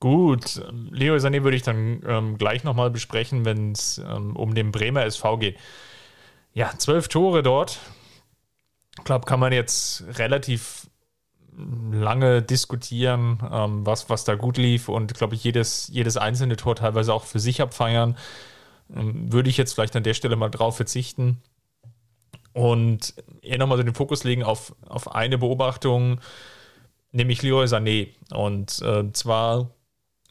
Gut, 0.00 0.62
Leo 0.92 1.16
Sané 1.16 1.42
würde 1.42 1.56
ich 1.56 1.64
dann 1.64 2.02
ähm, 2.06 2.38
gleich 2.38 2.62
nochmal 2.62 2.90
besprechen, 2.90 3.44
wenn 3.44 3.72
es 3.72 3.98
ähm, 3.98 4.36
um 4.36 4.54
den 4.54 4.70
Bremer 4.70 5.04
SV 5.04 5.38
geht. 5.38 5.58
Ja, 6.54 6.70
zwölf 6.78 7.08
Tore 7.08 7.42
dort. 7.42 7.80
Ich 8.96 9.04
glaube, 9.04 9.26
kann 9.26 9.40
man 9.40 9.52
jetzt 9.52 10.04
relativ 10.18 10.87
lange 11.92 12.42
diskutieren, 12.42 13.38
ähm, 13.50 13.84
was, 13.84 14.08
was 14.08 14.24
da 14.24 14.34
gut 14.34 14.56
lief 14.56 14.88
und 14.88 15.14
glaube 15.14 15.34
ich 15.34 15.44
jedes, 15.44 15.88
jedes 15.88 16.16
einzelne 16.16 16.56
Tor 16.56 16.76
teilweise 16.76 17.12
auch 17.12 17.24
für 17.24 17.40
sich 17.40 17.60
abfeiern. 17.60 18.16
Ähm, 18.94 19.32
würde 19.32 19.50
ich 19.50 19.56
jetzt 19.56 19.74
vielleicht 19.74 19.96
an 19.96 20.02
der 20.02 20.14
Stelle 20.14 20.36
mal 20.36 20.50
drauf 20.50 20.76
verzichten 20.76 21.38
und 22.52 23.14
eher 23.42 23.58
nochmal 23.58 23.78
so 23.78 23.84
den 23.84 23.94
Fokus 23.94 24.24
legen 24.24 24.42
auf, 24.42 24.74
auf 24.88 25.14
eine 25.14 25.38
Beobachtung, 25.38 26.20
nämlich 27.12 27.42
Leroy 27.42 27.66
Sané. 27.66 28.08
Und 28.32 28.80
äh, 28.82 29.12
zwar 29.12 29.70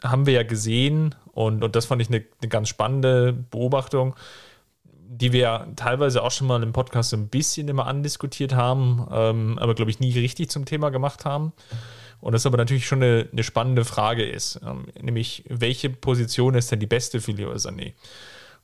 haben 0.03 0.25
wir 0.25 0.33
ja 0.33 0.43
gesehen, 0.43 1.15
und, 1.31 1.63
und 1.63 1.75
das 1.75 1.85
fand 1.85 2.01
ich 2.01 2.09
eine, 2.09 2.23
eine 2.41 2.49
ganz 2.49 2.69
spannende 2.69 3.33
Beobachtung, 3.33 4.15
die 5.09 5.31
wir 5.31 5.67
teilweise 5.75 6.21
auch 6.23 6.31
schon 6.31 6.47
mal 6.47 6.61
im 6.61 6.73
Podcast 6.73 7.13
ein 7.13 7.29
bisschen 7.29 7.67
immer 7.67 7.87
andiskutiert 7.87 8.53
haben, 8.53 9.07
ähm, 9.11 9.59
aber 9.59 9.73
glaube 9.73 9.91
ich 9.91 9.99
nie 9.99 10.17
richtig 10.17 10.49
zum 10.49 10.65
Thema 10.65 10.89
gemacht 10.89 11.25
haben. 11.25 11.53
Und 12.19 12.33
das 12.33 12.45
aber 12.45 12.57
natürlich 12.57 12.87
schon 12.87 13.03
eine, 13.03 13.27
eine 13.31 13.43
spannende 13.43 13.85
Frage 13.85 14.25
ist, 14.25 14.59
ähm, 14.65 14.87
nämlich 14.99 15.43
welche 15.47 15.89
Position 15.89 16.55
ist 16.55 16.71
denn 16.71 16.79
die 16.79 16.87
beste 16.87 17.21
für 17.21 17.31
Leroy 17.31 17.55
Sané? 17.55 17.93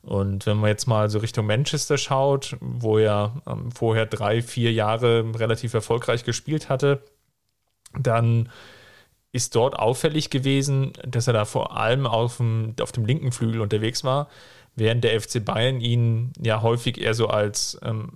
Und 0.02 0.44
wenn 0.44 0.58
man 0.58 0.68
jetzt 0.68 0.86
mal 0.86 1.08
so 1.08 1.18
Richtung 1.18 1.46
Manchester 1.46 1.96
schaut, 1.96 2.56
wo 2.60 2.98
er 2.98 3.40
ähm, 3.46 3.72
vorher 3.72 4.04
drei, 4.04 4.42
vier 4.42 4.72
Jahre 4.72 5.24
relativ 5.34 5.72
erfolgreich 5.72 6.24
gespielt 6.24 6.68
hatte, 6.68 7.02
dann 7.98 8.50
ist 9.32 9.54
dort 9.56 9.76
auffällig 9.76 10.30
gewesen, 10.30 10.92
dass 11.04 11.26
er 11.26 11.32
da 11.32 11.44
vor 11.44 11.76
allem 11.76 12.06
auf 12.06 12.36
dem, 12.36 12.74
auf 12.80 12.92
dem 12.92 13.06
linken 13.06 13.32
Flügel 13.32 13.60
unterwegs 13.60 14.04
war, 14.04 14.28
während 14.76 15.04
der 15.04 15.20
FC 15.20 15.44
Bayern 15.44 15.80
ihn 15.80 16.32
ja 16.40 16.62
häufig 16.62 17.00
eher 17.00 17.14
so 17.14 17.28
als 17.28 17.78
ähm, 17.82 18.12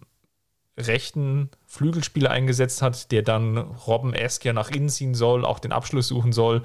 rechten 0.78 1.50
Flügelspieler 1.66 2.30
eingesetzt 2.30 2.82
hat, 2.82 3.10
der 3.10 3.22
dann 3.22 3.58
Robben 3.58 4.14
Esk 4.14 4.44
ja 4.44 4.52
nach 4.52 4.70
innen 4.70 4.88
ziehen 4.88 5.14
soll, 5.14 5.44
auch 5.44 5.58
den 5.58 5.72
Abschluss 5.72 6.08
suchen 6.08 6.32
soll. 6.32 6.62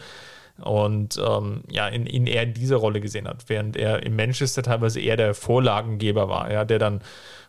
und 0.62 1.20
ähm, 1.26 1.64
ja, 1.70 1.88
in, 1.88 2.06
in 2.06 2.28
eher 2.28 2.44
in 2.44 2.54
dieser 2.54 2.76
Rolle 2.76 3.02
gesehen 3.02 3.28
hat, 3.28 3.46
während 3.48 3.76
er 3.76 4.04
im 4.04 4.16
Manchester 4.16 4.62
teilweise 4.62 5.00
eher 5.00 5.18
der 5.18 5.34
Vorlagengeber 5.34 6.30
war, 6.30 6.52
ja, 6.52 6.64
der 6.64 6.78
dann 6.78 7.02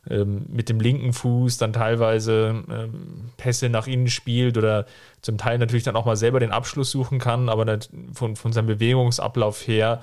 ähm, 0.08 0.46
mit 0.48 0.70
dem 0.70 0.80
linken 0.80 1.12
Fuß 1.12 1.58
dann 1.58 1.74
teilweise 1.74 2.64
ähm, 2.70 3.30
Pässe 3.36 3.68
nach 3.68 3.86
innen 3.86 4.08
spielt 4.08 4.56
oder 4.56 4.86
zum 5.20 5.38
Teil 5.38 5.58
natürlich 5.58 5.84
dann 5.84 5.96
auch 5.96 6.06
mal 6.06 6.16
selber 6.16 6.40
den 6.40 6.50
Abschluss 6.50 6.90
suchen 6.90 7.18
kann, 7.18 7.48
aber 7.48 7.78
von, 8.12 8.36
von 8.36 8.52
seinem 8.52 8.66
Bewegungsablauf 8.66 9.66
her 9.66 10.02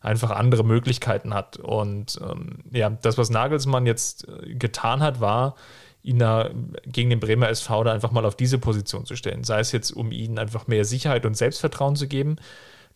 einfach 0.00 0.30
andere 0.30 0.64
Möglichkeiten 0.64 1.34
hat. 1.34 1.58
Und 1.58 2.18
ähm, 2.22 2.58
ja, 2.70 2.90
das, 2.90 3.18
was 3.18 3.30
Nagelsmann 3.30 3.86
jetzt 3.86 4.26
äh, 4.28 4.54
getan 4.54 5.00
hat, 5.00 5.20
war, 5.20 5.56
ihn 6.02 6.18
da 6.18 6.50
gegen 6.86 7.10
den 7.10 7.20
Bremer 7.20 7.48
SV 7.50 7.84
da 7.84 7.92
einfach 7.92 8.10
mal 8.10 8.24
auf 8.24 8.34
diese 8.34 8.58
Position 8.58 9.04
zu 9.04 9.16
stellen. 9.16 9.44
Sei 9.44 9.60
es 9.60 9.72
jetzt, 9.72 9.90
um 9.90 10.12
ihnen 10.12 10.38
einfach 10.38 10.66
mehr 10.66 10.84
Sicherheit 10.84 11.26
und 11.26 11.36
Selbstvertrauen 11.36 11.96
zu 11.96 12.08
geben. 12.08 12.36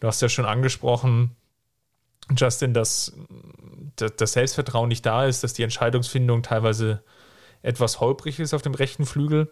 Du 0.00 0.06
hast 0.06 0.22
ja 0.22 0.28
schon 0.28 0.46
angesprochen, 0.46 1.36
Justin, 2.36 2.72
dass 2.72 3.12
das 3.96 4.32
Selbstvertrauen 4.32 4.88
nicht 4.88 5.04
da 5.04 5.26
ist, 5.26 5.44
dass 5.44 5.52
die 5.52 5.62
Entscheidungsfindung 5.62 6.42
teilweise 6.42 7.02
etwas 7.62 8.00
holprig 8.00 8.40
ist 8.40 8.54
auf 8.54 8.62
dem 8.62 8.74
rechten 8.74 9.04
Flügel. 9.04 9.50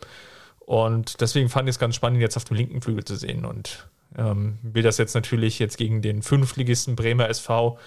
Und 0.60 1.20
deswegen 1.20 1.48
fand 1.48 1.68
ich 1.68 1.74
es 1.74 1.78
ganz 1.78 1.94
spannend, 1.94 2.18
ihn 2.18 2.22
jetzt 2.22 2.36
auf 2.36 2.44
dem 2.44 2.56
linken 2.56 2.80
Flügel 2.80 3.04
zu 3.04 3.16
sehen. 3.16 3.44
Und 3.44 3.88
ähm, 4.16 4.58
will 4.62 4.82
das 4.82 4.98
jetzt 4.98 5.14
natürlich 5.14 5.58
jetzt 5.58 5.76
gegen 5.76 6.02
den 6.02 6.22
Fünftligisten 6.22 6.96
Bremer 6.96 7.28
SV 7.28 7.78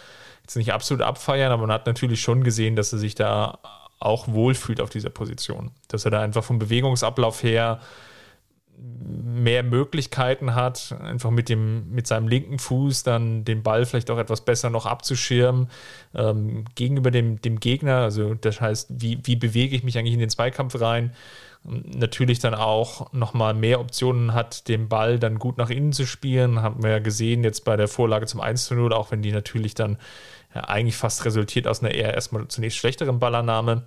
jetzt 0.43 0.55
nicht 0.55 0.73
absolut 0.73 1.03
abfeiern, 1.03 1.51
aber 1.51 1.61
man 1.61 1.71
hat 1.71 1.87
natürlich 1.87 2.21
schon 2.21 2.43
gesehen, 2.43 2.75
dass 2.75 2.93
er 2.93 2.99
sich 2.99 3.15
da 3.15 3.59
auch 3.99 4.27
wohlfühlt 4.27 4.79
auf 4.81 4.89
dieser 4.89 5.09
Position. 5.09 5.71
Dass 5.87 6.05
er 6.05 6.11
da 6.11 6.21
einfach 6.21 6.43
vom 6.43 6.59
Bewegungsablauf 6.59 7.41
her 7.41 7.79
mehr 8.77 9.63
Möglichkeiten 9.63 10.53
hat, 10.53 10.95
einfach 11.01 11.31
mit, 11.31 11.49
dem, 11.49 11.89
mit 11.91 12.07
seinem 12.07 12.27
linken 12.27 12.59
Fuß 12.59 13.03
dann 13.03 13.45
den 13.45 13.63
Ball 13.63 13.85
vielleicht 13.85 14.11
auch 14.11 14.17
etwas 14.17 14.43
besser 14.43 14.69
noch 14.69 14.85
abzuschirmen 14.85 15.69
ähm, 16.13 16.65
gegenüber 16.75 17.09
dem, 17.09 17.41
dem 17.41 17.59
Gegner. 17.59 17.99
Also 17.99 18.33
das 18.33 18.59
heißt, 18.59 18.89
wie, 18.89 19.19
wie 19.23 19.35
bewege 19.35 19.75
ich 19.75 19.83
mich 19.83 19.97
eigentlich 19.97 20.13
in 20.13 20.19
den 20.19 20.29
Zweikampf 20.29 20.79
rein? 20.79 21.13
Natürlich 21.65 22.39
dann 22.39 22.53
auch 22.53 23.11
nochmal 23.13 23.53
mehr 23.53 23.79
Optionen 23.79 24.33
hat, 24.33 24.67
den 24.67 24.87
Ball 24.87 25.19
dann 25.19 25.39
gut 25.39 25.57
nach 25.57 25.69
innen 25.69 25.93
zu 25.93 26.05
spielen. 26.05 26.61
Haben 26.61 26.83
wir 26.83 26.91
ja 26.91 26.99
gesehen 26.99 27.43
jetzt 27.43 27.65
bei 27.65 27.75
der 27.75 27.87
Vorlage 27.87 28.25
zum 28.27 28.41
1 28.41 28.65
zu 28.65 28.75
0, 28.75 28.93
auch 28.93 29.11
wenn 29.11 29.21
die 29.21 29.31
natürlich 29.31 29.73
dann 29.73 29.97
eigentlich 30.55 30.95
fast 30.95 31.25
resultiert 31.25 31.67
aus 31.67 31.81
einer 31.81 31.93
eher 31.93 32.13
erstmal 32.13 32.47
zunächst 32.47 32.77
schlechteren 32.77 33.19
Ballannahme, 33.19 33.83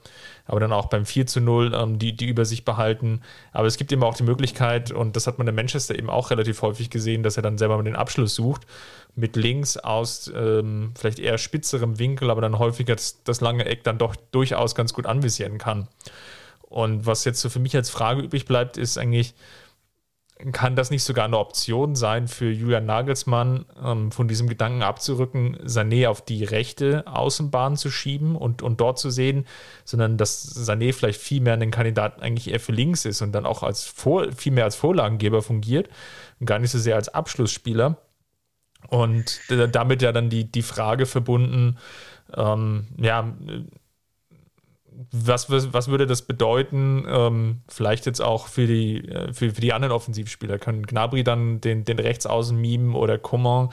aber 0.47 0.61
dann 0.61 0.73
auch 0.73 0.87
beim 0.87 1.07
4 1.07 1.27
zu 1.27 1.41
0 1.41 1.73
ähm, 1.75 1.99
die, 1.99 2.15
die 2.15 2.27
Übersicht 2.27 2.65
behalten. 2.65 3.23
Aber 3.53 3.67
es 3.67 3.77
gibt 3.77 3.91
eben 3.93 4.03
auch 4.03 4.15
die 4.15 4.23
Möglichkeit, 4.23 4.93
und 4.93 5.17
das 5.17 5.27
hat 5.27 5.39
man 5.39 5.49
in 5.49 5.55
Manchester 5.55 5.99
eben 5.99 6.11
auch 6.11 6.31
relativ 6.31 6.63
häufig 6.63 6.91
gesehen, 6.91 7.23
dass 7.23 7.37
er 7.37 7.43
dann 7.43 7.59
selber 7.59 7.77
mal 7.77 7.85
den 7.85 7.97
Abschluss 7.97 8.35
sucht, 8.35 8.67
mit 9.15 9.37
links 9.37 9.77
aus 9.77 10.31
ähm, 10.35 10.93
vielleicht 10.97 11.19
eher 11.19 11.39
spitzerem 11.39 11.99
Winkel, 11.99 12.31
aber 12.31 12.41
dann 12.41 12.59
häufiger 12.59 12.95
das, 12.95 13.23
das 13.25 13.41
lange 13.41 13.65
Eck 13.65 13.85
dann 13.85 13.99
doch 13.99 14.15
durchaus 14.31 14.75
ganz 14.75 14.93
gut 14.93 15.07
anvisieren 15.07 15.59
kann. 15.59 15.89
Und 16.69 17.07
was 17.07 17.25
jetzt 17.25 17.41
so 17.41 17.49
für 17.49 17.61
mich 17.61 17.75
als 17.75 17.91
Frage 17.91 18.23
übrig 18.23 18.45
bleibt, 18.45 18.77
ist 18.77 18.99
eigentlich, 18.99 19.35
kann 20.53 20.77
das 20.77 20.91
nicht 20.91 21.03
sogar 21.03 21.25
eine 21.25 21.39
Option 21.39 21.97
sein 21.97 22.29
für 22.29 22.51
Julian 22.51 22.87
Nagelsmann, 22.87 23.65
ähm, 23.83 24.13
von 24.13 24.29
diesem 24.29 24.49
Gedanken 24.49 24.83
abzurücken, 24.83 25.57
Sané 25.67 26.09
auf 26.09 26.25
die 26.25 26.45
rechte 26.45 27.05
Außenbahn 27.07 27.77
zu 27.77 27.91
schieben 27.91 28.37
und, 28.37 28.63
und 28.63 28.81
dort 28.81 28.99
zu 28.99 29.11
sehen, 29.11 29.47
sondern 29.85 30.17
dass 30.17 30.57
Sané 30.57 30.93
vielleicht 30.93 31.21
viel 31.21 31.41
mehr 31.41 31.55
ein 31.55 31.71
Kandidat 31.71 32.23
eigentlich 32.23 32.51
eher 32.53 32.61
für 32.61 32.73
links 32.73 33.05
ist 33.05 33.23
und 33.23 33.33
dann 33.33 33.47
auch 33.47 33.63
als 33.63 33.85
Vor 33.85 34.31
viel 34.33 34.53
mehr 34.53 34.65
als 34.65 34.77
Vorlagengeber 34.77 35.43
fungiert 35.43 35.89
und 36.39 36.47
gar 36.47 36.59
nicht 36.59 36.71
so 36.71 36.79
sehr 36.79 36.97
als 36.97 37.09
Abschlussspieler. 37.09 37.97
Und 38.89 39.41
damit 39.49 40.03
ja 40.03 40.13
dann 40.13 40.31
die, 40.31 40.45
die 40.45 40.63
Frage 40.63 41.07
verbunden, 41.07 41.79
ähm, 42.37 42.87
ja, 42.97 43.35
was, 45.11 45.51
was, 45.51 45.89
würde 45.89 46.07
das 46.07 46.23
bedeuten, 46.23 47.05
ähm, 47.09 47.63
vielleicht 47.69 48.07
jetzt 48.07 48.21
auch 48.21 48.49
für 48.49 48.67
die, 48.67 49.09
äh, 49.09 49.33
für, 49.33 49.51
für 49.51 49.61
die 49.61 49.73
anderen 49.73 49.93
Offensivspieler? 49.93 50.59
Können 50.59 50.87
Gnabry 50.87 51.25
dann 51.25 51.61
den, 51.61 51.85
den 51.85 51.99
Rechtsaußen 51.99 52.59
mimen 52.59 52.95
oder 52.95 53.19
Coman? 53.19 53.71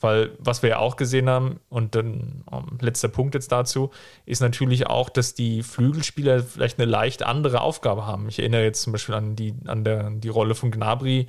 Weil 0.00 0.32
was 0.38 0.62
wir 0.62 0.70
ja 0.70 0.78
auch 0.78 0.96
gesehen 0.96 1.30
haben, 1.30 1.60
und 1.68 1.94
dann 1.94 2.44
ähm, 2.52 2.78
letzter 2.80 3.08
Punkt 3.08 3.34
jetzt 3.34 3.52
dazu, 3.52 3.90
ist 4.26 4.40
natürlich 4.40 4.86
auch, 4.86 5.08
dass 5.08 5.34
die 5.34 5.62
Flügelspieler 5.62 6.42
vielleicht 6.42 6.78
eine 6.78 6.90
leicht 6.90 7.22
andere 7.22 7.60
Aufgabe 7.60 8.06
haben. 8.06 8.28
Ich 8.28 8.38
erinnere 8.38 8.64
jetzt 8.64 8.82
zum 8.82 8.92
Beispiel 8.92 9.14
an 9.14 9.36
die, 9.36 9.54
an 9.66 9.84
der, 9.84 10.10
die 10.10 10.28
Rolle 10.28 10.54
von 10.54 10.70
Gnabry 10.70 11.28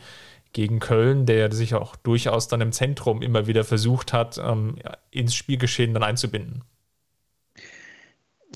gegen 0.53 0.79
Köln, 0.79 1.25
der 1.25 1.51
sich 1.51 1.75
auch 1.75 1.95
durchaus 1.97 2.47
dann 2.47 2.61
im 2.61 2.71
Zentrum 2.71 3.21
immer 3.21 3.47
wieder 3.47 3.63
versucht 3.63 4.13
hat, 4.13 4.37
ähm, 4.37 4.77
ins 5.11 5.35
Spielgeschehen 5.35 5.93
dann 5.93 6.03
einzubinden. 6.03 6.63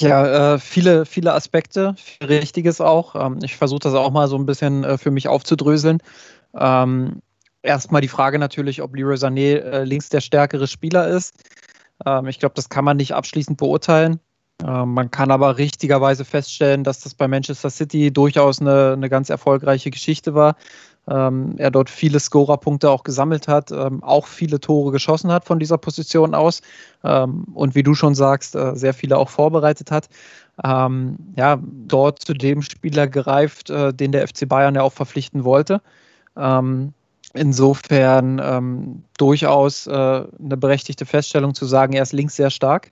Ja, 0.01 0.53
äh, 0.53 0.59
viele, 0.59 1.05
viele 1.05 1.33
Aspekte, 1.33 1.95
viel 1.97 2.27
Richtiges 2.27 2.81
auch. 2.81 3.15
Ähm, 3.15 3.39
ich 3.43 3.57
versuche 3.57 3.79
das 3.79 3.93
auch 3.93 4.11
mal 4.11 4.27
so 4.27 4.37
ein 4.37 4.45
bisschen 4.45 4.83
äh, 4.83 4.97
für 4.97 5.11
mich 5.11 5.27
aufzudröseln. 5.27 5.99
Ähm, 6.55 7.21
erstmal 7.61 8.01
die 8.01 8.07
Frage 8.07 8.39
natürlich, 8.39 8.81
ob 8.81 8.95
Leroy 8.95 9.15
Sané 9.15 9.57
äh, 9.57 9.83
links 9.83 10.09
der 10.09 10.21
stärkere 10.21 10.67
Spieler 10.67 11.07
ist. 11.07 11.33
Ähm, 12.05 12.27
ich 12.27 12.39
glaube, 12.39 12.55
das 12.55 12.69
kann 12.69 12.85
man 12.85 12.97
nicht 12.97 13.13
abschließend 13.13 13.57
beurteilen. 13.57 14.19
Man 14.61 15.09
kann 15.09 15.31
aber 15.31 15.57
richtigerweise 15.57 16.25
feststellen, 16.25 16.83
dass 16.83 16.99
das 16.99 17.15
bei 17.15 17.29
Manchester 17.29 17.69
City 17.69 18.11
durchaus 18.11 18.59
eine, 18.59 18.91
eine 18.91 19.07
ganz 19.07 19.29
erfolgreiche 19.29 19.89
Geschichte 19.89 20.33
war 20.33 20.57
ähm, 21.07 21.55
er 21.57 21.71
dort 21.71 21.89
viele 21.89 22.19
Scorerpunkte 22.19 22.89
auch 22.89 23.03
gesammelt 23.03 23.47
hat, 23.47 23.71
ähm, 23.71 24.03
auch 24.03 24.27
viele 24.27 24.59
Tore 24.59 24.91
geschossen 24.91 25.31
hat 25.31 25.45
von 25.45 25.59
dieser 25.59 25.77
Position 25.77 26.35
aus 26.35 26.61
ähm, 27.03 27.45
und 27.53 27.75
wie 27.75 27.83
du 27.83 27.95
schon 27.95 28.15
sagst, 28.15 28.55
äh, 28.55 28.75
sehr 28.75 28.93
viele 28.93 29.17
auch 29.17 29.29
vorbereitet 29.29 29.91
hat. 29.91 30.09
Ähm, 30.63 31.17
ja, 31.35 31.57
dort 31.63 32.19
zu 32.19 32.33
dem 32.33 32.61
Spieler 32.61 33.07
gereift, 33.07 33.69
äh, 33.69 33.93
den 33.93 34.11
der 34.11 34.27
FC 34.27 34.47
Bayern 34.47 34.75
ja 34.75 34.83
auch 34.83 34.93
verpflichten 34.93 35.43
wollte. 35.43 35.81
Ähm, 36.37 36.93
insofern 37.33 38.39
ähm, 38.43 39.03
durchaus 39.17 39.87
äh, 39.87 39.91
eine 39.91 40.57
berechtigte 40.57 41.05
Feststellung 41.05 41.55
zu 41.55 41.65
sagen, 41.65 41.93
er 41.93 42.03
ist 42.03 42.13
links 42.13 42.35
sehr 42.35 42.49
stark. 42.49 42.91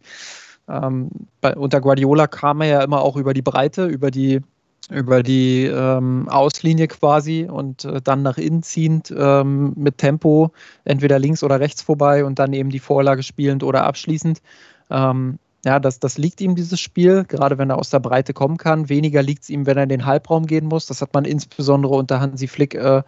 Bei, 0.70 1.56
unter 1.56 1.80
Guardiola 1.80 2.28
kam 2.28 2.60
er 2.60 2.68
ja 2.68 2.82
immer 2.82 3.02
auch 3.02 3.16
über 3.16 3.34
die 3.34 3.42
Breite, 3.42 3.86
über 3.86 4.12
die 4.12 4.42
über 4.90 5.22
die 5.22 5.66
ähm, 5.66 6.30
Auslinie 6.30 6.88
quasi 6.88 7.48
und 7.50 7.84
äh, 7.86 8.02
dann 8.02 8.22
nach 8.22 8.38
innen 8.38 8.64
ziehend 8.64 9.14
ähm, 9.16 9.74
mit 9.76 9.98
Tempo 9.98 10.52
entweder 10.86 11.20
links 11.20 11.44
oder 11.44 11.60
rechts 11.60 11.82
vorbei 11.82 12.24
und 12.24 12.40
dann 12.40 12.54
eben 12.54 12.70
die 12.70 12.80
Vorlage 12.80 13.24
spielend 13.24 13.64
oder 13.64 13.84
abschließend. 13.84 14.42
Ähm, 14.90 15.40
ja, 15.66 15.80
das, 15.80 16.00
das 16.00 16.18
liegt 16.18 16.40
ihm, 16.40 16.56
dieses 16.56 16.80
Spiel, 16.80 17.26
gerade 17.28 17.58
wenn 17.58 17.70
er 17.70 17.78
aus 17.78 17.90
der 17.90 18.00
Breite 18.00 18.34
kommen 18.34 18.58
kann. 18.58 18.88
Weniger 18.88 19.22
liegt 19.22 19.44
es 19.44 19.50
ihm, 19.50 19.66
wenn 19.66 19.76
er 19.76 19.84
in 19.84 19.90
den 19.90 20.06
Halbraum 20.06 20.46
gehen 20.46 20.66
muss. 20.66 20.86
Das 20.86 21.02
hat 21.02 21.14
man 21.14 21.26
insbesondere 21.26 21.96
unter 21.96 22.22
Hansi 22.22 22.48
Flick 22.48 22.74
äh, 22.76 23.04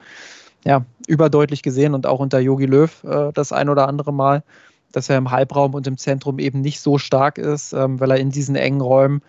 ja, 0.65 0.83
überdeutlich 1.07 1.63
gesehen 1.63 1.93
und 1.93 2.05
auch 2.05 2.19
unter 2.19 2.39
Yogi 2.39 2.65
Löw 2.65 3.03
äh, 3.05 3.31
das 3.33 3.53
ein 3.53 3.69
oder 3.69 3.87
andere 3.87 4.11
Mal, 4.11 4.43
dass 4.91 5.09
er 5.09 5.17
im 5.17 5.31
Halbraum 5.31 5.73
und 5.73 5.87
im 5.87 5.97
Zentrum 5.97 6.39
eben 6.39 6.61
nicht 6.61 6.81
so 6.81 6.97
stark 6.97 7.37
ist, 7.37 7.71
ähm, 7.73 7.99
weil 7.99 8.11
er 8.11 8.17
in 8.17 8.31
diesen 8.31 8.55
engen 8.55 8.81
Räumen 8.81 9.21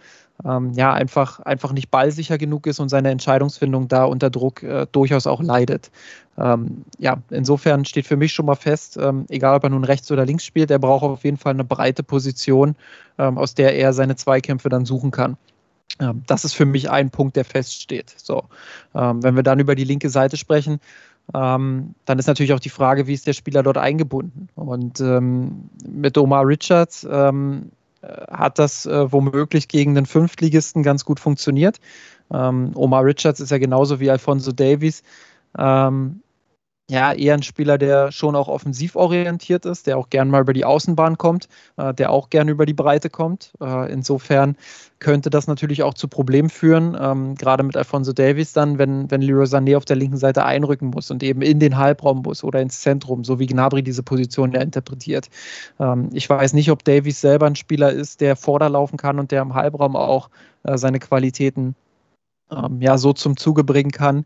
ähm, 0.44 0.72
ja, 0.74 0.92
einfach, 0.92 1.40
einfach 1.40 1.72
nicht 1.72 1.90
ballsicher 1.90 2.38
genug 2.38 2.66
ist 2.66 2.80
und 2.80 2.88
seine 2.88 3.10
Entscheidungsfindung 3.10 3.88
da 3.88 4.04
unter 4.04 4.30
Druck 4.30 4.62
äh, 4.62 4.86
durchaus 4.90 5.26
auch 5.26 5.42
leidet. 5.42 5.90
Ähm, 6.38 6.84
ja, 6.98 7.18
insofern 7.30 7.84
steht 7.84 8.06
für 8.06 8.16
mich 8.16 8.32
schon 8.32 8.46
mal 8.46 8.54
fest, 8.54 8.96
ähm, 9.00 9.26
egal 9.28 9.56
ob 9.56 9.64
er 9.64 9.70
nun 9.70 9.84
rechts 9.84 10.10
oder 10.10 10.24
links 10.24 10.44
spielt, 10.44 10.70
er 10.70 10.78
braucht 10.78 11.02
auf 11.02 11.24
jeden 11.24 11.36
Fall 11.36 11.52
eine 11.52 11.64
breite 11.64 12.02
Position, 12.02 12.76
ähm, 13.18 13.36
aus 13.36 13.54
der 13.54 13.76
er 13.76 13.92
seine 13.92 14.16
Zweikämpfe 14.16 14.68
dann 14.68 14.86
suchen 14.86 15.10
kann. 15.10 15.36
Ähm, 16.00 16.22
das 16.26 16.44
ist 16.44 16.54
für 16.54 16.66
mich 16.66 16.90
ein 16.90 17.10
Punkt, 17.10 17.36
der 17.36 17.44
feststeht. 17.44 18.14
So, 18.16 18.44
ähm, 18.94 19.22
wenn 19.22 19.36
wir 19.36 19.42
dann 19.42 19.58
über 19.58 19.74
die 19.74 19.84
linke 19.84 20.08
Seite 20.10 20.36
sprechen, 20.36 20.80
dann 21.32 21.94
ist 22.06 22.26
natürlich 22.26 22.52
auch 22.54 22.58
die 22.58 22.70
Frage, 22.70 23.06
wie 23.06 23.14
ist 23.14 23.28
der 23.28 23.34
Spieler 23.34 23.62
dort 23.62 23.78
eingebunden? 23.78 24.48
Und 24.56 24.98
mit 24.98 26.18
Omar 26.18 26.44
Richards 26.44 27.06
hat 28.02 28.58
das 28.58 28.86
äh, 28.86 29.12
womöglich 29.12 29.68
gegen 29.68 29.94
den 29.94 30.06
Fünftligisten 30.06 30.82
ganz 30.82 31.04
gut 31.04 31.20
funktioniert. 31.20 31.80
Ähm, 32.32 32.72
Omar 32.74 33.04
Richards 33.04 33.40
ist 33.40 33.50
ja 33.50 33.58
genauso 33.58 34.00
wie 34.00 34.10
Alfonso 34.10 34.52
Davies. 34.52 35.02
Ähm, 35.58 36.22
ja, 36.90 37.12
eher 37.12 37.34
ein 37.34 37.44
Spieler, 37.44 37.78
der 37.78 38.10
schon 38.10 38.34
auch 38.34 38.48
offensiv 38.48 38.96
orientiert 38.96 39.64
ist, 39.64 39.86
der 39.86 39.96
auch 39.96 40.10
gern 40.10 40.28
mal 40.28 40.40
über 40.40 40.52
die 40.52 40.64
Außenbahn 40.64 41.18
kommt, 41.18 41.46
äh, 41.76 41.94
der 41.94 42.10
auch 42.10 42.30
gern 42.30 42.48
über 42.48 42.66
die 42.66 42.74
Breite 42.74 43.10
kommt. 43.10 43.52
Äh, 43.60 43.92
insofern 43.92 44.56
könnte 44.98 45.30
das 45.30 45.46
natürlich 45.46 45.84
auch 45.84 45.94
zu 45.94 46.08
Problemen 46.08 46.50
führen, 46.50 46.96
ähm, 47.00 47.36
gerade 47.36 47.62
mit 47.62 47.76
Alfonso 47.76 48.12
Davies 48.12 48.52
dann, 48.54 48.78
wenn, 48.78 49.08
wenn 49.08 49.22
Leroy 49.22 49.44
Sané 49.44 49.76
auf 49.76 49.84
der 49.84 49.94
linken 49.94 50.16
Seite 50.16 50.44
einrücken 50.44 50.88
muss 50.88 51.12
und 51.12 51.22
eben 51.22 51.42
in 51.42 51.60
den 51.60 51.76
Halbraum 51.76 52.22
muss 52.22 52.42
oder 52.42 52.60
ins 52.60 52.80
Zentrum, 52.80 53.22
so 53.22 53.38
wie 53.38 53.46
Gnabry 53.46 53.84
diese 53.84 54.02
Position 54.02 54.50
ja 54.50 54.60
interpretiert. 54.60 55.28
Ähm, 55.78 56.10
ich 56.12 56.28
weiß 56.28 56.54
nicht, 56.54 56.72
ob 56.72 56.82
Davies 56.82 57.20
selber 57.20 57.46
ein 57.46 57.54
Spieler 57.54 57.92
ist, 57.92 58.20
der 58.20 58.34
vorderlaufen 58.34 58.98
kann 58.98 59.20
und 59.20 59.30
der 59.30 59.42
im 59.42 59.54
Halbraum 59.54 59.94
auch 59.94 60.28
äh, 60.64 60.76
seine 60.76 60.98
Qualitäten 60.98 61.76
ähm, 62.50 62.80
ja 62.80 62.98
so 62.98 63.12
zum 63.12 63.36
Zuge 63.36 63.64
bringen 63.64 63.90
kann, 63.90 64.24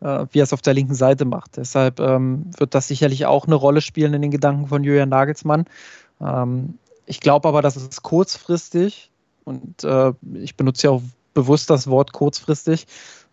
äh, 0.00 0.26
wie 0.30 0.40
er 0.40 0.44
es 0.44 0.52
auf 0.52 0.62
der 0.62 0.74
linken 0.74 0.94
Seite 0.94 1.24
macht. 1.24 1.56
Deshalb 1.56 2.00
ähm, 2.00 2.50
wird 2.58 2.74
das 2.74 2.88
sicherlich 2.88 3.26
auch 3.26 3.46
eine 3.46 3.54
Rolle 3.54 3.80
spielen 3.80 4.14
in 4.14 4.22
den 4.22 4.30
Gedanken 4.30 4.66
von 4.66 4.84
Julian 4.84 5.08
Nagelsmann. 5.08 5.64
Ähm, 6.20 6.78
ich 7.06 7.20
glaube 7.20 7.48
aber, 7.48 7.62
dass 7.62 7.76
es 7.76 8.02
kurzfristig, 8.02 9.10
und 9.44 9.84
äh, 9.84 10.12
ich 10.34 10.56
benutze 10.56 10.86
ja 10.86 10.90
auch 10.92 11.02
bewusst 11.34 11.68
das 11.68 11.86
Wort 11.88 12.12
kurzfristig, 12.12 12.86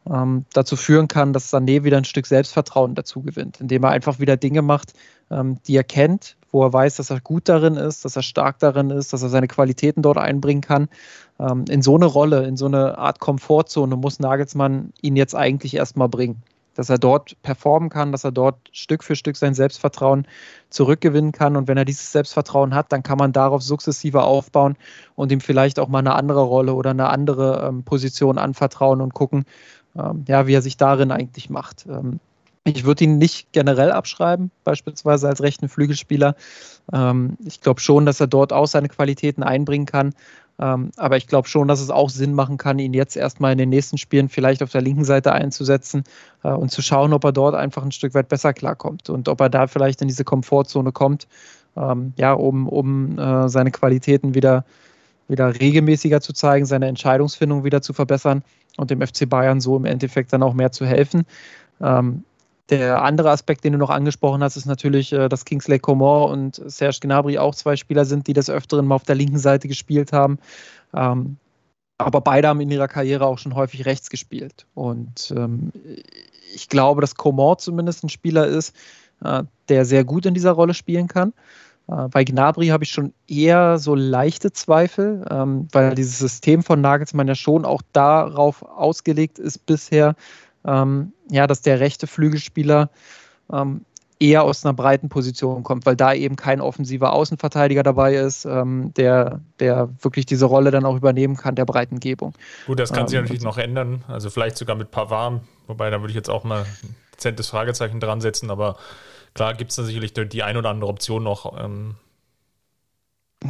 ähm, 0.09 0.45
dazu 0.53 0.75
führen 0.75 1.07
kann, 1.07 1.33
dass 1.33 1.53
Sané 1.53 1.83
wieder 1.83 1.97
ein 1.97 2.05
Stück 2.05 2.25
Selbstvertrauen 2.25 2.95
dazu 2.95 3.21
gewinnt, 3.21 3.61
indem 3.61 3.83
er 3.83 3.91
einfach 3.91 4.19
wieder 4.19 4.37
Dinge 4.37 4.61
macht, 4.61 4.93
ähm, 5.29 5.59
die 5.67 5.75
er 5.75 5.83
kennt, 5.83 6.37
wo 6.51 6.63
er 6.63 6.73
weiß, 6.73 6.95
dass 6.97 7.09
er 7.09 7.21
gut 7.21 7.47
darin 7.47 7.75
ist, 7.75 8.03
dass 8.03 8.15
er 8.15 8.23
stark 8.23 8.59
darin 8.59 8.89
ist, 8.89 9.13
dass 9.13 9.21
er 9.21 9.29
seine 9.29 9.47
Qualitäten 9.47 10.01
dort 10.01 10.17
einbringen 10.17 10.61
kann. 10.61 10.89
Ähm, 11.39 11.65
in 11.69 11.81
so 11.81 11.95
eine 11.95 12.05
Rolle, 12.05 12.45
in 12.45 12.57
so 12.57 12.65
eine 12.65 12.97
Art 12.97 13.19
Komfortzone 13.19 13.95
muss 13.95 14.19
Nagelsmann 14.19 14.91
ihn 15.01 15.15
jetzt 15.15 15.35
eigentlich 15.35 15.75
erstmal 15.75 16.09
bringen 16.09 16.43
dass 16.75 16.89
er 16.89 16.97
dort 16.97 17.41
performen 17.41 17.89
kann, 17.89 18.11
dass 18.11 18.23
er 18.23 18.31
dort 18.31 18.69
Stück 18.71 19.03
für 19.03 19.15
Stück 19.15 19.35
sein 19.35 19.53
Selbstvertrauen 19.53 20.25
zurückgewinnen 20.69 21.31
kann. 21.31 21.55
Und 21.55 21.67
wenn 21.67 21.77
er 21.77 21.85
dieses 21.85 22.11
Selbstvertrauen 22.11 22.73
hat, 22.73 22.91
dann 22.91 23.03
kann 23.03 23.17
man 23.17 23.33
darauf 23.33 23.61
sukzessive 23.61 24.23
aufbauen 24.23 24.77
und 25.15 25.31
ihm 25.31 25.41
vielleicht 25.41 25.79
auch 25.79 25.89
mal 25.89 25.99
eine 25.99 26.15
andere 26.15 26.41
Rolle 26.41 26.73
oder 26.73 26.91
eine 26.91 27.09
andere 27.09 27.67
ähm, 27.67 27.83
Position 27.83 28.37
anvertrauen 28.37 29.01
und 29.01 29.13
gucken, 29.13 29.45
ähm, 29.97 30.25
ja, 30.27 30.47
wie 30.47 30.53
er 30.53 30.61
sich 30.61 30.77
darin 30.77 31.11
eigentlich 31.11 31.49
macht. 31.49 31.85
Ähm, 31.87 32.19
ich 32.63 32.83
würde 32.83 33.05
ihn 33.05 33.17
nicht 33.17 33.51
generell 33.53 33.91
abschreiben, 33.91 34.51
beispielsweise 34.63 35.27
als 35.27 35.41
rechten 35.41 35.67
Flügelspieler. 35.67 36.35
Ähm, 36.93 37.37
ich 37.43 37.61
glaube 37.61 37.79
schon, 37.79 38.05
dass 38.05 38.19
er 38.19 38.27
dort 38.27 38.53
auch 38.53 38.67
seine 38.67 38.87
Qualitäten 38.87 39.41
einbringen 39.41 39.87
kann. 39.87 40.13
Ähm, 40.59 40.91
aber 40.95 41.17
ich 41.17 41.25
glaube 41.25 41.47
schon, 41.47 41.67
dass 41.67 41.81
es 41.81 41.89
auch 41.89 42.11
Sinn 42.11 42.33
machen 42.33 42.57
kann, 42.57 42.77
ihn 42.77 42.93
jetzt 42.93 43.17
erstmal 43.17 43.53
in 43.53 43.57
den 43.57 43.69
nächsten 43.69 43.97
Spielen 43.97 44.29
vielleicht 44.29 44.61
auf 44.61 44.71
der 44.71 44.81
linken 44.81 45.05
Seite 45.05 45.31
einzusetzen 45.31 46.03
äh, 46.43 46.49
und 46.49 46.69
zu 46.69 46.83
schauen, 46.83 47.13
ob 47.13 47.23
er 47.23 47.31
dort 47.31 47.55
einfach 47.55 47.83
ein 47.83 47.91
Stück 47.91 48.13
weit 48.13 48.29
besser 48.29 48.53
klarkommt 48.53 49.09
und 49.09 49.27
ob 49.27 49.41
er 49.41 49.49
da 49.49 49.65
vielleicht 49.65 50.03
in 50.03 50.07
diese 50.07 50.23
Komfortzone 50.23 50.91
kommt, 50.91 51.27
ähm, 51.75 52.13
ja, 52.15 52.33
um, 52.33 52.67
um 52.67 53.17
äh, 53.17 53.49
seine 53.49 53.71
Qualitäten 53.71 54.35
wieder, 54.35 54.63
wieder 55.27 55.59
regelmäßiger 55.59 56.21
zu 56.21 56.31
zeigen, 56.31 56.67
seine 56.67 56.87
Entscheidungsfindung 56.87 57.63
wieder 57.63 57.81
zu 57.81 57.93
verbessern 57.93 58.43
und 58.77 58.89
dem 58.89 59.01
FC 59.01 59.27
Bayern 59.27 59.61
so 59.61 59.75
im 59.77 59.85
Endeffekt 59.85 60.33
dann 60.33 60.43
auch 60.43 60.53
mehr 60.53 60.71
zu 60.71 60.85
helfen. 60.85 61.23
Ähm, 61.81 62.23
der 62.69 63.03
andere 63.03 63.31
Aspekt, 63.31 63.65
den 63.65 63.73
du 63.73 63.79
noch 63.79 63.89
angesprochen 63.89 64.41
hast, 64.41 64.55
ist 64.55 64.65
natürlich, 64.65 65.11
äh, 65.11 65.27
dass 65.27 65.45
Kingsley 65.45 65.79
Coman 65.79 66.31
und 66.31 66.61
Serge 66.71 66.99
Gnabry 67.01 67.37
auch 67.37 67.53
zwei 67.53 67.75
Spieler 67.75 68.05
sind, 68.05 68.27
die 68.27 68.33
des 68.33 68.49
Öfteren 68.49 68.87
mal 68.87 68.95
auf 68.95 69.03
der 69.03 69.15
linken 69.15 69.39
Seite 69.39 69.67
gespielt 69.67 70.13
haben. 70.13 70.39
Ähm, 70.93 71.37
aber 71.97 72.21
beide 72.21 72.47
haben 72.47 72.61
in 72.61 72.71
ihrer 72.71 72.87
Karriere 72.87 73.25
auch 73.25 73.37
schon 73.37 73.55
häufig 73.55 73.85
rechts 73.85 74.09
gespielt. 74.09 74.65
Und 74.73 75.33
ähm, 75.35 75.71
ich 76.53 76.69
glaube, 76.69 77.01
dass 77.01 77.15
Coman 77.15 77.57
zumindest 77.59 78.03
ein 78.03 78.09
Spieler 78.09 78.47
ist, 78.47 78.75
äh, 79.23 79.43
der 79.69 79.85
sehr 79.85 80.03
gut 80.03 80.25
in 80.25 80.33
dieser 80.33 80.51
Rolle 80.51 80.73
spielen 80.73 81.07
kann. 81.07 81.33
Äh, 81.87 82.07
bei 82.09 82.23
Gnabry 82.23 82.67
habe 82.67 82.83
ich 82.83 82.91
schon 82.91 83.13
eher 83.27 83.77
so 83.77 83.95
leichte 83.95 84.51
Zweifel, 84.51 85.25
ähm, 85.29 85.67
weil 85.71 85.95
dieses 85.95 86.19
System 86.19 86.63
von 86.63 86.81
Nagelsmann 86.81 87.27
ja 87.27 87.35
schon 87.35 87.65
auch 87.65 87.81
darauf 87.93 88.63
ausgelegt 88.63 89.39
ist 89.39 89.65
bisher, 89.65 90.15
ähm, 90.65 91.13
ja, 91.29 91.47
dass 91.47 91.61
der 91.61 91.79
rechte 91.79 92.07
Flügelspieler 92.07 92.89
ähm, 93.51 93.85
eher 94.19 94.43
aus 94.43 94.63
einer 94.63 94.73
breiten 94.73 95.09
Position 95.09 95.63
kommt, 95.63 95.85
weil 95.87 95.95
da 95.95 96.13
eben 96.13 96.35
kein 96.35 96.61
offensiver 96.61 97.11
Außenverteidiger 97.11 97.81
dabei 97.81 98.15
ist, 98.15 98.45
ähm, 98.45 98.93
der, 98.95 99.41
der 99.59 99.89
wirklich 100.01 100.27
diese 100.27 100.45
Rolle 100.45 100.69
dann 100.69 100.85
auch 100.85 100.95
übernehmen 100.95 101.35
kann, 101.35 101.55
der 101.55 101.65
Breitengebung. 101.65 102.33
Gut, 102.67 102.79
das 102.79 102.93
kann 102.93 103.07
sich 103.07 103.17
ähm, 103.17 103.23
natürlich 103.23 103.43
noch 103.43 103.57
ändern, 103.57 104.03
also 104.07 104.29
vielleicht 104.29 104.57
sogar 104.57 104.75
mit 104.75 104.91
Pavard, 104.91 105.41
wobei 105.65 105.89
da 105.89 106.01
würde 106.01 106.11
ich 106.11 106.15
jetzt 106.15 106.29
auch 106.29 106.43
mal 106.43 106.61
ein 106.83 106.95
dezentes 107.13 107.49
Fragezeichen 107.49 107.99
dran 107.99 108.21
setzen, 108.21 108.51
aber 108.51 108.77
klar 109.33 109.53
gibt 109.53 109.71
es 109.71 109.77
da 109.77 109.83
sicherlich 109.83 110.13
die 110.13 110.43
ein 110.43 110.57
oder 110.57 110.69
andere 110.69 110.89
Option 110.89 111.23
noch. 111.23 111.61
Ähm, 111.63 111.95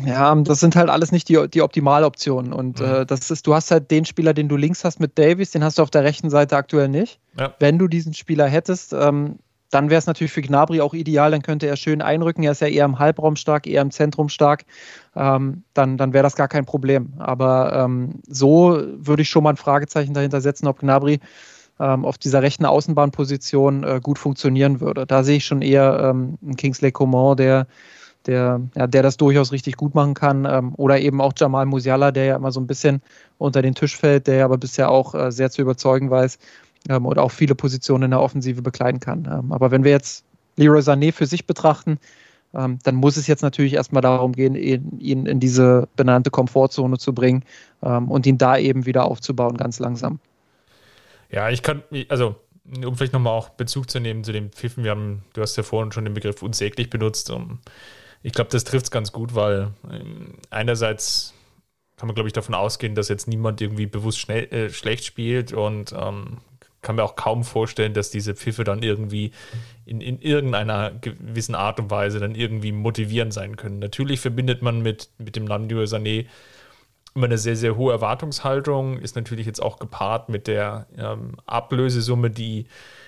ja, 0.06 0.34
das 0.36 0.60
sind 0.62 0.76
halt 0.76 0.90
alles 0.90 1.12
nicht 1.12 1.28
die, 1.28 1.48
die 1.50 1.62
Optimaloptionen. 1.62 2.54
Und 2.54 2.80
mhm. 2.80 2.86
äh, 2.86 3.06
das 3.06 3.30
ist, 3.30 3.46
du 3.46 3.54
hast 3.54 3.72
halt 3.72 3.92
den 3.92 4.06
Spieler, 4.06 4.34
den 4.34 4.48
du 4.48 4.56
links 4.56 4.86
hast 4.86 5.00
mit 5.00 5.18
Davies, 5.18 5.52
den 5.52 5.64
hast 5.64 5.78
du 5.78 5.82
auf 5.82 5.90
der 5.90 6.04
rechten 6.04 6.30
Seite 6.30 6.56
aktuell 6.56 6.88
nicht. 6.88 7.20
Ja. 7.38 7.54
Wenn 7.60 7.78
du 7.78 7.88
diesen 7.88 8.14
Spieler 8.14 8.48
hättest, 8.48 8.94
ähm, 8.94 9.40
dann 9.70 9.90
wäre 9.90 10.00
es 10.00 10.06
natürlich 10.06 10.34
für 10.34 10.42
Gnabry 10.42 10.82
auch 10.82 10.94
ideal, 10.94 11.32
dann 11.32 11.42
könnte 11.42 11.66
er 11.66 11.78
schön 11.78 12.02
einrücken. 12.02 12.44
Er 12.44 12.52
ist 12.52 12.62
ja 12.62 12.68
eher 12.68 12.86
im 12.86 13.00
Halbraum 13.00 13.38
stark, 13.38 13.68
eher 13.68 13.82
im 13.82 13.92
Zentrum 13.92 14.28
stark. 14.28 14.66
Ähm, 15.16 15.64
dann 15.74 15.98
dann 15.98 16.14
wäre 16.14 16.24
das 16.24 16.36
gar 16.36 16.50
kein 16.50 16.66
Problem. 16.66 17.14
Aber 17.20 17.74
ähm, 17.74 18.22
so 18.28 18.82
würde 18.98 19.22
ich 19.22 19.30
schon 19.30 19.44
mal 19.44 19.52
ein 19.52 19.58
Fragezeichen 19.58 20.14
dahinter 20.14 20.42
setzen, 20.42 20.68
ob 20.68 20.80
Gnabry 20.80 21.20
ähm, 21.82 22.06
auf 22.06 22.18
dieser 22.18 22.42
rechten 22.42 22.66
Außenbahnposition 22.66 23.84
äh, 23.84 24.00
gut 24.02 24.20
funktionieren 24.20 24.80
würde. 24.82 25.06
Da 25.08 25.24
sehe 25.24 25.38
ich 25.38 25.46
schon 25.46 25.62
eher 25.62 26.12
ähm, 26.12 26.38
einen 26.42 26.56
Kingsley 26.56 26.92
Coman, 26.92 27.38
der 27.38 27.68
der, 28.28 28.62
ja, 28.76 28.88
der 28.88 29.04
das 29.04 29.18
durchaus 29.18 29.52
richtig 29.52 29.78
gut 29.78 29.96
machen 29.96 30.14
kann. 30.14 30.46
Ähm, 30.46 30.74
oder 30.78 31.00
eben 31.00 31.22
auch 31.22 31.34
Jamal 31.36 31.66
Musiala, 31.66 32.12
der 32.12 32.26
ja 32.26 32.36
immer 32.36 32.52
so 32.52 32.60
ein 32.60 32.68
bisschen 32.68 33.02
unter 33.38 33.62
den 33.62 33.76
Tisch 33.76 33.98
fällt, 33.98 34.28
der 34.28 34.46
aber 34.46 34.58
bisher 34.58 34.92
auch 34.92 35.16
äh, 35.16 35.32
sehr 35.32 35.50
zu 35.50 35.62
überzeugen 35.62 36.12
weiß 36.12 36.38
ähm, 36.90 37.06
oder 37.06 37.24
auch 37.24 37.32
viele 37.32 37.56
Positionen 37.56 38.04
in 38.04 38.12
der 38.12 38.22
Offensive 38.22 38.62
bekleiden 38.62 39.00
kann. 39.00 39.28
Ähm, 39.32 39.52
aber 39.52 39.72
wenn 39.72 39.84
wir 39.84 39.92
jetzt 39.92 40.24
Leroy 40.56 40.82
Sané 40.82 41.12
für 41.12 41.26
sich 41.26 41.48
betrachten, 41.48 41.98
ähm, 42.54 42.80
dann 42.84 42.96
muss 42.96 43.18
es 43.18 43.28
jetzt 43.28 43.42
natürlich 43.42 43.74
erstmal 43.74 44.02
darum 44.02 44.34
gehen, 44.34 44.56
ihn, 44.56 45.00
ihn 45.00 45.26
in 45.26 45.40
diese 45.40 45.88
benannte 45.96 46.30
Komfortzone 46.30 46.98
zu 46.98 47.14
bringen 47.14 47.44
ähm, 47.82 48.12
und 48.12 48.26
ihn 48.26 48.38
da 48.38 48.58
eben 48.58 48.86
wieder 48.86 49.06
aufzubauen, 49.06 49.58
ganz 49.58 49.80
langsam. 49.80 50.20
Ja, 51.32 51.50
ich 51.50 51.64
kann, 51.64 51.84
also 52.10 52.36
um 52.86 52.96
vielleicht 52.96 53.14
nochmal 53.14 53.34
auch 53.34 53.50
Bezug 53.50 53.90
zu 53.90 54.00
nehmen 54.00 54.24
zu 54.24 54.32
den 54.32 54.52
Pfiffen, 54.52 54.84
wir 54.84 54.92
haben, 54.92 55.24
du 55.34 55.42
hast 55.42 55.56
ja 55.56 55.64
vorhin 55.64 55.92
schon 55.92 56.06
den 56.06 56.14
Begriff 56.14 56.42
unsäglich 56.44 56.90
benutzt. 56.90 57.30
Um, 57.30 57.60
ich 58.22 58.34
glaube, 58.34 58.52
das 58.52 58.64
trifft 58.64 58.86
es 58.86 58.92
ganz 58.92 59.12
gut, 59.12 59.34
weil 59.34 59.72
ähm, 59.90 60.36
einerseits 60.50 61.34
kann 61.98 62.08
man, 62.08 62.16
glaube 62.16 62.28
ich, 62.28 62.34
davon 62.34 62.56
ausgehen, 62.56 62.96
dass 62.96 63.10
jetzt 63.10 63.28
niemand 63.28 63.62
irgendwie 63.62 63.86
bewusst 63.86 64.20
schnell, 64.20 64.52
äh, 64.54 64.70
schlecht 64.70 65.06
spielt 65.06 65.54
und 65.54 65.94
ähm, 65.94 66.38
kann 66.82 66.96
mir 66.96 67.04
auch 67.04 67.16
kaum 67.16 67.44
vorstellen, 67.44 67.94
dass 67.94 68.10
diese 68.10 68.36
Pfiffe 68.36 68.64
dann 68.64 68.82
irgendwie 68.82 69.32
in, 69.86 70.02
in 70.02 70.20
irgendeiner 70.20 70.92
gewissen 70.92 71.56
Art 71.56 71.80
und 71.80 71.92
Weise 71.92 72.20
dann 72.20 72.34
irgendwie 72.34 72.72
motivierend 72.72 73.34
sein 73.34 73.56
können. 73.56 73.80
Natürlich 73.80 74.20
verbindet 74.20 74.62
man 74.62 74.82
mit, 74.82 75.10
mit 75.20 75.36
dem 75.36 75.46
Landio 75.46 75.82
Sané 75.84 76.26
immer 77.14 77.26
eine 77.26 77.38
sehr, 77.38 77.55
sehr 77.55 77.76
hohe 77.76 77.91
Erwartungshaltung, 77.91 78.97
ist 78.99 79.16
natürlich 79.16 79.45
jetzt 79.45 79.62
auch 79.62 79.80
gepaart 79.80 80.30
mit 80.30 80.47
der 80.47 80.88
ähm, 80.97 81.36
Ablösesumme, 81.45 82.30
die 82.30 82.68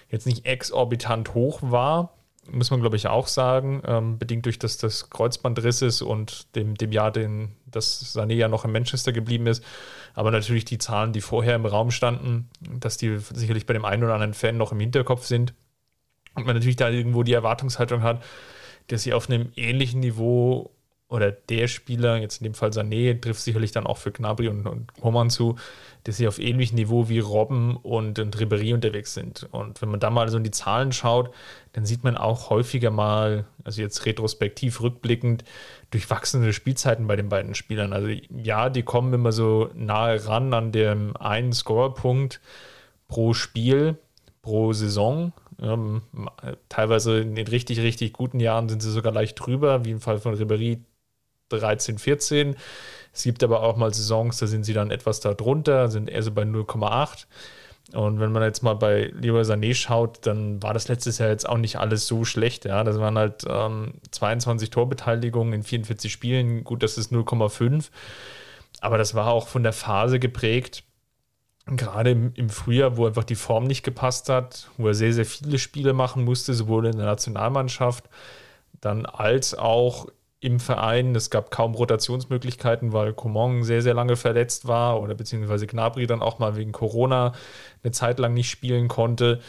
jetzt 0.09 0.25
nicht 0.25 0.45
exorbitant 0.45 1.33
hoch 1.33 1.59
war 1.61 2.13
muss 2.51 2.71
man, 2.71 2.81
glaube 2.81 2.95
ich, 2.95 3.07
auch 3.07 3.27
sagen, 3.27 3.81
ähm, 3.85 4.17
bedingt 4.17 4.45
durch 4.45 4.59
das, 4.59 4.77
das 4.77 5.09
Kreuzbandriss 5.09 5.81
ist 5.81 6.01
und 6.01 6.53
dem, 6.55 6.75
dem 6.75 6.91
Jahr, 6.91 7.11
den, 7.11 7.53
dass 7.65 8.15
Sané 8.15 8.33
ja 8.33 8.47
noch 8.47 8.65
in 8.65 8.71
Manchester 8.71 9.11
geblieben 9.11 9.47
ist. 9.47 9.63
Aber 10.13 10.31
natürlich 10.31 10.65
die 10.65 10.77
Zahlen, 10.77 11.13
die 11.13 11.21
vorher 11.21 11.55
im 11.55 11.65
Raum 11.65 11.91
standen, 11.91 12.49
dass 12.79 12.97
die 12.97 13.17
sicherlich 13.17 13.65
bei 13.65 13.73
dem 13.73 13.85
einen 13.85 14.03
oder 14.03 14.13
anderen 14.13 14.33
Fan 14.33 14.57
noch 14.57 14.71
im 14.71 14.79
Hinterkopf 14.79 15.25
sind. 15.25 15.53
Und 16.35 16.45
man 16.45 16.55
natürlich 16.55 16.75
da 16.75 16.89
irgendwo 16.89 17.23
die 17.23 17.33
Erwartungshaltung 17.33 18.03
hat, 18.03 18.23
dass 18.87 19.03
sie 19.03 19.13
auf 19.13 19.29
einem 19.29 19.51
ähnlichen 19.55 20.01
Niveau 20.01 20.71
oder 21.13 21.31
der 21.31 21.67
Spieler, 21.67 22.17
jetzt 22.17 22.41
in 22.41 22.45
dem 22.45 22.55
Fall 22.55 22.71
Sané, 22.71 23.21
trifft 23.21 23.41
sicherlich 23.41 23.71
dann 23.71 23.85
auch 23.85 23.97
für 23.97 24.11
Gnabry 24.11 24.47
und, 24.47 24.65
und 24.65 24.91
Roman 25.03 25.29
zu, 25.29 25.57
dass 26.05 26.17
sie 26.17 26.27
auf 26.27 26.39
ähnlichem 26.39 26.75
Niveau 26.75 27.07
wie 27.07 27.19
Robben 27.19 27.77
und, 27.77 28.17
und 28.17 28.35
Ribéry 28.35 28.73
unterwegs 28.73 29.13
sind. 29.13 29.47
Und 29.51 29.79
wenn 29.83 29.89
man 29.89 29.99
da 29.99 30.09
mal 30.09 30.27
so 30.29 30.37
in 30.37 30.43
die 30.43 30.49
Zahlen 30.49 30.91
schaut, 30.91 31.29
dann 31.73 31.85
sieht 31.85 32.03
man 32.03 32.17
auch 32.17 32.49
häufiger 32.49 32.89
mal, 32.89 33.45
also 33.63 33.79
jetzt 33.79 34.07
retrospektiv 34.07 34.81
rückblickend, 34.81 35.43
durchwachsene 35.91 36.51
Spielzeiten 36.51 37.05
bei 37.05 37.15
den 37.15 37.29
beiden 37.29 37.53
Spielern. 37.53 37.93
Also 37.93 38.07
ja, 38.35 38.71
die 38.71 38.81
kommen 38.81 39.13
immer 39.13 39.31
so 39.31 39.69
nahe 39.75 40.25
ran 40.25 40.51
an 40.51 40.71
dem 40.71 41.15
einen 41.15 41.53
Scorerpunkt 41.53 42.41
pro 43.07 43.35
Spiel, 43.35 43.99
pro 44.41 44.73
Saison. 44.73 45.31
Ähm, 45.61 46.01
teilweise 46.69 47.19
in 47.19 47.35
den 47.35 47.45
richtig, 47.45 47.79
richtig 47.81 48.13
guten 48.13 48.39
Jahren 48.39 48.67
sind 48.67 48.81
sie 48.81 48.91
sogar 48.91 49.13
leicht 49.13 49.39
drüber, 49.39 49.85
wie 49.85 49.91
im 49.91 50.01
Fall 50.01 50.17
von 50.17 50.35
Ribéry 50.35 50.79
13, 51.59 51.97
14. 51.97 52.55
Es 53.13 53.23
gibt 53.23 53.43
aber 53.43 53.61
auch 53.61 53.77
mal 53.77 53.93
Saisons, 53.93 54.37
da 54.37 54.47
sind 54.47 54.63
sie 54.63 54.73
dann 54.73 54.89
etwas 54.91 55.19
darunter, 55.19 55.89
sind 55.89 56.09
eher 56.09 56.23
so 56.23 56.31
bei 56.31 56.43
0,8. 56.43 57.25
Und 57.91 58.19
wenn 58.19 58.31
man 58.31 58.41
jetzt 58.41 58.63
mal 58.63 58.73
bei 58.73 59.11
Leroy 59.13 59.43
Sané 59.43 59.75
schaut, 59.75 60.25
dann 60.25 60.63
war 60.63 60.73
das 60.73 60.87
letztes 60.87 61.19
Jahr 61.19 61.29
jetzt 61.29 61.47
auch 61.47 61.57
nicht 61.57 61.77
alles 61.77 62.07
so 62.07 62.25
schlecht. 62.25 62.65
Ja, 62.65 62.83
das 62.83 62.97
waren 62.97 63.17
halt 63.17 63.43
ähm, 63.47 63.95
22 64.09 64.71
Torbeteiligungen 64.71 65.53
in 65.53 65.63
44 65.63 66.11
Spielen. 66.11 66.63
Gut, 66.63 66.81
das 66.81 66.97
ist 66.97 67.11
0,5. 67.11 67.89
Aber 68.81 68.97
das 68.97 69.13
war 69.13 69.27
auch 69.27 69.47
von 69.47 69.63
der 69.63 69.73
Phase 69.73 70.19
geprägt, 70.19 70.83
gerade 71.67 72.11
im, 72.11 72.33
im, 72.35 72.49
Frühjahr, 72.49 72.97
wo 72.97 73.05
einfach 73.05 73.23
die 73.23 73.35
Form 73.35 73.65
nicht 73.65 73.83
gepasst 73.83 74.29
hat, 74.29 74.69
wo 74.77 74.87
er 74.87 74.93
sehr, 74.93 75.13
sehr 75.13 75.25
viele 75.25 75.59
Spiele 75.59 75.93
machen 75.93 76.23
musste, 76.23 76.53
sowohl 76.53 76.87
in 76.87 76.97
der 76.97 77.05
Nationalmannschaft 77.05 78.09
dann 78.81 79.05
als 79.05 79.55
auch 79.55 80.07
im 80.43 80.59
Verein. 80.59 81.15
Es 81.15 81.29
gab 81.29 81.51
kaum 81.51 81.73
Rotationsmöglichkeiten, 81.73 82.91
weil 82.91 83.13
Coman 83.13 83.63
sehr, 83.63 83.81
sehr 83.81 83.93
lange 83.93 84.17
verletzt 84.17 84.67
war 84.67 85.01
oder 85.01 85.15
beziehungsweise 85.15 85.67
Gnabry 85.67 86.05
dann 86.05 86.21
auch 86.21 86.37
mal 86.37 86.57
wegen 86.57 86.73
Corona 86.73 87.33
eine 87.81 87.91
Zeit 87.91 88.19
lang 88.19 88.33
nicht 88.33 88.49
spielen 88.49 88.89
konnte. 88.89 89.39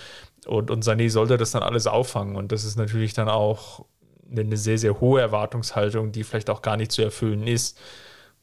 Und, 0.46 0.70
und 0.70 0.84
Sané 0.84 1.10
sollte 1.10 1.36
das 1.36 1.50
dann 1.50 1.62
alles 1.62 1.86
auffangen. 1.88 2.36
Und 2.36 2.52
das 2.52 2.64
ist 2.64 2.76
natürlich 2.76 3.12
dann 3.12 3.28
auch 3.28 3.84
eine 4.30 4.56
sehr, 4.56 4.78
sehr 4.78 5.00
hohe 5.00 5.20
Erwartungshaltung, 5.20 6.12
die 6.12 6.22
vielleicht 6.22 6.48
auch 6.48 6.62
gar 6.62 6.76
nicht 6.76 6.92
zu 6.92 7.02
erfüllen 7.02 7.46
ist, 7.46 7.78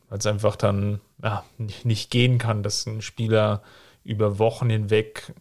weil 0.09 0.19
es 0.19 0.25
einfach 0.25 0.57
dann 0.57 0.99
ja, 1.23 1.45
nicht, 1.83 2.11
gehen 2.11 2.37
kann, 2.37 2.63
dass 2.63 2.85
ein 2.85 3.01
Spieler 3.01 3.61
über 4.03 4.39
Wochen 4.39 4.69
hinweg 4.69 5.33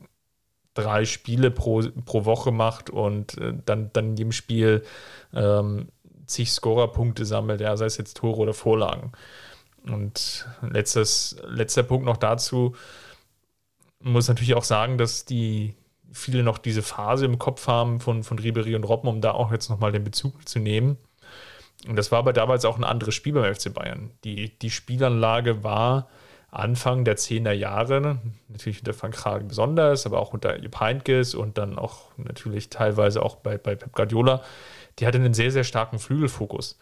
drei 0.75 1.05
Spiele 1.05 1.51
pro, 1.51 1.83
pro 2.05 2.25
Woche 2.25 2.53
macht 2.53 2.89
und 2.89 3.37
äh, 3.39 3.53
dann, 3.67 3.91
dann 3.93 4.11
in 4.11 4.17
jedem 4.17 4.33
Spiel 4.33 4.85
ähm, 5.35 5.89
zig 6.31 6.53
Scorerpunkte 6.53 7.25
sammelt, 7.25 7.61
ja, 7.61 7.77
sei 7.77 7.87
es 7.87 7.97
jetzt 7.97 8.17
Tore 8.17 8.39
oder 8.39 8.55
Vorlagen. 8.55 9.13
Und 9.87 10.47
letztes, 10.63 11.37
letzter 11.47 11.83
Punkt 11.83 12.05
noch 12.05 12.17
dazu, 12.17 12.75
muss 14.01 14.29
natürlich 14.29 14.55
auch 14.55 14.65
sagen, 14.65 14.99
dass 14.99 15.25
die 15.25 15.75
viele 16.13 16.43
noch 16.43 16.59
diese 16.59 16.83
Phase 16.83 17.25
im 17.25 17.39
Kopf 17.39 17.67
haben 17.67 18.01
von, 18.01 18.25
von 18.25 18.39
Ribery 18.39 18.75
und 18.75 18.85
Robben, 18.85 19.09
um 19.09 19.21
da 19.21 19.33
auch 19.33 19.53
jetzt 19.53 19.71
nochmal 19.71 19.93
den 19.93 20.05
Bezug 20.05 20.49
zu 20.49 20.59
nehmen. 20.59 20.99
Und 21.87 21.97
das 21.97 22.13
war 22.13 22.19
aber 22.19 22.33
damals 22.33 22.65
auch 22.65 22.77
ein 22.77 22.85
anderes 22.85 23.15
Spiel 23.15 23.33
beim 23.33 23.55
FC 23.55 23.73
Bayern. 23.73 24.11
Die, 24.25 24.59
die 24.59 24.71
Spielanlage 24.71 25.65
war 25.65 26.09
Anfang 26.51 27.05
der 27.05 27.17
10er 27.17 27.53
Jahre, 27.53 28.19
natürlich 28.49 28.81
unter 28.81 28.93
Frank 28.93 29.15
Kragen 29.15 29.49
besonders, 29.49 30.05
aber 30.05 30.19
auch 30.19 30.35
unter 30.35 30.61
Jupp 30.61 30.81
Heynckes 30.81 31.35
und 31.35 31.59
dann 31.59 31.79
auch 31.79 32.07
natürlich 32.17 32.71
teilweise 32.71 33.23
auch 33.23 33.37
bei, 33.37 33.57
bei 33.57 33.77
Pep 33.77 33.93
Guardiola, 33.93 34.43
die 34.99 35.07
hatte 35.07 35.19
einen 35.19 35.35
sehr, 35.35 35.51
sehr 35.51 35.65
starken 35.65 35.99
Flügelfokus. 35.99 36.79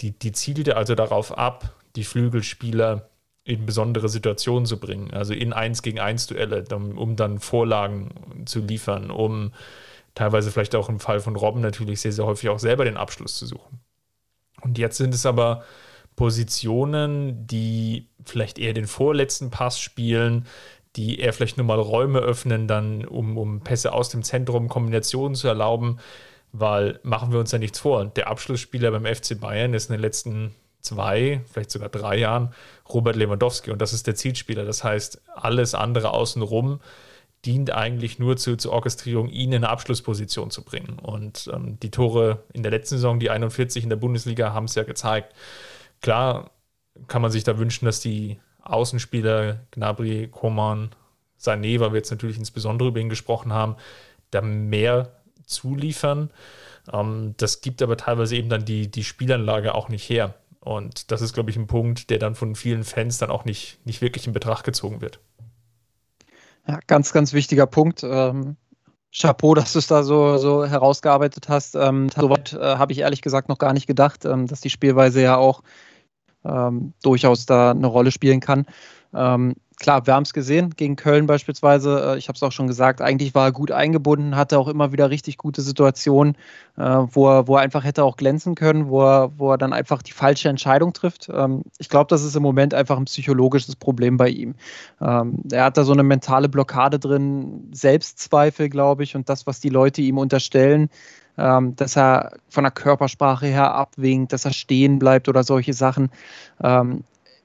Die, 0.00 0.18
die 0.18 0.32
zielte 0.32 0.76
also 0.76 0.94
darauf 0.94 1.36
ab, 1.36 1.74
die 1.96 2.04
Flügelspieler 2.04 3.10
in 3.44 3.66
besondere 3.66 4.08
Situationen 4.08 4.66
zu 4.66 4.78
bringen, 4.78 5.10
also 5.12 5.34
in 5.34 5.52
1 5.52 5.82
gegen 5.82 5.98
1 5.98 6.28
Duelle, 6.28 6.64
um 6.72 7.16
dann 7.16 7.38
Vorlagen 7.38 8.44
zu 8.46 8.60
liefern, 8.60 9.10
um 9.10 9.52
teilweise 10.14 10.50
vielleicht 10.50 10.74
auch 10.74 10.88
im 10.88 11.00
Fall 11.00 11.20
von 11.20 11.36
Robben 11.36 11.60
natürlich 11.60 12.00
sehr, 12.00 12.12
sehr 12.12 12.26
häufig 12.26 12.48
auch 12.48 12.58
selber 12.58 12.84
den 12.84 12.96
Abschluss 12.96 13.36
zu 13.36 13.46
suchen. 13.46 13.80
Und 14.60 14.78
jetzt 14.78 14.98
sind 14.98 15.14
es 15.14 15.26
aber 15.26 15.64
Positionen, 16.16 17.46
die 17.46 18.08
vielleicht 18.24 18.58
eher 18.58 18.74
den 18.74 18.86
vorletzten 18.86 19.50
Pass 19.50 19.80
spielen, 19.80 20.46
die 20.96 21.20
eher 21.20 21.32
vielleicht 21.32 21.56
nur 21.56 21.66
mal 21.66 21.78
Räume 21.78 22.18
öffnen, 22.18 22.66
dann 22.68 23.04
um, 23.04 23.38
um 23.38 23.60
Pässe 23.60 23.92
aus 23.92 24.10
dem 24.10 24.22
Zentrum, 24.22 24.68
Kombinationen 24.68 25.34
zu 25.34 25.48
erlauben. 25.48 25.98
Weil 26.52 26.98
machen 27.02 27.32
wir 27.32 27.38
uns 27.38 27.52
ja 27.52 27.58
nichts 27.58 27.78
vor. 27.78 28.04
Der 28.06 28.28
Abschlussspieler 28.28 28.90
beim 28.90 29.06
FC 29.06 29.38
Bayern 29.38 29.74
ist 29.74 29.88
in 29.88 29.94
den 29.94 30.00
letzten 30.00 30.54
zwei, 30.80 31.42
vielleicht 31.50 31.70
sogar 31.70 31.88
drei 31.88 32.16
Jahren 32.16 32.52
Robert 32.88 33.16
Lewandowski 33.16 33.70
und 33.70 33.80
das 33.80 33.92
ist 33.92 34.06
der 34.06 34.14
Zielspieler. 34.14 34.64
Das 34.64 34.82
heißt, 34.82 35.22
alles 35.34 35.74
andere 35.74 36.10
außenrum 36.10 36.80
dient 37.44 37.70
eigentlich 37.70 38.18
nur 38.18 38.36
zu, 38.36 38.56
zur 38.56 38.72
Orchestrierung, 38.72 39.28
ihn 39.28 39.52
in 39.52 39.64
eine 39.64 39.70
Abschlussposition 39.70 40.50
zu 40.50 40.62
bringen. 40.62 40.98
Und 40.98 41.48
ähm, 41.52 41.78
die 41.80 41.90
Tore 41.90 42.44
in 42.52 42.62
der 42.62 42.72
letzten 42.72 42.96
Saison, 42.96 43.18
die 43.18 43.30
41 43.30 43.82
in 43.82 43.88
der 43.88 43.96
Bundesliga, 43.96 44.52
haben 44.52 44.66
es 44.66 44.74
ja 44.74 44.82
gezeigt. 44.82 45.34
Klar 46.02 46.50
kann 47.06 47.22
man 47.22 47.30
sich 47.30 47.44
da 47.44 47.58
wünschen, 47.58 47.86
dass 47.86 48.00
die 48.00 48.38
Außenspieler 48.62 49.60
Gnabry, 49.70 50.28
Koman, 50.30 50.90
Sané, 51.40 51.80
weil 51.80 51.92
wir 51.92 51.96
jetzt 51.96 52.10
natürlich 52.10 52.36
insbesondere 52.36 52.90
über 52.90 53.00
ihn 53.00 53.08
gesprochen 53.08 53.52
haben, 53.54 53.76
da 54.30 54.42
mehr 54.42 55.19
zuliefern. 55.50 56.30
Ähm, 56.92 57.34
das 57.36 57.60
gibt 57.60 57.82
aber 57.82 57.96
teilweise 57.96 58.36
eben 58.36 58.48
dann 58.48 58.64
die, 58.64 58.90
die 58.90 59.04
Spielanlage 59.04 59.74
auch 59.74 59.88
nicht 59.88 60.08
her. 60.08 60.34
Und 60.60 61.10
das 61.10 61.22
ist, 61.22 61.32
glaube 61.32 61.50
ich, 61.50 61.56
ein 61.56 61.66
Punkt, 61.66 62.10
der 62.10 62.18
dann 62.18 62.34
von 62.34 62.54
vielen 62.54 62.84
Fans 62.84 63.18
dann 63.18 63.30
auch 63.30 63.44
nicht, 63.44 63.78
nicht 63.86 64.02
wirklich 64.02 64.26
in 64.26 64.32
Betracht 64.32 64.64
gezogen 64.64 65.00
wird. 65.00 65.20
Ja, 66.66 66.78
ganz, 66.86 67.12
ganz 67.12 67.32
wichtiger 67.32 67.66
Punkt. 67.66 68.02
Ähm, 68.04 68.56
Chapeau, 69.12 69.54
dass 69.54 69.72
du 69.72 69.80
es 69.80 69.86
da 69.86 70.02
so, 70.02 70.36
so 70.36 70.64
herausgearbeitet 70.64 71.48
hast. 71.48 71.74
Ähm, 71.74 72.10
Soweit 72.10 72.52
äh, 72.52 72.58
habe 72.58 72.92
ich 72.92 73.00
ehrlich 73.00 73.22
gesagt 73.22 73.48
noch 73.48 73.58
gar 73.58 73.72
nicht 73.72 73.86
gedacht, 73.86 74.24
ähm, 74.24 74.46
dass 74.46 74.60
die 74.60 74.70
Spielweise 74.70 75.22
ja 75.22 75.36
auch 75.36 75.62
ähm, 76.44 76.92
durchaus 77.02 77.46
da 77.46 77.72
eine 77.72 77.86
Rolle 77.86 78.12
spielen 78.12 78.40
kann. 78.40 78.66
Klar, 79.80 80.06
wir 80.06 80.12
haben 80.12 80.24
es 80.24 80.34
gesehen, 80.34 80.74
gegen 80.76 80.94
Köln 80.94 81.26
beispielsweise, 81.26 82.12
äh, 82.12 82.18
ich 82.18 82.28
habe 82.28 82.36
es 82.36 82.42
auch 82.42 82.52
schon 82.52 82.66
gesagt, 82.66 83.00
eigentlich 83.00 83.34
war 83.34 83.46
er 83.46 83.52
gut 83.52 83.72
eingebunden, 83.72 84.36
hatte 84.36 84.58
auch 84.58 84.68
immer 84.68 84.92
wieder 84.92 85.08
richtig 85.08 85.38
gute 85.38 85.62
Situationen, 85.62 86.36
äh, 86.76 86.82
wo, 86.82 87.26
er, 87.30 87.48
wo 87.48 87.56
er 87.56 87.62
einfach 87.62 87.82
hätte 87.82 88.04
auch 88.04 88.18
glänzen 88.18 88.54
können, 88.54 88.90
wo 88.90 89.02
er, 89.02 89.32
wo 89.38 89.50
er 89.50 89.56
dann 89.56 89.72
einfach 89.72 90.02
die 90.02 90.12
falsche 90.12 90.50
Entscheidung 90.50 90.92
trifft. 90.92 91.30
Ähm, 91.32 91.62
ich 91.78 91.88
glaube, 91.88 92.08
das 92.08 92.22
ist 92.22 92.36
im 92.36 92.42
Moment 92.42 92.74
einfach 92.74 92.98
ein 92.98 93.06
psychologisches 93.06 93.74
Problem 93.74 94.18
bei 94.18 94.28
ihm. 94.28 94.54
Ähm, 95.00 95.38
er 95.50 95.64
hat 95.64 95.78
da 95.78 95.84
so 95.84 95.94
eine 95.94 96.02
mentale 96.02 96.50
Blockade 96.50 96.98
drin, 96.98 97.70
Selbstzweifel, 97.72 98.68
glaube 98.68 99.02
ich, 99.02 99.16
und 99.16 99.30
das, 99.30 99.46
was 99.46 99.60
die 99.60 99.70
Leute 99.70 100.02
ihm 100.02 100.18
unterstellen, 100.18 100.90
ähm, 101.38 101.74
dass 101.76 101.96
er 101.96 102.32
von 102.50 102.64
der 102.64 102.70
Körpersprache 102.70 103.46
her 103.46 103.72
abwinkt, 103.74 104.34
dass 104.34 104.44
er 104.44 104.52
stehen 104.52 104.98
bleibt 104.98 105.26
oder 105.26 105.42
solche 105.42 105.72
Sachen. 105.72 106.10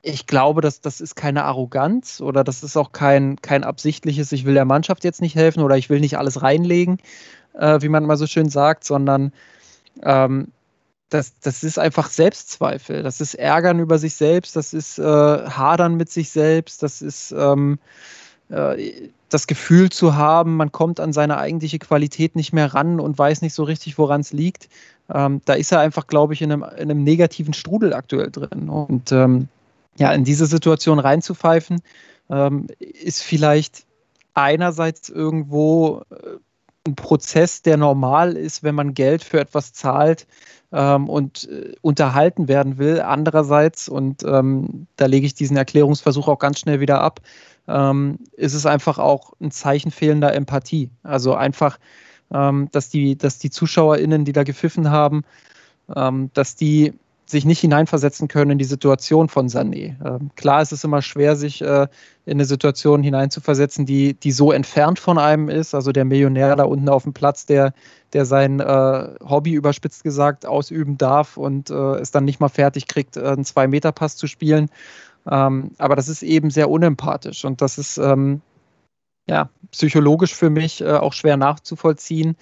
Ich 0.08 0.28
glaube, 0.28 0.62
dass 0.62 0.82
das 0.82 1.02
ist 1.02 1.16
keine 1.16 1.46
Arroganz 1.46 2.22
oder 2.22 2.44
das 2.44 2.62
ist 2.62 2.78
auch 2.78 2.92
kein, 2.92 3.42
kein 3.42 3.64
absichtliches, 3.64 4.32
ich 4.32 4.46
will 4.46 4.54
der 4.54 4.64
Mannschaft 4.64 5.04
jetzt 5.04 5.20
nicht 5.20 5.34
helfen 5.34 5.64
oder 5.64 5.78
ich 5.78 5.90
will 5.90 6.00
nicht 6.00 6.20
alles 6.20 6.44
reinlegen, 6.44 7.00
äh, 7.54 7.82
wie 7.82 7.90
man 7.90 8.06
mal 8.06 8.16
so 8.16 8.28
schön 8.28 8.50
sagt, 8.50 8.84
sondern 8.84 9.34
ähm, 10.04 10.50
das, 11.10 11.34
das 11.40 11.64
ist 11.64 11.80
einfach 11.80 12.10
Selbstzweifel, 12.12 13.02
das 13.02 13.20
ist 13.20 13.34
Ärgern 13.34 13.80
über 13.80 13.98
sich 13.98 14.14
selbst, 14.14 14.56
das 14.56 14.74
ist 14.74 15.00
äh, 15.00 15.04
Hadern 15.04 15.96
mit 15.96 16.12
sich 16.12 16.30
selbst, 16.30 16.84
das 16.84 17.02
ist 17.02 17.32
ähm, 17.32 17.80
äh, 18.50 19.10
das 19.30 19.48
Gefühl 19.48 19.90
zu 19.90 20.16
haben, 20.16 20.56
man 20.56 20.72
kommt 20.72 21.00
an 21.00 21.14
seine 21.14 21.38
eigentliche 21.38 21.80
Qualität 21.80 22.36
nicht 22.36 22.54
mehr 22.54 22.76
ran 22.76 23.00
und 23.00 23.18
weiß 23.18 23.42
nicht 23.42 23.56
so 23.56 23.64
richtig, 23.64 23.98
woran 23.98 24.22
es 24.22 24.34
liegt. 24.34 24.70
Ähm, 25.12 25.42
da 25.46 25.54
ist 25.54 25.72
er 25.72 25.80
einfach, 25.80 26.06
glaube 26.06 26.36
ich, 26.36 26.44
in 26.44 26.52
einem, 26.52 26.64
in 26.64 26.92
einem, 26.92 27.04
negativen 27.04 27.54
Strudel 27.54 27.94
aktuell 27.94 28.30
drin. 28.30 28.70
Und 28.70 29.12
ähm, 29.12 29.48
ja, 29.98 30.12
in 30.12 30.24
diese 30.24 30.46
Situation 30.46 31.00
reinzupfeifen, 31.00 31.82
ähm, 32.30 32.68
ist 32.80 33.24
vielleicht 33.24 33.86
einerseits 34.34 35.10
irgendwo 35.10 36.02
äh, 36.10 36.38
ein 36.88 36.96
Prozess, 36.96 37.62
der 37.62 37.78
normal 37.78 38.38
ist, 38.38 38.64
wenn 38.64 38.76
man 38.76 38.94
Geld 38.94 39.24
für 39.24 39.40
etwas 39.40 39.74
zahlt 39.74 40.28
ähm, 40.72 41.10
und 41.10 41.50
äh, 41.50 41.74
unterhalten 41.82 42.48
werden 42.48 42.78
will. 42.78 43.02
Andererseits, 43.02 43.90
und 43.90 44.24
ähm, 44.24 44.88
da 44.96 45.08
lege 45.08 45.26
ich 45.26 45.34
diesen 45.34 45.58
Erklärungsversuch 45.58 46.28
auch 46.28 46.40
ganz 46.40 46.60
schnell 46.60 46.80
wieder 46.80 47.02
ab, 47.02 47.22
ähm, 47.68 48.20
ist 48.34 48.54
es 48.54 48.66
einfach 48.66 49.00
auch 49.00 49.34
ein 49.42 49.52
Zeichen 49.52 49.90
fehlender 49.90 50.34
Empathie. 50.34 50.92
Also 51.02 51.34
einfach, 51.34 51.80
ähm, 52.32 52.70
dass, 52.72 52.90
die, 52.90 53.18
dass 53.18 53.40
die 53.40 53.50
ZuschauerInnen, 53.50 54.26
die 54.26 54.34
da 54.34 54.44
gepfiffen 54.44 54.92
haben, 54.92 55.24
ähm, 55.96 56.30
dass 56.34 56.56
die 56.56 56.94
sich 57.26 57.46
nicht 57.46 57.60
hineinversetzen 57.60 58.28
können 58.28 58.52
in 58.52 58.58
die 58.60 58.66
Situation 58.66 59.30
von 59.30 59.48
Sané. 59.48 59.96
Ähm, 60.06 60.30
klar 60.36 60.62
ist 60.62 60.72
es 60.72 60.84
immer 60.84 61.02
schwer, 61.02 61.36
sich 61.36 61.62
äh, 61.62 61.88
in 62.26 62.34
eine 62.34 62.46
Situation 62.46 63.02
hineinzuversetzen, 63.02 63.86
die, 63.86 64.14
die 64.14 64.32
so 64.32 64.52
entfernt 64.52 65.00
von 65.00 65.18
einem 65.18 65.50
ist. 65.50 65.74
Also 65.74 65.92
der 65.92 66.06
Millionär 66.06 66.56
da 66.56 66.66
unten 66.66 66.88
auf 66.88 67.04
dem 67.04 67.14
Platz, 67.14 67.48
der, 67.48 67.74
der 68.14 68.26
sein 68.26 68.60
äh, 68.60 69.08
Hobby 69.28 69.54
überspitzt 69.54 70.04
gesagt 70.04 70.46
ausüben 70.46 70.98
darf 70.98 71.38
und 71.38 71.72
äh, 71.72 71.96
es 71.96 72.12
dann 72.12 72.26
nicht 72.26 72.40
mal 72.40 72.50
fertig 72.50 72.88
kriegt, 72.88 73.18
äh, 73.18 73.22
einen 73.22 73.46
Zwei-Meter-Pass 73.46 74.18
zu 74.18 74.28
spielen. 74.28 74.70
Ähm, 75.28 75.72
aber 75.80 75.96
das 75.96 76.08
ist 76.08 76.22
eben 76.22 76.52
sehr 76.52 76.70
unempathisch 76.70 77.44
und 77.44 77.62
das 77.62 77.80
ist 77.80 77.98
ähm, 77.98 78.42
ja 79.28 79.50
psychologisch 79.72 80.36
für 80.36 80.52
mich 80.52 80.82
äh, 80.82 80.92
auch 80.92 81.14
schwer 81.14 81.38
nachzuvollziehen. 81.38 82.38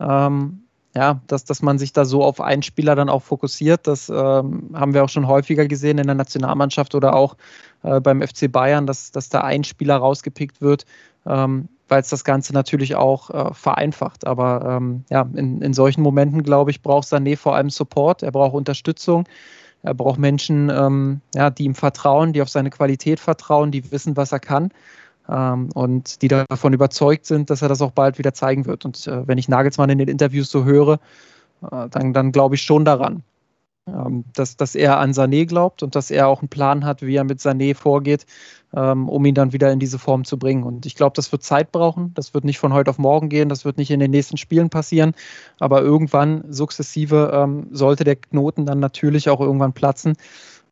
Ähm, 0.00 0.63
ja, 0.94 1.20
dass, 1.26 1.44
dass 1.44 1.60
man 1.60 1.78
sich 1.78 1.92
da 1.92 2.04
so 2.04 2.22
auf 2.22 2.40
einen 2.40 2.62
Spieler 2.62 2.94
dann 2.94 3.08
auch 3.08 3.22
fokussiert, 3.22 3.86
das 3.86 4.08
ähm, 4.08 4.70
haben 4.74 4.94
wir 4.94 5.02
auch 5.02 5.08
schon 5.08 5.26
häufiger 5.26 5.66
gesehen 5.66 5.98
in 5.98 6.06
der 6.06 6.14
Nationalmannschaft 6.14 6.94
oder 6.94 7.14
auch 7.14 7.36
äh, 7.82 8.00
beim 8.00 8.22
FC 8.22 8.50
Bayern, 8.50 8.86
dass, 8.86 9.10
dass 9.10 9.28
da 9.28 9.40
ein 9.40 9.64
Spieler 9.64 9.96
rausgepickt 9.96 10.60
wird, 10.60 10.86
ähm, 11.26 11.68
weil 11.88 12.00
es 12.00 12.10
das 12.10 12.24
Ganze 12.24 12.52
natürlich 12.52 12.94
auch 12.94 13.30
äh, 13.30 13.52
vereinfacht. 13.54 14.26
Aber 14.26 14.76
ähm, 14.76 15.04
ja, 15.10 15.28
in, 15.34 15.60
in 15.62 15.74
solchen 15.74 16.02
Momenten, 16.02 16.44
glaube 16.44 16.70
ich, 16.70 16.80
braucht 16.80 17.08
Sané 17.08 17.36
vor 17.36 17.56
allem 17.56 17.70
Support, 17.70 18.22
er 18.22 18.32
braucht 18.32 18.54
Unterstützung. 18.54 19.28
Er 19.82 19.92
braucht 19.92 20.18
Menschen, 20.18 20.70
ähm, 20.70 21.20
ja, 21.34 21.50
die 21.50 21.64
ihm 21.64 21.74
vertrauen, 21.74 22.32
die 22.32 22.40
auf 22.40 22.48
seine 22.48 22.70
Qualität 22.70 23.20
vertrauen, 23.20 23.70
die 23.70 23.92
wissen, 23.92 24.16
was 24.16 24.32
er 24.32 24.40
kann 24.40 24.70
ähm, 25.28 25.70
und 25.74 26.22
die 26.22 26.28
davon 26.28 26.72
überzeugt 26.72 27.26
sind, 27.26 27.50
dass 27.50 27.62
er 27.62 27.68
das 27.68 27.82
auch 27.82 27.92
bald 27.92 28.18
wieder 28.18 28.34
zeigen 28.34 28.66
wird. 28.66 28.84
Und 28.84 29.06
äh, 29.06 29.26
wenn 29.26 29.38
ich 29.38 29.48
Nagelsmann 29.48 29.90
in 29.90 29.98
den 29.98 30.08
Interviews 30.08 30.50
so 30.50 30.64
höre, 30.64 31.00
äh, 31.62 31.88
dann, 31.90 32.12
dann 32.12 32.32
glaube 32.32 32.54
ich 32.56 32.62
schon 32.62 32.84
daran. 32.84 33.22
ähm, 33.86 34.24
dass, 34.34 34.56
dass 34.56 34.74
er 34.74 34.98
an 34.98 35.12
Sané 35.12 35.46
glaubt 35.46 35.82
und 35.82 35.94
dass 35.94 36.10
er 36.10 36.28
auch 36.28 36.40
einen 36.40 36.48
Plan 36.48 36.84
hat, 36.84 37.02
wie 37.02 37.16
er 37.16 37.24
mit 37.24 37.40
Sané 37.40 37.74
vorgeht, 37.74 38.24
ähm, 38.74 39.08
um 39.08 39.24
ihn 39.24 39.34
dann 39.34 39.52
wieder 39.52 39.70
in 39.72 39.78
diese 39.78 39.98
Form 39.98 40.24
zu 40.24 40.38
bringen. 40.38 40.64
Und 40.64 40.86
ich 40.86 40.94
glaube, 40.94 41.12
das 41.16 41.30
wird 41.32 41.42
Zeit 41.42 41.70
brauchen. 41.70 42.12
Das 42.14 42.32
wird 42.34 42.44
nicht 42.44 42.58
von 42.58 42.72
heute 42.72 42.90
auf 42.90 42.98
morgen 42.98 43.28
gehen. 43.28 43.48
Das 43.48 43.64
wird 43.64 43.76
nicht 43.76 43.90
in 43.90 44.00
den 44.00 44.10
nächsten 44.10 44.36
Spielen 44.38 44.70
passieren. 44.70 45.12
Aber 45.60 45.82
irgendwann, 45.82 46.44
sukzessive, 46.50 47.30
ähm, 47.34 47.66
sollte 47.72 48.04
der 48.04 48.16
Knoten 48.16 48.64
dann 48.66 48.80
natürlich 48.80 49.28
auch 49.28 49.40
irgendwann 49.40 49.74
platzen. 49.74 50.14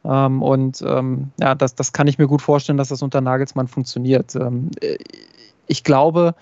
Ähm, 0.04 0.42
und 0.42 0.82
ähm, 0.82 1.30
ja, 1.40 1.54
das, 1.54 1.74
das 1.74 1.92
kann 1.92 2.08
ich 2.08 2.18
mir 2.18 2.26
gut 2.26 2.42
vorstellen, 2.42 2.78
dass 2.78 2.88
das 2.88 3.02
unter 3.02 3.20
Nagelsmann 3.20 3.68
funktioniert. 3.68 4.34
Ähm, 4.34 4.70
ich 5.66 5.84
glaube, 5.84 6.34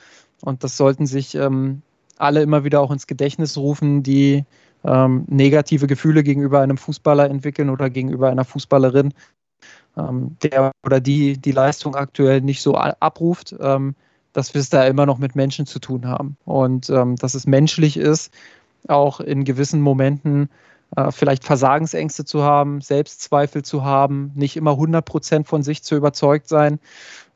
und 0.43 0.65
das 0.65 0.77
sollten 0.77 1.07
sich 1.07 1.35
ähm, 1.35 1.83
alle 2.17 2.43
immer 2.43 2.65
wieder 2.65 2.81
auch 2.81 2.91
ins 2.91 3.07
Gedächtnis 3.07 3.57
rufen, 3.57 4.03
die 4.03 4.45
ähm, 4.85 5.25
negative 5.29 5.87
Gefühle 5.87 6.23
gegenüber 6.23 6.61
einem 6.61 6.79
Fußballer 6.79 7.29
entwickeln 7.29 7.69
oder 7.69 7.91
gegenüber 7.91 8.31
einer 8.31 8.45
Fußballerin, 8.45 9.13
ähm, 9.99 10.37
der 10.43 10.73
oder 10.85 11.01
die 11.01 11.37
die 11.37 11.53
Leistung 11.53 11.95
aktuell 11.95 12.41
nicht 12.41 12.63
so 12.63 12.77
abruft, 12.77 13.55
dass 14.33 14.55
wir 14.55 14.61
es 14.61 14.71
da 14.71 14.87
immer 14.87 15.07
noch 15.07 15.19
mit 15.19 15.35
Menschen 15.35 15.67
zu 15.67 15.81
tun 15.81 16.07
haben 16.07 16.37
und 16.45 16.89
dass 16.89 17.35
es 17.35 17.47
menschlich 17.47 17.97
ist, 17.97 18.33
auch 18.89 19.21
in 19.21 19.45
gewissen 19.45 19.81
Momenten 19.81 20.49
vielleicht 21.11 21.45
Versagensängste 21.45 22.25
zu 22.25 22.43
haben, 22.43 22.81
Selbstzweifel 22.81 23.63
zu 23.63 23.85
haben, 23.85 24.33
nicht 24.35 24.57
immer 24.57 24.73
100 24.73 25.05
Prozent 25.05 25.47
von 25.47 25.63
sich 25.63 25.83
zu 25.85 25.95
überzeugt 25.95 26.49
sein. 26.49 26.81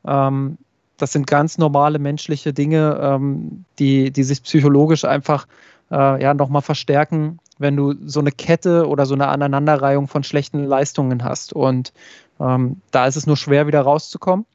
Ähm, 0.05 0.57
das 0.97 1.11
sind 1.11 1.27
ganz 1.27 1.57
normale 1.57 1.99
menschliche 1.99 2.53
Dinge, 2.53 2.99
ähm, 3.01 3.65
die, 3.79 4.11
die 4.11 4.23
sich 4.23 4.43
psychologisch 4.43 5.05
einfach 5.05 5.47
äh, 5.91 6.21
ja, 6.21 6.33
nochmal 6.33 6.61
verstärken, 6.61 7.39
wenn 7.57 7.75
du 7.75 7.93
so 8.05 8.19
eine 8.19 8.31
Kette 8.31 8.87
oder 8.87 9.05
so 9.05 9.13
eine 9.13 9.27
Aneinanderreihung 9.27 10.07
von 10.07 10.23
schlechten 10.23 10.63
Leistungen 10.63 11.23
hast. 11.23 11.53
Und 11.53 11.93
ähm, 12.39 12.81
da 12.91 13.07
ist 13.07 13.15
es 13.15 13.27
nur 13.27 13.37
schwer, 13.37 13.67
wieder 13.67 13.81
rauszukommen. 13.81 14.45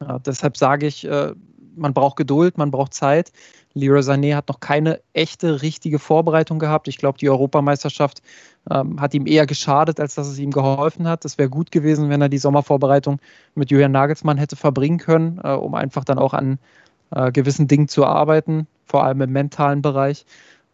Äh, 0.00 0.18
deshalb 0.24 0.56
sage 0.56 0.86
ich, 0.86 1.06
äh, 1.06 1.32
man 1.76 1.94
braucht 1.94 2.16
Geduld, 2.16 2.58
man 2.58 2.70
braucht 2.70 2.94
Zeit. 2.94 3.32
Leroy 3.74 4.00
Sané 4.00 4.34
hat 4.34 4.48
noch 4.48 4.60
keine 4.60 5.00
echte, 5.12 5.62
richtige 5.62 5.98
Vorbereitung 5.98 6.58
gehabt. 6.58 6.88
Ich 6.88 6.98
glaube, 6.98 7.18
die 7.18 7.30
Europameisterschaft 7.30 8.22
ähm, 8.70 9.00
hat 9.00 9.14
ihm 9.14 9.26
eher 9.26 9.46
geschadet, 9.46 9.98
als 9.98 10.14
dass 10.14 10.28
es 10.28 10.38
ihm 10.38 10.50
geholfen 10.50 11.08
hat. 11.08 11.24
Es 11.24 11.38
wäre 11.38 11.48
gut 11.48 11.70
gewesen, 11.70 12.10
wenn 12.10 12.20
er 12.20 12.28
die 12.28 12.38
Sommervorbereitung 12.38 13.18
mit 13.54 13.70
Julian 13.70 13.92
Nagelsmann 13.92 14.38
hätte 14.38 14.56
verbringen 14.56 14.98
können, 14.98 15.40
äh, 15.42 15.52
um 15.52 15.74
einfach 15.74 16.04
dann 16.04 16.18
auch 16.18 16.34
an 16.34 16.58
äh, 17.10 17.32
gewissen 17.32 17.68
Dingen 17.68 17.88
zu 17.88 18.04
arbeiten, 18.04 18.66
vor 18.84 19.04
allem 19.04 19.22
im 19.22 19.32
mentalen 19.32 19.82
Bereich. 19.82 20.26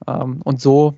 Ähm, 0.07 0.41
und 0.43 0.61
so 0.61 0.95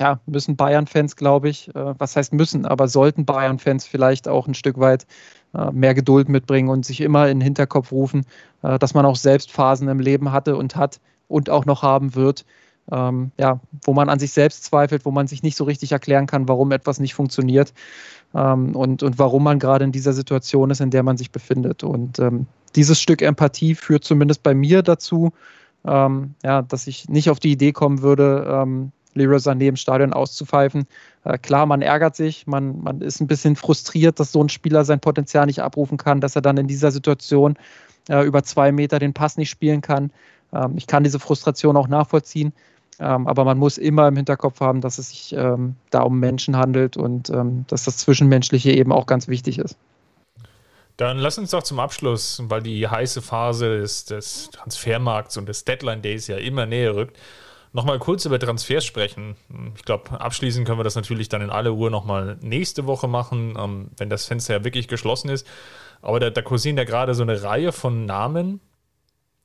ja, 0.00 0.18
müssen 0.26 0.56
Bayern-Fans, 0.56 1.14
glaube 1.16 1.50
ich, 1.50 1.68
äh, 1.74 1.94
was 1.98 2.16
heißt 2.16 2.32
müssen, 2.32 2.64
aber 2.64 2.88
sollten 2.88 3.26
Bayern-Fans 3.26 3.86
vielleicht 3.86 4.28
auch 4.28 4.48
ein 4.48 4.54
Stück 4.54 4.80
weit 4.80 5.06
äh, 5.54 5.70
mehr 5.72 5.94
Geduld 5.94 6.28
mitbringen 6.28 6.70
und 6.70 6.86
sich 6.86 7.02
immer 7.02 7.28
in 7.28 7.38
den 7.38 7.44
Hinterkopf 7.44 7.92
rufen, 7.92 8.24
äh, 8.62 8.78
dass 8.78 8.94
man 8.94 9.04
auch 9.04 9.16
selbst 9.16 9.52
Phasen 9.52 9.88
im 9.88 10.00
Leben 10.00 10.32
hatte 10.32 10.56
und 10.56 10.74
hat 10.74 11.00
und 11.28 11.50
auch 11.50 11.66
noch 11.66 11.82
haben 11.82 12.14
wird, 12.14 12.46
ähm, 12.90 13.30
ja, 13.38 13.60
wo 13.84 13.92
man 13.92 14.08
an 14.08 14.18
sich 14.18 14.32
selbst 14.32 14.64
zweifelt, 14.64 15.04
wo 15.04 15.10
man 15.10 15.26
sich 15.26 15.42
nicht 15.42 15.56
so 15.56 15.64
richtig 15.64 15.92
erklären 15.92 16.26
kann, 16.26 16.48
warum 16.48 16.72
etwas 16.72 16.98
nicht 16.98 17.14
funktioniert 17.14 17.74
ähm, 18.34 18.74
und, 18.74 19.02
und 19.02 19.18
warum 19.18 19.44
man 19.44 19.58
gerade 19.58 19.84
in 19.84 19.92
dieser 19.92 20.14
Situation 20.14 20.70
ist, 20.70 20.80
in 20.80 20.90
der 20.90 21.02
man 21.02 21.18
sich 21.18 21.30
befindet. 21.30 21.84
Und 21.84 22.18
ähm, 22.18 22.46
dieses 22.74 23.00
Stück 23.00 23.20
Empathie 23.20 23.74
führt 23.74 24.04
zumindest 24.04 24.42
bei 24.42 24.54
mir 24.54 24.82
dazu, 24.82 25.32
ähm, 25.84 26.34
ja, 26.42 26.62
dass 26.62 26.86
ich 26.86 27.08
nicht 27.08 27.28
auf 27.28 27.38
die 27.38 27.52
Idee 27.52 27.72
kommen 27.72 28.02
würde, 28.02 28.46
ähm, 28.48 28.92
Leroy 29.14 29.38
Sané 29.38 29.68
im 29.68 29.76
Stadion 29.76 30.12
auszupfeifen. 30.12 30.86
Äh, 31.24 31.38
klar, 31.38 31.66
man 31.66 31.82
ärgert 31.82 32.16
sich, 32.16 32.46
man, 32.46 32.82
man 32.82 33.00
ist 33.00 33.20
ein 33.20 33.26
bisschen 33.26 33.56
frustriert, 33.56 34.20
dass 34.20 34.32
so 34.32 34.42
ein 34.42 34.48
Spieler 34.48 34.84
sein 34.84 35.00
Potenzial 35.00 35.46
nicht 35.46 35.60
abrufen 35.60 35.98
kann, 35.98 36.20
dass 36.20 36.36
er 36.36 36.42
dann 36.42 36.56
in 36.56 36.66
dieser 36.66 36.90
Situation 36.90 37.56
äh, 38.08 38.24
über 38.24 38.42
zwei 38.42 38.72
Meter 38.72 38.98
den 38.98 39.12
Pass 39.12 39.36
nicht 39.36 39.50
spielen 39.50 39.80
kann. 39.80 40.10
Ähm, 40.52 40.74
ich 40.76 40.86
kann 40.86 41.04
diese 41.04 41.18
Frustration 41.18 41.76
auch 41.76 41.88
nachvollziehen, 41.88 42.52
ähm, 42.98 43.26
aber 43.26 43.44
man 43.44 43.58
muss 43.58 43.78
immer 43.78 44.08
im 44.08 44.16
Hinterkopf 44.16 44.60
haben, 44.60 44.80
dass 44.80 44.98
es 44.98 45.10
sich 45.10 45.34
ähm, 45.36 45.76
da 45.90 46.02
um 46.02 46.18
Menschen 46.18 46.56
handelt 46.56 46.96
und 46.96 47.30
ähm, 47.30 47.64
dass 47.68 47.84
das 47.84 47.98
Zwischenmenschliche 47.98 48.72
eben 48.72 48.92
auch 48.92 49.06
ganz 49.06 49.28
wichtig 49.28 49.58
ist. 49.58 49.76
Dann 50.96 51.16
lass 51.16 51.38
uns 51.38 51.52
doch 51.52 51.62
zum 51.62 51.80
Abschluss, 51.80 52.42
weil 52.44 52.60
die 52.60 52.86
heiße 52.86 53.22
Phase 53.22 53.78
des, 53.78 54.04
des 54.04 54.50
Transfermarkts 54.50 55.38
und 55.38 55.48
des 55.48 55.64
Deadline 55.64 56.02
Days 56.02 56.26
ja 56.26 56.36
immer 56.36 56.66
näher 56.66 56.94
rückt, 56.94 57.16
nochmal 57.72 57.98
kurz 57.98 58.24
über 58.24 58.38
Transfers 58.38 58.84
sprechen. 58.84 59.36
Ich 59.76 59.84
glaube, 59.84 60.20
abschließend 60.20 60.66
können 60.66 60.78
wir 60.78 60.84
das 60.84 60.96
natürlich 60.96 61.28
dann 61.28 61.42
in 61.42 61.50
aller 61.50 61.72
Uhr 61.72 61.90
nochmal 61.90 62.36
nächste 62.40 62.86
Woche 62.86 63.08
machen, 63.08 63.54
ähm, 63.58 63.90
wenn 63.96 64.10
das 64.10 64.26
Fenster 64.26 64.54
ja 64.54 64.64
wirklich 64.64 64.88
geschlossen 64.88 65.28
ist. 65.28 65.46
Aber 66.02 66.20
da, 66.20 66.30
da 66.30 66.42
kursieren 66.42 66.76
ja 66.76 66.84
gerade 66.84 67.14
so 67.14 67.22
eine 67.22 67.42
Reihe 67.42 67.72
von 67.72 68.06
Namen. 68.06 68.60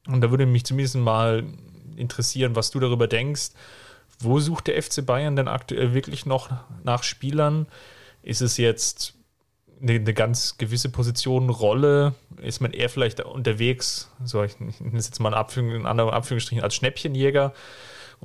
Und 0.07 0.21
da 0.21 0.30
würde 0.30 0.45
mich 0.45 0.65
zumindest 0.65 0.95
mal 0.95 1.43
interessieren, 1.97 2.55
was 2.55 2.71
du 2.71 2.80
darüber 2.80 3.07
denkst. 3.07 3.51
Wo 4.19 4.39
sucht 4.39 4.67
der 4.67 4.82
FC 4.82 5.05
Bayern 5.05 5.36
denn 5.36 5.47
aktuell 5.47 5.93
wirklich 5.93 6.26
noch 6.26 6.49
nach 6.84 7.03
Spielern? 7.03 7.67
Ist 8.23 8.41
es 8.41 8.57
jetzt 8.57 9.13
eine, 9.82 9.93
eine 9.93 10.13
ganz 10.13 10.57
gewisse 10.57 10.89
Position, 10.89 11.49
Rolle? 11.49 12.15
Ist 12.41 12.61
man 12.61 12.71
eher 12.71 12.89
vielleicht 12.89 13.19
unterwegs, 13.19 14.09
so 14.23 14.43
ich 14.43 14.59
nenne 14.59 14.97
es 14.97 15.07
jetzt 15.07 15.19
mal 15.19 15.30
in, 15.30 15.36
Abführung, 15.36 15.71
in 15.71 15.86
anderen 15.86 16.11
Anführungsstrichen, 16.11 16.63
als 16.63 16.76
Schnäppchenjäger? 16.76 17.53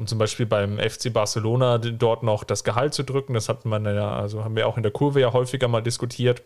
Um 0.01 0.07
zum 0.07 0.18
Beispiel 0.18 0.46
beim 0.46 0.78
FC 0.78 1.12
Barcelona 1.12 1.76
dort 1.76 2.22
noch 2.22 2.42
das 2.42 2.64
Gehalt 2.64 2.94
zu 2.94 3.05
drücken. 3.05 3.34
Das 3.34 3.51
hat 3.51 3.66
man 3.66 3.84
ja, 3.84 4.11
also 4.11 4.42
haben 4.42 4.57
wir 4.57 4.66
auch 4.66 4.78
in 4.78 4.82
der 4.82 4.92
Kurve 4.92 5.20
ja 5.20 5.32
häufiger 5.32 5.68
mal 5.68 5.82
diskutiert 5.82 6.42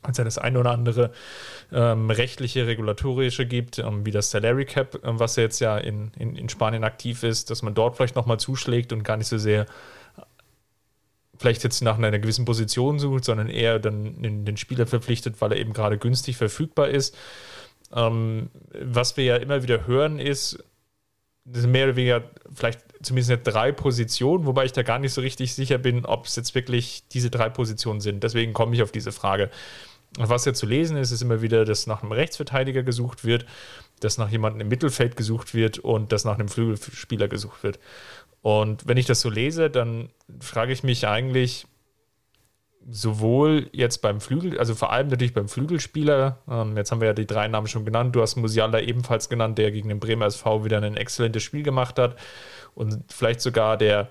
als 0.00 0.16
ja 0.16 0.22
das 0.22 0.38
eine 0.38 0.60
oder 0.60 0.70
andere 0.70 1.10
ähm, 1.72 2.08
rechtliche, 2.08 2.68
regulatorische 2.68 3.46
gibt, 3.46 3.80
ähm, 3.80 4.06
wie 4.06 4.12
das 4.12 4.30
Salary 4.30 4.64
Cap, 4.64 4.94
äh, 4.94 5.00
was 5.02 5.34
jetzt 5.34 5.58
ja 5.58 5.76
in, 5.76 6.12
in, 6.16 6.36
in 6.36 6.48
Spanien 6.48 6.84
aktiv 6.84 7.24
ist, 7.24 7.50
dass 7.50 7.62
man 7.62 7.74
dort 7.74 7.96
vielleicht 7.96 8.14
nochmal 8.14 8.38
zuschlägt 8.38 8.92
und 8.92 9.02
gar 9.02 9.16
nicht 9.16 9.26
so 9.26 9.38
sehr 9.38 9.66
vielleicht 11.36 11.64
jetzt 11.64 11.82
nach 11.82 11.98
einer 11.98 12.16
gewissen 12.18 12.44
Position 12.44 13.00
sucht, 13.00 13.24
sondern 13.24 13.48
eher 13.48 13.80
dann 13.80 14.22
den, 14.22 14.44
den 14.44 14.56
Spieler 14.56 14.86
verpflichtet, 14.86 15.40
weil 15.40 15.52
er 15.52 15.58
eben 15.58 15.72
gerade 15.72 15.98
günstig 15.98 16.36
verfügbar 16.36 16.88
ist. 16.88 17.16
Ähm, 17.92 18.50
was 18.72 19.16
wir 19.16 19.24
ja 19.24 19.36
immer 19.36 19.64
wieder 19.64 19.86
hören, 19.86 20.20
ist, 20.20 20.62
das 21.52 21.62
sind 21.62 21.72
mehr 21.72 21.84
oder 21.84 21.96
weniger 21.96 22.24
vielleicht 22.54 22.80
zumindest 23.02 23.40
drei 23.44 23.72
Positionen, 23.72 24.46
wobei 24.46 24.64
ich 24.64 24.72
da 24.72 24.82
gar 24.82 24.98
nicht 24.98 25.12
so 25.12 25.20
richtig 25.20 25.54
sicher 25.54 25.78
bin, 25.78 26.04
ob 26.04 26.26
es 26.26 26.36
jetzt 26.36 26.54
wirklich 26.54 27.04
diese 27.12 27.30
drei 27.30 27.48
Positionen 27.48 28.00
sind. 28.00 28.22
Deswegen 28.22 28.52
komme 28.52 28.74
ich 28.74 28.82
auf 28.82 28.92
diese 28.92 29.12
Frage. 29.12 29.50
Was 30.18 30.44
ja 30.44 30.54
zu 30.54 30.66
lesen 30.66 30.96
ist, 30.96 31.10
ist 31.10 31.22
immer 31.22 31.42
wieder, 31.42 31.64
dass 31.64 31.86
nach 31.86 32.02
einem 32.02 32.12
Rechtsverteidiger 32.12 32.82
gesucht 32.82 33.24
wird, 33.24 33.46
dass 34.00 34.18
nach 34.18 34.30
jemandem 34.30 34.62
im 34.62 34.68
Mittelfeld 34.68 35.16
gesucht 35.16 35.54
wird 35.54 35.78
und 35.78 36.12
dass 36.12 36.24
nach 36.24 36.38
einem 36.38 36.48
Flügelspieler 36.48 37.28
gesucht 37.28 37.62
wird. 37.62 37.78
Und 38.42 38.86
wenn 38.86 38.96
ich 38.96 39.06
das 39.06 39.20
so 39.20 39.30
lese, 39.30 39.70
dann 39.70 40.08
frage 40.40 40.72
ich 40.72 40.82
mich 40.82 41.06
eigentlich, 41.06 41.66
sowohl 42.90 43.68
jetzt 43.72 43.98
beim 43.98 44.20
Flügel, 44.20 44.58
also 44.58 44.74
vor 44.74 44.92
allem 44.92 45.08
natürlich 45.08 45.34
beim 45.34 45.48
Flügelspieler, 45.48 46.38
ähm, 46.50 46.76
jetzt 46.76 46.90
haben 46.90 47.00
wir 47.00 47.08
ja 47.08 47.14
die 47.14 47.26
drei 47.26 47.46
Namen 47.48 47.66
schon 47.66 47.84
genannt, 47.84 48.16
du 48.16 48.22
hast 48.22 48.36
Musiala 48.36 48.80
ebenfalls 48.80 49.28
genannt, 49.28 49.58
der 49.58 49.70
gegen 49.70 49.88
den 49.88 50.00
Bremer 50.00 50.26
SV 50.26 50.64
wieder 50.64 50.80
ein 50.80 50.96
exzellentes 50.96 51.42
Spiel 51.42 51.62
gemacht 51.62 51.98
hat 51.98 52.16
und 52.74 53.04
vielleicht 53.12 53.40
sogar 53.40 53.76
der 53.76 54.08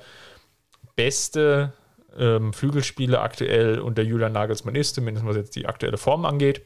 beste 0.96 1.74
ähm, 2.18 2.54
Flügelspieler 2.54 3.22
aktuell 3.22 3.80
unter 3.80 4.04
Julian 4.04 4.34
Nagelsmann 4.34 4.76
ist, 4.76 4.96
zumindest 4.96 5.26
was 5.26 5.36
jetzt 5.36 5.56
die 5.56 5.66
aktuelle 5.66 5.98
Form 5.98 6.26
angeht. 6.26 6.62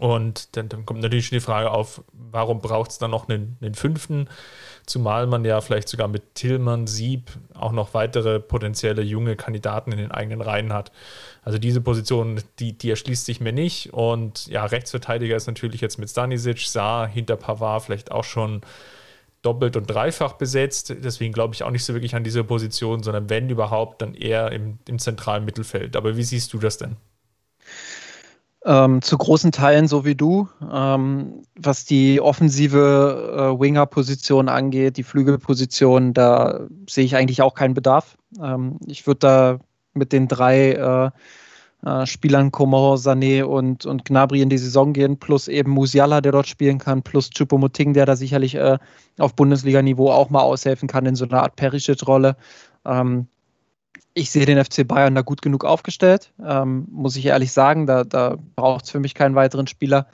Und 0.00 0.56
dann, 0.56 0.68
dann 0.68 0.86
kommt 0.86 1.00
natürlich 1.00 1.26
schon 1.26 1.36
die 1.36 1.44
Frage 1.44 1.70
auf, 1.70 2.02
warum 2.12 2.60
braucht 2.60 2.90
es 2.90 2.98
dann 2.98 3.10
noch 3.10 3.28
einen, 3.28 3.58
einen, 3.60 3.74
fünften? 3.74 4.28
Zumal 4.86 5.26
man 5.26 5.44
ja 5.44 5.60
vielleicht 5.60 5.88
sogar 5.88 6.08
mit 6.08 6.34
Tillmann, 6.34 6.86
Sieb 6.86 7.30
auch 7.54 7.72
noch 7.72 7.92
weitere 7.92 8.40
potenzielle 8.40 9.02
junge 9.02 9.36
Kandidaten 9.36 9.92
in 9.92 9.98
den 9.98 10.10
eigenen 10.10 10.40
Reihen 10.40 10.72
hat. 10.72 10.92
Also 11.42 11.58
diese 11.58 11.82
Position, 11.82 12.40
die, 12.58 12.72
die 12.72 12.90
erschließt 12.90 13.26
sich 13.26 13.40
mir 13.40 13.52
nicht. 13.52 13.92
Und 13.92 14.46
ja, 14.46 14.64
Rechtsverteidiger 14.64 15.36
ist 15.36 15.46
natürlich 15.46 15.82
jetzt 15.82 15.98
mit 15.98 16.08
Stanisic, 16.08 16.60
Saar 16.60 17.06
hinter 17.06 17.36
Pavard 17.36 17.82
vielleicht 17.82 18.10
auch 18.12 18.24
schon 18.24 18.62
doppelt 19.42 19.76
und 19.76 19.90
dreifach 19.90 20.34
besetzt. 20.34 20.94
Deswegen 21.04 21.32
glaube 21.32 21.54
ich 21.54 21.64
auch 21.64 21.70
nicht 21.70 21.84
so 21.84 21.92
wirklich 21.92 22.14
an 22.14 22.24
diese 22.24 22.44
Position, 22.44 23.02
sondern 23.02 23.28
wenn 23.28 23.50
überhaupt, 23.50 24.00
dann 24.00 24.14
eher 24.14 24.52
im, 24.52 24.78
im 24.88 24.98
zentralen 24.98 25.44
Mittelfeld. 25.44 25.96
Aber 25.96 26.16
wie 26.16 26.22
siehst 26.22 26.52
du 26.54 26.58
das 26.58 26.78
denn? 26.78 26.96
Ähm, 28.64 29.02
zu 29.02 29.18
großen 29.18 29.50
Teilen 29.50 29.88
so 29.88 30.04
wie 30.04 30.14
du. 30.14 30.48
Ähm, 30.72 31.42
was 31.56 31.84
die 31.84 32.20
offensive 32.20 33.54
äh, 33.56 33.60
Winger-Position 33.60 34.48
angeht, 34.48 34.96
die 34.96 35.02
Flügelposition, 35.02 36.14
da 36.14 36.60
sehe 36.88 37.04
ich 37.04 37.16
eigentlich 37.16 37.42
auch 37.42 37.54
keinen 37.54 37.74
Bedarf. 37.74 38.16
Ähm, 38.40 38.78
ich 38.86 39.06
würde 39.06 39.18
da 39.18 39.58
mit 39.94 40.12
den 40.12 40.28
drei 40.28 40.72
äh, 40.72 41.10
äh, 41.84 42.06
Spielern 42.06 42.52
Komor, 42.52 42.96
Sané 42.96 43.42
und, 43.42 43.84
und 43.84 44.04
Gnabry 44.04 44.42
in 44.42 44.48
die 44.48 44.58
Saison 44.58 44.92
gehen, 44.92 45.18
plus 45.18 45.48
eben 45.48 45.72
Musiala, 45.72 46.20
der 46.20 46.32
dort 46.32 46.46
spielen 46.46 46.78
kann, 46.78 47.02
plus 47.02 47.30
Chupomoting, 47.30 47.92
der 47.94 48.06
da 48.06 48.14
sicherlich 48.14 48.54
äh, 48.54 48.78
auf 49.18 49.34
Bundesliga-Niveau 49.34 50.10
auch 50.10 50.30
mal 50.30 50.42
aushelfen 50.42 50.88
kann 50.88 51.06
in 51.06 51.16
so 51.16 51.24
einer 51.24 51.42
Art 51.42 51.56
Perisic-Rolle. 51.56 52.36
Ähm, 52.84 53.26
ich 54.14 54.30
sehe 54.30 54.46
den 54.46 54.62
FC 54.62 54.86
Bayern 54.86 55.14
da 55.14 55.22
gut 55.22 55.42
genug 55.42 55.64
aufgestellt, 55.64 56.32
ähm, 56.44 56.86
muss 56.90 57.16
ich 57.16 57.26
ehrlich 57.26 57.52
sagen. 57.52 57.86
Da, 57.86 58.04
da 58.04 58.36
braucht 58.56 58.84
es 58.84 58.90
für 58.90 59.00
mich 59.00 59.14
keinen 59.14 59.34
weiteren 59.34 59.66
Spieler. 59.66 60.06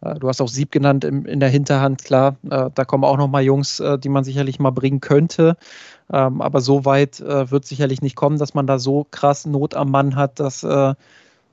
Äh, 0.00 0.14
du 0.14 0.28
hast 0.28 0.40
auch 0.40 0.48
Sieb 0.48 0.70
genannt 0.70 1.04
im, 1.04 1.26
in 1.26 1.40
der 1.40 1.48
Hinterhand, 1.48 2.04
klar. 2.04 2.36
Äh, 2.50 2.70
da 2.74 2.84
kommen 2.84 3.04
auch 3.04 3.16
noch 3.16 3.28
mal 3.28 3.42
Jungs, 3.42 3.80
äh, 3.80 3.98
die 3.98 4.08
man 4.08 4.24
sicherlich 4.24 4.58
mal 4.58 4.70
bringen 4.70 5.00
könnte. 5.00 5.56
Ähm, 6.12 6.40
aber 6.40 6.60
so 6.60 6.84
weit 6.84 7.20
äh, 7.20 7.50
wird 7.50 7.64
sicherlich 7.64 8.02
nicht 8.02 8.16
kommen, 8.16 8.38
dass 8.38 8.54
man 8.54 8.66
da 8.66 8.78
so 8.78 9.06
krass 9.10 9.46
Not 9.46 9.74
am 9.74 9.90
Mann 9.90 10.16
hat, 10.16 10.40
dass, 10.40 10.62
äh, 10.62 10.94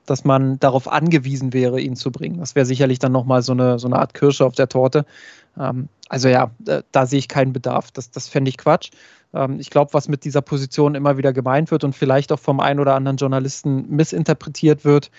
dass 0.06 0.24
man 0.24 0.58
darauf 0.58 0.90
angewiesen 0.90 1.52
wäre, 1.52 1.80
ihn 1.80 1.96
zu 1.96 2.10
bringen. 2.10 2.38
Das 2.40 2.54
wäre 2.54 2.66
sicherlich 2.66 2.98
dann 2.98 3.12
noch 3.12 3.24
mal 3.24 3.42
so 3.42 3.52
eine, 3.52 3.78
so 3.78 3.88
eine 3.88 3.98
Art 3.98 4.14
Kirsche 4.14 4.44
auf 4.44 4.54
der 4.54 4.68
Torte. 4.68 5.04
Ähm, 5.58 5.88
also 6.08 6.28
ja, 6.28 6.50
da, 6.58 6.82
da 6.92 7.06
sehe 7.06 7.18
ich 7.18 7.28
keinen 7.28 7.52
Bedarf. 7.52 7.90
Das, 7.92 8.10
das 8.10 8.28
fände 8.28 8.48
ich 8.48 8.58
Quatsch. 8.58 8.90
Ähm, 9.34 9.60
ich 9.60 9.70
glaube, 9.70 9.94
was 9.94 10.08
mit 10.08 10.24
dieser 10.24 10.42
Position 10.42 10.94
immer 10.94 11.16
wieder 11.16 11.32
gemeint 11.32 11.70
wird 11.70 11.84
und 11.84 11.94
vielleicht 11.94 12.32
auch 12.32 12.38
vom 12.38 12.60
einen 12.60 12.80
oder 12.80 12.94
anderen 12.94 13.16
Journalisten 13.16 13.88
missinterpretiert 13.88 14.84
wird, 14.84 15.10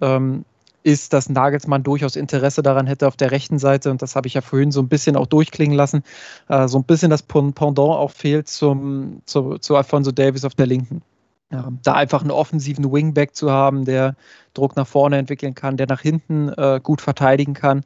ähm, 0.00 0.44
ist, 0.84 1.12
dass 1.12 1.28
Nagelsmann 1.28 1.82
durchaus 1.82 2.16
Interesse 2.16 2.62
daran 2.62 2.86
hätte 2.86 3.08
auf 3.08 3.16
der 3.16 3.30
rechten 3.30 3.58
Seite, 3.58 3.90
und 3.90 4.00
das 4.00 4.16
habe 4.16 4.26
ich 4.26 4.34
ja 4.34 4.40
vorhin 4.40 4.70
so 4.70 4.80
ein 4.80 4.88
bisschen 4.88 5.16
auch 5.16 5.26
durchklingen 5.26 5.76
lassen, 5.76 6.02
äh, 6.48 6.68
so 6.68 6.78
ein 6.78 6.84
bisschen 6.84 7.10
das 7.10 7.22
Pendant 7.22 7.78
auch 7.78 8.10
fehlt 8.10 8.48
zum, 8.48 9.20
zu, 9.26 9.58
zu 9.58 9.76
Alfonso 9.76 10.12
Davis 10.12 10.44
auf 10.44 10.54
der 10.54 10.66
linken. 10.66 11.02
Ja, 11.50 11.72
da 11.82 11.94
einfach 11.94 12.20
einen 12.20 12.30
offensiven 12.30 12.92
Wingback 12.92 13.34
zu 13.34 13.50
haben, 13.50 13.86
der 13.86 14.16
Druck 14.52 14.76
nach 14.76 14.86
vorne 14.86 15.16
entwickeln 15.16 15.54
kann, 15.54 15.78
der 15.78 15.86
nach 15.86 16.02
hinten 16.02 16.50
äh, 16.50 16.78
gut 16.82 17.00
verteidigen 17.00 17.54
kann. 17.54 17.84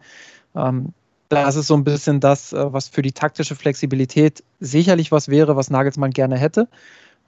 Ähm, 0.56 0.92
das 1.32 1.56
ist 1.56 1.66
so 1.66 1.74
ein 1.74 1.84
bisschen 1.84 2.20
das, 2.20 2.52
äh, 2.52 2.72
was 2.72 2.88
für 2.88 3.02
die 3.02 3.12
taktische 3.12 3.54
Flexibilität 3.56 4.42
sicherlich 4.60 5.12
was 5.12 5.28
wäre, 5.28 5.56
was 5.56 5.70
Nagelsmann 5.70 6.10
gerne 6.10 6.36
hätte. 6.36 6.68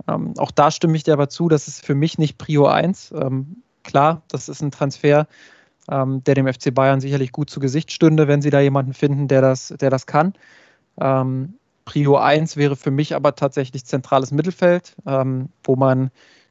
Ähm, 0.08 0.34
auch 0.38 0.50
da 0.50 0.70
stimme 0.70 0.96
ich 0.96 1.04
dir 1.04 1.12
aber 1.12 1.28
zu, 1.28 1.48
das 1.48 1.68
ist 1.68 1.84
für 1.84 1.94
mich 1.94 2.18
nicht 2.18 2.38
Prio 2.38 2.66
1. 2.66 3.12
Ähm, 3.12 3.62
klar, 3.82 4.22
das 4.28 4.48
ist 4.48 4.60
ein 4.60 4.70
Transfer, 4.70 5.26
ähm, 5.90 6.22
der 6.24 6.34
dem 6.34 6.46
FC 6.46 6.74
Bayern 6.74 7.00
sicherlich 7.00 7.32
gut 7.32 7.50
zu 7.50 7.60
Gesicht 7.60 7.92
stünde, 7.92 8.28
wenn 8.28 8.42
sie 8.42 8.50
da 8.50 8.60
jemanden 8.60 8.94
finden, 8.94 9.28
der 9.28 9.40
das, 9.40 9.68
der 9.68 9.90
das 9.90 10.06
kann. 10.06 10.34
Ähm, 11.00 11.54
Prio 11.84 12.16
1 12.16 12.56
wäre 12.56 12.76
für 12.76 12.90
mich 12.90 13.14
aber 13.14 13.34
tatsächlich 13.34 13.84
zentrales 13.84 14.30
Mittelfeld, 14.32 14.96
ähm, 15.06 15.50
wo 15.62 15.76
man 15.76 16.10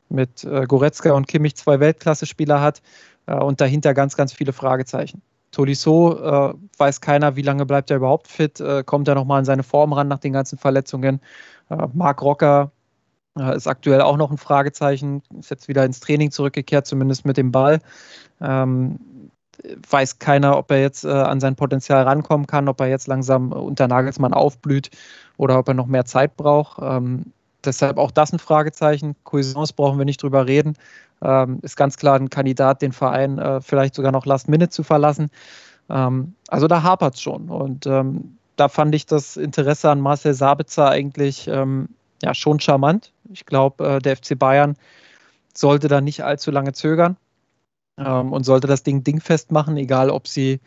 mit 0.09 0.43
äh, 0.43 0.65
Goretzka 0.67 1.11
und 1.13 1.27
Kimmich 1.27 1.55
zwei 1.55 1.79
Weltklasse-Spieler 1.79 2.61
hat 2.61 2.81
äh, 3.25 3.35
und 3.35 3.61
dahinter 3.61 3.93
ganz, 3.93 4.15
ganz 4.15 4.31
viele 4.31 4.53
Fragezeichen. 4.53 5.21
Tolisso 5.53 6.17
äh, 6.17 6.53
weiß 6.77 6.99
keiner, 6.99 7.35
wie 7.35 7.43
lange 7.43 7.65
bleibt 7.65 7.91
er 7.91 7.97
überhaupt 7.97 8.27
fit, 8.27 8.59
äh, 8.59 8.83
kommt 8.83 9.07
er 9.07 9.15
nochmal 9.15 9.39
in 9.39 9.45
seine 9.45 9.63
Form 9.63 9.93
ran 9.93 10.07
nach 10.07 10.19
den 10.19 10.33
ganzen 10.33 10.57
Verletzungen. 10.57 11.21
Äh, 11.69 11.87
Marc 11.93 12.21
Rocker 12.23 12.71
äh, 13.37 13.55
ist 13.55 13.67
aktuell 13.67 14.01
auch 14.01 14.17
noch 14.17 14.31
ein 14.31 14.37
Fragezeichen, 14.37 15.21
ist 15.39 15.51
jetzt 15.51 15.67
wieder 15.67 15.85
ins 15.85 15.99
Training 15.99 16.31
zurückgekehrt, 16.31 16.87
zumindest 16.87 17.25
mit 17.25 17.37
dem 17.37 17.51
Ball. 17.51 17.79
Ähm, 18.41 18.99
weiß 19.89 20.17
keiner, 20.17 20.57
ob 20.57 20.71
er 20.71 20.81
jetzt 20.81 21.05
äh, 21.05 21.09
an 21.09 21.39
sein 21.39 21.55
Potenzial 21.55 22.03
rankommen 22.03 22.47
kann, 22.47 22.67
ob 22.67 22.81
er 22.81 22.87
jetzt 22.87 23.07
langsam 23.07 23.51
unter 23.51 23.87
Nagelsmann 23.87 24.33
aufblüht 24.33 24.89
oder 25.37 25.59
ob 25.59 25.67
er 25.67 25.75
noch 25.75 25.85
mehr 25.85 26.05
Zeit 26.05 26.35
braucht. 26.35 26.79
Ähm, 26.81 27.31
deshalb 27.63 27.99
auch 27.99 28.09
das 28.09 28.33
ein 28.33 28.39
Fragezeichen. 28.39 29.15
Cousins 29.23 29.71
brauchen 29.71 29.99
wir 29.99 30.05
nicht 30.05 30.23
drüber 30.23 30.47
reden 30.47 30.75
ähm, 31.23 31.59
ist 31.61 31.77
ganz 31.77 31.97
klar 31.97 32.15
ein 32.15 32.29
Kandidat, 32.29 32.81
den 32.81 32.91
Verein 32.91 33.39
äh, 33.39 33.61
vielleicht 33.61 33.95
sogar 33.95 34.11
noch 34.11 34.25
Last 34.25 34.49
Minute 34.49 34.69
zu 34.69 34.83
verlassen. 34.83 35.29
Ähm, 35.89 36.35
also 36.47 36.67
da 36.67 36.83
hapert 36.83 37.15
es 37.15 37.21
schon. 37.21 37.49
Und 37.49 37.85
ähm, 37.87 38.37
da 38.55 38.69
fand 38.69 38.93
ich 38.93 39.05
das 39.05 39.37
Interesse 39.37 39.89
an 39.89 40.01
Marcel 40.01 40.33
Sabitzer 40.33 40.89
eigentlich 40.89 41.47
ähm, 41.47 41.89
ja, 42.21 42.33
schon 42.33 42.59
charmant. 42.59 43.11
Ich 43.31 43.45
glaube, 43.45 43.85
äh, 43.85 43.99
der 43.99 44.17
FC 44.17 44.37
Bayern 44.37 44.75
sollte 45.53 45.87
da 45.87 46.01
nicht 46.01 46.23
allzu 46.23 46.51
lange 46.51 46.73
zögern 46.73 47.17
ähm, 47.97 48.31
und 48.31 48.43
sollte 48.43 48.67
das 48.67 48.83
Ding 48.83 49.03
dingfest 49.03 49.51
machen, 49.51 49.77
egal 49.77 50.09
ob 50.09 50.27
sie 50.27 50.59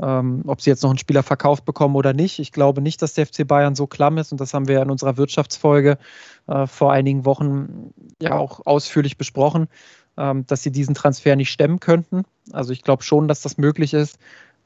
ähm, 0.00 0.42
ob 0.46 0.60
sie 0.60 0.70
jetzt 0.70 0.82
noch 0.82 0.90
einen 0.90 0.98
Spieler 0.98 1.22
verkauft 1.22 1.64
bekommen 1.64 1.94
oder 1.94 2.12
nicht. 2.12 2.38
Ich 2.38 2.52
glaube 2.52 2.80
nicht, 2.80 3.02
dass 3.02 3.14
der 3.14 3.26
FC 3.26 3.46
Bayern 3.46 3.74
so 3.74 3.86
klamm 3.86 4.18
ist 4.18 4.32
und 4.32 4.40
das 4.40 4.54
haben 4.54 4.68
wir 4.68 4.80
in 4.80 4.90
unserer 4.90 5.16
Wirtschaftsfolge 5.16 5.98
äh, 6.46 6.66
vor 6.66 6.92
einigen 6.92 7.24
Wochen 7.24 7.92
ja 8.20 8.36
auch 8.36 8.64
ausführlich 8.64 9.18
besprochen, 9.18 9.68
ähm, 10.16 10.46
dass 10.46 10.62
sie 10.62 10.72
diesen 10.72 10.94
Transfer 10.94 11.36
nicht 11.36 11.50
stemmen 11.50 11.80
könnten. 11.80 12.22
Also 12.52 12.72
ich 12.72 12.82
glaube 12.82 13.02
schon, 13.02 13.28
dass 13.28 13.42
das 13.42 13.58
möglich 13.58 13.92
ist. 13.92 14.18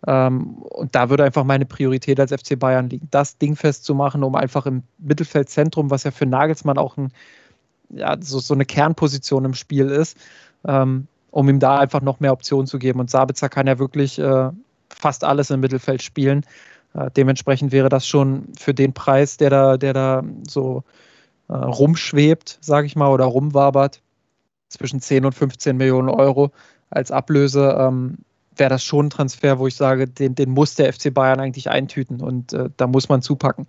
Ähm, 0.06 0.58
und 0.58 0.94
da 0.94 1.10
würde 1.10 1.24
einfach 1.24 1.44
meine 1.44 1.66
Priorität 1.66 2.20
als 2.20 2.32
FC 2.32 2.58
Bayern 2.58 2.88
liegen, 2.90 3.08
das 3.10 3.38
Ding 3.38 3.56
festzumachen, 3.56 4.22
um 4.22 4.34
einfach 4.34 4.66
im 4.66 4.82
Mittelfeldzentrum, 4.98 5.90
was 5.90 6.04
ja 6.04 6.10
für 6.10 6.26
Nagelsmann 6.26 6.78
auch 6.78 6.96
ein, 6.96 7.12
ja, 7.90 8.16
so, 8.20 8.38
so 8.38 8.54
eine 8.54 8.66
Kernposition 8.66 9.44
im 9.44 9.54
Spiel 9.54 9.88
ist, 9.88 10.18
ähm, 10.66 11.08
um 11.30 11.48
ihm 11.48 11.58
da 11.58 11.78
einfach 11.78 12.02
noch 12.02 12.20
mehr 12.20 12.32
Optionen 12.32 12.66
zu 12.66 12.78
geben. 12.78 13.00
Und 13.00 13.10
Sabitzer 13.10 13.48
kann 13.48 13.66
ja 13.66 13.78
wirklich 13.78 14.18
äh, 14.18 14.50
fast 14.94 15.24
alles 15.24 15.50
im 15.50 15.60
Mittelfeld 15.60 16.02
spielen. 16.02 16.44
Äh, 16.94 17.10
dementsprechend 17.16 17.72
wäre 17.72 17.88
das 17.88 18.06
schon 18.06 18.48
für 18.58 18.74
den 18.74 18.92
Preis, 18.92 19.36
der 19.36 19.50
da, 19.50 19.76
der 19.76 19.92
da 19.92 20.22
so 20.48 20.84
äh, 21.48 21.54
rumschwebt, 21.54 22.58
sage 22.60 22.86
ich 22.86 22.96
mal, 22.96 23.08
oder 23.08 23.24
rumwabert, 23.24 24.00
zwischen 24.68 25.00
10 25.00 25.24
und 25.24 25.34
15 25.34 25.76
Millionen 25.76 26.08
Euro 26.08 26.50
als 26.90 27.10
Ablöse, 27.10 27.76
ähm, 27.78 28.18
wäre 28.56 28.70
das 28.70 28.84
schon 28.84 29.06
ein 29.06 29.10
Transfer, 29.10 29.58
wo 29.58 29.66
ich 29.66 29.74
sage, 29.74 30.06
den, 30.06 30.34
den 30.34 30.50
muss 30.50 30.74
der 30.74 30.92
FC 30.92 31.12
Bayern 31.12 31.40
eigentlich 31.40 31.70
eintüten 31.70 32.20
und 32.20 32.52
äh, 32.52 32.70
da 32.76 32.86
muss 32.86 33.08
man 33.08 33.22
zupacken. 33.22 33.66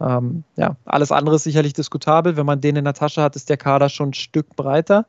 Ähm, 0.00 0.44
ja, 0.56 0.76
alles 0.84 1.12
andere 1.12 1.36
ist 1.36 1.44
sicherlich 1.44 1.74
diskutabel. 1.74 2.36
Wenn 2.36 2.46
man 2.46 2.60
den 2.60 2.76
in 2.76 2.84
der 2.84 2.94
Tasche 2.94 3.22
hat, 3.22 3.36
ist 3.36 3.50
der 3.50 3.56
Kader 3.56 3.88
schon 3.88 4.10
ein 4.10 4.14
Stück 4.14 4.56
breiter, 4.56 5.06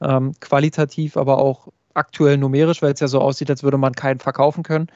ähm, 0.00 0.32
qualitativ, 0.40 1.16
aber 1.16 1.38
auch 1.38 1.68
aktuell 1.94 2.38
numerisch, 2.38 2.82
weil 2.82 2.92
es 2.92 3.00
ja 3.00 3.08
so 3.08 3.20
aussieht, 3.20 3.50
als 3.50 3.62
würde 3.62 3.78
man 3.78 3.94
keinen 3.94 4.20
verkaufen 4.20 4.62
können. 4.62 4.88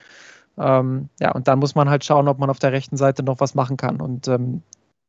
Ähm, 0.58 1.08
ja, 1.20 1.32
und 1.32 1.48
dann 1.48 1.58
muss 1.58 1.74
man 1.74 1.90
halt 1.90 2.04
schauen, 2.04 2.28
ob 2.28 2.38
man 2.38 2.50
auf 2.50 2.58
der 2.58 2.72
rechten 2.72 2.96
Seite 2.96 3.22
noch 3.22 3.40
was 3.40 3.54
machen 3.54 3.76
kann. 3.76 4.00
Und 4.00 4.28
ähm, 4.28 4.62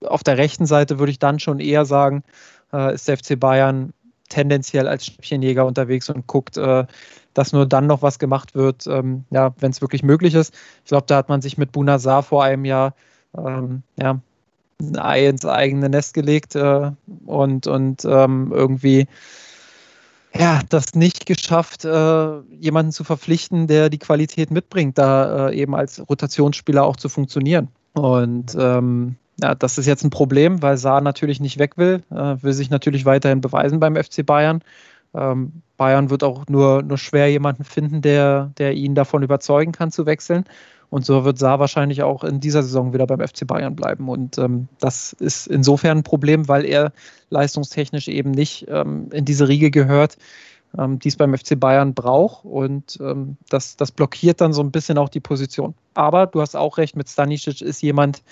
auf 0.05 0.23
der 0.23 0.37
rechten 0.37 0.65
Seite 0.65 0.99
würde 0.99 1.11
ich 1.11 1.19
dann 1.19 1.39
schon 1.39 1.59
eher 1.59 1.85
sagen, 1.85 2.23
äh, 2.73 2.93
ist 2.93 3.07
der 3.07 3.17
FC 3.17 3.39
Bayern 3.39 3.93
tendenziell 4.29 4.87
als 4.87 5.05
Schnäppchenjäger 5.05 5.65
unterwegs 5.65 6.09
und 6.09 6.27
guckt, 6.27 6.57
äh, 6.57 6.85
dass 7.33 7.53
nur 7.53 7.65
dann 7.65 7.87
noch 7.87 8.01
was 8.01 8.19
gemacht 8.19 8.55
wird, 8.55 8.87
ähm, 8.87 9.25
ja, 9.29 9.53
wenn 9.59 9.71
es 9.71 9.81
wirklich 9.81 10.03
möglich 10.03 10.33
ist. 10.33 10.53
Ich 10.83 10.89
glaube, 10.89 11.05
da 11.07 11.17
hat 11.17 11.29
man 11.29 11.41
sich 11.41 11.57
mit 11.57 11.71
Bunazar 11.71 12.23
vor 12.23 12.43
einem 12.43 12.65
Jahr 12.65 12.93
ähm, 13.37 13.83
ja, 13.97 14.19
ein 14.81 14.97
Ei 14.97 15.27
ins 15.27 15.45
eigene 15.45 15.89
Nest 15.89 16.13
gelegt 16.13 16.55
äh, 16.55 16.91
und, 17.25 17.67
und 17.67 18.05
ähm, 18.05 18.51
irgendwie 18.53 19.07
ja, 20.35 20.61
das 20.69 20.93
nicht 20.93 21.25
geschafft, 21.25 21.85
äh, 21.85 22.39
jemanden 22.59 22.91
zu 22.91 23.03
verpflichten, 23.03 23.67
der 23.67 23.89
die 23.89 23.97
Qualität 23.97 24.51
mitbringt, 24.51 24.97
da 24.97 25.49
äh, 25.49 25.55
eben 25.55 25.75
als 25.75 26.01
Rotationsspieler 26.07 26.83
auch 26.83 26.95
zu 26.95 27.09
funktionieren. 27.09 27.69
Und 27.93 28.55
ähm, 28.59 29.15
ja, 29.41 29.55
das 29.55 29.77
ist 29.77 29.85
jetzt 29.85 30.03
ein 30.03 30.09
Problem, 30.09 30.61
weil 30.61 30.77
Saar 30.77 31.01
natürlich 31.01 31.39
nicht 31.39 31.59
weg 31.59 31.77
will, 31.77 32.03
äh, 32.11 32.35
will 32.41 32.53
sich 32.53 32.69
natürlich 32.69 33.05
weiterhin 33.05 33.41
beweisen 33.41 33.79
beim 33.79 33.95
FC 33.95 34.25
Bayern. 34.25 34.61
Ähm, 35.13 35.61
Bayern 35.77 36.09
wird 36.09 36.23
auch 36.23 36.45
nur, 36.47 36.81
nur 36.83 36.97
schwer 36.97 37.29
jemanden 37.31 37.63
finden, 37.63 38.01
der, 38.01 38.51
der 38.57 38.73
ihn 38.73 38.95
davon 38.95 39.23
überzeugen 39.23 39.71
kann 39.71 39.91
zu 39.91 40.05
wechseln. 40.05 40.45
Und 40.89 41.05
so 41.05 41.25
wird 41.25 41.37
Saar 41.37 41.59
wahrscheinlich 41.59 42.03
auch 42.03 42.23
in 42.23 42.39
dieser 42.39 42.63
Saison 42.63 42.93
wieder 42.93 43.05
beim 43.07 43.19
FC 43.19 43.45
Bayern 43.45 43.75
bleiben. 43.75 44.07
Und 44.07 44.37
ähm, 44.37 44.67
das 44.79 45.13
ist 45.13 45.47
insofern 45.47 45.99
ein 45.99 46.03
Problem, 46.03 46.47
weil 46.47 46.65
er 46.65 46.93
leistungstechnisch 47.29 48.07
eben 48.07 48.31
nicht 48.31 48.67
ähm, 48.69 49.09
in 49.11 49.25
diese 49.25 49.49
Riege 49.49 49.69
gehört, 49.69 50.17
ähm, 50.77 50.99
die 50.99 51.09
es 51.09 51.17
beim 51.17 51.37
FC 51.37 51.59
Bayern 51.59 51.93
braucht. 51.93 52.45
Und 52.45 52.97
ähm, 53.01 53.35
das, 53.49 53.75
das 53.75 53.91
blockiert 53.91 54.39
dann 54.39 54.53
so 54.53 54.61
ein 54.61 54.71
bisschen 54.71 54.97
auch 54.97 55.09
die 55.09 55.19
Position. 55.19 55.73
Aber 55.93 56.25
du 56.25 56.39
hast 56.39 56.55
auch 56.55 56.77
recht, 56.77 56.95
mit 56.95 57.09
Stanisic 57.09 57.61
ist 57.61 57.81
jemand 57.81 58.23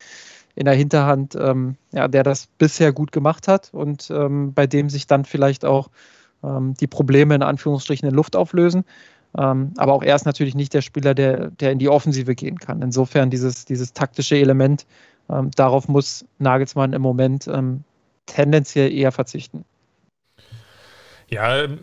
in 0.56 0.64
der 0.64 0.76
Hinterhand, 0.76 1.36
ähm, 1.36 1.76
ja, 1.92 2.08
der 2.08 2.24
das 2.24 2.48
bisher 2.58 2.94
gut 2.94 3.12
gemacht 3.12 3.50
hat 3.50 3.74
und 3.74 4.10
ähm, 4.10 4.54
bei 4.54 4.66
dem 4.68 4.90
sich 4.90 5.08
dann 5.08 5.26
vielleicht 5.26 5.66
auch 5.66 5.90
die 6.44 6.86
Probleme 6.86 7.34
in 7.34 7.42
Anführungsstrichen 7.42 8.08
in 8.08 8.14
Luft 8.14 8.36
auflösen. 8.36 8.86
Ähm, 9.38 9.74
aber 9.78 9.94
auch 9.94 10.04
er 10.04 10.16
ist 10.16 10.26
natürlich 10.26 10.56
nicht 10.56 10.74
der 10.74 10.82
Spieler, 10.82 11.14
der, 11.14 11.52
der 11.52 11.72
in 11.72 11.80
die 11.80 11.90
Offensive 11.90 12.36
gehen 12.36 12.58
kann. 12.58 12.82
Insofern 12.82 13.30
dieses, 13.30 13.66
dieses 13.66 13.94
taktische 13.94 14.38
Element, 14.38 14.86
ähm, 15.30 15.52
darauf 15.52 15.88
muss 15.88 16.26
Nagelsmann 16.40 16.94
im 16.94 17.02
Moment 17.02 17.48
ähm, 17.48 17.84
tendenziell 18.26 18.92
eher 18.92 19.12
verzichten. 19.12 19.66
Ja, 21.30 21.64
ähm, 21.64 21.80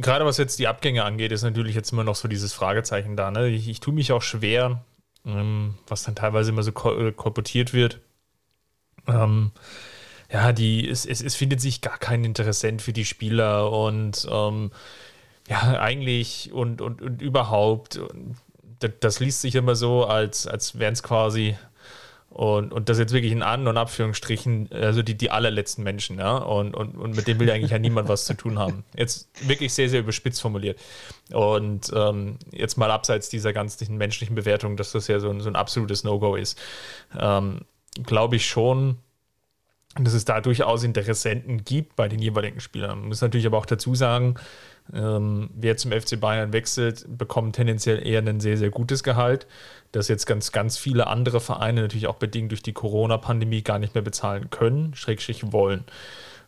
gerade 0.00 0.24
was 0.24 0.36
jetzt 0.36 0.58
die 0.58 0.68
Abgänge 0.68 1.04
angeht, 1.04 1.32
ist 1.32 1.42
natürlich 1.42 1.74
jetzt 1.74 1.92
immer 1.92 2.04
noch 2.04 2.16
so 2.16 2.28
dieses 2.28 2.52
Fragezeichen 2.52 3.16
da. 3.16 3.30
Ne? 3.30 3.48
Ich, 3.48 3.68
ich 3.68 3.80
tue 3.80 3.94
mich 3.94 4.12
auch 4.12 4.22
schwer, 4.22 4.84
ähm, 5.24 5.74
was 5.88 6.04
dann 6.04 6.14
teilweise 6.14 6.50
immer 6.50 6.62
so 6.62 6.70
äh, 6.70 7.12
kolportiert 7.12 7.72
wird. 7.72 8.00
Ähm, 9.08 9.50
ja, 10.30 10.52
die, 10.52 10.88
es, 10.88 11.06
es, 11.06 11.22
es 11.22 11.36
findet 11.36 11.60
sich 11.60 11.80
gar 11.80 11.98
kein 11.98 12.24
Interessent 12.24 12.82
für 12.82 12.92
die 12.92 13.04
Spieler 13.04 13.70
und 13.70 14.26
ja, 15.48 15.80
eigentlich 15.80 16.52
und, 16.52 16.80
und, 16.80 17.02
und 17.02 17.22
überhaupt, 17.22 18.00
das, 18.80 18.90
das 19.00 19.20
liest 19.20 19.40
sich 19.40 19.54
immer 19.54 19.76
so, 19.76 20.04
als, 20.04 20.46
als 20.46 20.78
wären 20.78 20.92
es 20.92 21.02
quasi 21.02 21.56
Und, 22.28 22.72
und 22.74 22.90
das 22.90 22.98
jetzt 22.98 23.14
wirklich 23.14 23.32
in 23.32 23.42
An- 23.42 23.66
und 23.66 23.78
Abführungsstrichen, 23.78 24.68
also 24.70 25.02
die, 25.02 25.16
die 25.16 25.30
allerletzten 25.30 25.82
Menschen, 25.82 26.18
ja. 26.18 26.36
Und, 26.36 26.74
und, 26.74 26.94
und 26.94 27.16
mit 27.16 27.26
dem 27.26 27.38
will 27.38 27.50
eigentlich 27.50 27.70
ja 27.70 27.78
niemand 27.78 28.08
was 28.10 28.26
zu 28.26 28.34
tun 28.34 28.58
haben. 28.58 28.84
Jetzt 28.94 29.30
wirklich 29.48 29.72
sehr, 29.72 29.88
sehr 29.88 30.00
überspitzt 30.00 30.42
formuliert. 30.42 30.78
Und 31.32 31.90
ähm, 31.94 32.36
jetzt 32.52 32.76
mal 32.76 32.90
abseits 32.90 33.30
dieser 33.30 33.54
ganzen 33.54 33.96
menschlichen 33.96 34.34
Bewertung, 34.34 34.76
dass 34.76 34.92
das 34.92 35.08
ja 35.08 35.18
so 35.18 35.30
ein, 35.30 35.40
so 35.40 35.48
ein 35.48 35.56
absolutes 35.56 36.04
No-Go 36.04 36.36
ist, 36.36 36.58
ähm, 37.18 37.62
glaube 38.04 38.36
ich 38.36 38.46
schon, 38.46 38.98
dass 40.04 40.14
es 40.14 40.24
da 40.24 40.40
durchaus 40.40 40.84
Interessenten 40.84 41.64
gibt 41.64 41.96
bei 41.96 42.08
den 42.08 42.20
jeweiligen 42.20 42.60
Spielern. 42.60 43.00
Man 43.00 43.08
muss 43.08 43.20
natürlich 43.20 43.46
aber 43.46 43.58
auch 43.58 43.66
dazu 43.66 43.94
sagen, 43.94 44.36
ähm, 44.92 45.50
wer 45.54 45.76
zum 45.76 45.92
FC 45.92 46.20
Bayern 46.20 46.52
wechselt, 46.52 47.06
bekommt 47.08 47.56
tendenziell 47.56 48.06
eher 48.06 48.20
ein 48.20 48.40
sehr, 48.40 48.56
sehr 48.56 48.70
gutes 48.70 49.02
Gehalt, 49.02 49.46
das 49.92 50.08
jetzt 50.08 50.26
ganz, 50.26 50.52
ganz 50.52 50.78
viele 50.78 51.06
andere 51.06 51.40
Vereine 51.40 51.82
natürlich 51.82 52.06
auch 52.06 52.16
bedingt 52.16 52.52
durch 52.52 52.62
die 52.62 52.72
Corona-Pandemie 52.72 53.62
gar 53.62 53.78
nicht 53.78 53.94
mehr 53.94 54.02
bezahlen 54.02 54.50
können, 54.50 54.94
schrägstrich 54.94 55.52
wollen. 55.52 55.84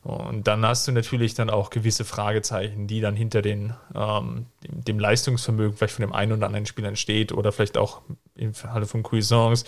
Und 0.05 0.47
dann 0.47 0.65
hast 0.65 0.87
du 0.87 0.93
natürlich 0.93 1.35
dann 1.35 1.51
auch 1.51 1.71
gewisse 1.71 2.05
Fragezeichen, 2.05 2.87
die 2.87 3.01
dann 3.01 3.17
hinter 3.17 3.43
den, 3.43 3.75
ähm, 3.95 4.47
dem 4.63 4.99
Leistungsvermögen 4.99 5.77
vielleicht 5.77 5.95
von 5.95 6.03
dem 6.03 6.13
einen 6.13 6.33
oder 6.33 6.47
anderen 6.47 6.67
Spieler 6.67 6.89
entsteht 6.89 7.33
oder 7.33 7.51
vielleicht 7.51 7.77
auch 7.77 8.03
im 8.37 8.55
Falle 8.55 8.87
von 8.87 9.03
Cuisance 9.03 9.67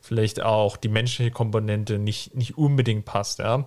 vielleicht 0.00 0.42
auch 0.42 0.76
die 0.76 0.88
menschliche 0.88 1.30
Komponente 1.30 1.98
nicht, 1.98 2.34
nicht 2.34 2.56
unbedingt 2.58 3.04
passt. 3.04 3.38
Ja? 3.38 3.66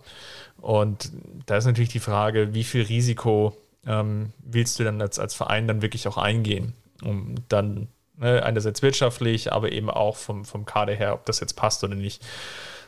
Und 0.59 1.11
da 1.45 1.57
ist 1.57 1.65
natürlich 1.65 1.89
die 1.89 1.99
Frage, 1.99 2.53
wie 2.53 2.63
viel 2.63 2.83
Risiko 2.83 3.55
ähm, 3.85 4.33
willst 4.39 4.79
du 4.79 4.83
dann 4.83 5.01
als, 5.01 5.19
als 5.19 5.33
Verein 5.33 5.67
dann 5.67 5.81
wirklich 5.81 6.07
auch 6.07 6.17
eingehen, 6.17 6.73
um 7.03 7.35
dann 7.49 7.87
ne, 8.17 8.43
einerseits 8.43 8.81
wirtschaftlich, 8.81 9.51
aber 9.51 9.71
eben 9.71 9.89
auch 9.89 10.15
vom, 10.15 10.45
vom 10.45 10.65
Kader 10.65 10.93
her, 10.93 11.13
ob 11.13 11.25
das 11.25 11.39
jetzt 11.39 11.53
passt 11.53 11.83
oder 11.83 11.95
nicht. 11.95 12.23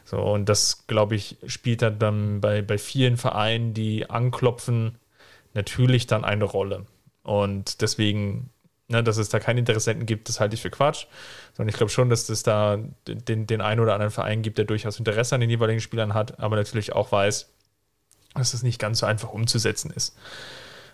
So, 0.05 0.19
und 0.19 0.49
das, 0.49 0.85
glaube 0.87 1.15
ich, 1.15 1.37
spielt 1.47 1.81
dann, 1.81 1.99
dann 1.99 2.41
bei, 2.41 2.61
bei 2.61 2.77
vielen 2.77 3.17
Vereinen, 3.17 3.73
die 3.73 4.09
anklopfen, 4.09 4.97
natürlich 5.53 6.07
dann 6.07 6.25
eine 6.25 6.43
Rolle. 6.43 6.85
Und 7.23 7.81
deswegen, 7.81 8.49
ne, 8.93 9.03
dass 9.03 9.17
es 9.17 9.29
da 9.29 9.39
keine 9.39 9.59
Interessenten 9.59 10.05
gibt, 10.05 10.29
das 10.29 10.39
halte 10.39 10.55
ich 10.55 10.61
für 10.61 10.69
Quatsch. 10.69 11.07
Sondern 11.53 11.69
ich 11.69 11.75
glaube 11.75 11.91
schon, 11.91 12.09
dass 12.09 12.29
es 12.29 12.43
da 12.43 12.77
den, 13.07 13.47
den 13.47 13.61
einen 13.61 13.81
oder 13.81 13.93
anderen 13.93 14.11
Verein 14.11 14.41
gibt, 14.41 14.57
der 14.57 14.65
durchaus 14.65 14.97
Interesse 14.97 15.35
an 15.35 15.41
den 15.41 15.49
jeweiligen 15.49 15.81
Spielern 15.81 16.13
hat, 16.13 16.39
aber 16.39 16.55
natürlich 16.55 16.93
auch 16.93 17.11
weiß, 17.11 17.49
dass 18.35 18.53
es 18.53 18.63
nicht 18.63 18.79
ganz 18.79 18.99
so 18.99 19.05
einfach 19.05 19.33
umzusetzen 19.33 19.91
ist. 19.91 20.15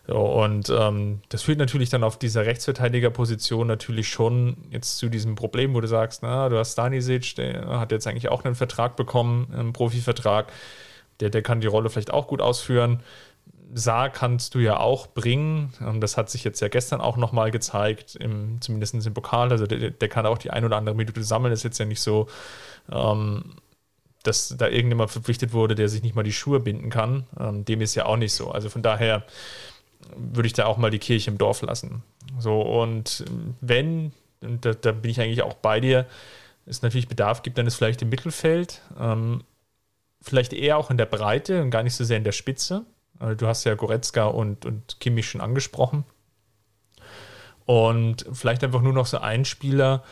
So, 0.07 0.17
und 0.17 0.69
ähm, 0.69 1.21
das 1.29 1.43
führt 1.43 1.59
natürlich 1.59 1.89
dann 1.89 2.03
auf 2.03 2.17
dieser 2.17 2.45
Rechtsverteidigerposition 2.45 3.67
natürlich 3.67 4.09
schon 4.09 4.57
jetzt 4.71 4.97
zu 4.97 5.07
diesem 5.07 5.35
Problem, 5.35 5.75
wo 5.75 5.81
du 5.81 5.87
sagst, 5.87 6.23
na, 6.23 6.49
du 6.49 6.57
hast 6.57 6.71
Stanisic, 6.71 7.35
der 7.35 7.67
hat 7.79 7.91
jetzt 7.91 8.07
eigentlich 8.07 8.29
auch 8.29 8.43
einen 8.43 8.55
Vertrag 8.55 8.95
bekommen, 8.95 9.53
einen 9.53 9.71
Profivertrag, 9.71 10.51
der, 11.19 11.29
der 11.29 11.43
kann 11.43 11.61
die 11.61 11.67
Rolle 11.67 11.91
vielleicht 11.91 12.11
auch 12.11 12.27
gut 12.27 12.41
ausführen. 12.41 13.01
Saar 13.74 14.09
kannst 14.09 14.55
du 14.55 14.59
ja 14.59 14.80
auch 14.80 15.07
bringen. 15.07 15.74
Und 15.80 16.01
das 16.01 16.17
hat 16.17 16.30
sich 16.30 16.43
jetzt 16.43 16.59
ja 16.59 16.67
gestern 16.67 17.01
auch 17.01 17.17
nochmal 17.17 17.51
gezeigt, 17.51 18.15
im, 18.15 18.61
zumindest 18.61 18.93
im 19.05 19.13
Pokal. 19.13 19.51
Also 19.51 19.67
der, 19.67 19.91
der, 19.91 20.09
kann 20.09 20.26
auch 20.26 20.38
die 20.38 20.51
ein 20.51 20.65
oder 20.65 20.78
andere 20.78 20.95
Minute 20.95 21.24
sammeln. 21.24 21.53
Ist 21.53 21.63
jetzt 21.63 21.80
ja 21.80 21.86
nicht 21.86 22.01
so, 22.01 22.28
ähm, 22.91 23.55
dass 24.24 24.55
da 24.57 24.67
irgendjemand 24.67 25.11
verpflichtet 25.11 25.53
wurde, 25.53 25.76
der 25.76 25.89
sich 25.89 26.03
nicht 26.03 26.15
mal 26.15 26.24
die 26.24 26.34
Schuhe 26.34 26.59
binden 26.59 26.89
kann. 26.89 27.26
Ähm, 27.39 27.65
dem 27.65 27.82
ist 27.82 27.95
ja 27.95 28.05
auch 28.05 28.17
nicht 28.17 28.34
so. 28.34 28.51
Also 28.51 28.70
von 28.70 28.82
daher 28.82 29.24
würde 30.15 30.47
ich 30.47 30.53
da 30.53 30.65
auch 30.65 30.78
mal 30.78 30.91
die 30.91 30.99
Kirche 30.99 31.30
im 31.30 31.38
Dorf 31.38 31.61
lassen. 31.61 32.03
So, 32.39 32.61
und 32.61 33.26
wenn, 33.61 34.11
und 34.41 34.65
da, 34.65 34.74
da 34.74 34.91
bin 34.91 35.11
ich 35.11 35.20
eigentlich 35.20 35.41
auch 35.41 35.55
bei 35.55 35.80
dir, 35.80 36.05
es 36.65 36.82
natürlich 36.82 37.07
Bedarf 37.07 37.41
gibt, 37.41 37.57
dann 37.57 37.67
ist 37.67 37.76
vielleicht 37.76 38.01
im 38.01 38.09
Mittelfeld, 38.09 38.82
ähm, 38.99 39.43
vielleicht 40.22 40.53
eher 40.53 40.78
auch 40.78 40.91
in 40.91 40.97
der 40.97 41.05
Breite 41.05 41.61
und 41.61 41.72
gar 41.72 41.84
nicht 41.84 41.95
so 41.95 42.03
sehr 42.03 42.17
in 42.17 42.24
der 42.24 42.32
Spitze. 42.32 42.86
Also 43.20 43.36
du 43.36 43.47
hast 43.47 43.65
ja 43.65 43.76
Goretzka 43.76 44.26
und, 44.26 44.65
und 44.65 44.99
Kimmich 44.99 45.30
schon 45.30 45.41
angesprochen. 45.41 46.05
Und 47.65 48.26
vielleicht 48.32 48.63
einfach 48.63 48.82
nur 48.82 48.93
noch 48.93 49.05
so 49.05 49.20
ein 49.20 49.45
Spieler, 49.45 50.03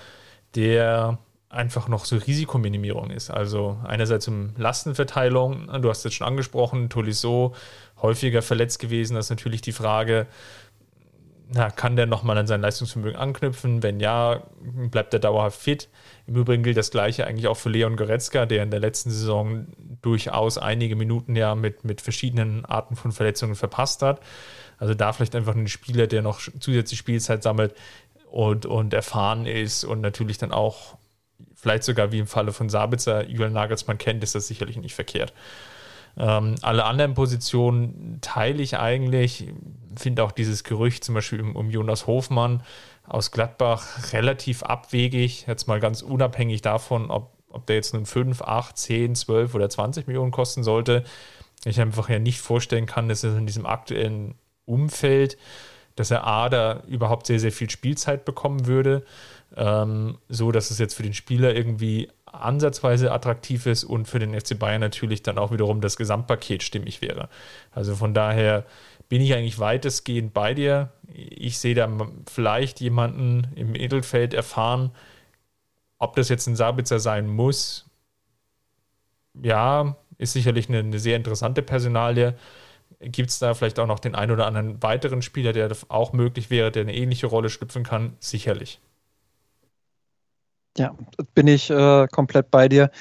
der 0.56 1.18
einfach 1.50 1.88
noch 1.88 2.06
so 2.06 2.18
Risikominimierung 2.18 3.10
ist. 3.10 3.30
Also 3.30 3.80
einerseits 3.86 4.28
um 4.28 4.52
Lastenverteilung, 4.58 5.82
du 5.82 5.90
hast 5.90 6.06
es 6.06 6.14
schon 6.14 6.28
angesprochen, 6.28 6.90
Tolisso 6.90 7.56
häufiger 8.02 8.42
verletzt 8.42 8.80
gewesen, 8.80 9.16
das 9.16 9.28
ist 9.28 9.30
natürlich 9.30 9.62
die 9.62 9.72
Frage, 9.72 10.28
na, 11.50 11.70
kann 11.70 11.96
der 11.96 12.06
nochmal 12.06 12.38
an 12.38 12.48
sein 12.48 12.62
Leistungsvermögen 12.62 13.18
anknüpfen? 13.18 13.82
Wenn 13.82 14.00
ja, 14.00 14.44
bleibt 14.92 15.14
er 15.14 15.20
dauerhaft 15.20 15.60
fit? 15.60 15.90
Im 16.26 16.36
Übrigen 16.36 16.64
gilt 16.64 16.78
das 16.78 16.92
Gleiche 16.92 17.26
eigentlich 17.26 17.48
auch 17.48 17.56
für 17.58 17.70
Leon 17.70 17.96
Goretzka, 17.96 18.46
der 18.46 18.64
in 18.64 18.72
der 18.72 18.82
letzten 18.82 19.12
Saison 19.12 19.68
durchaus 20.02 20.58
einige 20.58 20.96
Minuten 20.96 21.36
ja 21.36 21.56
mit, 21.56 21.86
mit 21.86 22.02
verschiedenen 22.02 22.66
Arten 22.66 22.96
von 22.96 23.12
Verletzungen 23.14 23.56
verpasst 23.56 24.02
hat. 24.02 24.20
Also 24.78 24.94
da 24.94 25.14
vielleicht 25.14 25.36
einfach 25.36 25.56
ein 25.56 25.68
Spieler, 25.68 26.08
der 26.08 26.22
noch 26.22 26.42
zusätzliche 26.60 27.00
Spielzeit 27.00 27.44
sammelt 27.44 27.74
und, 28.30 28.66
und 28.66 28.94
erfahren 28.94 29.46
ist 29.46 29.86
und 29.86 30.02
natürlich 30.02 30.38
dann 30.38 30.52
auch 30.52 30.98
vielleicht 31.56 31.84
sogar 31.84 32.12
wie 32.12 32.20
im 32.20 32.28
Falle 32.28 32.52
von 32.52 32.70
Sabitzer, 32.70 33.28
Julian 33.28 33.54
Nagelsmann 33.54 33.98
kennt, 33.98 34.24
ist 34.24 34.36
das 34.36 34.48
sicherlich 34.48 34.78
nicht 34.78 34.96
verkehrt. 34.96 35.34
Ähm, 36.18 36.56
alle 36.62 36.86
anderen 36.86 37.14
Positionen 37.14 38.20
teile 38.22 38.62
ich 38.62 38.78
eigentlich. 38.78 39.48
Finde 39.96 40.24
auch 40.24 40.32
dieses 40.32 40.64
Gerücht 40.64 41.04
zum 41.04 41.16
Beispiel 41.16 41.42
um, 41.42 41.70
Jonas 41.70 42.08
Hofmann 42.08 42.64
aus 43.08 43.32
Gladbach 43.32 44.14
relativ 44.14 44.64
abwegig. 44.64 45.46
Jetzt 45.48 45.68
mal 45.68 45.80
ganz 45.80 46.02
unabhängig 46.02 46.62
davon, 46.62 47.10
ob, 47.10 47.32
ob 47.50 47.66
der 47.68 47.78
jetzt 47.78 47.94
nun 47.94 48.06
5, 48.06 48.42
8, 48.42 48.78
10, 48.78 49.16
12 49.16 49.56
oder 49.56 49.70
20 49.70 50.08
Millionen 50.08 50.32
kosten 50.32 50.64
sollte. 50.64 51.04
Ich 51.66 51.80
einfach 51.80 52.10
ja 52.10 52.20
nicht 52.20 52.40
vorstellen 52.40 52.86
kann, 52.86 53.10
dass 53.10 53.24
er 53.24 53.38
in 53.38 53.48
diesem 53.48 53.66
aktuellen 53.66 54.36
Umfeld, 54.66 55.38
dass 55.96 56.12
er 56.12 56.28
A, 56.28 56.50
da 56.50 56.84
überhaupt 56.88 57.28
sehr, 57.28 57.40
sehr 57.40 57.52
viel 57.52 57.70
Spielzeit 57.70 58.26
bekommen 58.26 58.68
würde 58.68 59.04
ähm, 59.56 60.18
so 60.28 60.52
dass 60.52 60.72
es 60.72 60.80
jetzt 60.80 60.96
für 60.96 61.04
den 61.04 61.14
Spieler 61.14 61.56
irgendwie 61.56 62.10
ansatzweise 62.42 63.12
attraktiv 63.12 63.66
ist 63.66 63.84
und 63.84 64.08
für 64.08 64.20
den 64.20 64.40
FC 64.40 64.58
Bayern 64.58 64.82
natürlich 64.82 65.24
dann 65.24 65.38
auch 65.38 65.52
wiederum 65.52 65.82
das 65.82 65.98
Gesamtpaket 65.98 66.64
stimmig 66.64 67.02
wäre. 67.02 67.30
Also 67.72 67.96
von 67.96 68.14
daher 68.14 68.66
bin 69.10 69.22
ich 69.22 69.34
eigentlich 69.34 69.60
weitestgehend 69.60 70.34
bei 70.34 70.54
dir. 70.54 70.92
Ich 71.14 71.60
sehe 71.60 71.76
da 71.76 71.90
vielleicht 72.30 72.82
jemanden 72.82 73.48
im 73.56 73.72
Mittelfeld 73.72 74.34
erfahren, 74.34 74.92
ob 75.98 76.16
das 76.16 76.30
jetzt 76.30 76.48
ein 76.48 76.56
Sabitzer 76.56 77.00
sein 77.00 77.28
muss. 77.28 77.86
Ja, 79.42 79.96
ist 80.18 80.34
sicherlich 80.34 80.70
eine, 80.70 80.80
eine 80.80 81.00
sehr 81.00 81.16
interessante 81.16 81.62
Personalie. 81.62 82.36
Gibt 83.00 83.30
es 83.30 83.40
da 83.40 83.54
vielleicht 83.54 83.80
auch 83.80 83.88
noch 83.88 84.00
den 84.00 84.16
einen 84.16 84.32
oder 84.32 84.48
anderen 84.48 84.82
weiteren 84.82 85.22
Spieler, 85.22 85.54
der 85.54 85.70
auch 85.90 86.14
möglich 86.14 86.50
wäre, 86.50 86.72
der 86.72 86.84
eine 86.84 86.96
ähnliche 86.96 87.28
Rolle 87.28 87.50
schlüpfen 87.50 87.84
kann? 87.84 88.18
Sicherlich. 88.20 88.80
Ja, 90.78 90.96
bin 91.34 91.48
ich 91.48 91.70
äh, 91.70 92.08
komplett 92.12 92.52
bei 92.52 92.70
dir. 92.70 92.92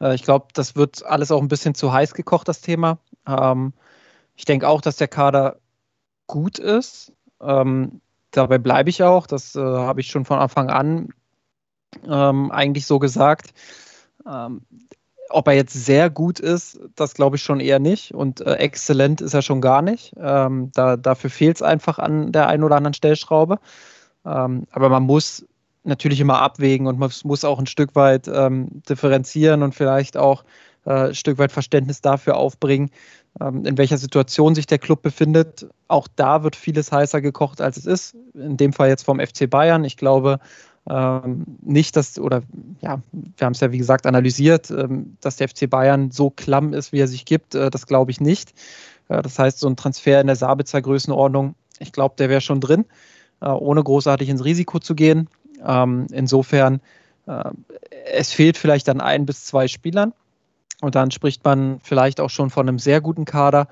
Äh, 0.00 0.14
ich 0.14 0.22
glaube, 0.22 0.48
das 0.54 0.76
wird 0.76 1.04
alles 1.04 1.30
auch 1.30 1.40
ein 1.40 1.48
bisschen 1.48 1.74
zu 1.74 1.92
heiß 1.92 2.14
gekocht, 2.14 2.48
das 2.48 2.60
Thema. 2.60 2.98
Ähm, 3.26 3.72
ich 4.36 4.44
denke 4.44 4.68
auch, 4.68 4.80
dass 4.80 4.96
der 4.96 5.08
Kader 5.08 5.56
gut 6.26 6.58
ist. 6.58 7.12
Ähm, 7.40 8.00
dabei 8.32 8.58
bleibe 8.58 8.90
ich 8.90 9.02
auch. 9.02 9.26
Das 9.26 9.54
äh, 9.54 9.60
habe 9.60 10.00
ich 10.00 10.08
schon 10.08 10.24
von 10.24 10.38
Anfang 10.38 10.70
an 10.70 11.08
ähm, 12.06 12.50
eigentlich 12.50 12.86
so 12.86 12.98
gesagt. 12.98 13.54
Ähm, 14.26 14.62
ob 15.28 15.48
er 15.48 15.54
jetzt 15.54 15.72
sehr 15.72 16.10
gut 16.10 16.38
ist, 16.38 16.78
das 16.94 17.14
glaube 17.14 17.36
ich 17.36 17.42
schon 17.42 17.60
eher 17.60 17.78
nicht. 17.78 18.12
Und 18.12 18.42
äh, 18.42 18.54
exzellent 18.54 19.22
ist 19.22 19.34
er 19.34 19.42
schon 19.42 19.62
gar 19.62 19.80
nicht. 19.80 20.14
Ähm, 20.18 20.70
da, 20.74 20.96
dafür 20.96 21.30
fehlt 21.30 21.56
es 21.56 21.62
einfach 21.62 21.98
an 21.98 22.32
der 22.32 22.48
einen 22.48 22.64
oder 22.64 22.76
anderen 22.76 22.94
Stellschraube. 22.94 23.58
Ähm, 24.24 24.66
aber 24.70 24.88
man 24.90 25.04
muss 25.04 25.46
natürlich 25.84 26.20
immer 26.20 26.40
abwägen 26.40 26.86
und 26.86 26.98
man 26.98 27.10
muss 27.24 27.44
auch 27.44 27.58
ein 27.58 27.66
Stück 27.66 27.94
weit 27.94 28.28
ähm, 28.28 28.82
differenzieren 28.88 29.62
und 29.62 29.74
vielleicht 29.74 30.16
auch 30.16 30.44
äh, 30.84 31.08
ein 31.08 31.14
Stück 31.14 31.38
weit 31.38 31.52
Verständnis 31.52 32.00
dafür 32.00 32.36
aufbringen, 32.36 32.90
ähm, 33.40 33.64
in 33.64 33.78
welcher 33.78 33.98
Situation 33.98 34.54
sich 34.54 34.66
der 34.66 34.78
Club 34.78 35.02
befindet. 35.02 35.66
Auch 35.88 36.08
da 36.16 36.42
wird 36.42 36.56
vieles 36.56 36.92
heißer 36.92 37.20
gekocht, 37.20 37.60
als 37.60 37.76
es 37.76 37.86
ist. 37.86 38.16
In 38.34 38.56
dem 38.56 38.72
Fall 38.72 38.88
jetzt 38.88 39.04
vom 39.04 39.20
FC 39.20 39.48
Bayern. 39.48 39.84
Ich 39.84 39.96
glaube 39.96 40.38
ähm, 40.88 41.44
nicht, 41.62 41.96
dass, 41.96 42.18
oder 42.18 42.42
ja, 42.80 43.00
wir 43.12 43.44
haben 43.44 43.52
es 43.52 43.60
ja 43.60 43.70
wie 43.70 43.78
gesagt 43.78 44.06
analysiert, 44.06 44.70
ähm, 44.70 45.16
dass 45.20 45.36
der 45.36 45.48
FC 45.48 45.70
Bayern 45.70 46.10
so 46.10 46.30
klamm 46.30 46.72
ist, 46.72 46.92
wie 46.92 47.00
er 47.00 47.08
sich 47.08 47.24
gibt. 47.24 47.54
Äh, 47.54 47.70
das 47.70 47.86
glaube 47.86 48.10
ich 48.10 48.20
nicht. 48.20 48.52
Äh, 49.08 49.22
das 49.22 49.38
heißt, 49.38 49.58
so 49.58 49.68
ein 49.68 49.76
Transfer 49.76 50.20
in 50.20 50.26
der 50.26 50.36
Sabitzer 50.36 50.82
Größenordnung, 50.82 51.54
ich 51.78 51.92
glaube, 51.92 52.14
der 52.18 52.28
wäre 52.28 52.40
schon 52.40 52.60
drin, 52.60 52.84
äh, 53.40 53.48
ohne 53.48 53.82
großartig 53.82 54.28
ins 54.28 54.44
Risiko 54.44 54.78
zu 54.80 54.94
gehen. 54.94 55.28
Ähm, 55.64 56.06
insofern, 56.12 56.80
äh, 57.26 57.50
es 58.12 58.32
fehlt 58.32 58.56
vielleicht 58.56 58.88
an 58.88 59.00
ein 59.00 59.26
bis 59.26 59.44
zwei 59.44 59.68
Spielern. 59.68 60.12
Und 60.80 60.94
dann 60.96 61.10
spricht 61.10 61.44
man 61.44 61.80
vielleicht 61.82 62.20
auch 62.20 62.30
schon 62.30 62.50
von 62.50 62.68
einem 62.68 62.78
sehr 62.78 63.00
guten 63.00 63.24
Kader. 63.24 63.68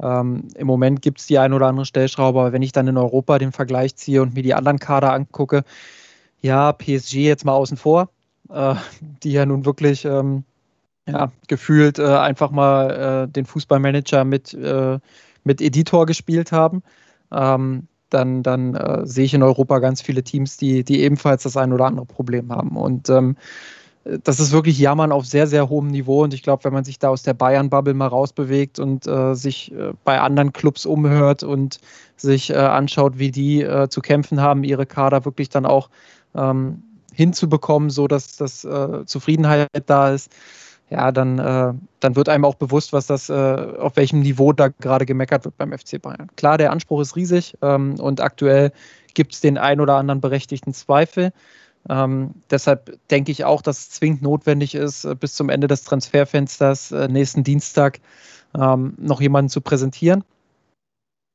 Ähm, 0.00 0.48
Im 0.56 0.66
Moment 0.66 1.02
gibt 1.02 1.20
es 1.20 1.26
die 1.26 1.38
ein 1.38 1.52
oder 1.52 1.66
andere 1.66 1.86
Stellschraube, 1.86 2.40
aber 2.40 2.52
wenn 2.52 2.62
ich 2.62 2.72
dann 2.72 2.88
in 2.88 2.96
Europa 2.96 3.38
den 3.38 3.52
Vergleich 3.52 3.96
ziehe 3.96 4.22
und 4.22 4.34
mir 4.34 4.42
die 4.42 4.54
anderen 4.54 4.78
Kader 4.78 5.12
angucke, 5.12 5.64
ja, 6.40 6.72
PSG 6.72 7.14
jetzt 7.16 7.44
mal 7.44 7.52
außen 7.52 7.76
vor. 7.76 8.08
äh, 8.50 8.74
die 9.22 9.32
ja 9.32 9.46
nun 9.46 9.64
wirklich 9.64 10.04
ähm, 10.04 10.44
ja, 11.06 11.32
gefühlt 11.48 11.98
äh, 11.98 12.16
einfach 12.16 12.50
mal 12.50 13.24
äh, 13.26 13.32
den 13.32 13.46
Fußballmanager 13.46 14.24
mit, 14.24 14.54
äh, 14.54 14.98
mit 15.44 15.60
Editor 15.60 16.06
gespielt 16.06 16.52
haben. 16.52 16.82
Ähm, 17.32 17.88
dann, 18.10 18.42
dann 18.42 18.74
äh, 18.74 19.06
sehe 19.06 19.24
ich 19.24 19.34
in 19.34 19.42
Europa 19.42 19.78
ganz 19.78 20.02
viele 20.02 20.22
Teams, 20.22 20.56
die, 20.56 20.84
die 20.84 21.00
ebenfalls 21.02 21.42
das 21.42 21.56
ein 21.56 21.72
oder 21.72 21.86
andere 21.86 22.06
Problem 22.06 22.52
haben. 22.52 22.76
Und 22.76 23.08
ähm, 23.08 23.36
das 24.22 24.38
ist 24.38 24.52
wirklich 24.52 24.78
Jammern 24.78 25.12
auf 25.12 25.24
sehr, 25.24 25.46
sehr 25.46 25.68
hohem 25.68 25.88
Niveau. 25.88 26.22
Und 26.24 26.34
ich 26.34 26.42
glaube, 26.42 26.64
wenn 26.64 26.74
man 26.74 26.84
sich 26.84 26.98
da 26.98 27.08
aus 27.08 27.22
der 27.22 27.34
Bayern-Bubble 27.34 27.94
mal 27.94 28.06
rausbewegt 28.06 28.78
und 28.78 29.06
äh, 29.06 29.34
sich 29.34 29.72
äh, 29.72 29.92
bei 30.04 30.20
anderen 30.20 30.52
Clubs 30.52 30.84
umhört 30.84 31.42
und 31.42 31.80
sich 32.16 32.50
äh, 32.50 32.56
anschaut, 32.56 33.18
wie 33.18 33.30
die 33.30 33.62
äh, 33.62 33.88
zu 33.88 34.02
kämpfen 34.02 34.40
haben, 34.40 34.62
ihre 34.62 34.84
Kader 34.84 35.24
wirklich 35.24 35.48
dann 35.48 35.64
auch 35.64 35.88
ähm, 36.34 36.82
hinzubekommen, 37.14 37.90
so 37.90 38.06
dass 38.06 38.36
das 38.36 38.64
äh, 38.64 39.06
Zufriedenheit 39.06 39.68
da 39.86 40.10
ist, 40.10 40.30
ja, 40.94 41.12
dann, 41.12 41.38
äh, 41.38 41.74
dann 42.00 42.16
wird 42.16 42.28
einem 42.28 42.44
auch 42.44 42.54
bewusst, 42.54 42.92
was 42.92 43.06
das, 43.06 43.30
auf 43.30 43.96
welchem 43.96 44.20
Niveau 44.20 44.52
da 44.52 44.68
gerade 44.68 45.06
gemeckert 45.06 45.44
wird 45.44 45.56
beim 45.58 45.72
FC 45.72 46.00
Bayern. 46.00 46.28
Klar, 46.36 46.58
der 46.58 46.72
Anspruch 46.72 47.00
ist 47.00 47.16
riesig 47.16 47.56
ähm, 47.62 47.98
und 47.98 48.20
aktuell 48.20 48.72
gibt 49.14 49.34
es 49.34 49.40
den 49.40 49.58
ein 49.58 49.80
oder 49.80 49.96
anderen 49.96 50.20
berechtigten 50.20 50.72
Zweifel. 50.72 51.32
Ähm, 51.88 52.34
deshalb 52.50 52.98
denke 53.10 53.30
ich 53.32 53.44
auch, 53.44 53.60
dass 53.60 53.78
es 53.78 53.90
zwingend 53.90 54.22
notwendig 54.22 54.74
ist, 54.74 55.04
äh, 55.04 55.14
bis 55.14 55.34
zum 55.34 55.48
Ende 55.48 55.66
des 55.66 55.84
Transferfensters 55.84 56.92
äh, 56.92 57.08
nächsten 57.08 57.44
Dienstag 57.44 58.00
ähm, 58.54 58.94
noch 58.98 59.20
jemanden 59.20 59.50
zu 59.50 59.60
präsentieren. 59.60 60.24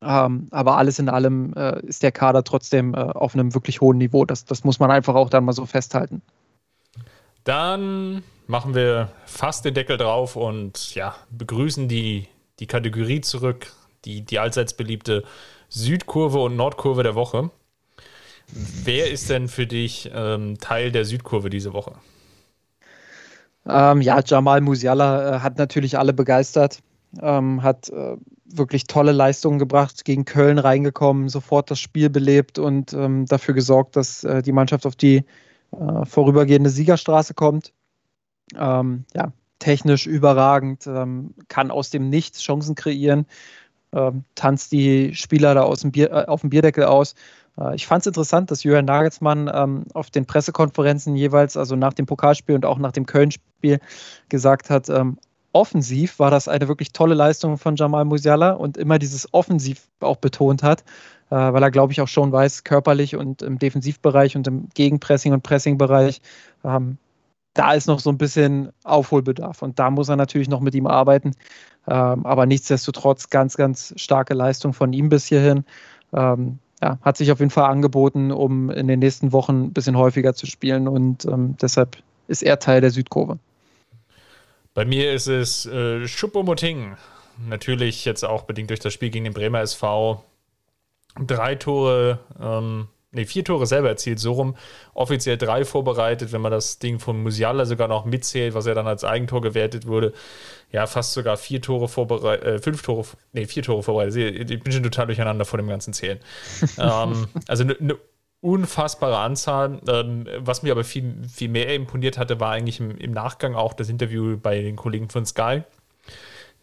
Ähm, 0.02 0.48
aber 0.52 0.78
alles 0.78 0.98
in 0.98 1.10
allem 1.10 1.54
äh, 1.54 1.86
ist 1.86 2.04
der 2.04 2.12
Kader 2.12 2.44
trotzdem 2.44 2.94
äh, 2.94 2.98
auf 2.98 3.34
einem 3.34 3.54
wirklich 3.54 3.82
hohen 3.82 3.98
Niveau. 3.98 4.26
Das, 4.26 4.46
das 4.46 4.64
muss 4.64 4.80
man 4.80 4.92
einfach 4.92 5.16
auch 5.16 5.30
dann 5.30 5.44
mal 5.44 5.54
so 5.54 5.66
festhalten. 5.66 6.22
Dann 7.44 8.24
machen 8.50 8.74
wir 8.74 9.12
fast 9.26 9.64
den 9.64 9.76
Deckel 9.76 9.98
drauf 9.98 10.36
und 10.36 10.96
ja, 10.96 11.16
begrüßen 11.30 11.88
die, 11.88 12.28
die 12.60 12.66
Kategorie 12.66 13.22
zurück, 13.22 13.72
die, 14.06 14.22
die 14.22 14.40
allseits 14.40 14.74
beliebte 14.74 15.24
Südkurve 15.70 16.40
und 16.40 16.56
Nordkurve 16.56 17.04
der 17.04 17.14
Woche. 17.14 17.52
Wer 18.52 19.12
ist 19.12 19.30
denn 19.30 19.48
für 19.48 19.68
dich 19.68 20.10
ähm, 20.16 20.58
Teil 20.58 20.92
der 20.92 21.06
Südkurve 21.06 21.52
diese 21.52 21.74
Woche? 21.74 21.94
Ähm, 23.68 24.02
ja, 24.02 24.20
Jamal 24.26 24.62
Musiala 24.62 25.36
äh, 25.36 25.40
hat 25.42 25.60
natürlich 25.60 26.00
alle 26.00 26.14
begeistert, 26.14 26.80
ähm, 27.22 27.62
hat 27.62 27.90
äh, 27.90 28.18
wirklich 28.46 28.86
tolle 28.86 29.12
Leistungen 29.12 29.60
gebracht, 29.60 30.06
gegen 30.06 30.26
Köln 30.26 30.58
reingekommen, 30.58 31.30
sofort 31.30 31.70
das 31.70 31.80
Spiel 31.80 32.10
belebt 32.10 32.58
und 32.58 32.94
ähm, 32.94 33.28
dafür 33.28 33.54
gesorgt, 33.54 33.96
dass 33.96 34.24
äh, 34.24 34.42
die 34.42 34.54
Mannschaft 34.54 34.88
auf 34.88 34.96
die 34.96 35.24
äh, 35.72 36.06
vorübergehende 36.06 36.72
Siegerstraße 36.72 37.36
kommt. 37.36 37.74
Ähm, 38.58 39.06
ja, 39.14 39.32
technisch 39.60 40.08
überragend, 40.08 40.88
ähm, 40.88 41.34
kann 41.48 41.72
aus 41.72 41.90
dem 41.90 42.10
Nichts 42.10 42.42
Chancen 42.42 42.76
kreieren, 42.76 43.26
tanzt 44.36 44.72
die 44.72 45.16
Spieler 45.16 45.56
da 45.56 45.64
aus 45.64 45.82
dem 45.82 45.92
Bier, 45.92 46.12
äh, 46.12 46.26
auf 46.28 46.42
dem 46.42 46.52
Bierdeckel 46.52 46.84
aus. 46.84 47.16
Äh, 47.60 47.76
ich 47.76 47.88
fand 47.88 48.02
es 48.02 48.08
interessant, 48.08 48.52
dass 48.52 48.64
Jürgen 48.64 48.86
Nagelsmann 48.86 49.50
ähm, 49.54 49.86
auf 49.94 50.10
den 50.10 50.26
Pressekonferenzen 50.26 51.16
jeweils, 51.16 51.58
also 51.58 51.76
nach 51.76 51.94
dem 51.94 52.06
Pokalspiel 52.06 52.56
und 52.56 52.66
auch 52.66 52.80
nach 52.80 52.92
dem 52.92 53.06
Köln-Spiel, 53.06 53.80
gesagt 54.30 54.70
hat, 54.70 54.90
ähm, 54.90 55.18
offensiv 55.52 56.20
war 56.20 56.32
das 56.32 56.48
eine 56.48 56.68
wirklich 56.68 56.94
tolle 56.94 57.16
Leistung 57.16 57.58
von 57.58 57.76
Jamal 57.76 58.06
Musiala 58.06 58.52
und 58.52 58.78
immer 58.78 59.00
dieses 59.00 59.34
Offensiv 59.34 59.88
auch 60.00 60.18
betont 60.18 60.64
hat, 60.64 60.84
äh, 61.32 61.36
weil 61.36 61.64
er, 61.64 61.72
glaube 61.72 61.92
ich, 61.92 62.02
auch 62.02 62.08
schon 62.08 62.32
weiß, 62.32 62.64
körperlich 62.64 63.16
und 63.16 63.42
im 63.42 63.58
Defensivbereich 63.60 64.36
und 64.36 64.48
im 64.48 64.70
Gegenpressing- 64.70 65.34
und 65.34 65.42
Pressingbereich, 65.44 66.22
ähm, 66.64 66.98
da 67.60 67.74
ist 67.74 67.88
noch 67.88 68.00
so 68.00 68.10
ein 68.10 68.18
bisschen 68.18 68.72
Aufholbedarf 68.86 69.62
und 69.62 69.80
da 69.80 69.90
muss 69.90 70.08
er 70.08 70.16
natürlich 70.16 70.48
noch 70.48 70.62
mit 70.62 70.74
ihm 70.76 70.88
arbeiten. 70.88 71.32
Ähm, 71.90 72.26
aber 72.26 72.46
nichtsdestotrotz 72.46 73.30
ganz, 73.30 73.58
ganz 73.58 73.94
starke 73.98 74.34
Leistung 74.34 74.72
von 74.72 74.94
ihm 74.94 75.10
bis 75.10 75.26
hierhin. 75.26 75.66
Ähm, 76.14 76.60
ja, 76.82 76.98
hat 77.02 77.18
sich 77.18 77.34
auf 77.34 77.40
jeden 77.40 77.52
Fall 77.52 77.70
angeboten, 77.70 78.32
um 78.32 78.70
in 78.70 78.88
den 78.88 79.00
nächsten 79.00 79.34
Wochen 79.34 79.64
ein 79.66 79.74
bisschen 79.74 79.98
häufiger 79.98 80.34
zu 80.34 80.46
spielen 80.46 80.88
und 80.88 81.26
ähm, 81.26 81.58
deshalb 81.62 81.98
ist 82.30 82.44
er 82.44 82.60
Teil 82.60 82.80
der 82.80 82.92
Südkurve. 82.92 83.40
Bei 84.74 84.86
mir 84.86 85.12
ist 85.12 85.28
es 85.28 85.66
äh, 85.66 86.08
Schuppomoting. 86.08 86.96
Natürlich 87.50 88.06
jetzt 88.06 88.24
auch 88.24 88.44
bedingt 88.44 88.70
durch 88.70 88.80
das 88.80 88.94
Spiel 88.94 89.10
gegen 89.10 89.26
den 89.26 89.34
Bremer 89.34 89.60
SV. 89.60 90.24
Drei 91.20 91.56
Tore 91.56 92.20
ähm, 92.42 92.88
nee, 93.12 93.26
vier 93.26 93.44
Tore 93.44 93.66
selber 93.66 93.90
erzielt, 93.90 94.20
so 94.20 94.34
rum. 94.34 94.56
Offiziell 94.94 95.38
drei 95.38 95.66
vorbereitet, 95.66 96.32
wenn 96.32 96.42
man 96.42 96.52
das 96.52 96.80
Ding 96.80 97.00
von 97.00 97.22
Musiala 97.22 97.66
sogar 97.66 97.88
noch 97.88 98.06
mitzählt, 98.06 98.54
was 98.54 98.66
er 98.66 98.76
dann 98.76 98.88
als 98.88 99.04
Eigentor 99.04 99.42
gewertet 99.42 99.88
wurde. 99.88 100.14
Ja, 100.72 100.86
fast 100.88 101.14
sogar 101.14 101.38
vier 101.38 101.62
Tore 101.62 101.88
vorbereitet, 101.88 102.46
äh, 102.46 102.60
fünf 102.60 102.82
Tore, 102.82 103.06
nee, 103.34 103.46
vier 103.46 103.64
Tore 103.64 103.84
vorbereitet. 103.84 104.50
Ich 104.52 104.64
bin 104.64 104.72
schon 104.72 104.84
total 104.84 105.08
durcheinander 105.08 105.46
vor 105.46 105.58
dem 105.58 105.68
ganzen 105.68 105.94
Zählen. 105.94 106.20
ähm, 106.78 107.28
also 107.48 107.64
eine 107.64 107.76
ne 107.80 107.98
unfassbare 108.42 109.18
Anzahl. 109.18 109.82
Ähm, 109.88 110.26
was 110.38 110.64
mir 110.64 110.72
aber 110.72 110.84
viel, 110.84 111.14
viel 111.28 111.50
mehr 111.50 111.74
imponiert 111.76 112.18
hatte, 112.18 112.40
war 112.40 112.52
eigentlich 112.52 112.80
im, 112.80 112.98
im 112.98 113.12
Nachgang 113.12 113.56
auch 113.56 113.74
das 113.74 113.90
Interview 113.90 114.38
bei 114.38 114.62
den 114.62 114.76
Kollegen 114.76 115.10
von 115.10 115.26
Sky 115.26 115.64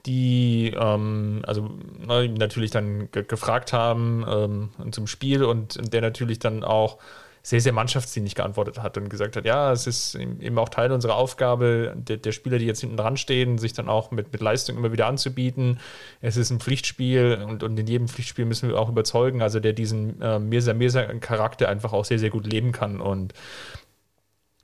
die 0.07 0.73
ähm, 0.79 1.43
also 1.47 1.71
ne, 1.99 2.29
natürlich 2.29 2.71
dann 2.71 3.11
ge 3.11 3.25
gefragt 3.25 3.73
haben 3.73 4.25
ähm, 4.29 4.93
zum 4.93 5.07
Spiel 5.07 5.45
und, 5.45 5.93
der 5.93 6.01
natürlich 6.01 6.39
dann 6.39 6.65
auch 6.65 6.99
sehr, 7.43 7.61
sehr 7.61 7.73
mannschaftsdienlich 7.73 8.35
geantwortet 8.35 8.83
hat 8.83 8.97
und 8.99 9.09
gesagt 9.09 9.37
hat, 9.37 9.45
ja, 9.45 9.71
es 9.71 9.87
ist 9.87 10.17
eben 10.17 10.59
auch 10.59 10.69
Teil 10.69 10.91
unserer 10.91 11.15
Aufgabe, 11.15 11.95
der, 11.95 12.17
der, 12.17 12.33
Spieler, 12.33 12.59
die 12.59 12.67
jetzt 12.67 12.81
hinten 12.81 12.97
dran 12.97 13.17
stehen, 13.17 13.59
sich 13.59 13.73
dann 13.73 13.89
auch 13.89 14.11
mit, 14.11 14.33
mit 14.33 14.41
Leistung 14.41 14.77
immer 14.77 14.91
wieder 14.91 15.07
anzubieten. 15.07 15.79
Es 16.21 16.37
ist 16.37 16.51
ein 16.51 16.59
Pflichtspiel 16.59 17.41
und, 17.47 17.63
und 17.63 17.79
in 17.79 17.87
jedem 17.87 18.09
Pflichtspiel 18.09 18.47
müssen 18.47 18.69
wir 18.69 18.77
auch 18.77 18.89
überzeugen, 18.89 19.43
also 19.43 19.61
der 19.61 19.75
diesen 19.75 20.21
äh, 20.21 20.41
Mirza-Mirza-Charakter 20.41 21.69
einfach 21.69 21.93
auch 21.93 22.05
sehr, 22.05 22.19
sehr 22.19 22.31
gut 22.31 22.49
leben 22.49 22.73
kann 22.73 23.01
und 23.01 23.33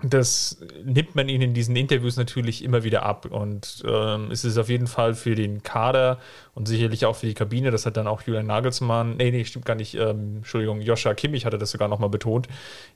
das 0.02 0.58
nimmt 0.84 1.14
man 1.14 1.28
ihnen 1.28 1.42
in 1.42 1.54
diesen 1.54 1.76
Interviews 1.76 2.16
natürlich 2.16 2.64
immer 2.64 2.82
wieder 2.82 3.04
ab. 3.04 3.26
Und 3.30 3.82
ähm, 3.86 4.30
es 4.30 4.44
ist 4.44 4.58
auf 4.58 4.68
jeden 4.68 4.86
Fall 4.88 5.14
für 5.14 5.34
den 5.34 5.62
Kader 5.62 6.18
und 6.54 6.66
sicherlich 6.66 7.06
auch 7.06 7.16
für 7.16 7.26
die 7.26 7.34
Kabine, 7.34 7.70
das 7.70 7.86
hat 7.86 7.96
dann 7.96 8.06
auch 8.06 8.22
Julian 8.22 8.46
Nagelsmann, 8.46 9.16
nee, 9.16 9.30
nee, 9.30 9.44
stimmt 9.44 9.64
gar 9.64 9.74
nicht, 9.74 9.94
ähm, 9.94 10.38
Entschuldigung, 10.38 10.80
Joscha 10.80 11.14
Kimmich 11.14 11.46
hatte 11.46 11.56
das 11.56 11.70
sogar 11.70 11.88
nochmal 11.88 12.10
betont, 12.10 12.48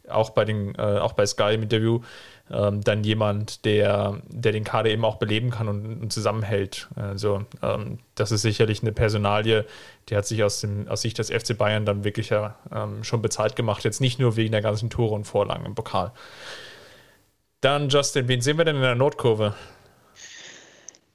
auch 0.09 0.31
bei, 0.31 0.45
den, 0.45 0.75
äh, 0.75 0.99
auch 0.99 1.13
bei 1.13 1.25
Sky 1.27 1.55
im 1.55 1.63
Interview, 1.63 2.01
ähm, 2.51 2.83
dann 2.83 3.03
jemand, 3.03 3.65
der, 3.65 4.21
der 4.29 4.53
den 4.53 4.65
Kader 4.65 4.91
eben 4.91 5.05
auch 5.05 5.17
beleben 5.17 5.51
kann 5.51 5.69
und, 5.69 6.03
und 6.03 6.13
zusammenhält. 6.13 6.89
Also 6.97 7.45
ähm, 7.63 7.99
das 8.15 8.33
ist 8.33 8.43
sicherlich 8.43 8.83
eine 8.83 8.93
Personalie, 8.93 9.65
die 10.09 10.17
hat 10.17 10.27
sich 10.27 10.43
aus, 10.45 10.61
dem, 10.61 10.87
aus 10.89 11.03
Sicht 11.03 11.19
des 11.19 11.31
FC 11.31 11.57
Bayern 11.57 11.87
dann 11.87 12.05
wirklich 12.05 12.31
ja 12.31 12.57
ähm, 12.75 13.05
schon 13.05 13.23
bezahlt 13.23 13.57
gemacht, 13.57 13.85
jetzt 13.85 14.01
nicht 14.01 14.19
nur 14.19 14.37
wegen 14.37 14.53
der 14.53 14.63
ganzen 14.63 14.91
Tore 14.91 15.15
und 15.15 15.25
Vorlagen 15.25 15.65
im 15.65 15.75
Pokal. 15.75 16.13
Dann, 17.61 17.89
Justin, 17.89 18.29
wen 18.29 18.41
sehen 18.41 18.59
wir 18.59 18.65
denn 18.65 18.77
in 18.77 18.83
der 18.83 18.95
Nordkurve? 18.95 19.55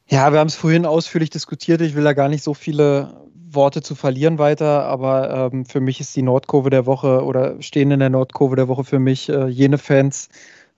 Ja, 0.07 0.31
wir 0.33 0.39
haben 0.39 0.47
es 0.47 0.55
vorhin 0.55 0.85
ausführlich 0.85 1.29
diskutiert. 1.29 1.81
Ich 1.81 1.95
will 1.95 2.03
da 2.03 2.13
gar 2.13 2.27
nicht 2.27 2.43
so 2.43 2.53
viele 2.53 3.13
Worte 3.49 3.81
zu 3.81 3.95
verlieren 3.95 4.39
weiter, 4.39 4.85
aber 4.85 5.51
ähm, 5.53 5.65
für 5.65 5.79
mich 5.79 5.99
ist 5.99 6.15
die 6.15 6.21
Nordkurve 6.21 6.69
der 6.69 6.85
Woche 6.85 7.23
oder 7.23 7.61
stehen 7.61 7.91
in 7.91 7.99
der 7.99 8.09
Nordkurve 8.09 8.55
der 8.55 8.67
Woche 8.67 8.83
für 8.83 8.99
mich 8.99 9.29
äh, 9.29 9.47
jene 9.47 9.77
Fans, 9.77 10.29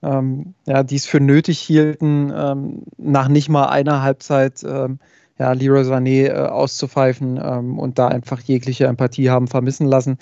ähm, 0.02 0.54
ja, 0.66 0.82
die 0.82 0.96
es 0.96 1.06
für 1.06 1.20
nötig 1.20 1.58
hielten, 1.60 2.32
ähm, 2.34 2.82
nach 2.96 3.28
nicht 3.28 3.48
mal 3.48 3.66
einer 3.66 4.02
Halbzeit 4.02 4.62
ähm, 4.64 4.98
ja, 5.38 5.52
Leroy 5.52 5.82
Sané 5.82 6.28
äh, 6.28 6.32
auszupfeifen 6.32 7.40
ähm, 7.42 7.78
und 7.78 7.98
da 7.98 8.08
einfach 8.08 8.40
jegliche 8.40 8.86
Empathie 8.86 9.30
haben 9.30 9.48
vermissen 9.48 9.86
lassen. 9.86 10.18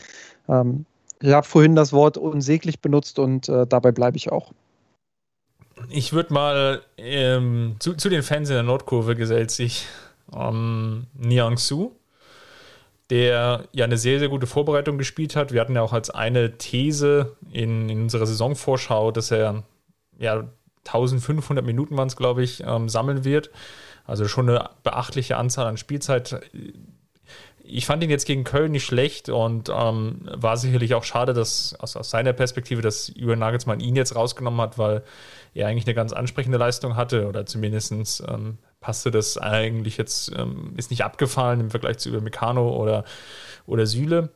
Ähm, 0.49 0.87
ich 1.21 1.33
habe 1.33 1.47
vorhin 1.47 1.77
das 1.77 1.93
Wort 1.93 2.17
unsäglich 2.17 2.81
benutzt 2.81 3.19
und 3.19 3.49
äh, 3.49 3.67
dabei 3.67 3.93
bleibe 3.93 4.17
ich 4.17 4.33
auch 4.33 4.53
ich 5.89 6.13
würde 6.13 6.33
mal 6.33 6.83
ähm, 6.97 7.77
zu, 7.79 7.95
zu, 7.95 8.09
den 8.09 8.23
Fans 8.23 8.49
in 8.49 8.55
der 8.55 8.63
Nordkurve 8.63 9.17
gesellt 9.17 9.51
sich 9.51 9.87
ähm, 10.35 11.07
Niang 11.15 11.57
Su, 11.57 11.93
der 13.11 13.65
ja 13.73 13.85
eine 13.85 13.99
sehr, 13.99 14.19
sehr 14.19 14.29
gute 14.29 14.47
Vorbereitung 14.47 14.99
gespielt 14.99 15.37
hat. 15.37 15.53
Wir 15.53 15.61
hatten 15.61 15.75
ja 15.75 15.83
auch 15.83 15.93
als 15.93 16.11
eine 16.11 16.59
These 16.59 17.37
in, 17.51 17.89
in 17.89 18.03
unserer 18.03 18.27
Saisonvorschau, 18.27 19.11
dass 19.11 19.31
er 19.31 19.65
ja 20.19 20.45
1500 20.87 21.65
Minuten 21.65 21.97
waren 21.97 22.09
es, 22.09 22.17
glaube 22.17 22.43
ich, 22.43 22.63
ähm, 22.67 22.89
sammeln 22.89 23.25
wird. 23.25 23.51
Also 24.05 24.27
schon 24.27 24.49
eine 24.49 24.71
beachtliche 24.83 25.37
Anzahl 25.37 25.67
an 25.67 25.77
Spielzeit 25.77 26.41
ich 27.65 27.87
fand 27.87 28.03
ihn 28.03 28.11
jetzt 28.11 28.27
gegen 28.27 28.45
Köln 28.45 28.73
nicht 28.73 28.85
schlecht 28.85 29.29
und 29.29 29.71
ähm, 29.75 30.21
war 30.25 30.57
sicherlich 30.57 30.95
auch 30.95 31.05
schade, 31.05 31.33
dass 31.33 31.75
aus, 31.79 31.97
aus 31.97 32.11
seiner 32.11 32.33
Perspektive, 32.33 32.83
dass 32.83 33.13
Jürgen 33.15 33.41
Nagelsmann 33.41 33.81
ihn 33.81 33.97
jetzt 33.97 34.15
rausgenommen 34.15 34.61
hat, 34.61 34.79
weil 34.79 35.03
er 35.55 35.69
eigentlich 35.69 35.87
eine 35.87 35.95
ganz 35.95 36.13
ansprechende 36.13 36.59
Leistung 36.59 36.97
hatte 36.97 37.29
oder 37.29 37.47
zumindest 37.47 38.23
ähm, 38.27 38.59
passte 38.81 39.11
das 39.11 39.39
eigentlich 39.39 39.97
jetzt, 39.97 40.33
ähm, 40.37 40.75
ist 40.77 40.91
nicht 40.91 41.05
abgefallen 41.05 41.61
im 41.61 41.71
Vergleich 41.71 41.99
zu 41.99 42.11
Meccano 42.11 42.77
oder, 42.77 43.05
oder 43.67 43.87
Süle. 43.87 44.31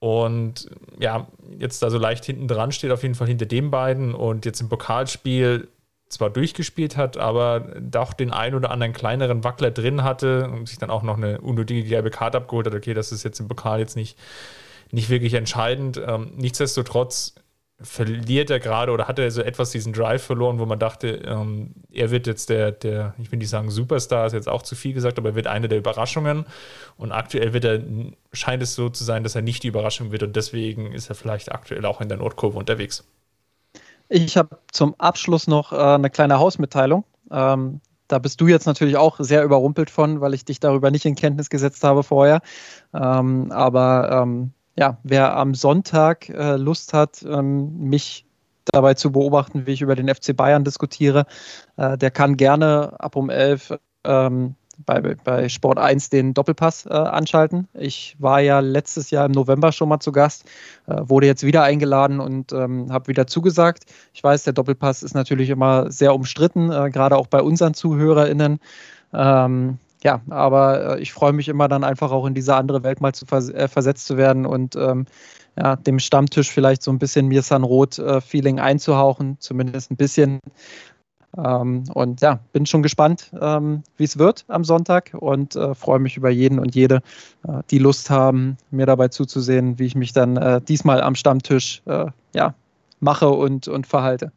und 0.00 0.70
ja, 0.98 1.26
jetzt 1.58 1.82
da 1.82 1.90
so 1.90 1.98
leicht 1.98 2.24
hinten 2.24 2.48
dran 2.48 2.72
steht, 2.72 2.90
auf 2.92 3.02
jeden 3.02 3.14
Fall 3.14 3.28
hinter 3.28 3.46
den 3.46 3.70
beiden 3.70 4.14
und 4.14 4.44
jetzt 4.46 4.60
im 4.60 4.68
Pokalspiel 4.68 5.68
zwar 6.08 6.30
durchgespielt 6.30 6.96
hat, 6.96 7.16
aber 7.16 7.60
doch 7.80 8.12
den 8.12 8.32
ein 8.32 8.54
oder 8.54 8.70
anderen 8.70 8.92
kleineren 8.92 9.44
Wackler 9.44 9.70
drin 9.70 10.02
hatte 10.02 10.48
und 10.48 10.68
sich 10.68 10.78
dann 10.78 10.90
auch 10.90 11.02
noch 11.02 11.16
eine 11.16 11.40
unnötige 11.40 11.84
gelbe 11.84 12.10
Karte 12.10 12.38
abgeholt 12.38 12.66
hat. 12.66 12.74
Okay, 12.74 12.94
das 12.94 13.12
ist 13.12 13.24
jetzt 13.24 13.40
im 13.40 13.48
Pokal 13.48 13.80
jetzt 13.80 13.96
nicht, 13.96 14.18
nicht 14.90 15.10
wirklich 15.10 15.34
entscheidend. 15.34 16.00
Ähm, 16.04 16.32
nichtsdestotrotz 16.36 17.34
verliert 17.80 18.50
er 18.50 18.58
gerade 18.58 18.90
oder 18.90 19.06
hat 19.06 19.18
er 19.20 19.30
so 19.30 19.40
etwas 19.40 19.70
diesen 19.70 19.92
Drive 19.92 20.22
verloren, 20.22 20.58
wo 20.58 20.66
man 20.66 20.80
dachte, 20.80 21.08
ähm, 21.24 21.74
er 21.92 22.10
wird 22.10 22.26
jetzt 22.26 22.50
der, 22.50 22.72
der, 22.72 23.14
ich 23.18 23.30
will 23.30 23.38
nicht 23.38 23.50
sagen 23.50 23.70
Superstar, 23.70 24.26
ist 24.26 24.32
jetzt 24.32 24.48
auch 24.48 24.62
zu 24.62 24.74
viel 24.74 24.94
gesagt, 24.94 25.18
aber 25.18 25.30
er 25.30 25.34
wird 25.36 25.46
eine 25.46 25.68
der 25.68 25.78
Überraschungen. 25.78 26.44
Und 26.96 27.12
aktuell 27.12 27.52
wird 27.52 27.64
er, 27.64 27.80
scheint 28.32 28.62
es 28.62 28.74
so 28.74 28.88
zu 28.88 29.04
sein, 29.04 29.22
dass 29.22 29.36
er 29.36 29.42
nicht 29.42 29.62
die 29.62 29.68
Überraschung 29.68 30.10
wird 30.10 30.24
und 30.24 30.34
deswegen 30.34 30.92
ist 30.92 31.08
er 31.08 31.14
vielleicht 31.14 31.52
aktuell 31.52 31.84
auch 31.86 32.00
in 32.00 32.08
der 32.08 32.18
Nordkurve 32.18 32.58
unterwegs. 32.58 33.04
Ich 34.08 34.36
habe 34.36 34.58
zum 34.72 34.94
Abschluss 34.98 35.46
noch 35.46 35.72
äh, 35.72 35.76
eine 35.76 36.10
kleine 36.10 36.38
Hausmitteilung. 36.38 37.04
Ähm, 37.30 37.80
da 38.08 38.18
bist 38.18 38.40
du 38.40 38.48
jetzt 38.48 38.66
natürlich 38.66 38.96
auch 38.96 39.16
sehr 39.20 39.44
überrumpelt 39.44 39.90
von, 39.90 40.20
weil 40.20 40.34
ich 40.34 40.44
dich 40.44 40.58
darüber 40.60 40.90
nicht 40.90 41.04
in 41.04 41.14
Kenntnis 41.14 41.50
gesetzt 41.50 41.84
habe 41.84 42.02
vorher. 42.02 42.40
Ähm, 42.94 43.52
aber 43.52 44.22
ähm, 44.24 44.52
ja, 44.78 44.96
wer 45.02 45.36
am 45.36 45.54
Sonntag 45.54 46.28
äh, 46.28 46.56
Lust 46.56 46.92
hat, 46.92 47.24
ähm, 47.28 47.76
mich 47.80 48.24
dabei 48.64 48.94
zu 48.94 49.10
beobachten, 49.10 49.66
wie 49.66 49.72
ich 49.72 49.82
über 49.82 49.96
den 49.96 50.08
FC 50.08 50.36
Bayern 50.36 50.62
diskutiere, 50.62 51.26
äh, 51.76 51.98
der 51.98 52.12
kann 52.12 52.36
gerne 52.36 52.92
ab 53.00 53.16
um 53.16 53.28
11 53.28 53.74
ähm, 54.04 54.54
bei, 54.86 55.00
bei 55.00 55.48
Sport 55.48 55.78
1 55.78 56.10
den 56.10 56.32
Doppelpass 56.32 56.86
äh, 56.86 56.90
anschalten. 56.90 57.66
Ich 57.74 58.14
war 58.20 58.38
ja 58.38 58.60
letztes 58.60 59.10
Jahr 59.10 59.26
im 59.26 59.32
November 59.32 59.72
schon 59.72 59.88
mal 59.88 59.98
zu 59.98 60.12
Gast, 60.12 60.44
äh, 60.86 61.00
wurde 61.02 61.26
jetzt 61.26 61.42
wieder 61.42 61.64
eingeladen 61.64 62.20
und 62.20 62.52
ähm, 62.52 62.92
habe 62.92 63.08
wieder 63.08 63.26
zugesagt. 63.26 63.86
Ich 64.14 64.22
weiß, 64.22 64.44
der 64.44 64.52
Doppelpass 64.52 65.02
ist 65.02 65.14
natürlich 65.14 65.50
immer 65.50 65.90
sehr 65.90 66.14
umstritten, 66.14 66.70
äh, 66.70 66.90
gerade 66.90 67.16
auch 67.16 67.26
bei 67.26 67.42
unseren 67.42 67.74
ZuhörerInnen. 67.74 68.60
Ähm, 69.12 69.78
ja, 70.02 70.20
aber 70.30 70.96
äh, 70.96 71.00
ich 71.00 71.12
freue 71.12 71.32
mich 71.32 71.48
immer 71.48 71.68
dann 71.68 71.84
einfach 71.84 72.12
auch 72.12 72.26
in 72.26 72.34
diese 72.34 72.54
andere 72.54 72.82
Welt 72.82 73.00
mal 73.00 73.12
zu 73.12 73.26
vers 73.26 73.50
äh, 73.50 73.68
versetzt 73.68 74.06
zu 74.06 74.16
werden 74.16 74.46
und 74.46 74.76
ähm, 74.76 75.06
ja, 75.56 75.76
dem 75.76 75.98
Stammtisch 75.98 76.50
vielleicht 76.50 76.82
so 76.82 76.92
ein 76.92 76.98
bisschen 76.98 77.26
mir 77.26 77.42
San 77.42 77.64
Rot-Feeling 77.64 78.58
äh, 78.58 78.60
einzuhauchen, 78.60 79.36
zumindest 79.40 79.90
ein 79.90 79.96
bisschen. 79.96 80.38
Ähm, 81.36 81.84
und 81.92 82.20
ja, 82.20 82.40
bin 82.52 82.64
schon 82.64 82.82
gespannt, 82.82 83.30
ähm, 83.40 83.82
wie 83.96 84.04
es 84.04 84.18
wird 84.18 84.44
am 84.48 84.64
Sonntag 84.64 85.14
und 85.18 85.56
äh, 85.56 85.74
freue 85.74 85.98
mich 85.98 86.16
über 86.16 86.30
jeden 86.30 86.58
und 86.58 86.74
jede, 86.74 87.02
äh, 87.46 87.62
die 87.70 87.78
Lust 87.78 88.08
haben, 88.08 88.56
mir 88.70 88.86
dabei 88.86 89.08
zuzusehen, 89.08 89.78
wie 89.78 89.86
ich 89.86 89.94
mich 89.94 90.12
dann 90.12 90.36
äh, 90.36 90.60
diesmal 90.60 91.02
am 91.02 91.14
Stammtisch 91.14 91.82
ja, 92.34 92.54
mache 93.00 93.28
und, 93.28 93.68
und 93.68 93.86
verhalte. 93.86 94.32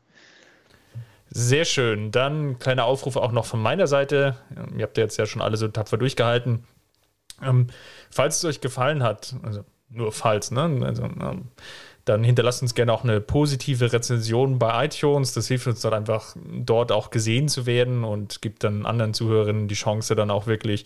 Sehr 1.34 1.64
schön. 1.64 2.12
Dann 2.12 2.60
kleiner 2.60 2.84
Aufruf 2.84 3.16
auch 3.16 3.32
noch 3.32 3.46
von 3.46 3.62
meiner 3.62 3.88
Seite. 3.88 4.36
Ihr 4.76 4.84
habt 4.84 4.98
ja 4.98 5.04
jetzt 5.04 5.18
ja 5.18 5.26
schon 5.26 5.42
alle 5.42 5.56
so 5.56 5.68
tapfer 5.70 5.98
durchgehalten. 5.98 6.66
Ähm, 7.42 7.68
falls 8.10 8.38
es 8.38 8.46
euch 8.46 8.60
gefallen 8.60 9.02
hat, 9.02 9.34
also 9.42 9.64
nur 9.90 10.12
falls, 10.12 10.52
ne? 10.52 10.82
Also, 10.84 11.04
ähm, 11.04 11.48
dann 12.04 12.24
hinterlasst 12.24 12.62
uns 12.62 12.76
gerne 12.76 12.92
auch 12.92 13.04
eine 13.04 13.22
positive 13.22 13.94
Rezension 13.94 14.60
bei 14.60 14.86
iTunes. 14.86 15.34
Das 15.34 15.48
hilft 15.48 15.68
uns 15.68 15.82
dann 15.82 15.94
einfach, 15.94 16.36
dort 16.36 16.92
auch 16.92 17.12
gesehen 17.12 17.48
zu 17.48 17.66
werden 17.66 18.04
und 18.04 18.42
gibt 18.42 18.66
dann 18.66 18.86
anderen 18.86 19.14
Zuhörerinnen 19.14 19.70
die 19.70 19.76
Chance, 19.76 20.16
dann 20.16 20.32
auch 20.32 20.48
wirklich 20.48 20.86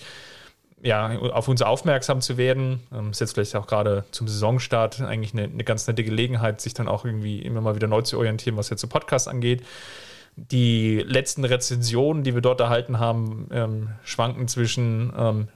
ja, 0.82 1.18
auf 1.20 1.48
uns 1.48 1.64
aufmerksam 1.64 2.22
zu 2.22 2.38
werden. 2.38 2.82
Ähm, 2.94 3.10
ist 3.10 3.22
jetzt 3.22 3.34
vielleicht 3.34 3.56
auch 3.56 3.66
gerade 3.66 4.04
zum 4.12 4.28
Saisonstart 4.28 5.02
eigentlich 5.02 5.34
eine, 5.34 5.46
eine 5.46 5.64
ganz 5.64 5.88
nette 5.88 6.04
Gelegenheit, 6.04 6.62
sich 6.62 6.76
dann 6.76 6.88
auch 6.88 7.06
irgendwie 7.06 7.40
immer 7.40 7.62
mal 7.62 7.76
wieder 7.76 7.88
neu 7.88 8.04
zu 8.04 8.20
orientieren, 8.20 8.58
was 8.58 8.70
jetzt 8.70 8.82
so 8.82 8.88
Podcast 8.88 9.28
angeht. 9.28 9.64
Die 10.36 11.00
letzten 11.00 11.46
Rezensionen, 11.46 12.24
die 12.24 12.34
wir 12.34 12.42
dort 12.42 12.60
erhalten 12.60 13.00
haben, 13.00 13.48
ähm, 13.52 13.90
schwanken 14.04 14.48
zwischen 14.48 15.14
ähm, 15.18 15.48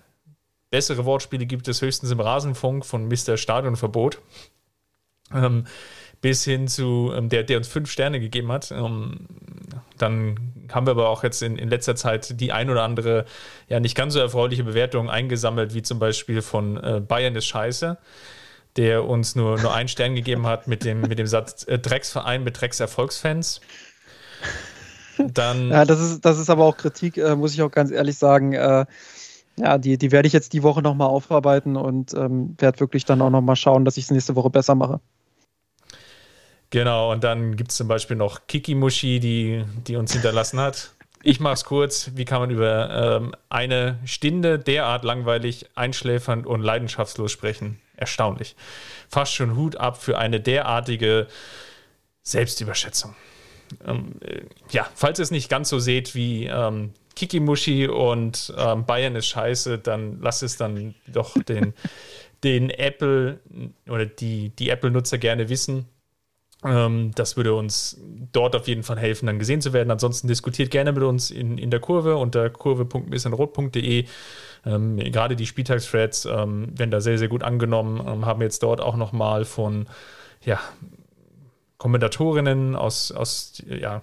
bessere 0.69 1.05
Wortspiele 1.05 1.45
gibt 1.45 1.67
es 1.67 1.81
höchstens 1.81 2.11
im 2.11 2.19
Rasenfunk 2.19 2.85
von 2.85 3.07
Mr. 3.07 3.37
Stadionverbot. 3.37 4.19
Ähm, 5.33 5.65
bis 6.21 6.43
hin 6.43 6.67
zu 6.67 7.13
ähm, 7.15 7.29
der, 7.29 7.43
der 7.43 7.57
uns 7.57 7.67
fünf 7.67 7.89
Sterne 7.91 8.19
gegeben 8.19 8.51
hat. 8.51 8.71
Ähm, 8.71 9.27
dann 9.97 10.67
haben 10.71 10.85
wir 10.85 10.91
aber 10.91 11.09
auch 11.09 11.23
jetzt 11.23 11.41
in, 11.41 11.57
in 11.57 11.69
letzter 11.69 11.95
Zeit 11.95 12.39
die 12.39 12.51
ein 12.51 12.69
oder 12.69 12.83
andere, 12.83 13.25
ja, 13.67 13.79
nicht 13.79 13.95
ganz 13.95 14.13
so 14.13 14.19
erfreuliche 14.19 14.63
Bewertung 14.63 15.09
eingesammelt, 15.09 15.73
wie 15.73 15.81
zum 15.81 15.99
Beispiel 15.99 16.41
von 16.41 16.77
äh, 16.77 17.01
Bayern 17.05 17.35
ist 17.35 17.47
scheiße, 17.47 17.97
der 18.75 19.05
uns 19.05 19.35
nur, 19.35 19.59
nur 19.59 19.73
einen 19.73 19.89
Stern 19.89 20.15
gegeben 20.15 20.45
hat 20.45 20.67
mit 20.67 20.83
dem, 20.83 21.01
mit 21.01 21.19
dem 21.19 21.27
Satz 21.27 21.65
äh, 21.67 21.79
Drecksverein 21.79 22.43
mit 22.43 22.59
Dreckserfolgsfans. 22.59 23.61
Dann 25.33 25.69
ja, 25.69 25.85
das 25.85 25.99
ist, 25.99 26.25
das 26.25 26.39
ist 26.39 26.49
aber 26.49 26.65
auch 26.65 26.77
Kritik, 26.77 27.17
äh, 27.17 27.35
muss 27.35 27.53
ich 27.53 27.61
auch 27.61 27.71
ganz 27.71 27.91
ehrlich 27.91 28.17
sagen. 28.17 28.53
Äh, 28.53 28.85
ja, 29.57 29.77
die, 29.77 29.97
die 29.97 30.11
werde 30.11 30.27
ich 30.27 30.33
jetzt 30.33 30.53
die 30.53 30.63
Woche 30.63 30.81
nochmal 30.81 31.09
aufarbeiten 31.09 31.75
und 31.75 32.13
ähm, 32.13 32.55
werde 32.57 32.79
wirklich 32.79 33.05
dann 33.05 33.21
auch 33.21 33.29
nochmal 33.29 33.57
schauen, 33.57 33.83
dass 33.83 33.97
ich 33.97 34.05
es 34.05 34.11
nächste 34.11 34.35
Woche 34.35 34.49
besser 34.49 34.75
mache. 34.75 35.01
Genau, 36.69 37.11
und 37.11 37.23
dann 37.23 37.55
gibt 37.55 37.71
es 37.71 37.77
zum 37.77 37.87
Beispiel 37.87 38.15
noch 38.15 38.47
Kiki 38.47 38.75
Mushi, 38.75 39.19
die, 39.19 39.65
die 39.87 39.95
uns 39.95 40.13
hinterlassen 40.13 40.59
hat. 40.59 40.93
Ich 41.21 41.39
mache 41.39 41.55
es 41.55 41.65
kurz. 41.65 42.11
Wie 42.15 42.25
kann 42.25 42.39
man 42.39 42.51
über 42.51 43.19
ähm, 43.21 43.35
eine 43.49 43.99
Stunde 44.05 44.59
derart 44.59 45.03
langweilig, 45.03 45.65
einschläfernd 45.75 46.45
und 46.45 46.61
leidenschaftslos 46.61 47.31
sprechen? 47.31 47.81
Erstaunlich. 47.97 48.55
Fast 49.09 49.33
schon 49.33 49.57
Hut 49.57 49.75
ab 49.75 50.01
für 50.01 50.17
eine 50.17 50.39
derartige 50.39 51.27
Selbstüberschätzung. 52.23 53.15
Ähm, 53.85 54.13
äh, 54.21 54.41
ja, 54.71 54.87
falls 54.95 55.19
ihr 55.19 55.23
es 55.23 55.31
nicht 55.31 55.49
ganz 55.49 55.69
so 55.69 55.79
seht 55.79 56.15
wie 56.15 56.45
ähm, 56.45 56.93
Kikimushi 57.15 57.87
und 57.87 58.53
ähm, 58.57 58.85
Bayern 58.85 59.15
ist 59.15 59.27
scheiße, 59.27 59.79
dann 59.79 60.21
lasst 60.21 60.43
es 60.43 60.57
dann 60.57 60.95
doch 61.07 61.35
den, 61.43 61.73
den 62.43 62.69
Apple 62.69 63.39
oder 63.87 64.05
die, 64.05 64.49
die 64.49 64.69
Apple-Nutzer 64.69 65.17
gerne 65.17 65.49
wissen. 65.49 65.85
Ähm, 66.63 67.11
das 67.15 67.37
würde 67.37 67.53
uns 67.53 67.99
dort 68.31 68.55
auf 68.55 68.67
jeden 68.67 68.83
Fall 68.83 68.99
helfen, 68.99 69.27
dann 69.27 69.39
gesehen 69.39 69.61
zu 69.61 69.73
werden. 69.73 69.91
Ansonsten 69.91 70.27
diskutiert 70.27 70.71
gerne 70.71 70.91
mit 70.91 71.03
uns 71.03 71.31
in, 71.31 71.57
in 71.57 71.71
der 71.71 71.79
Kurve 71.79 72.17
unter 72.17 72.49
kurve.missenrot.de. 72.49 74.05
Ähm, 74.65 74.97
gerade 74.97 75.35
die 75.35 75.45
Spieltagsthreads 75.45 76.25
ähm, 76.25 76.77
werden 76.77 76.91
da 76.91 76.99
sehr, 76.99 77.17
sehr 77.17 77.29
gut 77.29 77.43
angenommen, 77.43 78.05
ähm, 78.05 78.25
haben 78.25 78.41
jetzt 78.41 78.61
dort 78.61 78.81
auch 78.81 78.97
nochmal 78.97 79.45
von 79.45 79.87
ja, 80.45 80.59
Kommentatorinnen 81.79 82.75
aus, 82.75 83.11
aus 83.11 83.63
ja, 83.65 84.01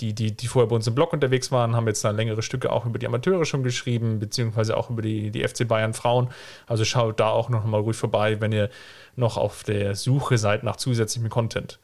die, 0.00 0.12
die, 0.12 0.36
die 0.36 0.46
vorher 0.46 0.68
bei 0.68 0.76
uns 0.76 0.86
im 0.86 0.94
Blog 0.94 1.14
unterwegs 1.14 1.50
waren, 1.50 1.74
haben 1.74 1.86
jetzt 1.86 2.04
dann 2.04 2.14
längere 2.14 2.42
Stücke 2.42 2.70
auch 2.70 2.84
über 2.84 2.98
die 2.98 3.06
Amateure 3.06 3.46
schon 3.46 3.62
geschrieben, 3.62 4.18
beziehungsweise 4.18 4.76
auch 4.76 4.90
über 4.90 5.00
die, 5.00 5.30
die 5.30 5.42
FC 5.42 5.66
Bayern 5.66 5.94
Frauen. 5.94 6.28
Also 6.66 6.84
schaut 6.84 7.18
da 7.18 7.30
auch 7.30 7.48
noch 7.48 7.64
mal 7.64 7.80
ruhig 7.80 7.96
vorbei, 7.96 8.40
wenn 8.40 8.52
ihr 8.52 8.68
noch 9.16 9.38
auf 9.38 9.64
der 9.64 9.94
Suche 9.94 10.36
seid 10.36 10.62
nach 10.62 10.76
zusätzlichem 10.76 11.30
Content. 11.30 11.80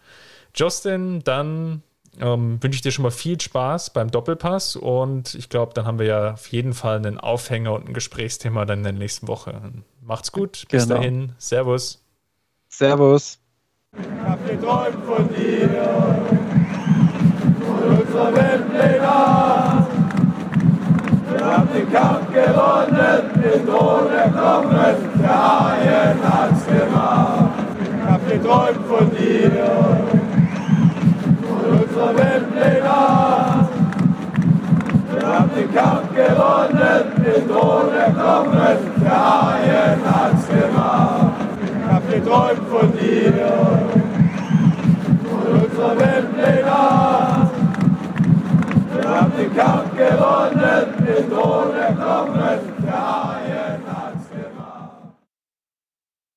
Justin, 0.54 1.24
dann 1.24 1.82
ähm, 2.20 2.62
wünsche 2.62 2.76
ich 2.76 2.82
dir 2.82 2.92
schon 2.92 3.04
mal 3.04 3.10
viel 3.10 3.40
Spaß 3.40 3.90
beim 3.90 4.10
Doppelpass 4.10 4.76
und 4.76 5.34
ich 5.34 5.48
glaube, 5.48 5.72
dann 5.72 5.86
haben 5.86 5.98
wir 5.98 6.06
ja 6.06 6.32
auf 6.34 6.48
jeden 6.48 6.74
Fall 6.74 6.96
einen 6.96 7.18
Aufhänger 7.18 7.72
und 7.72 7.88
ein 7.88 7.94
Gesprächsthema 7.94 8.66
dann 8.66 8.80
in 8.80 8.84
der 8.84 8.92
nächsten 8.92 9.28
Woche. 9.28 9.72
Macht's 10.02 10.30
gut, 10.30 10.66
bis 10.68 10.82
genau. 10.82 10.96
dahin, 10.96 11.32
Servus. 11.38 12.04
Servus. 12.68 13.41
Ich 13.94 14.06
hab 14.26 14.48
geträumt 14.48 15.04
von 15.04 15.28
dir, 15.28 15.68
von 17.60 17.98
unserer 17.98 18.34
Weltpläne. 18.34 19.86
Wir 21.28 21.44
haben 21.44 21.68
den 21.74 21.92
Kampf 21.92 22.32
gewonnen, 22.32 23.22
den 23.34 23.66
Thron 23.66 24.10
erklommen, 24.10 24.96
der 25.20 25.28
Haien 25.28 26.18
hat's 26.24 26.64
gemacht. 26.64 27.50
Ich 27.84 28.10
hab 28.10 28.26
geträumt 28.30 28.86
von 28.88 29.10
dir, 29.10 29.50
von 31.42 31.64
unserer 31.78 32.16
Weltpläne. 32.16 33.68
Wir 35.10 35.28
haben 35.28 35.50
den 35.54 35.74
Kampf 35.74 36.14
gewonnen, 36.14 37.04
den 37.18 37.46
Thron 37.46 37.94
erklommen, 37.94 38.78
der 39.04 39.10
Haien 39.10 40.00
hat's 40.06 40.48
gemacht. 40.48 41.31
Hab 42.12 42.18
geträumt 42.18 42.68
von 42.68 42.92
dir 42.92 43.32
unserer 45.50 45.98
Weltpläne. 45.98 47.50
Wir 48.92 49.08
haben 49.08 49.32
den 49.38 49.56
Kampf 49.56 49.96
gewonnen, 49.96 50.94
den 51.06 51.30
Thron 51.30 51.74
erklommen. 51.74 52.72